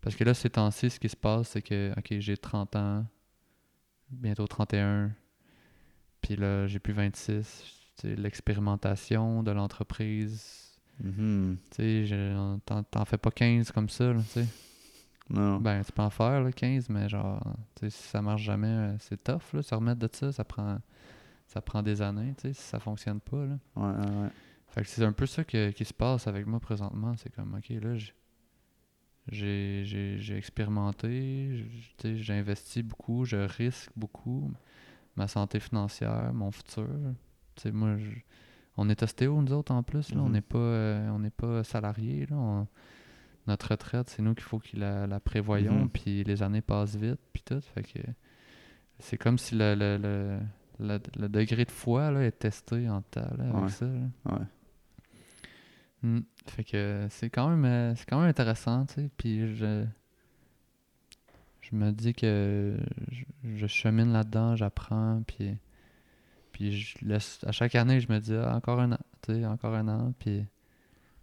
Parce 0.00 0.14
que 0.16 0.22
là, 0.24 0.32
ces 0.34 0.50
temps-ci, 0.50 0.90
ce 0.90 1.00
qui 1.00 1.08
se 1.08 1.16
passe, 1.16 1.48
c'est 1.48 1.62
que, 1.62 1.92
OK, 1.96 2.18
j'ai 2.20 2.36
30 2.36 2.76
ans, 2.76 3.06
bientôt 4.10 4.46
31, 4.46 5.10
puis 6.24 6.36
là, 6.36 6.66
j'ai 6.66 6.78
plus 6.78 6.94
26. 6.94 7.64
Tu 7.96 8.08
sais, 8.08 8.16
l'expérimentation 8.16 9.42
de 9.42 9.50
l'entreprise, 9.50 10.78
tu 10.98 11.58
sais, 11.70 12.06
je- 12.06 12.56
t'en 12.90 13.04
fais 13.04 13.18
pas 13.18 13.30
15 13.30 13.70
comme 13.70 13.90
ça, 13.90 14.12
là. 14.12 14.20
Non. 15.28 15.58
Ben, 15.58 15.82
tu 15.84 15.92
peux 15.92 16.02
en 16.02 16.08
faire, 16.10 16.42
là, 16.42 16.50
15, 16.50 16.88
mais 16.88 17.08
genre, 17.10 17.42
si 17.80 17.90
ça 17.90 18.22
marche 18.22 18.42
jamais, 18.42 18.66
euh, 18.68 18.96
c'est 19.00 19.22
tough, 19.22 19.52
là, 19.52 19.62
se 19.62 19.74
remettre 19.74 20.00
de 20.00 20.08
ça, 20.12 20.32
ça 20.32 20.44
prend, 20.44 20.78
ça 21.46 21.60
prend 21.60 21.82
des 21.82 22.00
années, 22.00 22.34
si 22.38 22.54
ça 22.54 22.78
fonctionne 22.80 23.20
pas, 23.20 23.44
là. 23.44 23.58
Ouais, 23.76 23.82
ouais, 24.06 24.22
ouais. 24.22 24.28
Fait 24.68 24.80
que 24.82 24.88
c'est 24.88 25.04
un 25.04 25.12
peu 25.12 25.26
ça 25.26 25.44
que- 25.44 25.70
qui 25.70 25.84
se 25.84 25.94
passe 25.94 26.26
avec 26.26 26.46
moi 26.46 26.58
présentement, 26.58 27.14
c'est 27.18 27.30
comme, 27.34 27.54
ok, 27.54 27.68
là, 27.82 27.96
j'ai 29.28 30.36
expérimenté, 30.36 31.64
j'ai 32.02 32.32
investi 32.34 32.82
beaucoup, 32.82 33.24
je 33.24 33.36
risque 33.36 33.90
beaucoup, 33.96 34.52
ma 35.16 35.28
santé 35.28 35.60
financière, 35.60 36.32
mon 36.34 36.50
futur, 36.50 36.88
moi, 37.72 37.96
je- 37.96 38.10
on 38.76 38.88
est 38.88 39.02
ostéo, 39.02 39.40
nous 39.40 39.52
autres, 39.52 39.72
en 39.72 39.82
plus, 39.82 40.12
là, 40.12 40.20
on 40.20 40.26
Mhm. 40.26 40.32
n'est 40.32 40.40
pas, 40.40 40.58
euh, 40.58 41.08
on 41.10 41.18
n'est 41.20 41.30
pas 41.30 41.62
salariés, 41.64 42.26
là, 42.26 42.36
on- 42.36 42.66
notre 43.46 43.70
retraite, 43.72 44.08
c'est 44.10 44.22
nous 44.22 44.34
qu'il 44.34 44.42
faut 44.44 44.58
qu'il 44.58 44.80
la, 44.80 45.06
la 45.06 45.20
prévoyons, 45.20 45.82
Mhm. 45.82 45.88
puis 45.90 46.24
les 46.24 46.42
années 46.42 46.62
passent 46.62 46.96
vite, 46.96 47.20
puis 47.32 47.42
tout. 47.44 47.60
Fait 47.74 47.82
que 47.82 47.98
c'est 48.98 49.18
comme 49.18 49.38
si 49.38 49.54
le, 49.54 49.74
le, 49.74 49.96
le, 49.98 50.38
le- 50.80 51.00
le 51.20 51.28
degré 51.28 51.64
de 51.64 51.70
foi 51.70 52.10
là, 52.10 52.24
est 52.24 52.32
testé 52.38 52.88
en 52.88 53.02
temps 53.02 53.20
là, 53.38 53.44
avec 53.50 53.62
Ouais. 53.64 53.68
ça. 53.68 53.86
là. 53.86 54.00
Ouais. 54.32 54.46
Mm. 56.02 56.20
Fait 56.48 56.64
que 56.64 57.06
c'est 57.10 57.30
quand 57.30 57.48
même 57.48 57.64
euh, 57.64 57.94
c'est 57.96 58.06
quand 58.08 58.18
même 58.20 58.28
intéressant, 58.28 58.84
tu 58.86 58.94
sais. 58.94 59.10
Puis 59.16 59.56
je 59.56 59.84
je 61.70 61.76
me 61.76 61.90
dis 61.92 62.14
que 62.14 62.76
je, 63.10 63.24
je 63.56 63.66
chemine 63.66 64.12
là-dedans, 64.12 64.56
j'apprends, 64.56 65.22
puis 65.26 65.56
puis 66.52 66.72
je 66.80 66.96
laisse 67.04 67.42
à 67.44 67.52
chaque 67.52 67.74
année 67.74 68.00
je 68.00 68.10
me 68.12 68.18
dis 68.20 68.34
ah, 68.34 68.54
encore 68.54 68.80
un 68.80 68.92
an, 68.92 68.98
tu 69.22 69.34
sais, 69.34 69.44
encore 69.46 69.74
un 69.74 69.88
an, 69.88 70.12
puis 70.18 70.40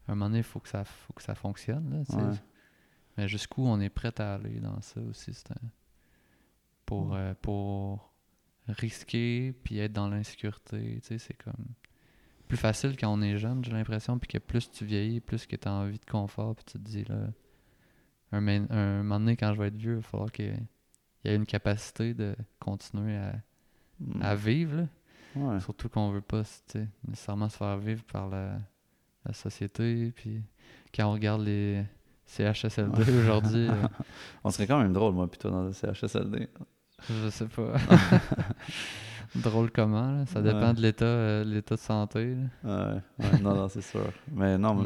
à 0.07 0.11
un 0.11 0.15
moment 0.15 0.25
donné 0.25 0.39
il 0.39 0.43
faut 0.43 0.59
que 0.59 0.67
ça 0.69 0.83
faut 0.83 1.13
que 1.13 1.23
ça 1.23 1.35
fonctionne 1.35 1.89
là. 1.91 2.15
Ouais. 2.17 2.35
Mais 3.17 3.27
jusqu'où 3.27 3.65
on 3.65 3.79
est 3.79 3.89
prêt 3.89 4.13
à 4.19 4.35
aller 4.35 4.59
dans 4.59 4.81
ça 4.81 4.99
aussi, 5.01 5.33
c'est 5.33 5.51
un- 5.51 5.69
pour 6.85 7.15
euh, 7.15 7.33
pour 7.41 8.11
risquer 8.67 9.53
puis 9.63 9.79
être 9.79 9.93
dans 9.93 10.07
l'insécurité, 10.09 10.99
tu 11.01 11.07
sais, 11.07 11.17
c'est 11.17 11.33
comme 11.35 11.65
plus 12.47 12.57
facile 12.57 12.97
quand 12.97 13.11
on 13.13 13.21
est 13.21 13.37
jeune, 13.37 13.63
j'ai 13.63 13.71
l'impression, 13.71 14.19
puis 14.19 14.27
que 14.27 14.37
plus 14.37 14.69
tu 14.69 14.83
vieillis, 14.85 15.21
plus 15.21 15.45
que 15.45 15.55
tu 15.55 15.67
as 15.67 15.71
envie 15.71 15.99
de 15.99 16.05
confort, 16.05 16.53
puis 16.55 16.65
tu 16.65 16.73
te 16.73 16.77
dis 16.79 17.03
là, 17.05 17.27
un, 18.31 18.47
un 18.69 18.97
moment 19.03 19.19
donné, 19.19 19.35
quand 19.37 19.53
je 19.53 19.59
vais 19.59 19.67
être 19.67 19.75
vieux, 19.75 19.93
il 19.93 19.95
va 19.97 20.01
falloir 20.01 20.31
qu'il 20.31 20.45
y 21.25 21.27
ait- 21.29 21.35
une 21.35 21.45
capacité 21.45 22.13
de 22.13 22.35
continuer 22.59 23.17
à, 23.17 23.33
Mm. 23.99 24.21
à 24.23 24.35
vivre, 24.35 24.75
là. 24.77 24.87
Ouais. 25.35 25.59
surtout 25.61 25.87
qu'on 25.89 26.09
veut 26.11 26.21
pas 26.21 26.41
nécessairement 27.07 27.47
se 27.49 27.57
faire 27.57 27.77
vivre 27.77 28.03
par 28.03 28.27
la, 28.29 28.57
la 29.25 29.33
société, 29.33 30.11
puis 30.15 30.41
quand 30.93 31.05
on 31.07 31.13
regarde 31.13 31.41
les 31.43 31.83
CHSLD 32.25 33.01
aujourd'hui, 33.19 33.67
euh, 33.69 33.87
On 34.43 34.49
serait 34.49 34.65
quand 34.67 34.79
même 34.81 34.91
drôle, 34.93 35.13
moi, 35.13 35.29
plutôt 35.29 35.49
dans 35.51 35.63
le 35.63 35.71
CHSLD. 35.73 36.47
je 37.09 37.29
sais 37.29 37.45
pas. 37.47 37.73
Drôle 39.35 39.71
comment, 39.71 40.11
là. 40.11 40.25
ça 40.25 40.41
Ouais. 40.41 40.51
dépend 40.53 40.73
de 40.73 40.81
l'état 40.81 41.05
euh, 41.05 41.43
l'état 41.45 41.75
de 41.75 41.79
santé. 41.79 42.35
là. 42.63 43.01
Non, 43.41 43.55
non, 43.55 43.69
c'est 43.69 43.81
sûr. 43.81 44.11
Mais 44.31 44.57
non, 44.57 44.73
mais 44.75 44.85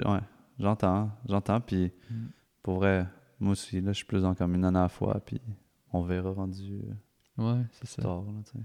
Mm. 0.00 0.20
j'entends, 0.60 1.10
j'entends, 1.28 1.60
puis 1.60 1.90
Mm. 2.10 2.14
Pour 2.62 2.76
vrai, 2.76 3.06
moi 3.40 3.52
aussi, 3.52 3.80
là, 3.80 3.92
je 3.92 3.96
suis 3.98 4.04
plus 4.06 4.22
dans 4.22 4.34
comme 4.34 4.54
une 4.54 4.64
année 4.64 4.78
à 4.78 4.82
la 4.82 4.88
fois, 4.88 5.20
puis 5.24 5.40
on 5.92 6.02
verra 6.02 6.30
rendu, 6.30 6.82
Ouais, 7.38 7.62
c'est 7.72 7.86
ça. 7.88 8.02
tard, 8.02 8.22
là, 8.22 8.32
tu 8.44 8.52
sais. 8.52 8.64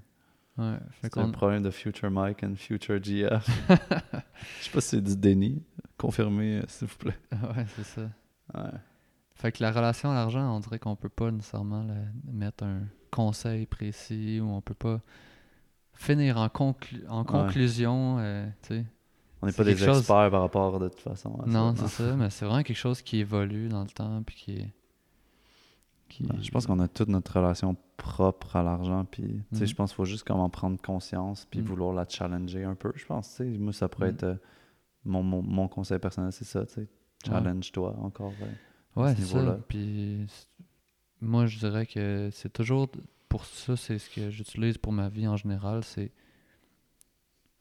Ouais, 0.57 0.77
fait 0.89 1.09
C'est 1.13 1.17
un 1.19 1.25
qu'on- 1.25 1.31
problème 1.31 1.61
de 1.63 1.69
Future 1.69 2.09
Mike 2.09 2.43
and 2.43 2.55
Future 2.55 3.01
GF. 3.03 3.45
Je 4.59 4.63
sais 4.65 4.71
pas 4.71 4.81
si 4.81 4.87
c'est 4.89 5.01
du 5.01 5.15
déni. 5.15 5.63
Confirmez, 5.97 6.57
euh, 6.59 6.63
s'il 6.67 6.87
vous 6.87 6.97
plaît. 6.97 7.17
ouais, 7.31 7.65
c'est 7.75 7.83
ça. 7.83 8.09
Ouais. 8.55 8.71
Fait 9.35 9.51
que 9.51 9.61
la 9.61 9.71
relation 9.71 10.09
à 10.09 10.15
l'argent, 10.15 10.55
on 10.55 10.59
dirait 10.59 10.79
qu'on 10.79 10.95
peut 10.95 11.09
pas 11.09 11.29
nécessairement 11.29 11.85
mettre 12.25 12.63
un 12.63 12.81
conseil 13.11 13.67
précis 13.67 14.39
ou 14.41 14.47
on 14.49 14.61
peut 14.61 14.73
pas 14.73 14.99
finir 15.93 16.37
en, 16.37 16.47
conclu- 16.47 17.07
en 17.07 17.23
conclusion, 17.23 18.17
euh, 18.19 18.47
tu 18.63 18.67
sais. 18.75 18.85
On 19.41 19.45
n'est 19.47 19.53
pas 19.53 19.63
des 19.63 19.77
chose- 19.77 19.97
experts 19.99 20.31
par 20.31 20.41
rapport 20.41 20.79
de 20.79 20.89
toute 20.89 20.99
façon. 21.01 21.35
à 21.41 21.45
ça, 21.45 21.51
Non, 21.51 21.75
c'est 21.75 21.87
ça, 21.87 22.15
mais 22.15 22.29
c'est 22.29 22.45
vraiment 22.45 22.63
quelque 22.63 22.75
chose 22.77 23.01
qui 23.01 23.17
évolue 23.19 23.69
dans 23.69 23.83
le 23.83 23.89
temps 23.89 24.23
puis 24.23 24.35
qui 24.35 24.51
est... 24.57 24.73
qui- 26.09 26.23
Ben, 26.23 26.41
Je 26.41 26.49
pense 26.51 26.65
qu'on 26.65 26.79
a 26.79 26.87
toute 26.87 27.09
notre 27.09 27.37
relation 27.39 27.75
propre 27.97 28.55
à 28.55 28.63
l'argent. 28.63 29.05
Puis, 29.05 29.23
tu 29.51 29.57
sais, 29.57 29.63
Mm. 29.63 29.67
je 29.67 29.75
pense 29.75 29.91
qu'il 29.91 29.95
faut 29.97 30.05
juste 30.05 30.23
comme 30.25 30.39
en 30.39 30.49
prendre 30.49 30.81
conscience 30.81 31.45
puis 31.49 31.59
Mm. 31.61 31.65
vouloir 31.65 31.93
la 31.93 32.05
challenger 32.07 32.63
un 32.63 32.75
peu. 32.75 32.91
Je 32.95 33.05
pense, 33.05 33.29
tu 33.29 33.35
sais, 33.35 33.45
moi, 33.45 33.73
ça 33.73 33.87
pourrait 33.87 34.11
Mm. 34.11 34.15
être 34.15 34.23
euh, 34.23 34.35
mon, 35.05 35.21
mon, 35.23 35.41
mon 35.43 35.67
conseil 35.67 35.99
personnel, 35.99 36.31
c'est 36.31 36.45
ça, 36.45 36.65
tu 36.65 36.73
sais. 36.73 36.87
Challenge-toi 37.25 37.95
encore. 38.01 38.33
euh, 38.41 39.01
Ouais, 39.01 39.15
ce 39.15 39.21
c'est 39.21 39.33
ça. 39.33 39.59
Puis 39.67 40.25
moi, 41.21 41.45
je 41.45 41.59
dirais 41.59 41.85
que 41.85 42.29
c'est 42.31 42.51
toujours 42.51 42.87
pour 43.29 43.45
ça, 43.45 43.75
c'est 43.75 43.99
ce 43.99 44.09
que 44.09 44.29
j'utilise 44.31 44.77
pour 44.79 44.91
ma 44.93 45.09
vie 45.09 45.27
en 45.27 45.35
général, 45.37 45.83
c'est 45.83 46.11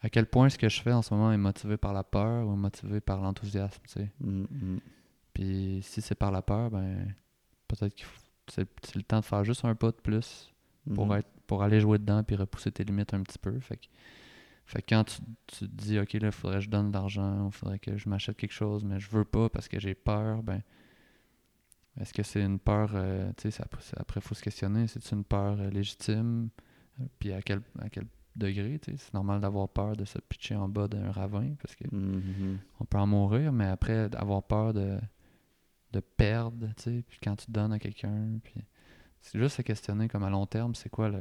à 0.07 0.09
quel 0.09 0.27
point 0.27 0.49
ce 0.49 0.57
que 0.57 0.69
je 0.69 0.81
fais 0.81 0.93
en 0.93 1.03
ce 1.03 1.13
moment 1.13 1.33
est 1.33 1.37
motivé 1.37 1.77
par 1.77 1.93
la 1.93 2.05
peur 2.05 2.47
ou 2.47 2.55
motivé 2.55 3.01
par 3.01 3.21
l'enthousiasme, 3.21 3.83
tu 3.89 3.93
sais? 3.95 4.11
Mm, 4.21 4.43
mm. 4.51 4.81
Puis 5.35 5.81
si 5.83 6.01
c'est 6.01 6.15
par 6.15 6.31
la 6.31 6.43
peur, 6.43 6.71
ben 6.71 7.13
peut-être 7.67 7.95
que 7.97 8.05
c'est 8.49 8.69
c'est 8.85 8.95
le 8.95 9.03
temps 9.03 9.19
de 9.19 9.25
faire 9.25 9.43
juste 9.45 9.65
un 9.65 9.75
pas 9.75 9.91
de 9.91 9.97
plus 9.97 10.53
pour, 10.95 11.07
Mhm. 11.07 11.17
être, 11.19 11.29
pour 11.49 11.65
aller 11.65 11.81
jouer 11.81 11.99
dedans 11.99 12.23
puis 12.23 12.37
repousser 12.37 12.71
tes 12.71 12.85
limites 12.85 13.15
un 13.15 13.23
petit 13.23 13.39
peu. 13.39 13.59
Fait 13.59 13.77
que, 13.77 13.87
fait 14.65 14.81
que 14.83 14.87
quand 14.95 15.03
tu, 15.05 15.17
tu 15.49 15.59
te 15.69 15.75
dis, 15.75 15.99
OK, 15.99 16.13
là, 16.13 16.29
il 16.29 16.33
faudrait 16.33 16.59
que 16.59 16.65
je 16.65 16.71
donne 16.71 16.91
de 16.93 16.97
l'argent, 16.97 17.47
il 17.49 17.53
faudrait 17.53 17.81
que 17.81 17.97
je 17.97 18.09
m'achète 18.09 18.37
quelque 18.37 18.53
chose, 18.53 18.85
mais 18.85 19.01
je 19.01 19.11
veux 19.11 19.25
pas 19.25 19.49
parce 19.49 19.67
que 19.67 19.81
j'ai 19.81 19.95
peur, 19.97 20.45
ben, 20.45 20.63
est-ce 22.01 22.13
que 22.15 22.23
c'est 22.23 22.43
une 22.43 22.61
peur, 22.61 22.91
euh, 22.95 23.33
tu 23.37 23.51
sais, 23.51 23.63
après, 23.97 24.21
il 24.21 24.23
faut 24.23 24.35
se 24.37 24.43
questionner, 24.43 24.87
c'est 24.87 25.11
une 25.11 25.25
peur 25.25 25.57
euh, 25.61 25.71
légitime, 25.71 26.51
puis 27.19 27.33
à 27.33 27.43
quel, 27.43 27.63
à 27.81 27.89
quel 27.91 28.07
degré, 28.39 28.79
tu 28.79 28.93
sais, 28.93 28.97
c'est 28.99 29.15
normal 29.15 29.41
d'avoir 29.41 29.69
peur 29.69 29.97
de 29.97 30.05
se 30.05 30.19
pitcher 30.19 30.57
en 30.57 30.69
bas 30.69 30.89
d'un 30.89 31.11
ravin 31.11 31.55
parce 31.63 31.75
que 31.75 31.85
Mhm. 31.95 32.59
on 32.81 32.85
peut 32.85 32.99
en 32.99 33.07
mourir, 33.07 33.53
mais 33.53 33.67
après, 33.67 34.15
avoir 34.17 34.43
peur 34.43 34.75
de, 34.75 34.99
de 35.93 36.01
perdre, 36.01 36.67
tu 36.77 36.83
sais, 36.83 37.05
puis 37.09 37.19
quand 37.23 37.37
tu 37.37 37.51
donnes 37.51 37.73
à 37.73 37.79
quelqu'un, 37.79 38.39
puis 38.43 38.55
c'est 39.21 39.39
juste 39.39 39.57
se 39.57 39.63
questionner 39.63 40.09
comme 40.09 40.25
à 40.25 40.31
long 40.31 40.47
terme, 40.47 40.75
c'est 40.75 40.89
quoi 40.91 41.09
le 41.09 41.21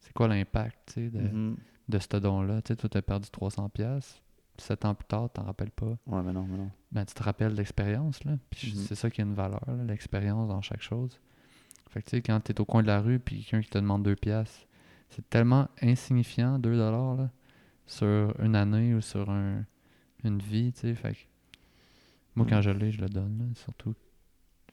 c'est 0.00 0.12
quoi 0.12 0.26
l'impact, 0.26 0.76
tu 0.86 0.92
sais, 0.94 1.10
de, 1.10 1.20
Mhm. 1.20 1.56
de 1.88 1.98
ce 2.00 2.16
don-là. 2.16 2.60
Tu 2.62 2.74
t'as 2.74 3.02
perdu 3.02 3.30
300 3.30 3.68
pièces 3.68 4.20
sept 4.58 4.84
ans 4.84 4.94
plus 4.94 5.06
tard, 5.06 5.30
t'en 5.32 5.44
rappelles 5.44 5.70
pas. 5.70 5.96
Ouais, 6.06 6.22
mais 6.22 6.32
non, 6.32 6.44
mais 6.44 6.58
non. 6.58 6.70
Ben, 6.90 7.04
tu 7.04 7.14
te 7.14 7.22
rappelles 7.22 7.54
l'expérience, 7.54 8.22
là, 8.24 8.36
puis 8.50 8.72
Mhm. 8.74 8.82
c'est 8.82 8.94
ça 8.96 9.10
qui 9.10 9.20
a 9.20 9.24
une 9.24 9.34
valeur, 9.34 9.64
l'expérience 9.86 10.48
dans 10.48 10.60
chaque 10.60 10.82
chose. 10.82 11.18
Fait 11.88 12.00
que, 12.02 12.10
tu 12.10 12.16
sais, 12.16 12.22
quand 12.22 12.38
t'es 12.40 12.60
au 12.60 12.64
coin 12.64 12.82
de 12.82 12.88
la 12.88 13.00
rue, 13.00 13.18
puis 13.18 13.42
quelqu'un 13.44 13.60
qui 13.62 13.70
te 13.70 13.78
demande 13.78 14.02
deux 14.02 14.16
pièces, 14.16 14.66
c'est 15.14 15.28
tellement 15.30 15.68
insignifiant, 15.80 16.58
2 16.58 16.76
dollars, 16.76 17.14
là, 17.16 17.30
sur 17.86 18.34
une 18.40 18.56
année 18.56 18.94
ou 18.94 19.00
sur 19.00 19.30
un, 19.30 19.64
une 20.24 20.38
vie, 20.38 20.72
tu 20.72 20.80
sais, 20.80 20.94
fait 20.94 21.12
que 21.12 21.18
moi, 22.34 22.46
quand 22.48 22.56
Mhm. 22.56 22.62
je 22.62 22.70
l'ai, 22.70 22.90
je 22.90 23.00
le 23.00 23.08
donne, 23.08 23.38
là, 23.38 23.44
surtout 23.54 23.94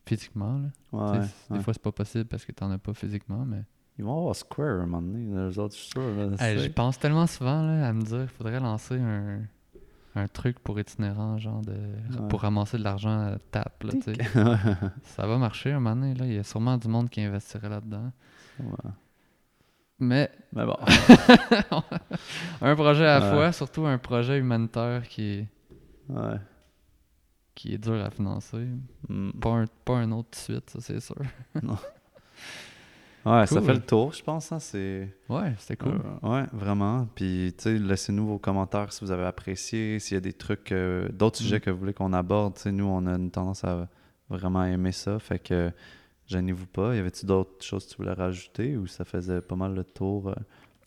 physiquement, 0.05 0.57
là. 0.59 0.69
Ouais, 0.91 1.19
ouais. 1.19 1.25
Des 1.57 1.59
fois, 1.63 1.73
c'est 1.73 1.81
pas 1.83 1.91
possible 1.91 2.25
parce 2.25 2.45
que 2.45 2.51
t'en 2.51 2.71
as 2.71 2.77
pas 2.77 2.93
physiquement, 2.93 3.45
mais... 3.45 3.63
Ils 3.97 4.05
vont 4.05 4.17
avoir 4.17 4.35
Square 4.35 4.79
un 4.81 4.85
moment 4.85 5.01
donné, 5.01 5.25
les 5.49 5.59
autres, 5.59 5.75
je 5.75 5.79
suis 5.81 5.91
sûr. 5.91 6.41
Hey, 6.41 6.69
pense 6.69 6.97
tellement 6.99 7.27
souvent 7.27 7.63
là, 7.63 7.85
à 7.87 7.91
me 7.93 8.01
dire 8.01 8.19
qu'il 8.19 8.27
faudrait 8.29 8.59
lancer 8.61 8.97
un, 8.97 9.41
un 10.15 10.27
truc 10.29 10.59
pour 10.59 10.79
itinérant, 10.79 11.37
genre 11.37 11.61
de 11.61 11.73
Ouais. 11.73 12.27
pour 12.29 12.41
ramasser 12.41 12.77
de 12.77 12.83
l'argent 12.83 13.11
à 13.33 13.37
tape. 13.51 13.83
Là, 13.83 13.91
tu 13.91 14.01
sais. 14.03 14.13
Ça 15.03 15.27
va 15.27 15.37
marcher 15.37 15.73
un 15.73 15.81
moment 15.81 15.97
donné. 15.97 16.13
Là. 16.15 16.25
Il 16.27 16.33
y 16.33 16.37
a 16.37 16.43
sûrement 16.43 16.77
du 16.77 16.87
monde 16.87 17.09
qui 17.09 17.19
investirait 17.19 17.67
là-dedans. 17.67 18.13
Ouais. 18.61 18.91
Mais 19.99 20.31
Mais 20.53 20.65
bon. 20.65 20.77
un 22.61 22.75
projet 22.75 23.05
à 23.05 23.19
la 23.19 23.25
Ouais. 23.25 23.31
fois, 23.35 23.51
surtout 23.51 23.85
un 23.85 23.97
projet 23.97 24.37
humanitaire 24.39 25.07
qui 25.07 25.23
est, 25.39 25.47
Ouais. 26.09 26.37
qui 27.55 27.73
est 27.73 27.77
dur 27.77 28.03
à 28.03 28.09
financer. 28.09 28.65
Mm. 29.07 29.31
Pas 29.39 29.49
un, 29.49 29.65
pas 29.85 29.97
un 29.97 30.11
autre 30.11 30.29
de 30.31 30.35
suite, 30.35 30.69
ça 30.69 30.79
c'est 30.81 30.99
sûr. 30.99 31.15
Ouais, 33.25 33.45
ça 33.47 33.61
fait 33.61 33.73
le 33.73 33.81
tour, 33.81 34.13
je 34.13 34.23
pense. 34.23 34.49
Hein, 34.53 34.59
c'est... 34.59 35.13
Ouais, 35.27 35.53
c'était 35.57 35.75
cool. 35.75 35.99
Euh, 36.23 36.27
ouais, 36.27 36.45
vraiment. 36.53 37.05
Puis, 37.15 37.53
tu 37.57 37.63
sais, 37.63 37.77
laissez-nous 37.77 38.25
vos 38.25 38.37
commentaires 38.39 38.93
si 38.93 39.03
vous 39.03 39.11
avez 39.11 39.25
apprécié, 39.25 39.99
s'il 39.99 40.15
y 40.15 40.17
a 40.17 40.21
des 40.21 40.31
trucs, 40.33 40.71
euh, 40.71 41.09
d'autres 41.09 41.39
Mm. 41.41 41.43
sujets 41.43 41.59
que 41.59 41.69
vous 41.69 41.77
voulez 41.79 41.93
qu'on 41.93 42.13
aborde. 42.13 42.55
Tu 42.55 42.61
sais, 42.61 42.71
nous, 42.71 42.85
on 42.85 43.05
a 43.07 43.15
une 43.15 43.29
tendance 43.29 43.65
à 43.65 43.89
vraiment 44.29 44.63
aimer 44.63 44.93
ça. 44.93 45.19
Fait 45.19 45.37
que, 45.37 45.69
gênez-vous 46.29 46.67
pas. 46.67 46.95
Y 46.95 46.99
avait-tu 46.99 47.25
d'autres 47.25 47.63
choses 47.63 47.85
que 47.85 47.91
tu 47.91 47.97
voulais 47.97 48.13
rajouter 48.13 48.77
ou 48.77 48.87
ça 48.87 49.03
faisait 49.03 49.41
pas 49.41 49.55
mal 49.55 49.73
le 49.73 49.83
tour? 49.83 50.29
euh? 50.29 50.35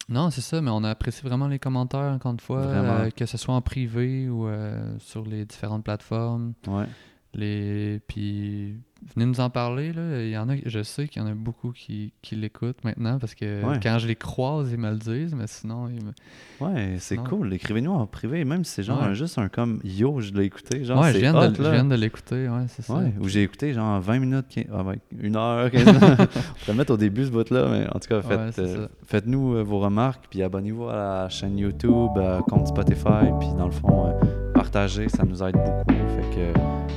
Non, 0.08 0.30
c'est 0.30 0.40
ça, 0.40 0.60
mais 0.60 0.70
on 0.70 0.82
apprécie 0.84 1.22
vraiment 1.22 1.48
les 1.48 1.58
commentaires, 1.58 2.12
encore 2.12 2.32
une 2.32 2.40
fois, 2.40 2.60
euh, 2.60 3.10
que 3.10 3.24
ce 3.26 3.36
soit 3.36 3.54
en 3.54 3.60
privé 3.62 4.28
ou 4.28 4.46
euh, 4.46 4.94
sur 4.98 5.24
les 5.24 5.44
différentes 5.44 5.84
plateformes. 5.84 6.54
Ouais. 6.66 6.86
Les... 7.34 8.00
Puis 8.08 8.74
venez 9.16 9.26
nous 9.26 9.40
en 9.40 9.48
parler. 9.50 9.92
Là. 9.92 10.22
Il 10.22 10.28
y 10.30 10.36
en 10.36 10.48
a, 10.50 10.54
je 10.66 10.82
sais 10.82 11.08
qu'il 11.08 11.22
y 11.22 11.24
en 11.24 11.28
a 11.28 11.34
beaucoup 11.34 11.72
qui, 11.72 12.12
qui 12.22 12.36
l'écoutent 12.36 12.84
maintenant 12.84 13.18
parce 13.18 13.34
que 13.34 13.64
Ouais. 13.64 13.80
quand 13.82 13.98
je 13.98 14.06
les 14.06 14.16
croise, 14.16 14.70
ils 14.70 14.78
me 14.78 14.90
le 14.90 14.98
disent, 14.98 15.34
mais 15.34 15.46
sinon, 15.46 15.88
ils 15.88 16.04
me... 16.04 16.12
Ouais, 16.60 16.96
c'est 16.98 17.16
cool. 17.16 17.52
Écrivez-nous 17.54 17.90
en 17.90 18.06
privé, 18.06 18.44
même 18.44 18.64
si 18.64 18.72
c'est 18.74 18.82
genre 18.82 19.00
Ouais. 19.00 19.06
un- 19.08 19.14
juste 19.14 19.38
un 19.38 19.48
comme 19.48 19.80
yo, 19.82 20.20
je 20.20 20.32
l'ai 20.32 20.44
écouté. 20.44 20.84
Genre, 20.84 21.00
ouais, 21.00 21.12
je 21.12 21.18
viens, 21.18 21.34
hot, 21.34 21.48
de, 21.48 21.54
je 21.56 21.62
là. 21.62 21.70
viens 21.72 21.84
de 21.86 21.94
l'écouter, 21.94 22.48
ouais, 22.48 22.64
c'est 22.68 22.82
ça. 22.82 22.94
Ouais, 22.94 23.12
ou 23.20 23.28
j'ai 23.28 23.42
écouté 23.42 23.72
genre 23.72 23.98
20 24.00 24.18
minutes, 24.20 24.46
15, 24.50 24.64
ah 24.72 24.84
une 25.18 25.36
heure, 25.36 25.70
15 25.70 25.84
minutes. 25.86 26.20
On 26.68 26.72
le 26.72 26.78
mettre 26.78 26.92
au 26.92 26.96
début 26.98 27.24
ce 27.24 27.30
bout-là, 27.30 27.68
mais 27.70 27.86
en 27.88 27.98
tout 27.98 28.08
cas, 28.08 28.20
faites, 28.22 28.58
euh, 28.58 28.82
ça. 28.84 28.88
faites-nous 29.06 29.54
euh, 29.56 29.62
vos 29.62 29.80
remarques, 29.80 30.26
puis 30.30 30.42
abonnez-vous 30.42 30.88
à 30.88 30.96
la 30.96 31.28
chaîne 31.30 31.56
YouTube, 31.58 32.10
euh, 32.18 32.40
compte 32.42 32.68
Spotify, 32.68 33.30
puis 33.40 33.48
dans 33.56 33.66
le 33.66 33.72
fond, 33.72 34.12
ça 34.64 35.24
nous 35.24 35.42
aide 35.42 35.56
beaucoup. 35.56 35.98
Fait 36.16 36.34
que 36.34 36.40
euh, 36.40 36.52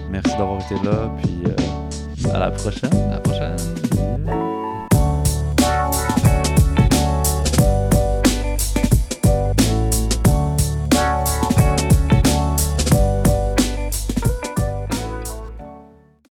merci 0.10 0.36
d'avoir 0.38 0.62
été 0.62 0.76
là, 0.84 1.12
puis 1.22 1.44
euh, 1.46 2.34
à 2.34 2.40
la 2.40 2.52
prochaine. 2.52 2.94
À 2.94 3.12
la 3.12 3.20
prochaine. 3.20 4.65